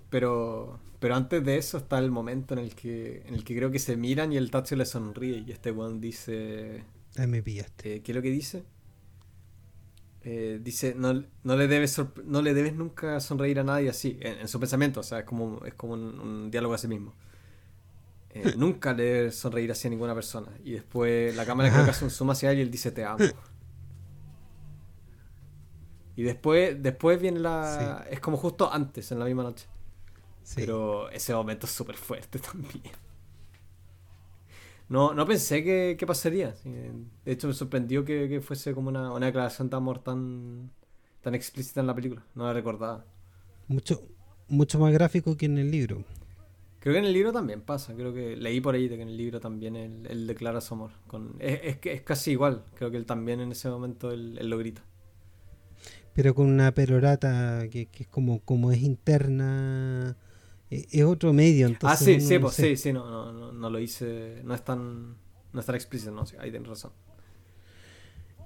pero, 0.09 0.79
pero 0.99 1.15
antes 1.15 1.45
de 1.45 1.59
eso 1.59 1.77
está 1.77 1.99
el 1.99 2.11
momento 2.11 2.55
en 2.55 2.61
el 2.61 2.75
que, 2.75 3.23
en 3.27 3.35
el 3.35 3.45
que 3.45 3.55
creo 3.55 3.71
que 3.71 3.79
se 3.79 3.97
miran 3.97 4.33
y 4.33 4.39
el 4.39 4.51
Tazio 4.51 4.77
le 4.79 4.87
sonríe 4.87 5.45
y 5.47 5.53
este 5.53 5.71
one 5.73 6.01
dice. 6.01 6.85
Ahí 7.17 7.27
me 7.27 7.43
pillaste. 7.43 7.97
Eh, 7.97 8.03
¿Qué 8.03 8.13
es 8.13 8.17
lo 8.17 8.23
que 8.23 8.31
dice? 8.31 8.65
Eh, 10.23 10.59
dice, 10.63 10.95
no, 10.97 11.25
no, 11.43 11.57
le 11.57 11.69
debes 11.69 12.01
no 12.25 12.41
le 12.41 12.55
debes 12.55 12.75
nunca 12.75 13.21
sonreír 13.21 13.61
a 13.61 13.65
nadie 13.65 13.91
así, 13.91 14.19
en, 14.23 14.49
su 14.49 14.59
pensamiento, 14.59 15.01
o 15.01 15.03
sea, 15.03 15.19
es 15.19 15.25
como, 15.27 15.63
es 15.67 15.75
como 15.75 15.93
un 15.93 16.51
diálogo 16.51 16.75
a 16.75 16.79
sí 16.79 16.89
mismo. 16.89 17.15
Eh, 18.31 18.55
nunca 18.57 18.93
le 18.93 19.31
sonreír 19.31 19.71
así 19.71 19.87
a 19.87 19.91
ninguna 19.91 20.15
persona. 20.15 20.49
Y 20.65 20.73
después 20.73 21.35
la 21.37 21.47
cámara 21.47 21.71
creo 21.71 21.85
que 21.85 21.91
hace 21.91 22.05
un 22.05 22.11
zoom 22.11 22.31
hacia 22.31 22.51
él 22.53 22.59
y 22.59 22.63
él 22.63 22.71
dice 22.71 22.91
te 22.91 23.05
amo. 23.05 23.25
Y 26.17 26.23
después, 26.23 26.81
después 26.83 27.21
viene 27.21 27.41
la. 27.41 28.07
Es 28.11 28.21
como 28.21 28.37
justo 28.37 28.73
antes, 28.73 29.11
en 29.13 29.19
la 29.19 29.25
misma 29.25 29.43
noche. 29.43 29.67
Pero 30.55 31.09
ese 31.11 31.35
momento 31.35 31.67
es 31.67 31.73
súper 31.73 31.97
fuerte 31.97 32.39
también. 32.53 32.83
No, 34.89 35.15
no 35.15 35.27
pensé 35.27 35.65
que, 35.65 36.05
pasaría. 36.07 36.55
De 37.25 37.33
hecho, 37.33 37.49
me 37.49 37.55
sorprendió 37.55 38.05
que, 38.05 38.41
fuese 38.41 38.75
como 38.75 38.89
una, 38.89 39.13
una, 39.13 39.27
declaración 39.27 39.71
de 39.71 39.77
amor 39.77 40.01
tan, 40.01 40.71
tan 41.23 41.35
explícita 41.35 41.81
en 41.81 41.87
la 41.87 41.95
película. 41.95 42.25
No 42.35 42.45
la 42.45 42.53
recordaba. 42.53 43.05
Mucho, 43.67 44.03
mucho 44.49 44.79
más 44.79 44.93
gráfico 44.93 45.37
que 45.37 45.47
en 45.47 45.59
el 45.59 45.71
libro. 45.71 46.05
Creo 46.85 46.93
que 46.93 46.99
en 46.99 47.07
el 47.07 47.15
libro 47.15 47.33
también 47.33 47.63
pasa, 47.63 47.95
creo 47.95 48.13
que 48.13 48.37
leí 48.37 48.61
por 48.61 48.75
ahí 48.75 48.89
de 48.89 48.97
que 48.97 49.03
en 49.05 49.09
el 49.09 49.17
libro 49.17 49.41
también 49.41 49.75
él, 49.75 50.27
declara 50.27 50.61
su 50.61 50.75
amor. 50.75 50.91
Con, 51.07 51.35
es, 51.39 51.79
es, 51.83 52.03
casi 52.03 52.33
igual, 52.33 52.63
creo 52.75 52.91
que 52.91 52.99
él 52.99 53.07
también 53.07 53.41
en 53.41 53.53
ese 53.53 53.71
momento 53.71 54.11
él, 54.11 54.35
lo 54.35 54.59
grita. 54.59 54.83
Pero 56.13 56.35
con 56.35 56.47
una 56.47 56.75
perorata 56.75 57.71
que, 57.71 57.89
es 57.91 58.07
como, 58.09 58.41
como 58.41 58.71
es 58.71 58.83
interna, 58.83 60.19
es, 60.91 61.05
otro 61.05 61.33
medio. 61.33 61.67
Entonces 61.67 62.01
ah, 62.01 62.05
sí, 62.05 62.21
sí, 62.21 62.39
pues, 62.39 62.55
sí, 62.55 62.77
sí, 62.77 62.93
no, 62.93 63.33
no, 63.33 63.53
no, 63.53 63.71
lo 63.71 63.79
hice, 63.79 64.41
no 64.45 64.55
es 64.55 64.65
tan, 64.65 65.17
no 65.53 65.61
es 65.61 65.67
tan 65.67 65.75
explícito, 65.75 66.13
no, 66.13 66.27
sí, 66.27 66.37
ahí 66.39 66.51
tienes 66.51 66.69
razón. 66.69 66.93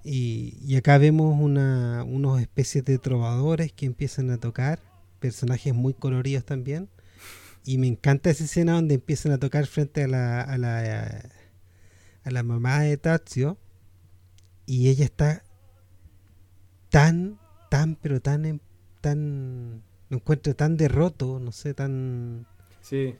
Y, 0.05 0.77
acá 0.77 0.97
vemos 0.99 1.37
una, 1.39 2.05
unos 2.05 2.41
especies 2.41 2.85
de 2.85 2.99
trovadores 2.99 3.73
que 3.73 3.87
empiezan 3.87 4.31
a 4.31 4.39
tocar, 4.39 4.81
personajes 5.21 5.75
muy 5.75 5.93
coloridos 5.95 6.45
también. 6.45 6.89
Y 7.65 7.77
me 7.79 7.89
encanta 7.89 8.31
esa 8.31 8.45
escena 8.45 8.75
donde 8.75 8.95
empiezan 8.95 9.33
a 9.33 9.39
tocar 9.39 9.67
frente 9.67 10.05
a 10.05 10.09
la, 10.09 10.41
a 10.41 10.57
la, 10.57 11.31
a 12.25 12.31
la 12.31 12.43
mamá 12.43 12.81
de 12.81 12.97
Tazio. 12.97 13.59
Y 14.65 14.89
ella 14.89 15.05
está 15.05 15.43
tan, 16.89 17.39
tan, 17.69 17.97
pero 17.97 18.21
tan, 18.21 18.61
tan, 19.01 19.83
lo 20.09 20.17
encuentro 20.17 20.55
tan 20.55 20.77
derroto, 20.77 21.39
no 21.39 21.53
sé, 21.53 21.75
tan... 21.75 22.47
Sí. 22.83 23.15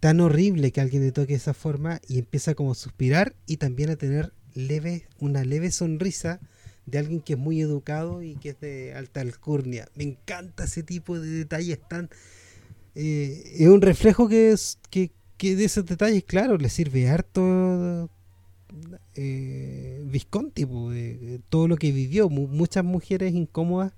Tan 0.00 0.20
horrible 0.20 0.72
que 0.72 0.80
alguien 0.80 1.02
le 1.02 1.12
toque 1.12 1.32
de 1.32 1.38
esa 1.38 1.54
forma 1.54 2.00
y 2.08 2.18
empieza 2.18 2.54
como 2.54 2.72
a 2.72 2.74
suspirar 2.74 3.34
y 3.46 3.56
también 3.56 3.90
a 3.90 3.96
tener 3.96 4.32
leve, 4.54 5.06
una 5.18 5.44
leve 5.44 5.70
sonrisa 5.70 6.40
de 6.86 6.98
alguien 6.98 7.20
que 7.20 7.34
es 7.34 7.38
muy 7.38 7.60
educado 7.60 8.22
y 8.22 8.34
que 8.34 8.50
es 8.50 8.60
de 8.60 8.94
alta 8.94 9.20
alcurnia. 9.20 9.88
Me 9.94 10.04
encanta 10.04 10.64
ese 10.64 10.82
tipo 10.82 11.18
de 11.18 11.28
detalles 11.28 11.78
tan... 11.88 12.10
Eh, 12.96 13.56
es 13.58 13.68
un 13.68 13.80
reflejo 13.80 14.28
que, 14.28 14.52
es, 14.52 14.78
que, 14.90 15.10
de 15.38 15.64
esos 15.64 15.86
detalles, 15.86 16.24
claro, 16.24 16.58
le 16.58 16.68
sirve 16.68 17.08
harto 17.08 18.10
eh, 19.14 20.02
Visconti, 20.06 20.66
todo 21.48 21.66
lo 21.66 21.76
que 21.76 21.92
vivió. 21.92 22.28
muchas 22.28 22.84
mujeres 22.84 23.34
incómodas 23.34 23.92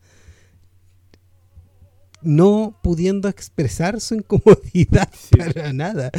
no 2.26 2.78
pudiendo 2.82 3.28
expresar 3.28 4.00
su 4.00 4.14
incomodidad 4.16 5.10
para 5.30 5.72
nada. 5.72 6.10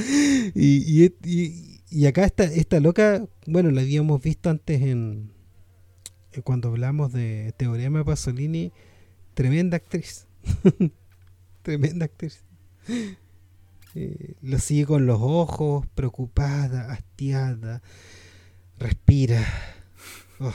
y, 0.55 1.05
y 1.05 1.77
y 1.89 2.05
acá 2.05 2.25
esta, 2.25 2.43
esta 2.43 2.79
loca, 2.79 3.25
bueno, 3.45 3.71
la 3.71 3.81
habíamos 3.81 4.21
visto 4.21 4.49
antes 4.49 4.81
en 4.81 5.31
cuando 6.43 6.69
hablamos 6.69 7.13
de 7.13 7.53
Teorema 7.57 8.03
Pasolini, 8.03 8.71
tremenda 9.33 9.77
actriz. 9.77 10.27
tremenda 11.63 12.05
actriz. 12.05 12.43
Eh, 13.95 14.35
lo 14.41 14.59
sigue 14.59 14.85
con 14.85 15.07
los 15.07 15.17
ojos, 15.19 15.87
preocupada, 15.95 16.91
hastiada, 16.91 17.81
respira. 18.77 19.43
Oh. 20.39 20.53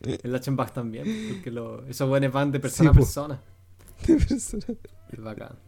El 0.00 0.32
Lachenbach 0.32 0.72
también, 0.72 1.06
porque 1.32 1.50
lo, 1.50 1.86
esos 1.86 2.08
buenos 2.08 2.32
van 2.32 2.52
de 2.52 2.60
persona 2.60 2.90
a 2.90 2.92
persona. 2.92 3.42
De 4.06 4.16
persona. 4.16 4.66
Es 5.10 5.20
bacán. 5.20 5.58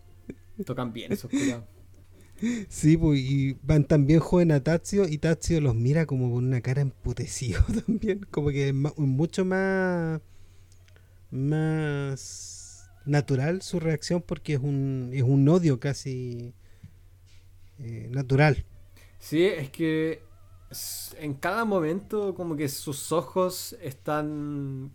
Tocan 0.64 0.92
bien 0.92 1.12
esos 1.12 1.30
cuidados. 1.30 1.64
Sí, 2.68 2.96
pues, 2.96 3.20
y 3.20 3.56
van 3.62 3.84
también 3.84 4.20
joven 4.20 4.52
a 4.52 4.62
Tazio 4.62 5.08
y 5.08 5.18
Tazio 5.18 5.60
los 5.60 5.74
mira 5.74 6.04
como 6.04 6.32
con 6.32 6.44
una 6.44 6.60
cara 6.60 6.82
emputecido 6.82 7.62
también, 7.86 8.26
como 8.30 8.50
que 8.50 8.68
es 8.68 8.74
mucho 8.74 9.44
más 9.44 10.20
más 11.30 12.90
natural 13.04 13.62
su 13.62 13.80
reacción 13.80 14.22
porque 14.22 14.54
es 14.54 14.60
un, 14.60 15.10
es 15.12 15.22
un 15.22 15.48
odio 15.48 15.80
casi 15.80 16.54
eh, 17.78 18.08
natural. 18.10 18.64
Sí, 19.18 19.44
es 19.44 19.70
que 19.70 20.22
en 21.18 21.34
cada 21.34 21.64
momento 21.64 22.34
como 22.34 22.56
que 22.56 22.68
sus 22.68 23.12
ojos 23.12 23.76
están 23.80 24.92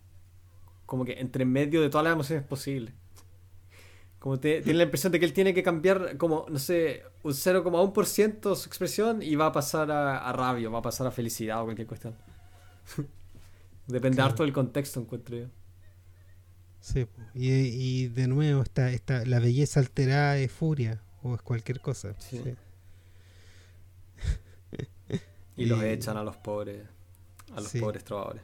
como 0.86 1.06
que 1.06 1.20
entre 1.20 1.46
medio 1.46 1.82
de 1.82 1.90
todas 1.90 2.04
las 2.04 2.14
emociones 2.14 2.46
posibles. 2.46 2.94
Como 4.20 4.38
tiene 4.38 4.74
la 4.74 4.84
impresión 4.84 5.14
de 5.14 5.20
que 5.20 5.26
él 5.26 5.32
tiene 5.32 5.54
que 5.54 5.64
cambiar 5.64 6.18
como, 6.18 6.46
no 6.50 6.60
sé, 6.60 7.04
un 7.24 7.32
0,1% 7.32 8.56
su 8.56 8.68
expresión 8.68 9.24
y 9.24 9.36
va 9.36 9.46
a 9.48 9.52
pasar 9.54 9.90
a, 9.92 10.18
a, 10.18 10.34
rabia, 10.34 10.70
va 10.70 10.80
a 10.80 10.82
pasar 10.82 11.08
a 11.08 11.12
felicidad 11.12 11.62
o 11.62 11.66
cualquier 11.66 11.88
cuestión. 11.88 12.16
Depende 13.88 14.22
harto 14.22 14.44
del 14.44 14.52
contexto, 14.52 15.00
encuentro 15.00 15.38
yo. 15.38 15.46
Sí, 16.82 17.08
y, 17.34 18.08
de 18.08 18.28
nuevo 18.28 18.62
está, 18.62 18.92
está, 18.92 19.26
la 19.26 19.40
belleza 19.40 19.80
alterada 19.80 20.38
es 20.38 20.52
furia 20.52 21.02
o 21.24 21.36
es 21.36 21.42
cualquier 21.42 21.80
cosa. 21.82 22.14
Sí. 22.20 22.40
y, 25.58 25.66
los 25.66 25.82
echan 25.84 26.18
a 26.18 26.24
los 26.24 26.38
pobres, 26.38 26.88
a 27.54 27.62
los 27.62 27.72
pobres 27.74 28.04
trovadores. 28.04 28.44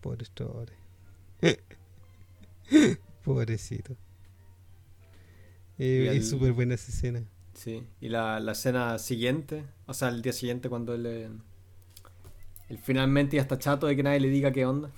Pobres 0.00 0.30
trovadores. 0.32 0.76
Pobrecito. 3.24 3.96
Eh, 5.78 6.10
es 6.12 6.28
súper 6.28 6.52
buena 6.52 6.74
esa 6.74 6.90
escena. 6.90 7.24
Sí, 7.54 7.84
y 8.00 8.08
la, 8.08 8.40
la, 8.40 8.52
escena 8.52 8.98
siguiente, 8.98 9.64
o 9.86 9.94
sea, 9.94 10.08
el 10.08 10.22
día 10.22 10.32
siguiente 10.32 10.68
cuando 10.68 10.94
él, 10.94 11.06
él 11.06 12.78
finalmente 12.78 13.36
ya 13.36 13.42
está 13.42 13.58
chato 13.58 13.86
de 13.86 13.96
que 13.96 14.02
nadie 14.02 14.20
le 14.20 14.28
diga 14.28 14.52
qué 14.52 14.64
onda. 14.64 14.90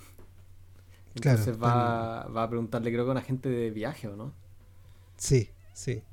Entonces 1.15 1.61
va, 1.61 2.27
va, 2.27 2.43
a 2.43 2.49
preguntarle, 2.49 2.91
creo 2.91 3.03
que 3.03 3.09
a 3.09 3.11
una 3.13 3.21
gente 3.21 3.49
de 3.49 3.71
viaje, 3.71 4.07
¿o 4.07 4.15
no? 4.15 4.33
Sí, 5.17 5.49
sí. 5.73 6.03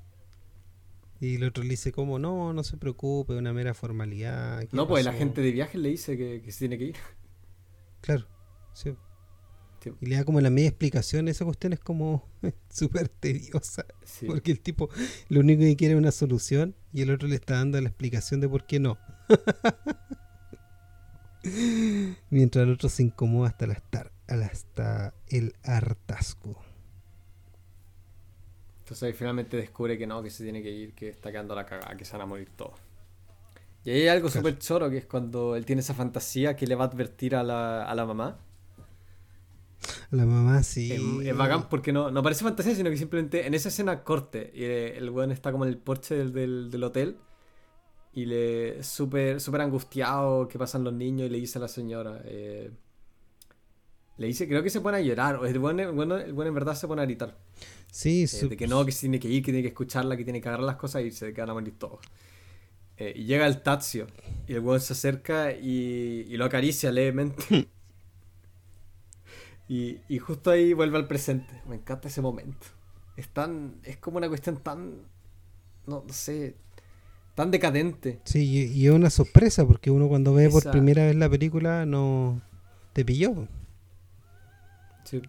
Y 1.21 1.37
el 1.37 1.45
otro 1.45 1.65
le 1.65 1.71
dice 1.71 1.93
como, 1.93 2.19
no, 2.19 2.53
no 2.53 2.65
se 2.65 2.77
preocupe, 2.77 3.35
una 3.35 3.53
mera 3.53 3.75
formalidad. 3.75 4.65
No, 4.73 4.87
pues 4.87 5.05
la 5.05 5.13
gente 5.13 5.41
de 5.41 5.53
viaje 5.53 5.79
le 5.79 5.89
dice 5.91 6.17
que, 6.17 6.43
que 6.43 6.53
se 6.53 6.61
tiene 6.61 6.79
que 6.79 6.85
ir. 6.85 6.97
Claro, 8.01 8.27
sí. 8.73 8.95
Y 10.01 10.07
le 10.07 10.17
da 10.17 10.25
como 10.25 10.41
la 10.41 10.51
media 10.51 10.69
explicación, 10.69 11.29
esa 11.29 11.45
cuestión 11.45 11.73
es 11.73 11.81
como 11.81 12.25
súper 12.71 13.09
tediosa. 13.09 13.85
Porque 14.27 14.51
el 14.51 14.61
tipo 14.61 14.89
lo 15.29 15.41
único 15.41 15.61
que 15.61 15.77
quiere 15.77 15.95
es 15.95 15.99
una 15.99 16.13
solución 16.13 16.75
y 16.93 17.03
el 17.03 17.11
otro 17.11 17.29
le 17.29 17.37
está 17.37 17.55
dando 17.55 17.81
la 17.81 17.89
explicación 17.89 18.41
de 18.41 18.49
por 18.49 18.67
qué 18.67 18.81
no. 18.81 18.99
Mientras 22.31 22.65
el 22.65 22.73
otro 22.73 22.89
se 22.89 23.03
incomoda 23.03 23.49
hasta, 23.49 23.67
la 23.67 24.47
hasta 24.47 25.15
el 25.29 25.55
hartazgo. 25.63 26.57
Entonces 28.81 29.03
ahí 29.03 29.13
finalmente 29.13 29.57
descubre 29.57 29.99
que 29.99 30.07
no, 30.07 30.23
que 30.23 30.31
se 30.31 30.43
tiene 30.43 30.63
que 30.63 30.71
ir, 30.71 30.95
que 30.95 31.11
está 31.11 31.31
quedando 31.31 31.55
la 31.55 31.67
cagada, 31.67 31.97
que 31.97 32.05
se 32.05 32.13
van 32.13 32.23
a 32.23 32.27
morir 32.27 32.49
todos. 32.57 32.81
Y 33.85 33.91
ahí 33.91 34.03
hay 34.03 34.09
algo 34.09 34.29
súper 34.29 34.59
choro, 34.59 34.91
que 34.91 34.99
es 34.99 35.07
cuando 35.07 35.57
él 35.57 35.65
tiene 35.65 35.81
esa 35.81 35.95
fantasía 35.95 36.57
que 36.57 36.67
le 36.67 36.75
va 36.75 36.85
a 36.85 36.89
advertir 36.89 37.37
a 37.37 37.43
la, 37.43 37.85
a 37.85 37.95
la 37.95 38.05
mamá 38.05 38.39
la 40.11 40.25
mamá 40.25 40.63
sí. 40.63 40.93
Es, 41.25 41.37
bacán 41.37 41.69
porque 41.69 41.93
no, 41.93 42.11
no 42.11 42.23
parece 42.23 42.45
fantasía, 42.45 42.75
sino 42.75 42.91
que 42.91 42.97
simplemente 42.97 43.47
en 43.47 43.55
esa 43.55 43.69
escena 43.69 44.05
corte. 44.05 44.51
Y 44.55 44.65
el 44.65 45.11
weón 45.11 45.31
está 45.31 45.53
como 45.53 45.65
en 45.65 45.71
el 45.71 45.79
porche 45.79 46.15
del, 46.15 46.71
del, 46.71 46.85
hotel. 46.85 47.19
Y 48.13 48.25
le 48.25 48.83
súper 48.83 49.41
super 49.41 49.61
angustiado 49.61 50.49
que 50.49 50.59
pasan 50.59 50.83
los 50.83 50.93
niños 50.93 51.27
y 51.29 51.31
le 51.31 51.39
dice 51.39 51.59
a 51.59 51.63
la 51.63 51.69
señora. 51.69 52.21
Eh, 52.25 52.71
le 54.17 54.27
dice, 54.27 54.49
creo 54.49 54.63
que 54.63 54.71
se 54.71 54.81
pone 54.81 54.97
a 54.97 55.01
llorar. 55.01 55.41
El 55.45 55.59
buen, 55.59 55.79
en 55.79 56.55
verdad 56.55 56.75
se 56.75 56.89
pone 56.89 57.03
a 57.03 57.05
gritar. 57.05 57.39
Sí, 57.93 58.25
eh, 58.25 58.47
De 58.47 58.57
que 58.57 58.67
no, 58.67 58.85
que 58.85 58.93
tiene 58.93 59.21
que 59.21 59.29
ir, 59.29 59.43
que 59.43 59.53
tiene 59.53 59.63
que 59.63 59.69
escucharla, 59.69 60.17
que 60.17 60.25
tiene 60.25 60.41
que 60.41 60.49
agarrar 60.49 60.67
las 60.67 60.77
cosas 60.77 61.03
y 61.05 61.11
se 61.11 61.33
quedan 61.33 61.51
a 61.51 61.55
morir 61.55 61.79
todos. 61.79 62.01
Eh, 62.97 63.13
y 63.15 63.25
llega 63.25 63.47
el 63.47 63.63
Tazio. 63.63 64.09
Y 64.49 64.55
el 64.55 64.61
weón 64.61 64.81
se 64.81 64.95
acerca 64.95 65.53
y, 65.53 66.27
y 66.29 66.37
lo 66.37 66.47
acaricia 66.47 66.91
levemente. 66.91 67.69
Y, 69.69 70.01
y, 70.09 70.19
justo 70.19 70.51
ahí 70.51 70.73
vuelve 70.73 70.97
al 70.97 71.07
presente. 71.07 71.61
Me 71.69 71.77
encanta 71.77 72.09
ese 72.09 72.23
momento. 72.23 72.67
Es 73.17 73.29
tan. 73.29 73.81
Es 73.85 73.99
como 73.99 74.17
una 74.17 74.29
cuestión 74.29 74.57
tan. 74.57 75.03
No, 75.87 76.05
sé. 76.09 76.57
Tan 77.35 77.51
decadente. 77.51 78.21
Sí, 78.25 78.73
y, 78.75 78.87
es 78.87 78.93
una 78.93 79.11
sorpresa 79.11 79.67
porque 79.67 79.91
uno 79.91 80.09
cuando 80.09 80.33
ve 80.33 80.49
por 80.49 80.71
primera 80.71 81.05
vez 81.05 81.17
la 81.17 81.29
película 81.29 81.85
no. 81.85 82.41
te 82.95 83.05
pilló. 83.05 83.47
Sí. 85.05 85.23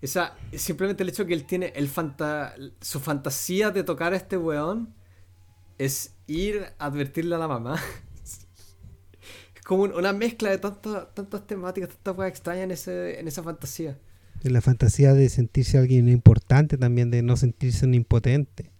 Esa, 0.00 0.36
simplemente 0.52 1.02
el 1.02 1.08
hecho 1.08 1.26
que 1.26 1.34
él 1.34 1.44
tiene 1.44 1.72
el 1.74 1.88
fanta 1.88 2.54
su 2.80 3.00
fantasía 3.00 3.70
de 3.70 3.82
tocar 3.82 4.12
a 4.12 4.16
este 4.16 4.36
weón 4.36 4.94
es 5.76 6.14
ir 6.28 6.66
a 6.78 6.86
advertirle 6.86 7.34
a 7.34 7.38
la 7.38 7.48
mamá 7.48 7.76
como 9.68 9.82
una 9.82 10.14
mezcla 10.14 10.48
de 10.48 10.56
tantas 10.56 11.14
tantas 11.14 11.46
temáticas, 11.46 11.90
tantas 11.90 12.14
cosas 12.14 12.30
extrañas 12.30 12.64
en, 12.64 12.70
ese, 12.70 13.20
en 13.20 13.28
esa 13.28 13.42
fantasía. 13.42 13.98
En 14.42 14.54
la 14.54 14.62
fantasía 14.62 15.12
de 15.12 15.28
sentirse 15.28 15.76
alguien 15.76 16.08
importante 16.08 16.78
también, 16.78 17.10
de 17.10 17.20
no 17.20 17.36
sentirse 17.36 17.84
un 17.84 17.92
impotente, 17.92 18.70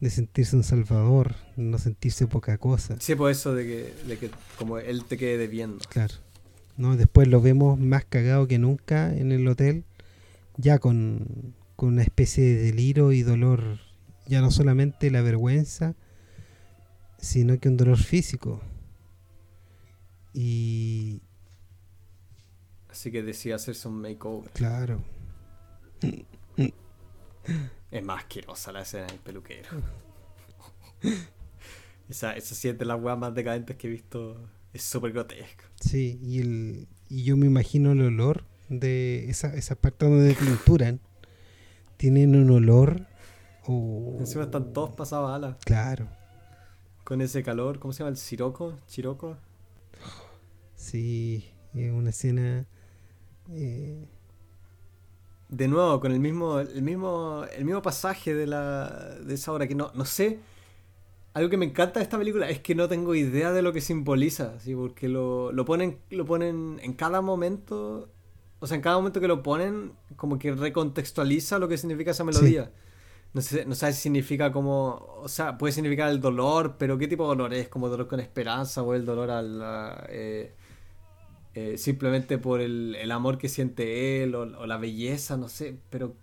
de 0.00 0.08
sentirse 0.08 0.56
un 0.56 0.64
salvador, 0.64 1.34
no 1.56 1.76
sentirse 1.76 2.26
poca 2.26 2.56
cosa. 2.56 2.96
Sí, 3.00 3.14
por 3.14 3.30
eso 3.30 3.54
de 3.54 3.66
que, 3.66 3.94
de 4.08 4.16
que 4.16 4.30
como 4.56 4.78
él 4.78 5.04
te 5.04 5.18
quede 5.18 5.36
debiendo. 5.36 5.84
Claro. 5.90 6.14
No, 6.78 6.96
después 6.96 7.28
lo 7.28 7.42
vemos 7.42 7.78
más 7.78 8.06
cagado 8.06 8.48
que 8.48 8.58
nunca 8.58 9.14
en 9.14 9.30
el 9.30 9.46
hotel, 9.46 9.84
ya 10.56 10.78
con, 10.78 11.54
con 11.76 11.90
una 11.90 12.02
especie 12.02 12.42
de 12.42 12.62
delirio 12.62 13.12
y 13.12 13.20
dolor, 13.24 13.78
ya 14.26 14.40
no 14.40 14.50
solamente 14.50 15.10
la 15.10 15.20
vergüenza, 15.20 15.96
sino 17.18 17.60
que 17.60 17.68
un 17.68 17.76
dolor 17.76 17.98
físico 17.98 18.62
y. 20.32 21.22
Así 22.88 23.10
que 23.10 23.22
decía 23.22 23.56
hacerse 23.56 23.88
un 23.88 24.00
makeover. 24.00 24.50
Claro. 24.52 25.02
Es 27.90 28.04
más 28.04 28.20
asquerosa 28.20 28.72
la 28.72 28.82
escena 28.82 29.06
del 29.06 29.18
peluquero. 29.18 29.68
esa, 32.08 32.36
esa 32.36 32.54
sí 32.54 32.68
es 32.68 32.78
de 32.78 32.84
las 32.84 33.00
weas 33.00 33.18
más 33.18 33.34
decadentes 33.34 33.76
que 33.76 33.88
he 33.88 33.90
visto 33.90 34.36
es 34.72 34.82
súper 34.82 35.12
grotesco. 35.12 35.64
Sí, 35.80 36.18
y, 36.22 36.40
el, 36.40 36.88
y 37.08 37.24
yo 37.24 37.36
me 37.36 37.46
imagino 37.46 37.92
el 37.92 38.00
olor 38.02 38.44
de 38.68 39.28
esa, 39.28 39.54
esa 39.54 39.74
parte 39.74 40.06
donde 40.06 40.34
pinturan. 40.34 41.00
Tienen 41.98 42.34
un 42.34 42.50
olor. 42.50 43.06
Oh, 43.66 44.16
Encima 44.18 44.44
están 44.44 44.72
todos 44.72 44.90
pasados 44.94 45.30
a 45.30 45.34
alas. 45.34 45.56
Claro. 45.64 46.08
Con 47.04 47.20
ese 47.20 47.42
calor, 47.42 47.78
¿cómo 47.78 47.92
se 47.92 47.98
llama? 47.98 48.10
¿El 48.10 48.16
siroco? 48.16 48.78
¿Chiroco? 48.86 49.36
Sí, 50.82 51.48
es 51.74 51.92
una 51.92 52.10
escena. 52.10 52.66
Eh, 53.50 54.04
de 55.48 55.68
nuevo, 55.68 56.00
con 56.00 56.10
el 56.10 56.18
mismo, 56.18 56.58
el 56.58 56.82
mismo, 56.82 57.44
el 57.56 57.64
mismo 57.64 57.82
pasaje 57.82 58.34
de, 58.34 58.48
la, 58.48 59.16
de 59.20 59.34
esa 59.34 59.52
obra, 59.52 59.68
que 59.68 59.76
no, 59.76 59.92
no 59.94 60.04
sé. 60.04 60.40
Algo 61.34 61.48
que 61.50 61.56
me 61.56 61.66
encanta 61.66 62.00
de 62.00 62.04
esta 62.04 62.18
película 62.18 62.50
es 62.50 62.60
que 62.60 62.74
no 62.74 62.88
tengo 62.88 63.14
idea 63.14 63.52
de 63.52 63.62
lo 63.62 63.72
que 63.72 63.80
simboliza, 63.80 64.58
¿sí? 64.58 64.74
porque 64.74 65.08
lo, 65.08 65.52
lo, 65.52 65.64
ponen, 65.64 65.98
lo 66.10 66.26
ponen 66.26 66.80
en 66.82 66.94
cada 66.94 67.20
momento, 67.22 68.10
o 68.58 68.66
sea, 68.66 68.74
en 68.74 68.82
cada 68.82 68.96
momento 68.96 69.20
que 69.20 69.28
lo 69.28 69.42
ponen, 69.42 69.92
como 70.16 70.38
que 70.38 70.52
recontextualiza 70.52 71.60
lo 71.60 71.68
que 71.68 71.78
significa 71.78 72.10
esa 72.10 72.24
melodía. 72.24 72.72
No 73.34 73.40
sé, 73.40 73.64
no 73.64 73.74
sé 73.76 73.92
si 73.92 74.00
significa 74.00 74.52
como, 74.52 75.16
o 75.22 75.28
sea, 75.28 75.56
puede 75.56 75.72
significar 75.72 76.10
el 76.10 76.20
dolor, 76.20 76.74
pero 76.76 76.98
¿qué 76.98 77.08
tipo 77.08 77.22
de 77.22 77.28
dolor 77.28 77.54
es? 77.54 77.68
¿Como 77.68 77.88
dolor 77.88 78.08
con 78.08 78.18
esperanza 78.18 78.82
o 78.82 78.94
el 78.94 79.06
dolor 79.06 79.30
al... 79.30 79.62
Eh, 80.08 80.54
eh, 81.54 81.76
simplemente 81.76 82.38
por 82.38 82.60
el, 82.60 82.96
el, 82.98 83.10
amor 83.10 83.38
que 83.38 83.48
siente 83.48 84.22
él 84.22 84.34
o, 84.34 84.42
o, 84.42 84.66
la 84.66 84.78
belleza, 84.78 85.36
no 85.36 85.48
sé, 85.48 85.76
pero 85.90 86.14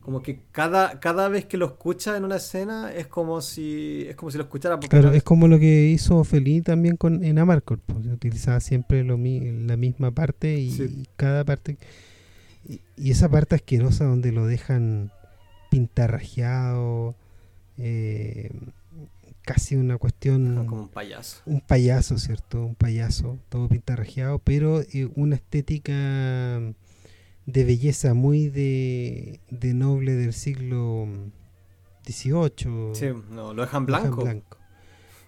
como 0.00 0.22
que 0.22 0.40
cada, 0.50 1.00
cada 1.00 1.28
vez 1.28 1.46
que 1.46 1.56
lo 1.56 1.66
escucha 1.66 2.16
en 2.16 2.24
una 2.24 2.36
escena 2.36 2.92
es 2.92 3.06
como 3.06 3.40
si 3.40 4.06
es 4.08 4.16
como 4.16 4.30
si 4.30 4.38
lo 4.38 4.44
escuchara 4.44 4.78
por 4.78 4.88
Claro, 4.88 5.12
es 5.12 5.22
como 5.22 5.48
lo 5.48 5.58
que 5.58 5.86
hizo 5.86 6.22
Feliz 6.24 6.64
también 6.64 6.96
con 6.96 7.24
en 7.24 7.38
Amarcord, 7.38 7.80
pues, 7.86 8.06
utilizaba 8.06 8.60
siempre 8.60 9.04
lo, 9.04 9.16
la 9.16 9.76
misma 9.76 10.10
parte 10.10 10.58
y, 10.58 10.70
sí. 10.70 10.82
y 10.84 11.08
cada 11.16 11.44
parte 11.44 11.76
y, 12.68 12.80
y, 12.96 13.10
esa 13.10 13.28
parte 13.28 13.54
asquerosa 13.54 14.04
donde 14.04 14.32
lo 14.32 14.46
dejan 14.46 15.10
pintarrajeado 15.70 17.14
eh, 17.78 18.50
casi 19.44 19.76
una 19.76 19.98
cuestión... 19.98 20.66
Como 20.66 20.82
un 20.82 20.88
payaso. 20.88 21.42
Un 21.46 21.60
payaso, 21.60 22.18
¿cierto? 22.18 22.64
Un 22.64 22.74
payaso, 22.74 23.38
todo 23.48 23.68
pintarrajeado, 23.68 24.38
pero 24.38 24.80
eh, 24.80 25.10
una 25.14 25.36
estética 25.36 25.92
de 27.46 27.64
belleza 27.64 28.14
muy 28.14 28.48
de, 28.48 29.40
de 29.50 29.74
noble 29.74 30.14
del 30.14 30.32
siglo 30.32 31.08
XVIII. 32.06 32.94
Sí, 32.94 33.06
no, 33.30 33.52
lo 33.52 33.62
dejan 33.62 33.86
blanco. 33.86 34.08
Lo 34.08 34.16
dejan 34.16 34.40
blanco. 34.40 34.58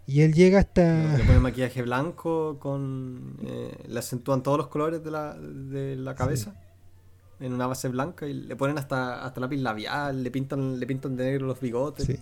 Y 0.06 0.20
él 0.20 0.34
llega 0.34 0.58
hasta... 0.58 1.16
Le 1.16 1.24
ponen 1.24 1.42
maquillaje 1.42 1.82
blanco, 1.82 2.58
con 2.58 3.36
eh, 3.42 3.74
le 3.88 3.98
acentúan 3.98 4.42
todos 4.42 4.58
los 4.58 4.68
colores 4.68 5.02
de 5.02 5.10
la, 5.10 5.34
de 5.34 5.96
la 5.96 6.14
cabeza. 6.14 6.52
Sí. 6.52 7.46
En 7.46 7.52
una 7.52 7.66
base 7.66 7.88
blanca 7.88 8.26
y 8.26 8.34
le 8.34 8.54
ponen 8.54 8.78
hasta, 8.78 9.24
hasta 9.24 9.40
lápiz 9.40 9.56
labial, 9.58 10.22
le 10.22 10.30
pintan, 10.30 10.78
le 10.78 10.86
pintan 10.86 11.16
de 11.16 11.24
negro 11.24 11.46
los 11.46 11.60
bigotes. 11.60 12.06
Sí. 12.06 12.18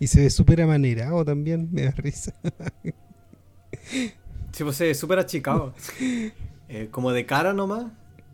Y 0.00 0.06
se 0.06 0.22
ve 0.22 0.30
súper 0.30 0.62
amanerado 0.62 1.24
también, 1.26 1.68
me 1.70 1.82
da 1.82 1.90
risa. 1.90 2.32
sí, 3.82 4.64
pues 4.64 4.80
es 4.80 4.98
súper 4.98 5.18
achicado. 5.18 5.74
eh, 6.68 6.88
como 6.90 7.12
de 7.12 7.26
cara 7.26 7.52
nomás. 7.52 7.92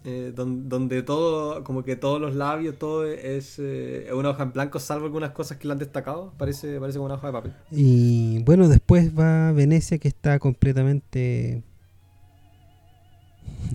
Eh, 0.09 0.33
donde, 0.33 0.69
donde, 0.69 1.03
todo, 1.03 1.65
como 1.65 1.83
que 1.83 1.97
todos 1.97 2.21
los 2.21 2.37
labios, 2.37 2.79
todo 2.79 3.05
es 3.05 3.57
eh, 3.59 4.09
una 4.15 4.31
hoja 4.31 4.45
en 4.45 4.53
blanco, 4.53 4.79
salvo 4.79 5.07
algunas 5.07 5.33
cosas 5.33 5.59
que 5.59 5.67
le 5.67 5.73
han 5.73 5.81
destacado. 5.81 6.33
Parece, 6.39 6.79
parece 6.79 6.99
como 6.99 7.07
una 7.07 7.17
hoja 7.17 7.27
de 7.27 7.33
papel. 7.33 7.53
Y 7.73 8.41
bueno, 8.45 8.69
después 8.69 9.19
va 9.19 9.51
Venecia 9.51 9.99
que 9.99 10.07
está 10.07 10.39
completamente... 10.39 11.65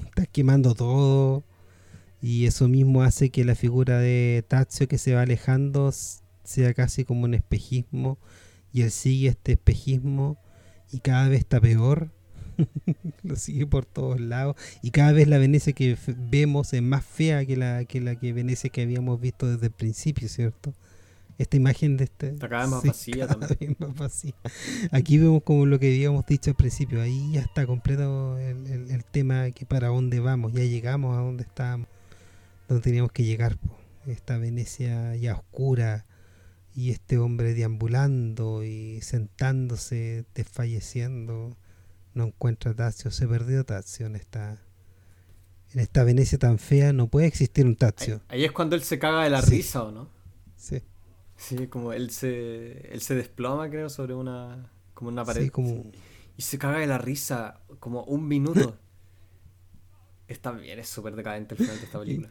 Está 0.06 0.26
quemando 0.26 0.74
todo. 0.74 1.44
Y 2.22 2.46
eso 2.46 2.70
mismo 2.70 3.04
hace 3.04 3.30
que 3.30 3.44
la 3.44 3.56
figura 3.56 4.00
de 4.00 4.46
Tazio 4.48 4.88
que 4.88 4.98
se 4.98 5.14
va 5.14 5.24
alejando 5.24 5.92
sea 6.52 6.74
casi 6.74 7.06
como 7.06 7.24
un 7.24 7.34
espejismo 7.34 8.18
y 8.74 8.82
él 8.82 8.92
sigue 8.92 9.30
este 9.30 9.54
espejismo 9.54 10.38
y 10.92 11.00
cada 11.00 11.30
vez 11.30 11.40
está 11.40 11.60
peor 11.60 12.12
lo 13.24 13.36
sigue 13.36 13.66
por 13.66 13.86
todos 13.86 14.20
lados 14.20 14.56
y 14.82 14.92
cada 14.92 15.12
vez 15.12 15.28
la 15.28 15.38
Venecia 15.38 15.74
que 15.74 15.98
vemos 16.30 16.74
es 16.74 16.82
más 16.82 17.04
fea 17.04 17.46
que 17.46 17.58
la 17.58 17.86
que 17.86 18.02
la 18.02 18.16
que 18.16 18.34
Venecia 18.34 18.70
que 18.70 18.82
habíamos 18.82 19.20
visto 19.20 19.48
desde 19.48 19.68
el 19.68 19.72
principio 19.72 20.28
cierto 20.28 20.74
esta 21.38 21.58
imagen 21.58 21.98
de 21.98 22.04
este 22.04 22.30
está 22.30 22.50
cada 22.50 22.64
vez 22.64 22.72
más 22.72 22.82
sí, 22.82 22.88
vacía 22.88 23.28
también 23.28 23.76
más 23.80 23.96
vacía. 23.96 24.34
aquí 24.92 25.18
vemos 25.18 25.44
como 25.44 25.66
lo 25.66 25.80
que 25.80 25.88
habíamos 25.88 26.26
dicho 26.26 26.52
al 26.52 26.56
principio 26.58 27.02
ahí 27.02 27.32
ya 27.34 27.42
está 27.42 27.66
completo 27.66 28.38
el, 28.38 28.68
el, 28.68 28.92
el 28.92 29.04
tema 29.06 29.50
que 29.52 29.66
para 29.66 29.88
dónde 29.88 30.20
vamos 30.20 30.54
ya 30.54 30.64
llegamos 30.64 31.18
a 31.18 31.22
donde 31.22 31.44
estábamos 31.44 31.88
donde 32.68 32.84
teníamos 32.84 33.12
que 33.12 33.24
llegar 33.24 33.58
po. 33.58 33.76
esta 34.08 34.38
Venecia 34.38 35.16
ya 35.16 35.36
oscura 35.36 36.06
y 36.74 36.92
este 36.92 37.18
hombre 37.18 37.54
deambulando 37.54 38.64
y 38.64 39.02
sentándose, 39.02 40.26
desfalleciendo, 40.34 41.58
no 42.14 42.26
encuentra 42.26 42.74
Tazio, 42.74 43.12
se 43.12 43.28
perdió 43.28 43.66
Tazio 43.66 44.06
en 44.06 44.16
esta, 44.16 44.62
en 45.74 45.80
esta 45.80 46.04
Venecia 46.04 46.38
tan 46.38 46.60
fea, 46.60 46.94
no 46.94 47.08
puede 47.08 47.28
existir 47.28 47.66
un 47.66 47.76
Tazio. 47.76 48.22
Ahí, 48.28 48.40
ahí 48.40 48.46
es 48.46 48.52
cuando 48.52 48.76
él 48.76 48.84
se 48.84 49.00
caga 49.00 49.24
de 49.24 49.30
la 49.30 49.42
sí. 49.42 49.52
risa, 49.52 49.84
¿o 49.84 49.92
no? 49.92 50.10
Sí. 50.56 50.82
Sí, 51.36 51.68
como 51.68 51.92
él 51.92 52.12
se, 52.12 52.94
él 52.94 53.02
se 53.02 53.16
desploma, 53.16 53.70
creo, 53.70 53.90
sobre 53.90 54.14
una, 54.14 54.72
como 54.94 55.10
una 55.10 55.26
pared. 55.26 55.44
Sí, 55.44 55.50
como... 55.50 55.92
Y 56.38 56.44
se 56.44 56.58
caga 56.58 56.80
de 56.80 56.88
la 56.88 56.98
risa 56.98 57.62
como 57.80 58.04
un 58.04 58.28
minuto. 58.28 58.78
Está 60.28 60.52
bien, 60.52 60.80
es 60.80 60.88
súper 60.88 61.16
decadente 61.16 61.56
el 61.56 61.58
final 61.58 61.78
de 61.78 61.86
esta 61.86 62.00
película. 62.00 62.30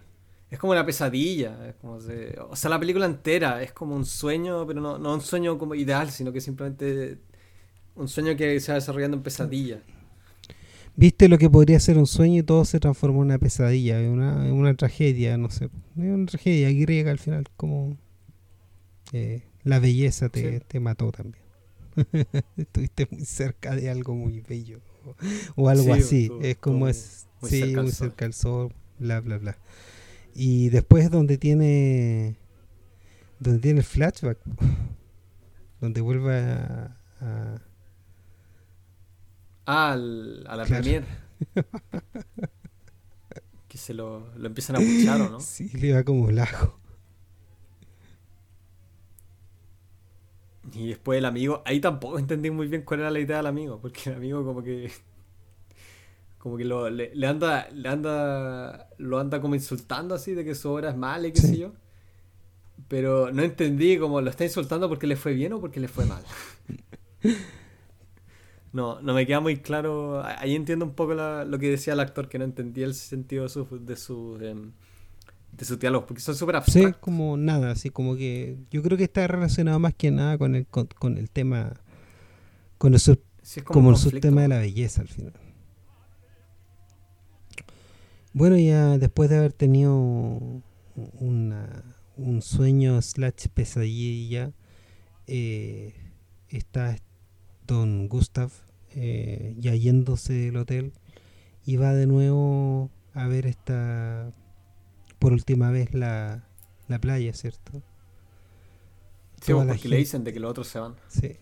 Es 0.51 0.59
como 0.59 0.72
una 0.72 0.85
pesadilla. 0.85 1.68
Es 1.68 1.74
como 1.77 2.01
se, 2.01 2.36
o 2.48 2.56
sea, 2.56 2.70
la 2.70 2.81
película 2.81 3.06
entera 3.06 3.62
es 3.62 3.72
como 3.72 3.94
un 3.94 4.05
sueño, 4.05 4.66
pero 4.66 4.81
no, 4.81 4.98
no 4.98 5.14
un 5.14 5.20
sueño 5.20 5.59
como 5.59 5.74
ideal, 5.74 6.10
sino 6.10 6.32
que 6.32 6.40
simplemente 6.40 7.18
un 7.94 8.09
sueño 8.09 8.36
que 8.36 8.59
se 8.60 8.72
va 8.72 8.77
desarrollando 8.77 9.16
en 9.16 9.22
pesadilla. 9.22 9.81
Viste 10.97 11.28
lo 11.28 11.39
que 11.39 11.48
podría 11.48 11.78
ser 11.78 11.98
un 11.98 12.06
sueño 12.06 12.40
y 12.40 12.43
todo 12.43 12.64
se 12.64 12.81
transformó 12.81 13.20
en 13.22 13.28
una 13.28 13.39
pesadilla, 13.39 14.01
en 14.01 14.10
una, 14.10 14.47
en 14.47 14.52
una 14.52 14.74
tragedia, 14.74 15.36
no 15.36 15.51
sé. 15.51 15.70
Una 15.97 16.27
tragedia 16.27 16.70
griega 16.72 17.10
al 17.10 17.18
final, 17.18 17.44
como 17.56 17.97
eh, 19.12 19.43
la 19.62 19.78
belleza 19.78 20.28
te, 20.28 20.59
sí. 20.59 20.64
te 20.66 20.81
mató 20.81 21.12
también. 21.12 21.44
Estuviste 22.56 23.06
muy 23.10 23.24
cerca 23.24 23.74
de 23.74 23.89
algo 23.89 24.14
muy 24.14 24.40
bello. 24.40 24.81
O, 25.56 25.64
o 25.64 25.68
algo 25.68 25.94
sí, 25.94 26.01
así. 26.01 26.28
Tú, 26.28 26.40
es 26.43 26.56
como 26.56 26.89
es. 26.89 27.27
Muy 27.40 27.51
sí, 27.51 27.60
cerca 27.60 27.82
muy 27.82 27.93
cerca 27.93 28.24
al 28.27 28.35
sol, 28.35 28.74
bla, 28.98 29.20
bla, 29.20 29.39
bla. 29.39 29.59
Y 30.35 30.69
después 30.70 31.11
donde 31.11 31.39
tiene 31.39 32.36
donde 33.39 33.61
tiene 33.61 33.81
el 33.81 33.86
flashback 33.86 34.39
donde 35.81 36.01
vuelve 36.01 36.35
a, 36.35 36.97
a... 37.20 37.62
Ah, 39.66 39.93
al, 39.93 40.44
a 40.47 40.57
la 40.57 40.65
claro. 40.65 40.82
premier 40.82 41.05
que 43.69 43.78
se 43.78 43.94
lo, 43.94 44.35
lo 44.36 44.47
empiezan 44.47 44.77
a 44.77 44.78
buchar 44.81 45.20
o 45.23 45.31
no 45.31 45.40
sí 45.40 45.69
le 45.70 45.93
va 45.94 46.02
como 46.05 46.28
el 46.28 46.39
ajo. 46.39 46.78
Y 50.74 50.89
después 50.89 51.19
el 51.19 51.24
amigo 51.24 51.62
ahí 51.65 51.81
tampoco 51.81 52.19
entendí 52.19 52.51
muy 52.51 52.69
bien 52.69 52.82
cuál 52.82 53.01
era 53.01 53.11
la 53.11 53.20
idea 53.20 53.39
del 53.39 53.47
amigo 53.47 53.81
porque 53.81 54.11
el 54.11 54.16
amigo 54.16 54.44
como 54.44 54.62
que 54.62 54.90
como 56.41 56.57
que 56.57 56.65
lo, 56.65 56.89
le, 56.89 57.15
le, 57.15 57.27
anda 57.27 57.69
le 57.71 57.89
anda 57.89 58.89
lo 58.97 59.19
anda 59.19 59.43
como 59.43 59.55
insultando 59.55 60.15
así 60.15 60.33
de 60.33 60.43
que 60.43 60.55
su 60.55 60.71
obra 60.71 60.89
es 60.89 60.97
mala 60.97 61.29
y 61.29 61.33
qué 61.33 61.41
sí. 61.41 61.49
sé 61.49 61.59
yo. 61.59 61.73
Pero 62.89 63.31
no 63.31 63.43
entendí 63.43 63.99
como 63.99 64.23
lo 64.23 64.31
está 64.31 64.45
insultando 64.45 64.89
porque 64.89 65.07
le 65.07 65.17
fue 65.17 65.35
bien 65.35 65.53
o 65.53 65.61
porque 65.61 65.81
le 65.81 65.87
fue 65.87 66.07
mal 66.07 66.25
no 68.73 69.03
no 69.03 69.12
me 69.12 69.27
queda 69.27 69.41
muy 69.41 69.59
claro. 69.59 70.23
Ahí 70.25 70.57
entiendo 70.57 70.87
un 70.87 70.95
poco 70.95 71.12
la, 71.12 71.45
lo 71.45 71.59
que 71.59 71.69
decía 71.69 71.93
el 71.93 72.01
actor 72.01 72.29
que 72.31 72.39
no 72.39 72.45
entendía 72.47 72.87
el 72.87 72.95
sentido 72.95 73.43
de 73.43 73.49
su 73.51 73.67
de 73.85 73.97
su 73.97 74.39
de, 74.39 74.55
de 75.53 75.65
sus 75.67 75.79
diálogos 75.79 76.07
porque 76.09 76.23
son 76.23 76.35
súper 76.35 76.57
abstractos. 76.57 76.95
sí 76.95 76.99
como 77.01 77.37
nada 77.37 77.73
así 77.73 77.91
como 77.91 78.17
que 78.17 78.57
yo 78.71 78.83
creo 78.83 78.97
que 78.97 79.05
está 79.05 79.27
relacionado 79.27 79.79
más 79.79 79.93
que 79.93 80.11
nada 80.11 80.39
con 80.39 80.55
el 80.55 80.67
con, 80.67 80.87
con 80.87 81.19
el 81.19 81.29
tema 81.29 81.75
con 82.79 82.95
el 82.95 83.01
sub, 83.01 83.21
sí, 83.43 83.61
como, 83.61 83.75
como 83.75 83.91
el 83.91 83.97
subtema 83.99 84.41
de 84.41 84.49
la 84.49 84.59
belleza 84.59 85.03
al 85.03 85.09
final 85.09 85.49
bueno, 88.32 88.57
ya 88.57 88.98
después 88.98 89.31
de 89.31 89.39
haber 89.39 89.52
tenido 89.52 90.62
una, 91.19 91.85
un 92.16 92.43
sueño 92.43 93.01
slash 93.02 93.48
pesadilla, 93.52 94.52
eh, 95.27 95.94
está 96.48 96.97
don 97.66 98.09
Gustav 98.09 98.51
eh, 98.94 99.55
ya 99.59 99.74
yéndose 99.74 100.32
del 100.32 100.57
hotel 100.57 100.93
y 101.65 101.77
va 101.77 101.94
de 101.94 102.07
nuevo 102.07 102.90
a 103.15 103.27
ver 103.27 103.47
esta, 103.47 104.32
por 105.19 105.32
última 105.32 105.70
vez, 105.70 105.94
la, 105.94 106.48
la 106.89 107.01
playa, 107.01 107.32
¿cierto? 107.32 107.82
Sí, 109.40 109.52
porque 109.52 109.89
le 109.89 109.97
dicen 109.97 110.24
de 110.24 110.32
que 110.32 110.40
los 110.40 110.51
otros 110.51 110.69
se 110.69 110.78
van. 110.78 110.97
Sí. 111.09 111.36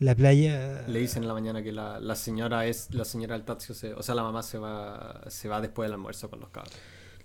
La 0.00 0.14
playa. 0.14 0.84
Le 0.86 1.00
dicen 1.00 1.22
en 1.22 1.28
la 1.28 1.34
mañana 1.34 1.62
que 1.62 1.72
la, 1.72 1.98
la 2.00 2.14
señora 2.14 2.66
es. 2.66 2.94
La 2.94 3.04
señora 3.04 3.34
del 3.34 3.44
Tazio 3.44 3.74
se, 3.74 3.94
O 3.94 4.02
sea, 4.02 4.14
la 4.14 4.22
mamá 4.22 4.42
se 4.42 4.58
va. 4.58 5.22
Se 5.28 5.48
va 5.48 5.60
después 5.60 5.86
del 5.86 5.94
almuerzo 5.94 6.30
con 6.30 6.40
los 6.40 6.50
cabros. 6.50 6.74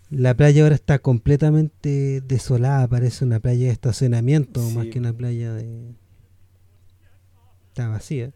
La 0.10 0.36
playa 0.36 0.64
ahora 0.64 0.76
está 0.76 1.00
completamente 1.00 2.22
desolada, 2.22 2.88
parece 2.88 3.26
una 3.26 3.40
playa 3.40 3.68
de 3.68 3.72
estacionamiento 3.72 4.60
más 4.72 4.88
que 4.88 5.00
una 5.00 5.14
playa 5.14 5.54
de. 5.54 5.96
Está 7.70 7.88
vacía. 7.88 8.32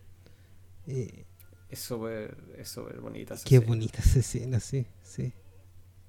Eh, 0.88 1.26
es 1.70 1.80
súper 1.80 2.38
es 2.58 2.76
bonita. 3.02 3.36
Qué 3.44 3.60
bonita 3.60 4.00
esa 4.00 4.20
escena, 4.20 4.60
sí, 4.60 4.88
sí. 5.04 5.34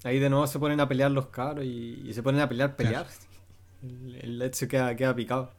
Ahí 0.05 0.18
de 0.20 0.30
nuevo 0.30 0.46
se 0.46 0.59
ponen 0.59 0.80
a 0.80 0.88
pelear 0.88 1.10
los 1.10 1.26
cabros 1.26 1.64
y, 1.64 2.12
se 2.12 2.22
ponen 2.22 2.40
a 2.40 2.48
pelear, 2.48 2.76
pelear. 2.76 3.06
El, 3.82 4.42
el 4.42 4.50
queda, 4.50 4.96
queda 4.96 5.14
picado. 5.14 5.52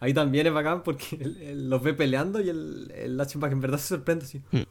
Ahí 0.00 0.14
también 0.14 0.46
es 0.46 0.52
bacán 0.52 0.82
porque 0.82 1.18
los 1.54 1.82
ve 1.82 1.94
peleando 1.94 2.40
y 2.40 2.48
el, 2.48 2.92
el 2.94 3.20
en 3.20 3.60
verdad 3.60 3.78
se 3.78 3.88
sorprende 3.88 4.24
así. 4.24 4.42
Hmm. 4.52 4.62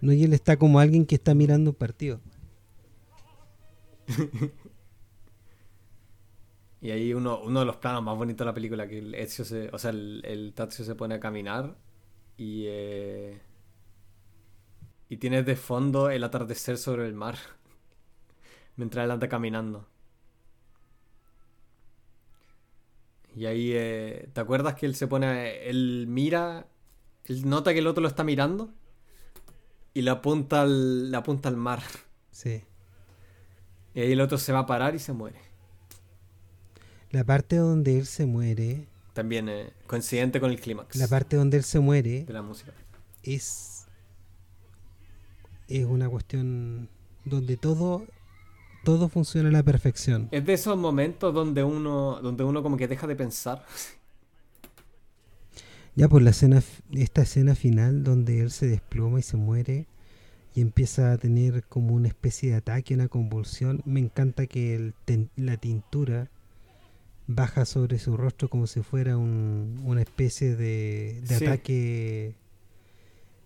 No, 0.00 0.12
y 0.12 0.24
él 0.24 0.32
está 0.32 0.56
como 0.56 0.80
alguien 0.80 1.06
que 1.06 1.14
está 1.14 1.34
mirando 1.34 1.70
un 1.70 1.76
partido. 1.76 2.20
y 6.80 6.90
ahí 6.90 7.12
uno, 7.14 7.40
uno 7.42 7.60
de 7.60 7.66
los 7.66 7.76
planos 7.76 8.02
más 8.02 8.16
bonitos 8.16 8.38
de 8.38 8.46
la 8.46 8.54
película, 8.54 8.88
que 8.88 8.98
el 8.98 9.14
Ezio 9.14 9.44
se, 9.44 9.68
o 9.72 9.78
sea, 9.78 9.90
el, 9.90 10.22
el 10.24 10.54
se 10.70 10.94
pone 10.94 11.14
a 11.16 11.20
caminar 11.20 11.76
y 12.36 12.64
eh, 12.66 13.38
y 15.10 15.16
tienes 15.16 15.44
de 15.44 15.56
fondo 15.56 16.08
el 16.08 16.22
atardecer 16.22 16.78
sobre 16.78 17.04
el 17.04 17.14
mar 17.14 17.36
mientras 18.76 19.04
él 19.04 19.10
anda 19.10 19.28
caminando. 19.28 19.86
Y 23.36 23.46
ahí, 23.46 23.72
eh, 23.74 24.28
¿te 24.32 24.40
acuerdas 24.40 24.74
que 24.74 24.86
él 24.86 24.94
se 24.94 25.06
pone, 25.06 25.68
él 25.68 26.06
mira, 26.08 26.66
él 27.24 27.48
nota 27.48 27.72
que 27.72 27.78
el 27.78 27.86
otro 27.86 28.02
lo 28.02 28.08
está 28.08 28.24
mirando 28.24 28.72
y 29.94 30.02
le 30.02 30.10
apunta 30.10 30.62
al, 30.62 31.10
le 31.10 31.16
apunta 31.16 31.48
al 31.48 31.56
mar. 31.56 31.82
Sí. 32.30 32.62
Y 33.94 34.00
ahí 34.00 34.12
el 34.12 34.20
otro 34.20 34.38
se 34.38 34.52
va 34.52 34.60
a 34.60 34.66
parar 34.66 34.94
y 34.94 34.98
se 34.98 35.12
muere. 35.12 35.38
La 37.10 37.24
parte 37.24 37.56
donde 37.56 37.98
él 37.98 38.06
se 38.06 38.26
muere. 38.26 38.86
También 39.14 39.48
eh, 39.48 39.72
coincidente 39.86 40.40
con 40.40 40.50
el 40.50 40.60
clímax. 40.60 40.96
La 40.96 41.08
parte 41.08 41.36
donde 41.36 41.56
él 41.56 41.64
se 41.64 41.80
muere. 41.80 42.24
De 42.24 42.32
la 42.32 42.42
música. 42.42 42.72
Es. 43.22 43.86
Es 45.66 45.84
una 45.84 46.08
cuestión 46.08 46.88
donde 47.24 47.56
todo 47.56 48.06
todo 48.84 49.08
funciona 49.08 49.48
a 49.48 49.52
la 49.52 49.62
perfección. 49.62 50.28
Es 50.30 50.44
de 50.44 50.52
esos 50.54 50.76
momentos 50.76 51.34
donde 51.34 51.62
uno, 51.62 52.20
donde 52.22 52.44
uno 52.44 52.62
como 52.62 52.76
que 52.76 52.88
deja 52.88 53.06
de 53.06 53.16
pensar. 53.16 53.64
Ya, 55.96 56.08
pues 56.08 56.22
la 56.22 56.30
escena, 56.30 56.62
esta 56.92 57.22
escena 57.22 57.54
final 57.54 58.04
donde 58.04 58.40
él 58.40 58.50
se 58.50 58.66
desploma 58.66 59.18
y 59.18 59.22
se 59.22 59.36
muere 59.36 59.86
y 60.54 60.60
empieza 60.60 61.12
a 61.12 61.18
tener 61.18 61.64
como 61.64 61.94
una 61.94 62.08
especie 62.08 62.50
de 62.50 62.56
ataque, 62.56 62.94
una 62.94 63.08
convulsión. 63.08 63.82
Me 63.84 64.00
encanta 64.00 64.46
que 64.46 64.92
la 65.36 65.56
tintura 65.56 66.30
baja 67.26 67.64
sobre 67.64 67.98
su 67.98 68.16
rostro 68.16 68.48
como 68.48 68.66
si 68.66 68.82
fuera 68.82 69.16
una 69.16 70.00
especie 70.00 70.56
de, 70.56 71.22
ataque, 71.36 72.34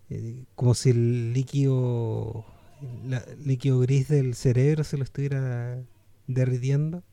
eh, 0.09 0.43
como 0.55 0.73
si 0.73 0.89
el 0.89 1.33
líquido 1.33 2.45
el 2.81 3.45
líquido 3.45 3.79
gris 3.79 4.07
del 4.07 4.35
cerebro 4.35 4.83
se 4.83 4.97
lo 4.97 5.03
estuviera 5.03 5.81
derritiendo. 6.27 7.03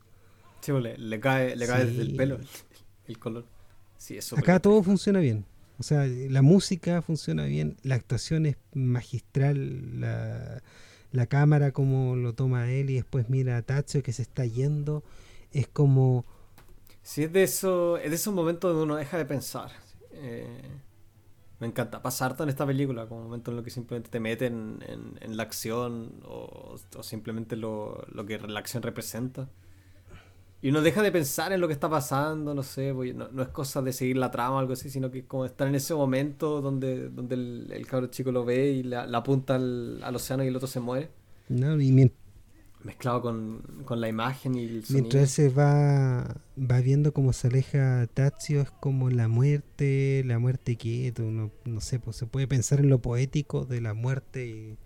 Sí, 0.60 0.72
pues, 0.72 0.98
le, 0.98 1.20
cae, 1.20 1.56
le 1.56 1.66
cae 1.66 1.86
desde 1.86 2.02
el 2.02 2.16
pelo 2.16 2.39
el, 3.06 3.18
color. 3.18 3.44
Sí, 3.98 4.16
eso 4.16 4.39
Acá 4.39 4.60
todo 4.60 4.82
funciona 4.82 5.20
bien. 5.20 5.44
O 5.78 5.82
sea, 5.82 6.06
la 6.06 6.43
música 6.43 7.02
funciona 7.02 7.44
bien, 7.44 7.76
la 7.82 7.97
actuación 7.97 8.47
es 8.47 8.56
magistral, 8.72 10.01
la, 10.01 10.62
la 11.10 11.26
cámara 11.26 11.72
como 11.72 12.14
lo 12.14 12.34
toma 12.34 12.70
él 12.70 12.90
y 12.90 12.94
después 12.94 13.28
mira 13.28 13.56
a 13.56 13.62
Tacho 13.62 14.02
que 14.02 14.12
se 14.12 14.22
está 14.22 14.44
yendo, 14.47 15.02
es 15.52 15.66
como... 15.66 16.24
Sí, 17.02 17.24
es 17.24 17.32
de, 17.32 17.43
eso, 17.43 17.97
es 17.98 18.10
de 18.10 18.16
esos 18.16 18.32
momentos 18.32 18.70
donde 18.70 18.84
uno 18.84 18.97
deja 18.97 19.18
de 19.18 19.24
pensar. 19.24 19.72
Eh, 20.12 20.62
me 21.62 21.68
encanta. 21.68 22.02
Pasa 22.02 22.26
harto 22.26 22.43
en 22.43 22.48
esta 22.48 22.66
película, 22.66 23.06
como 23.06 23.22
momento 23.22 23.52
en 23.52 23.56
lo 23.56 23.62
que 23.62 23.70
simplemente 23.70 24.10
te 24.10 24.18
meten 24.18 24.80
en, 25.20 25.36
la 25.36 25.44
acción 25.44 26.20
o, 26.24 26.74
simplemente 27.02 27.55
lo, 27.55 28.05
que 28.26 28.36
la 28.40 28.59
acción 28.59 28.82
representa. 28.82 29.48
Y 30.60 30.70
uno 30.70 30.80
deja 30.82 31.02
de 31.02 31.12
pensar 31.12 31.52
en 31.52 31.60
lo 31.60 31.68
que 31.68 31.74
está 31.74 31.89
pasando, 31.89 32.52
no 32.52 32.64
sé, 32.64 32.93
pues, 32.93 33.14
no, 33.14 33.43
es 33.43 33.48
cosa 33.51 33.80
de 33.80 33.93
seguir 33.93 34.16
la 34.16 34.32
trama 34.32 34.56
o 34.56 34.59
algo 34.59 34.72
así, 34.72 34.90
sino 34.90 35.12
que 35.12 35.24
como 35.24 35.44
estar 35.44 35.68
en 35.68 35.76
ese 35.76 35.94
momento 35.94 36.60
donde, 36.60 37.09
donde 37.10 37.36
el, 37.36 37.70
el 37.72 37.86
cabro 37.86 38.09
chico 38.09 38.32
lo 38.32 38.44
ve 38.44 38.72
y 38.72 38.82
la, 38.82 39.02
apunta 39.02 39.55
al, 39.55 40.02
al, 40.02 40.16
océano 40.16 40.43
y 40.43 40.48
el 40.48 40.56
otro 40.56 40.66
se 40.66 40.80
muere. 40.80 41.10
No, 41.48 41.80
y 41.80 41.93
mezclado 42.84 43.22
con, 43.22 43.62
la 44.00 44.09
imagen 44.09 44.54
y 44.54 44.64
el 44.64 44.84
sonido. 44.84 45.02
Mientras 45.02 45.30
se 45.30 45.48
va, 45.48 46.36
va 46.59 46.80
viendo 46.80 47.12
cómo 47.12 47.32
se 47.32 47.48
aleja 47.48 48.06
Tazio, 48.12 48.62
es 48.62 48.70
como 48.70 49.10
la 49.10 49.28
muerte, 49.28 50.22
la 50.26 50.38
muerte 50.38 50.76
quieto, 50.76 51.22
no, 51.22 51.50
no 51.64 51.80
sé, 51.80 51.98
pues 51.98 52.16
se 52.16 52.26
puede 52.26 52.46
pensar 52.46 52.80
en 52.80 52.88
lo 52.88 52.98
poético 52.98 53.64
de 53.64 53.80
la 53.80 53.94
muerte 53.94 54.46
y 54.46 54.76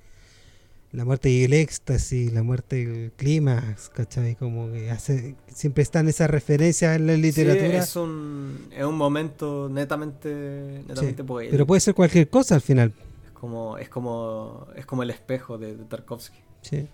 la 0.93 1.05
muerte 1.05 1.29
y 1.31 1.45
el 1.45 1.53
éxtasis, 1.53 2.33
la 2.33 2.43
muerte 2.43 2.81
y 2.81 2.85
el 2.85 3.13
clímax, 3.13 3.91
¿cachai? 3.91 4.35
Como 4.35 4.73
que 4.73 4.91
hace, 4.91 5.37
siempre 5.49 5.83
están 5.83 6.09
esas 6.09 6.31
referencias 6.31 6.97
en 6.97 7.07
la 7.07 7.17
literatura. 7.17 7.79
es, 7.79 7.97
un, 7.97 8.69
es 8.71 8.85
un 8.85 8.97
momento 8.97 9.69
netamente, 9.71 10.85
netamente 10.87 11.23
poético. 11.25 11.53
Pero 11.53 11.67
puede 11.67 11.81
ser 11.81 11.95
cualquier 11.95 12.31
cosa 12.31 12.55
al 12.55 12.61
final. 12.61 12.93
Es 13.27 13.33
como, 13.33 13.77
es 13.79 13.89
como, 13.89 14.69
es 14.75 14.87
como 14.87 15.03
el 15.03 15.11
espejo 15.11 15.59
de, 15.59 15.77
de 15.77 15.85
Tarkovsky. 15.85 16.39
Sí. 16.63 16.89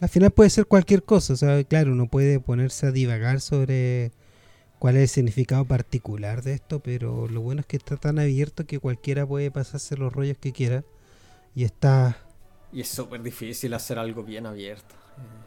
Al 0.00 0.08
final 0.08 0.30
puede 0.30 0.48
ser 0.48 0.64
cualquier 0.64 1.02
cosa, 1.02 1.34
o 1.34 1.36
sea, 1.36 1.62
claro, 1.64 1.92
uno 1.92 2.06
puede 2.08 2.40
ponerse 2.40 2.86
a 2.86 2.90
divagar 2.90 3.42
sobre 3.42 4.12
cuál 4.78 4.96
es 4.96 5.02
el 5.02 5.08
significado 5.08 5.66
particular 5.66 6.42
de 6.42 6.54
esto, 6.54 6.80
pero 6.80 7.28
lo 7.28 7.42
bueno 7.42 7.60
es 7.60 7.66
que 7.66 7.76
está 7.76 7.98
tan 7.98 8.18
abierto 8.18 8.64
que 8.64 8.78
cualquiera 8.78 9.26
puede 9.26 9.50
pasarse 9.50 9.98
los 9.98 10.10
rollos 10.10 10.38
que 10.38 10.52
quiera 10.52 10.84
y 11.54 11.64
está... 11.64 12.16
Y 12.72 12.80
es 12.80 12.88
súper 12.88 13.22
difícil 13.22 13.74
hacer 13.74 13.98
algo 13.98 14.22
bien 14.22 14.46
abierto, 14.46 14.94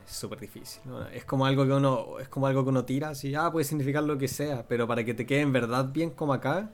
es 0.08 0.14
súper 0.14 0.40
difícil. 0.40 0.84
Es 1.12 1.26
como 1.26 1.48
algo 1.48 1.66
que 1.66 1.72
uno 1.72 2.20
es 2.20 2.28
como 2.28 2.46
algo 2.46 2.64
que 2.64 2.70
uno 2.70 2.86
tira, 2.86 3.10
así, 3.10 3.34
ah, 3.34 3.52
puede 3.52 3.64
significar 3.64 4.04
lo 4.04 4.20
que 4.20 4.28
sea, 4.28 4.68
pero 4.68 4.88
para 4.88 5.04
que 5.04 5.16
te 5.16 5.26
quede 5.26 5.42
en 5.42 5.52
verdad 5.52 5.92
bien 5.92 6.12
como 6.12 6.32
acá, 6.32 6.70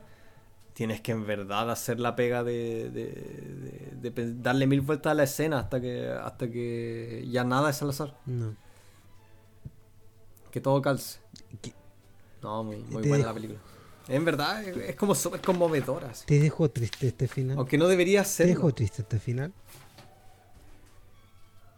tienes 0.79 1.01
que 1.01 1.11
en 1.11 1.27
verdad 1.27 1.69
hacer 1.69 1.99
la 1.99 2.15
pega 2.15 2.41
de, 2.41 2.89
de, 2.89 4.33
darle 4.35 4.65
mil 4.65 4.79
vueltas 4.79 5.11
a 5.11 5.13
la 5.13 5.23
escena 5.23 5.59
hasta 5.59 5.81
que 5.81 6.07
hasta 6.07 6.49
que 6.49 7.27
ya 7.29 7.43
nada 7.43 7.71
es 7.71 7.81
al 7.81 7.89
azar. 7.89 8.17
No. 8.25 8.55
Que 10.51 10.61
todo 10.61 10.81
calce. 10.81 11.19
No, 12.41 12.63
muy, 12.63 12.77
muy 12.77 13.05
buena 13.05 13.25
la 13.25 13.33
película. 13.33 13.59
En 14.07 14.23
verdad, 14.23 14.63
es 14.63 14.95
como 14.95 15.15
súper 15.15 15.41
conmovedora. 15.41 16.13
¿Te 16.25 16.39
dejó 16.39 16.69
triste 16.69 17.07
este 17.07 17.27
final? 17.27 17.57
Aunque 17.57 17.77
no 17.77 17.89
debería 17.89 18.23
ser. 18.23 18.45
¿Te 18.45 18.53
dejó 18.53 18.73
triste 18.73 19.01
este 19.01 19.19
final? 19.19 19.51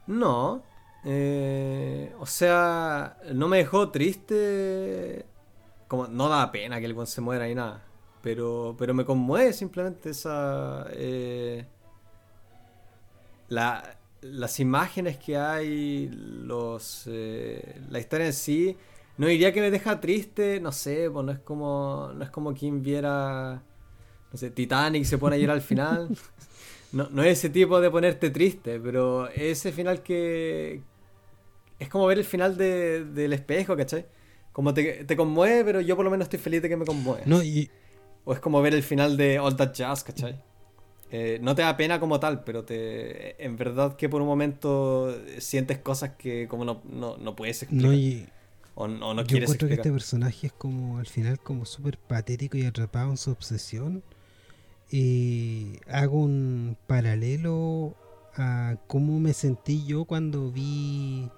No. 0.06 0.62
Eh, 1.06 2.14
o 2.20 2.28
sea, 2.28 3.18
no 3.34 3.48
me 3.48 3.58
dejó 3.58 3.90
triste. 3.90 5.26
Como 5.88 6.06
no 6.06 6.30
da 6.30 6.52
pena 6.52 6.80
que 6.80 6.86
el 6.86 6.94
buen 6.94 7.08
se 7.08 7.20
muera 7.20 7.50
y 7.50 7.56
nada. 7.56 7.82
Pero, 8.22 8.76
pero 8.78 8.94
me 8.94 9.06
conmueve 9.06 9.54
simplemente 9.54 10.12
esa... 10.12 10.86
Eh, 10.92 11.66
la, 13.50 13.98
las 14.22 14.60
imágenes 14.60 15.18
que 15.18 15.38
hay, 15.38 16.10
los, 16.12 17.04
eh, 17.08 17.82
la 17.90 18.00
historia 18.00 18.28
en 18.28 18.34
sí, 18.34 18.78
no 19.18 19.28
diría 19.28 19.52
que 19.52 19.62
me 19.62 19.72
deja 19.72 20.00
triste, 20.00 20.60
no 20.60 20.72
sé, 20.72 21.10
pues 21.12 21.26
no 21.26 21.32
es 21.32 21.40
como, 21.40 22.12
no 22.16 22.24
es 22.24 22.30
como 22.30 22.54
quien 22.54 22.82
viera, 22.82 23.62
no 24.32 24.38
sé, 24.38 24.52
Titanic 24.52 25.04
se 25.06 25.18
pone 25.18 25.36
a 25.36 25.40
llorar 25.40 25.58
al 25.58 25.62
final. 25.62 26.10
No, 26.94 27.08
no 27.10 27.24
es 27.24 27.40
ese 27.40 27.50
tipo 27.50 27.80
de 27.80 27.90
ponerte 27.90 28.32
triste, 28.32 28.78
pero 28.78 29.30
ese 29.30 29.72
final 29.72 30.04
que... 30.04 30.82
Es 31.80 31.88
como 31.88 32.06
ver 32.06 32.18
el 32.18 32.26
final 32.26 32.58
de, 32.58 33.06
del 33.06 33.32
espejo, 33.32 33.78
¿cachai? 33.78 34.06
Como 34.52 34.74
te, 34.74 35.06
te 35.06 35.16
conmueve, 35.16 35.64
pero 35.64 35.80
yo 35.80 35.96
por 35.96 36.04
lo 36.04 36.12
menos 36.12 36.26
estoy 36.26 36.40
feliz 36.40 36.62
de 36.62 36.68
que 36.68 36.76
me 36.76 36.84
conmueve. 36.84 37.24
No, 37.26 37.42
y, 37.42 37.72
o 38.26 38.34
es 38.34 38.40
como 38.40 38.62
ver 38.62 38.74
el 38.74 38.84
final 38.84 39.18
de 39.18 39.40
All 39.40 39.56
That 39.56 39.74
Jazz, 39.74 40.04
¿cachai? 40.04 40.40
Eh, 41.14 41.40
no 41.42 41.56
te 41.56 41.62
da 41.62 41.76
pena 41.76 42.00
como 42.00 42.20
tal, 42.20 42.44
pero 42.46 42.64
te 42.64 43.44
en 43.44 43.58
verdad 43.58 43.98
que 43.98 44.08
por 44.08 44.22
un 44.22 44.28
momento 44.28 45.14
sientes 45.40 45.80
cosas 45.80 46.12
que 46.12 46.48
como 46.48 46.64
no, 46.64 46.82
no, 46.86 47.36
puedes 47.36 47.64
explicar. 47.64 47.92
o, 48.76 48.88
no 48.88 49.16
yo 49.22 49.28
quieres 49.28 49.50
encuentro 49.50 49.68
que 49.68 49.74
este 49.74 49.92
personaje 49.92 50.48
es 50.48 50.54
como 50.54 51.00
al 51.00 51.08
final 51.08 51.38
como 51.40 51.66
súper 51.66 51.98
patético 51.98 52.58
y 52.58 52.66
atrapado 52.66 53.12
en 53.12 53.18
su 53.18 53.32
obsesión. 53.32 54.04
Y 54.90 55.80
hago 55.90 56.18
un 56.18 56.78
paralelo 56.88 57.96
a 58.36 58.76
cómo 58.88 59.20
me 59.20 59.34
sentí 59.34 59.86
yo 59.86 60.06
cuando 60.06 60.52
vi 60.52 61.30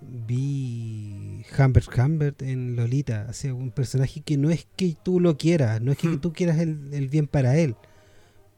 vi 0.00 1.44
Humbert 1.58 1.88
Humbert 1.98 2.42
en 2.42 2.76
Lolita, 2.76 3.26
o 3.28 3.32
sea, 3.32 3.54
un 3.54 3.70
personaje 3.70 4.20
que 4.22 4.36
no 4.36 4.50
es 4.50 4.66
que 4.76 4.96
tú 5.02 5.20
lo 5.20 5.36
quieras, 5.36 5.80
no 5.80 5.92
es 5.92 5.98
que 5.98 6.08
Hmm. 6.08 6.20
tú 6.20 6.32
quieras 6.32 6.58
el, 6.58 6.92
el 6.92 7.08
bien 7.08 7.26
para 7.26 7.56
él, 7.56 7.74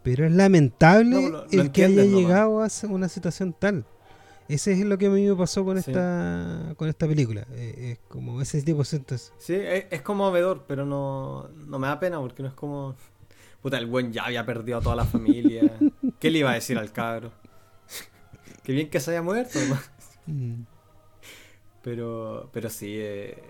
pero 0.02 0.26
es 0.26 0.32
lamentable 0.32 1.10
No, 1.22 1.28
lo- 1.28 1.46
lo 1.50 1.62
el 1.62 1.72
que 1.72 1.84
haya 1.84 2.04
nomás. 2.04 2.20
llegado 2.20 2.62
a 2.62 2.68
una 2.88 3.08
situación 3.08 3.54
tal. 3.58 3.84
Ese 4.48 4.72
es 4.72 4.80
lo 4.80 4.98
que 4.98 5.06
a 5.06 5.10
mí 5.10 5.24
me 5.28 5.36
pasó 5.36 5.64
con 5.64 5.80
Sí. 5.80 5.90
esta 5.92 6.74
con 6.76 6.88
esta 6.88 7.06
película. 7.06 7.46
Eh, 7.52 7.92
es 7.92 7.98
como 8.08 8.40
ese 8.42 8.60
tipo 8.62 8.78
de 8.80 8.84
sentas. 8.84 9.32
Sí, 9.38 9.54
es, 9.54 9.84
es 9.90 10.02
conmovedor, 10.02 10.64
pero 10.66 10.84
no, 10.84 11.48
no 11.68 11.78
me 11.78 11.86
da 11.86 12.00
pena 12.00 12.18
porque 12.18 12.42
no 12.42 12.48
es 12.48 12.54
como. 12.54 12.96
Puta, 13.62 13.78
el 13.78 13.86
buen 13.86 14.12
ya 14.12 14.24
había 14.24 14.44
perdido 14.44 14.78
a 14.78 14.80
toda 14.80 14.96
la 14.96 15.04
familia. 15.04 15.70
¿Qué 16.18 16.30
le 16.32 16.38
iba 16.40 16.50
a 16.50 16.54
decir 16.54 16.78
al 16.78 16.90
cabro? 16.90 17.30
Qué 18.64 18.72
bien 18.72 18.90
que 18.90 18.98
se 18.98 19.12
haya 19.12 19.22
muerto. 19.22 19.58
Mm. 20.26 20.62
Pero, 21.82 22.50
pero 22.52 22.68
sí, 22.68 22.96
eh, 22.98 23.42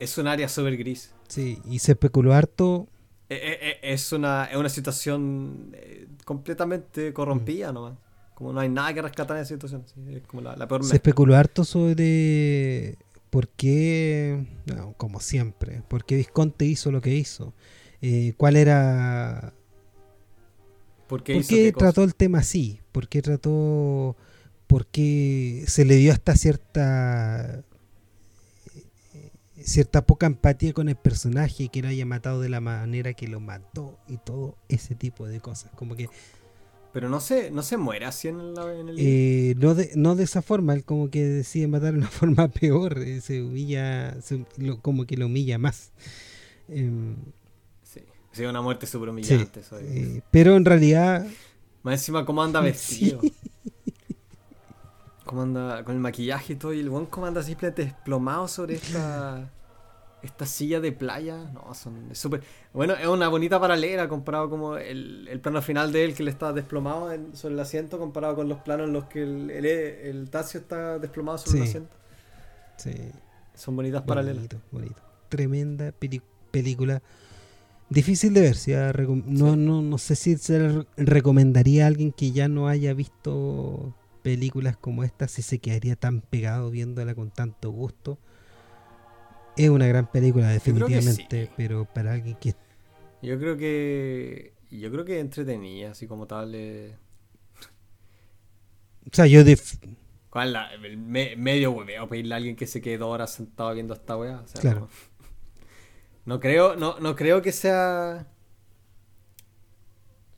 es 0.00 0.18
un 0.18 0.26
área 0.26 0.48
súper 0.48 0.76
gris. 0.76 1.14
Sí, 1.28 1.60
y 1.64 1.78
se 1.78 1.92
especuló 1.92 2.32
harto. 2.32 2.88
Eh, 3.28 3.58
eh, 3.60 3.78
Es 3.82 4.12
una, 4.12 4.44
es 4.46 4.56
una 4.56 4.68
situación 4.68 5.74
completamente 6.24 7.12
corrompida 7.12 7.72
nomás. 7.72 7.94
Como 8.34 8.52
no 8.52 8.60
hay 8.60 8.68
nada 8.68 8.94
que 8.94 9.02
rescatar 9.02 9.36
en 9.36 9.42
esa 9.42 9.54
situación. 9.54 9.84
sí, 9.86 10.14
es 10.14 10.22
como 10.26 10.42
la, 10.42 10.56
la 10.56 10.66
peor 10.68 10.84
Se 10.84 10.96
especuló 10.96 11.36
harto 11.36 11.64
sobre 11.64 12.96
por 13.30 13.48
qué, 13.48 14.46
no, 14.66 14.94
como 14.96 15.20
siempre, 15.20 15.82
por 15.88 16.04
qué 16.04 16.16
Visconti 16.16 16.66
hizo 16.66 16.90
lo 16.90 17.00
que 17.00 17.14
hizo. 17.14 17.52
Eh, 18.00 18.32
¿Cuál 18.36 18.56
era 18.56 19.52
¿Por 21.08 21.22
qué 21.22 21.34
¿Por 21.34 21.40
hizo 21.42 21.48
qué 21.56 21.62
qué 21.64 21.72
cosa? 21.72 21.86
trató 21.86 22.04
el 22.04 22.14
tema 22.14 22.38
así? 22.38 22.80
¿Por 22.92 23.08
qué 23.08 23.22
trató.? 23.22 24.16
¿Por 24.68 24.86
qué 24.86 25.64
se 25.66 25.84
le 25.84 25.96
dio 25.96 26.12
hasta 26.12 26.36
cierta. 26.36 27.64
cierta 29.60 30.06
poca 30.06 30.26
empatía 30.26 30.72
con 30.72 30.88
el 30.88 30.96
personaje 30.96 31.68
que 31.68 31.82
lo 31.82 31.88
haya 31.88 32.06
matado 32.06 32.40
de 32.40 32.48
la 32.48 32.60
manera 32.60 33.12
que 33.14 33.26
lo 33.28 33.40
mató 33.40 33.98
y 34.08 34.18
todo 34.18 34.56
ese 34.68 34.94
tipo 34.94 35.26
de 35.26 35.40
cosas? 35.40 35.70
Como 35.74 35.96
que. 35.96 36.08
Pero 36.92 37.08
no 37.10 37.20
se, 37.20 37.50
no 37.50 37.62
se 37.62 37.76
muere 37.76 38.06
así 38.06 38.28
en, 38.28 38.54
la- 38.54 38.74
en 38.74 38.88
el 38.88 38.96
eh, 38.98 39.54
no, 39.58 39.74
de, 39.74 39.90
no 39.94 40.16
de 40.16 40.24
esa 40.24 40.40
forma, 40.42 40.72
él 40.74 40.84
como 40.84 41.10
que 41.10 41.22
decide 41.24 41.66
matar 41.68 41.92
de 41.92 41.98
una 41.98 42.08
forma 42.10 42.48
peor, 42.48 42.98
eh, 42.98 43.20
se 43.20 43.42
humilla, 43.42 44.20
se- 44.22 44.44
lo- 44.56 44.80
como 44.80 45.04
que 45.06 45.16
lo 45.16 45.26
humilla 45.26 45.58
más. 45.58 45.90
Em, 46.68 47.16
Sí. 47.82 48.00
Sí, 48.32 48.44
una 48.44 48.60
muerte 48.62 48.86
súper 48.86 49.08
humillante. 49.10 49.60
eh, 49.82 50.20
pero 50.30 50.56
en 50.56 50.64
realidad 50.64 51.26
Más 51.82 51.94
encima 52.00 52.24
cómo 52.26 52.42
anda 52.42 52.62
Sí. 52.74 53.16
Cómo 55.28 55.42
anda 55.42 55.84
con 55.84 55.94
el 55.94 56.00
maquillaje 56.00 56.54
y 56.54 56.56
todo. 56.56 56.72
Y 56.72 56.80
el 56.80 56.88
buen 56.90 57.04
cómo 57.06 57.26
anda 57.26 57.42
simplemente 57.42 57.84
desplomado 57.84 58.48
sobre 58.48 58.74
esta. 58.76 59.50
Esta 60.20 60.46
silla 60.46 60.80
de 60.80 60.90
playa. 60.90 61.44
No, 61.54 61.72
son 61.74 62.08
súper. 62.12 62.42
Bueno, 62.72 62.94
es 62.94 63.06
una 63.06 63.28
bonita 63.28 63.60
paralela 63.60 64.08
comparado 64.08 64.50
como 64.50 64.76
el, 64.76 65.28
el 65.28 65.38
plano 65.38 65.62
final 65.62 65.92
de 65.92 66.04
él 66.06 66.14
que 66.14 66.24
le 66.24 66.32
está 66.32 66.52
desplomado 66.52 67.12
en- 67.12 67.36
sobre 67.36 67.54
el 67.54 67.60
asiento 67.60 68.00
comparado 68.00 68.34
con 68.34 68.48
los 68.48 68.58
planos 68.58 68.88
en 68.88 68.94
los 68.94 69.04
que 69.04 69.22
el, 69.22 69.48
el, 69.52 69.64
el 69.64 70.28
Tacio 70.28 70.58
está 70.58 70.98
desplomado 70.98 71.38
sobre 71.38 71.58
el 71.58 71.68
asiento. 71.68 71.96
sí, 72.78 72.90
Son 73.54 73.76
bonitas 73.76 74.02
paralelas. 74.02 74.38
Bonito, 74.38 74.60
bonito. 74.72 75.02
Tremenda 75.28 75.92
película. 76.50 77.00
Difícil 77.88 78.34
de 78.34 78.40
ver. 78.40 78.56
si 78.56 78.72
no, 78.72 79.52
Sí. 79.52 79.56
no, 79.56 79.82
no 79.82 79.98
sé 79.98 80.16
si 80.16 80.36
se 80.36 80.84
recomendaría 80.96 81.84
a 81.84 81.86
alguien 81.86 82.10
que 82.10 82.32
ya 82.32 82.48
no 82.48 82.66
haya 82.66 82.92
visto 82.92 83.94
películas 84.18 84.76
como 84.76 85.04
esta, 85.04 85.28
si 85.28 85.42
se 85.42 85.58
quedaría 85.58 85.96
tan 85.96 86.20
pegado 86.20 86.70
viéndola 86.70 87.14
con 87.14 87.30
tanto 87.30 87.70
gusto. 87.70 88.18
Es 89.56 89.68
una 89.70 89.86
gran 89.88 90.10
película, 90.10 90.48
definitivamente, 90.50 91.46
sí. 91.46 91.52
pero 91.56 91.84
para 91.84 92.12
alguien 92.12 92.36
que. 92.36 92.54
Yo 93.22 93.38
creo 93.38 93.56
que. 93.56 94.52
Yo 94.70 94.90
creo 94.92 95.04
que 95.04 95.18
entretenía, 95.18 95.92
así 95.92 96.06
como 96.06 96.26
tal. 96.26 96.54
eh, 96.54 96.94
O 99.06 99.10
sea, 99.16 99.26
yo. 99.26 99.42
def- 99.44 99.78
¿Cuál 100.30 100.48
es 100.48 100.52
la- 100.52 100.74
el 100.74 100.98
me- 100.98 101.34
medio 101.36 101.70
hueveo 101.72 102.06
pedirle 102.08 102.34
a 102.34 102.36
alguien 102.36 102.54
que 102.54 102.66
se 102.66 102.80
quede 102.82 102.98
dos 102.98 103.08
horas 103.12 103.32
sentado 103.32 103.72
viendo 103.74 103.94
esta 103.94 104.16
weá? 104.16 104.40
O 104.40 104.46
sea, 104.46 104.60
Claro. 104.60 104.80
No, 104.80 104.88
no 106.34 106.40
creo, 106.40 106.76
no, 106.76 106.98
no 107.00 107.16
creo 107.16 107.40
que 107.42 107.50
sea. 107.52 108.26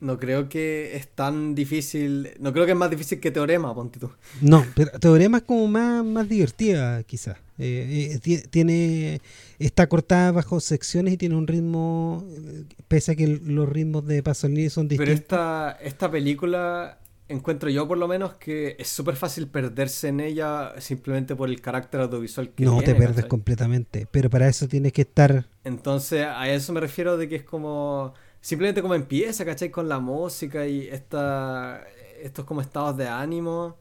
No 0.01 0.17
creo 0.19 0.49
que 0.49 0.95
es 0.95 1.07
tan 1.07 1.53
difícil. 1.55 2.31
No 2.39 2.51
creo 2.51 2.65
que 2.65 2.71
es 2.71 2.77
más 2.77 2.89
difícil 2.89 3.19
que 3.19 3.31
Teorema, 3.31 3.73
ponte 3.73 3.99
tú. 3.99 4.09
No, 4.41 4.65
pero 4.75 4.91
Teorema 4.99 5.37
es 5.37 5.43
como 5.43 5.67
más, 5.67 6.03
más 6.03 6.27
divertida, 6.27 7.03
quizás. 7.03 7.37
Eh, 7.59 8.09
eh, 8.15 8.19
ti- 8.19 8.41
tiene 8.49 9.21
está 9.59 9.87
cortada 9.87 10.31
bajo 10.31 10.59
secciones 10.59 11.13
y 11.13 11.17
tiene 11.17 11.35
un 11.35 11.45
ritmo, 11.45 12.25
eh, 12.27 12.63
pese 12.87 13.11
a 13.11 13.15
que 13.15 13.25
el- 13.25 13.41
los 13.55 13.69
ritmos 13.69 14.05
de 14.07 14.23
Pasolini 14.23 14.69
son 14.71 14.87
Pero 14.87 15.01
distintos. 15.03 15.21
esta, 15.21 15.77
esta 15.83 16.09
película, 16.09 16.97
encuentro 17.27 17.69
yo 17.69 17.87
por 17.87 17.99
lo 17.99 18.07
menos 18.07 18.33
que 18.33 18.75
es 18.79 18.87
súper 18.87 19.15
fácil 19.15 19.47
perderse 19.47 20.07
en 20.07 20.19
ella 20.19 20.73
simplemente 20.79 21.35
por 21.35 21.47
el 21.49 21.61
carácter 21.61 22.01
audiovisual 22.01 22.49
que 22.49 22.65
no 22.65 22.71
tiene, 22.79 22.85
te 22.85 22.95
pierdes 22.95 23.15
¿cachai? 23.17 23.29
completamente, 23.29 24.07
pero 24.09 24.31
para 24.31 24.47
eso 24.47 24.67
tienes 24.67 24.93
que 24.93 25.03
estar. 25.03 25.45
Entonces, 25.63 26.25
a 26.25 26.49
eso 26.49 26.73
me 26.73 26.79
refiero 26.79 27.17
de 27.17 27.29
que 27.29 27.35
es 27.35 27.43
como. 27.43 28.15
Simplemente 28.41 28.81
como 28.81 28.95
empieza, 28.95 29.45
¿cachai? 29.45 29.69
Con 29.71 29.87
la 29.89 29.99
música 29.99 30.67
y 30.67 30.87
esta, 30.87 31.85
estos 32.21 32.45
como 32.45 32.61
estados 32.61 32.97
de 32.97 33.07
ánimo. 33.07 33.77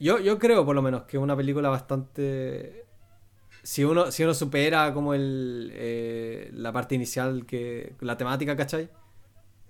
Yo, 0.00 0.18
yo 0.20 0.38
creo, 0.38 0.64
por 0.64 0.74
lo 0.76 0.82
menos, 0.82 1.04
que 1.04 1.16
es 1.16 1.22
una 1.22 1.36
película 1.36 1.68
bastante. 1.70 2.86
Si 3.62 3.84
uno, 3.84 4.12
si 4.12 4.24
uno 4.24 4.34
supera 4.34 4.94
como 4.94 5.14
el, 5.14 5.70
eh, 5.74 6.50
la 6.54 6.72
parte 6.72 6.94
inicial, 6.94 7.46
que 7.46 7.96
la 8.00 8.16
temática, 8.16 8.56
¿cachai? 8.56 8.90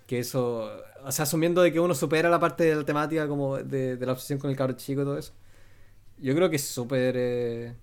Que 0.07 0.21
eso. 0.21 0.71
O 1.05 1.13
sea, 1.13 1.25
asumiendo 1.25 1.63
de 1.63 1.73
que 1.73 1.81
uno 1.81 1.95
supera 1.95 2.31
la 2.31 2.41
parte 2.41 2.65
de 2.65 2.77
la 2.77 2.85
temática, 2.85 3.29
como 3.29 3.59
de, 3.59 3.97
de 3.97 4.07
la 4.07 4.13
obsesión 4.13 4.39
con 4.39 4.51
el 4.51 4.57
cabro 4.57 4.75
chico 4.77 5.03
y 5.03 5.05
todo 5.05 5.19
eso. 5.19 5.35
Yo 6.19 6.35
creo 6.35 6.51
que 6.51 6.57
es 6.57 6.65
súper. 6.67 7.15
eh, 7.19 7.77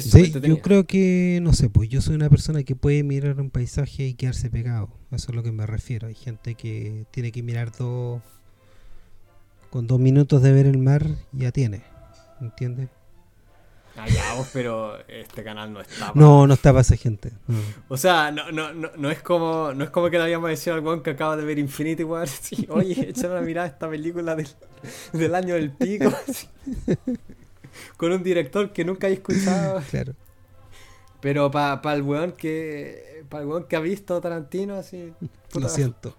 Sí, 0.00 0.32
yo 0.42 0.60
creo 0.60 0.86
que, 0.86 1.38
no 1.42 1.52
sé, 1.52 1.68
pues 1.70 1.88
yo 1.88 2.00
soy 2.00 2.14
una 2.14 2.28
persona 2.30 2.62
que 2.62 2.76
puede 2.76 3.02
mirar 3.02 3.40
un 3.40 3.50
paisaje 3.50 4.04
y 4.06 4.14
quedarse 4.14 4.50
pegado. 4.50 4.88
Eso 5.10 5.30
es 5.30 5.34
lo 5.36 5.42
que 5.42 5.52
me 5.52 5.66
refiero. 5.66 6.08
Hay 6.08 6.14
gente 6.14 6.54
que 6.54 7.06
tiene 7.10 7.32
que 7.32 7.42
mirar 7.42 7.72
dos. 7.76 8.22
Con 9.70 9.86
dos 9.86 10.00
minutos 10.00 10.42
de 10.42 10.52
ver 10.52 10.66
el 10.66 10.78
mar, 10.78 11.06
ya 11.32 11.52
tiene. 11.52 11.82
¿Entiendes? 12.40 12.88
Ah, 13.96 14.08
ya, 14.08 14.34
vos, 14.34 14.48
pero 14.52 14.96
este 15.08 15.42
canal 15.44 15.72
no 15.72 15.80
está. 15.80 16.12
pa- 16.12 16.18
No, 16.18 16.46
no 16.46 16.54
está 16.54 16.70
para 16.70 16.80
esa 16.82 16.96
gente. 16.96 17.32
no. 17.48 17.58
O 17.88 17.96
sea, 17.96 18.30
no, 18.30 18.50
no, 18.50 18.72
no, 18.72 18.90
no 18.96 19.10
es 19.10 19.20
como 19.20 19.72
no 19.74 19.84
es 19.84 19.90
como 19.90 20.08
que 20.10 20.16
le 20.16 20.22
habíamos 20.24 20.48
decido 20.48 20.74
al 20.76 20.82
weón 20.84 21.02
que 21.02 21.10
acaba 21.10 21.36
de 21.36 21.44
ver 21.44 21.58
Infinity 21.58 22.02
War. 22.04 22.26
Sí, 22.42 22.66
oye, 22.70 23.10
échale 23.10 23.32
una 23.34 23.42
mirada 23.42 23.66
a 23.66 23.70
esta 23.70 23.90
película 23.90 24.34
del, 24.36 24.48
del 25.12 25.34
año 25.34 25.54
del 25.54 25.70
pico. 25.72 26.10
Con 28.00 28.12
un 28.12 28.22
director 28.22 28.72
que 28.72 28.82
nunca 28.82 29.10
he 29.10 29.12
escuchado. 29.12 29.82
Claro. 29.90 30.14
Pero 31.20 31.50
para 31.50 31.94
el 31.94 32.00
weón 32.00 32.32
que. 32.32 33.26
Para 33.28 33.42
el 33.42 33.48
weón 33.50 33.64
que 33.64 33.76
ha 33.76 33.80
visto 33.80 34.18
Tarantino, 34.22 34.76
así. 34.76 35.12
puta, 35.52 35.66
Lo 35.66 35.68
siento. 35.68 36.16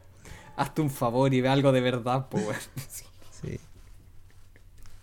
Hazte 0.58 0.84
un 0.84 0.92
favor 0.92 1.34
y 1.34 1.42
ve 1.42 1.50
algo 1.50 1.72
de 1.72 1.82
verdad, 1.82 2.28
pues 2.30 2.46
weón. 2.46 2.60
Sí. 3.42 3.60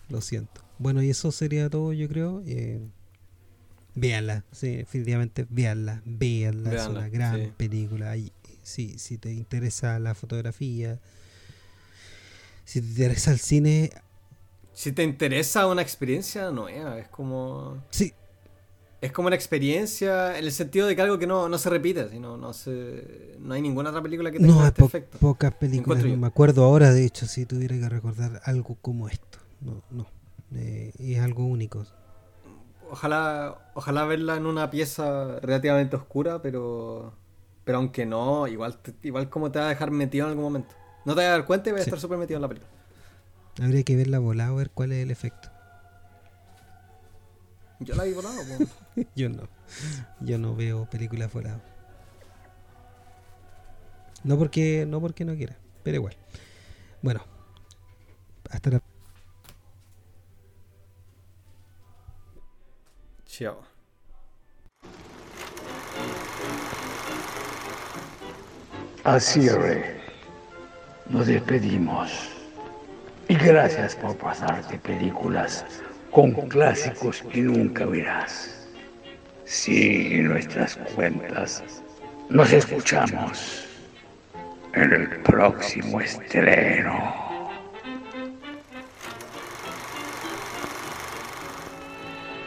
Lo 0.07 0.21
siento. 0.21 0.61
Bueno, 0.77 1.03
y 1.03 1.09
eso 1.09 1.33
sería 1.33 1.69
todo, 1.69 1.91
yo 1.91 2.07
creo. 2.07 2.41
Eh, 2.45 2.79
véanla, 3.95 4.45
sí, 4.53 4.77
definitivamente 4.77 5.45
véanla, 5.49 6.01
véanla. 6.05 6.73
Es 6.73 6.87
una 6.87 7.09
gran 7.09 7.43
sí. 7.43 7.51
película. 7.57 8.15
Y, 8.15 8.31
sí, 8.63 8.97
si 8.99 9.17
te 9.17 9.33
interesa 9.33 9.99
la 9.99 10.15
fotografía, 10.15 10.97
si 12.63 12.79
te 12.79 12.87
interesa 12.87 13.33
el 13.33 13.39
cine, 13.39 13.91
Si 14.79 14.93
te 14.93 15.03
interesa 15.03 15.67
una 15.67 15.81
experiencia 15.81 16.51
nueva, 16.51 16.97
es 16.99 17.09
como. 17.09 17.83
sí, 17.89 18.13
Es 19.01 19.11
como 19.11 19.27
una 19.27 19.35
experiencia 19.35 20.37
en 20.37 20.45
el 20.45 20.53
sentido 20.53 20.87
de 20.87 20.95
que 20.95 21.01
algo 21.01 21.19
que 21.19 21.27
no, 21.27 21.49
no 21.49 21.57
se 21.57 21.69
repite, 21.69 22.07
sino 22.07 22.37
no 22.37 22.53
se, 22.53 23.35
no 23.39 23.55
hay 23.55 23.61
ninguna 23.61 23.89
otra 23.89 24.01
película 24.01 24.31
que 24.31 24.39
tenga 24.39 24.53
no 24.55 24.65
este 24.65 24.79
po- 24.81 24.85
efecto. 24.87 25.17
pocas 25.17 25.53
películas. 25.55 26.01
No 26.05 26.15
me 26.15 26.27
acuerdo 26.27 26.63
ahora, 26.63 26.93
de 26.93 27.03
hecho, 27.03 27.27
si 27.27 27.45
tuviera 27.45 27.75
que 27.77 27.89
recordar 27.89 28.39
algo 28.45 28.77
como 28.81 29.09
esto. 29.09 29.39
No, 29.59 29.83
no. 29.91 30.05
Eh, 30.55 30.93
es 30.97 31.19
algo 31.19 31.43
único. 31.45 31.85
Ojalá, 32.89 33.57
ojalá 33.73 34.05
verla 34.05 34.37
en 34.37 34.45
una 34.45 34.71
pieza 34.71 35.39
relativamente 35.41 35.97
oscura, 35.97 36.41
pero 36.41 37.11
pero 37.65 37.79
aunque 37.79 38.05
no, 38.05 38.47
igual 38.47 38.79
igual 39.03 39.29
como 39.29 39.51
te 39.51 39.59
va 39.59 39.65
a 39.65 39.69
dejar 39.69 39.91
metido 39.91 40.25
en 40.27 40.29
algún 40.29 40.45
momento. 40.45 40.73
No 41.03 41.15
te 41.15 41.21
vas 41.21 41.27
a 41.27 41.31
dar 41.31 41.45
cuenta 41.45 41.69
y 41.69 41.73
vas 41.73 41.81
a 41.81 41.83
estar 41.83 41.99
súper 41.99 42.17
metido 42.17 42.37
en 42.37 42.43
la 42.43 42.47
película. 42.47 42.71
Habría 43.61 43.83
que 43.83 43.95
verla 43.95 44.19
volada 44.19 44.49
a 44.49 44.53
ver 44.53 44.69
cuál 44.69 44.91
es 44.91 45.03
el 45.03 45.11
efecto. 45.11 45.49
Yo 47.79 47.95
la 47.95 48.03
vi 48.03 48.13
volado, 48.13 48.41
po. 48.43 49.01
Yo 49.15 49.29
no. 49.29 49.47
Yo 50.21 50.37
no 50.37 50.55
veo 50.55 50.89
películas 50.89 51.31
voladas. 51.31 51.61
No 54.23 54.37
porque 54.37 54.85
no 54.87 54.99
porque 54.99 55.23
no 55.23 55.35
quiera, 55.35 55.57
pero 55.83 55.95
igual. 55.95 56.15
Bueno, 57.01 57.23
hasta 58.49 58.71
la 58.71 58.81
Chao. 63.25 63.61
Al 69.05 69.21
cierre, 69.21 70.01
nos 71.09 71.27
despedimos. 71.27 72.38
Y 73.29 73.35
gracias 73.35 73.95
por 73.95 74.17
pasarte 74.17 74.79
películas 74.79 75.63
con 76.09 76.31
clásicos 76.31 77.21
que 77.31 77.41
nunca 77.41 77.85
verás. 77.85 78.67
Sigue 79.45 80.23
nuestras 80.23 80.75
cuentas. 80.95 81.63
Nos 82.29 82.51
escuchamos 82.51 83.67
en 84.73 84.93
el 84.93 85.21
próximo 85.21 86.01
estreno. 86.01 87.28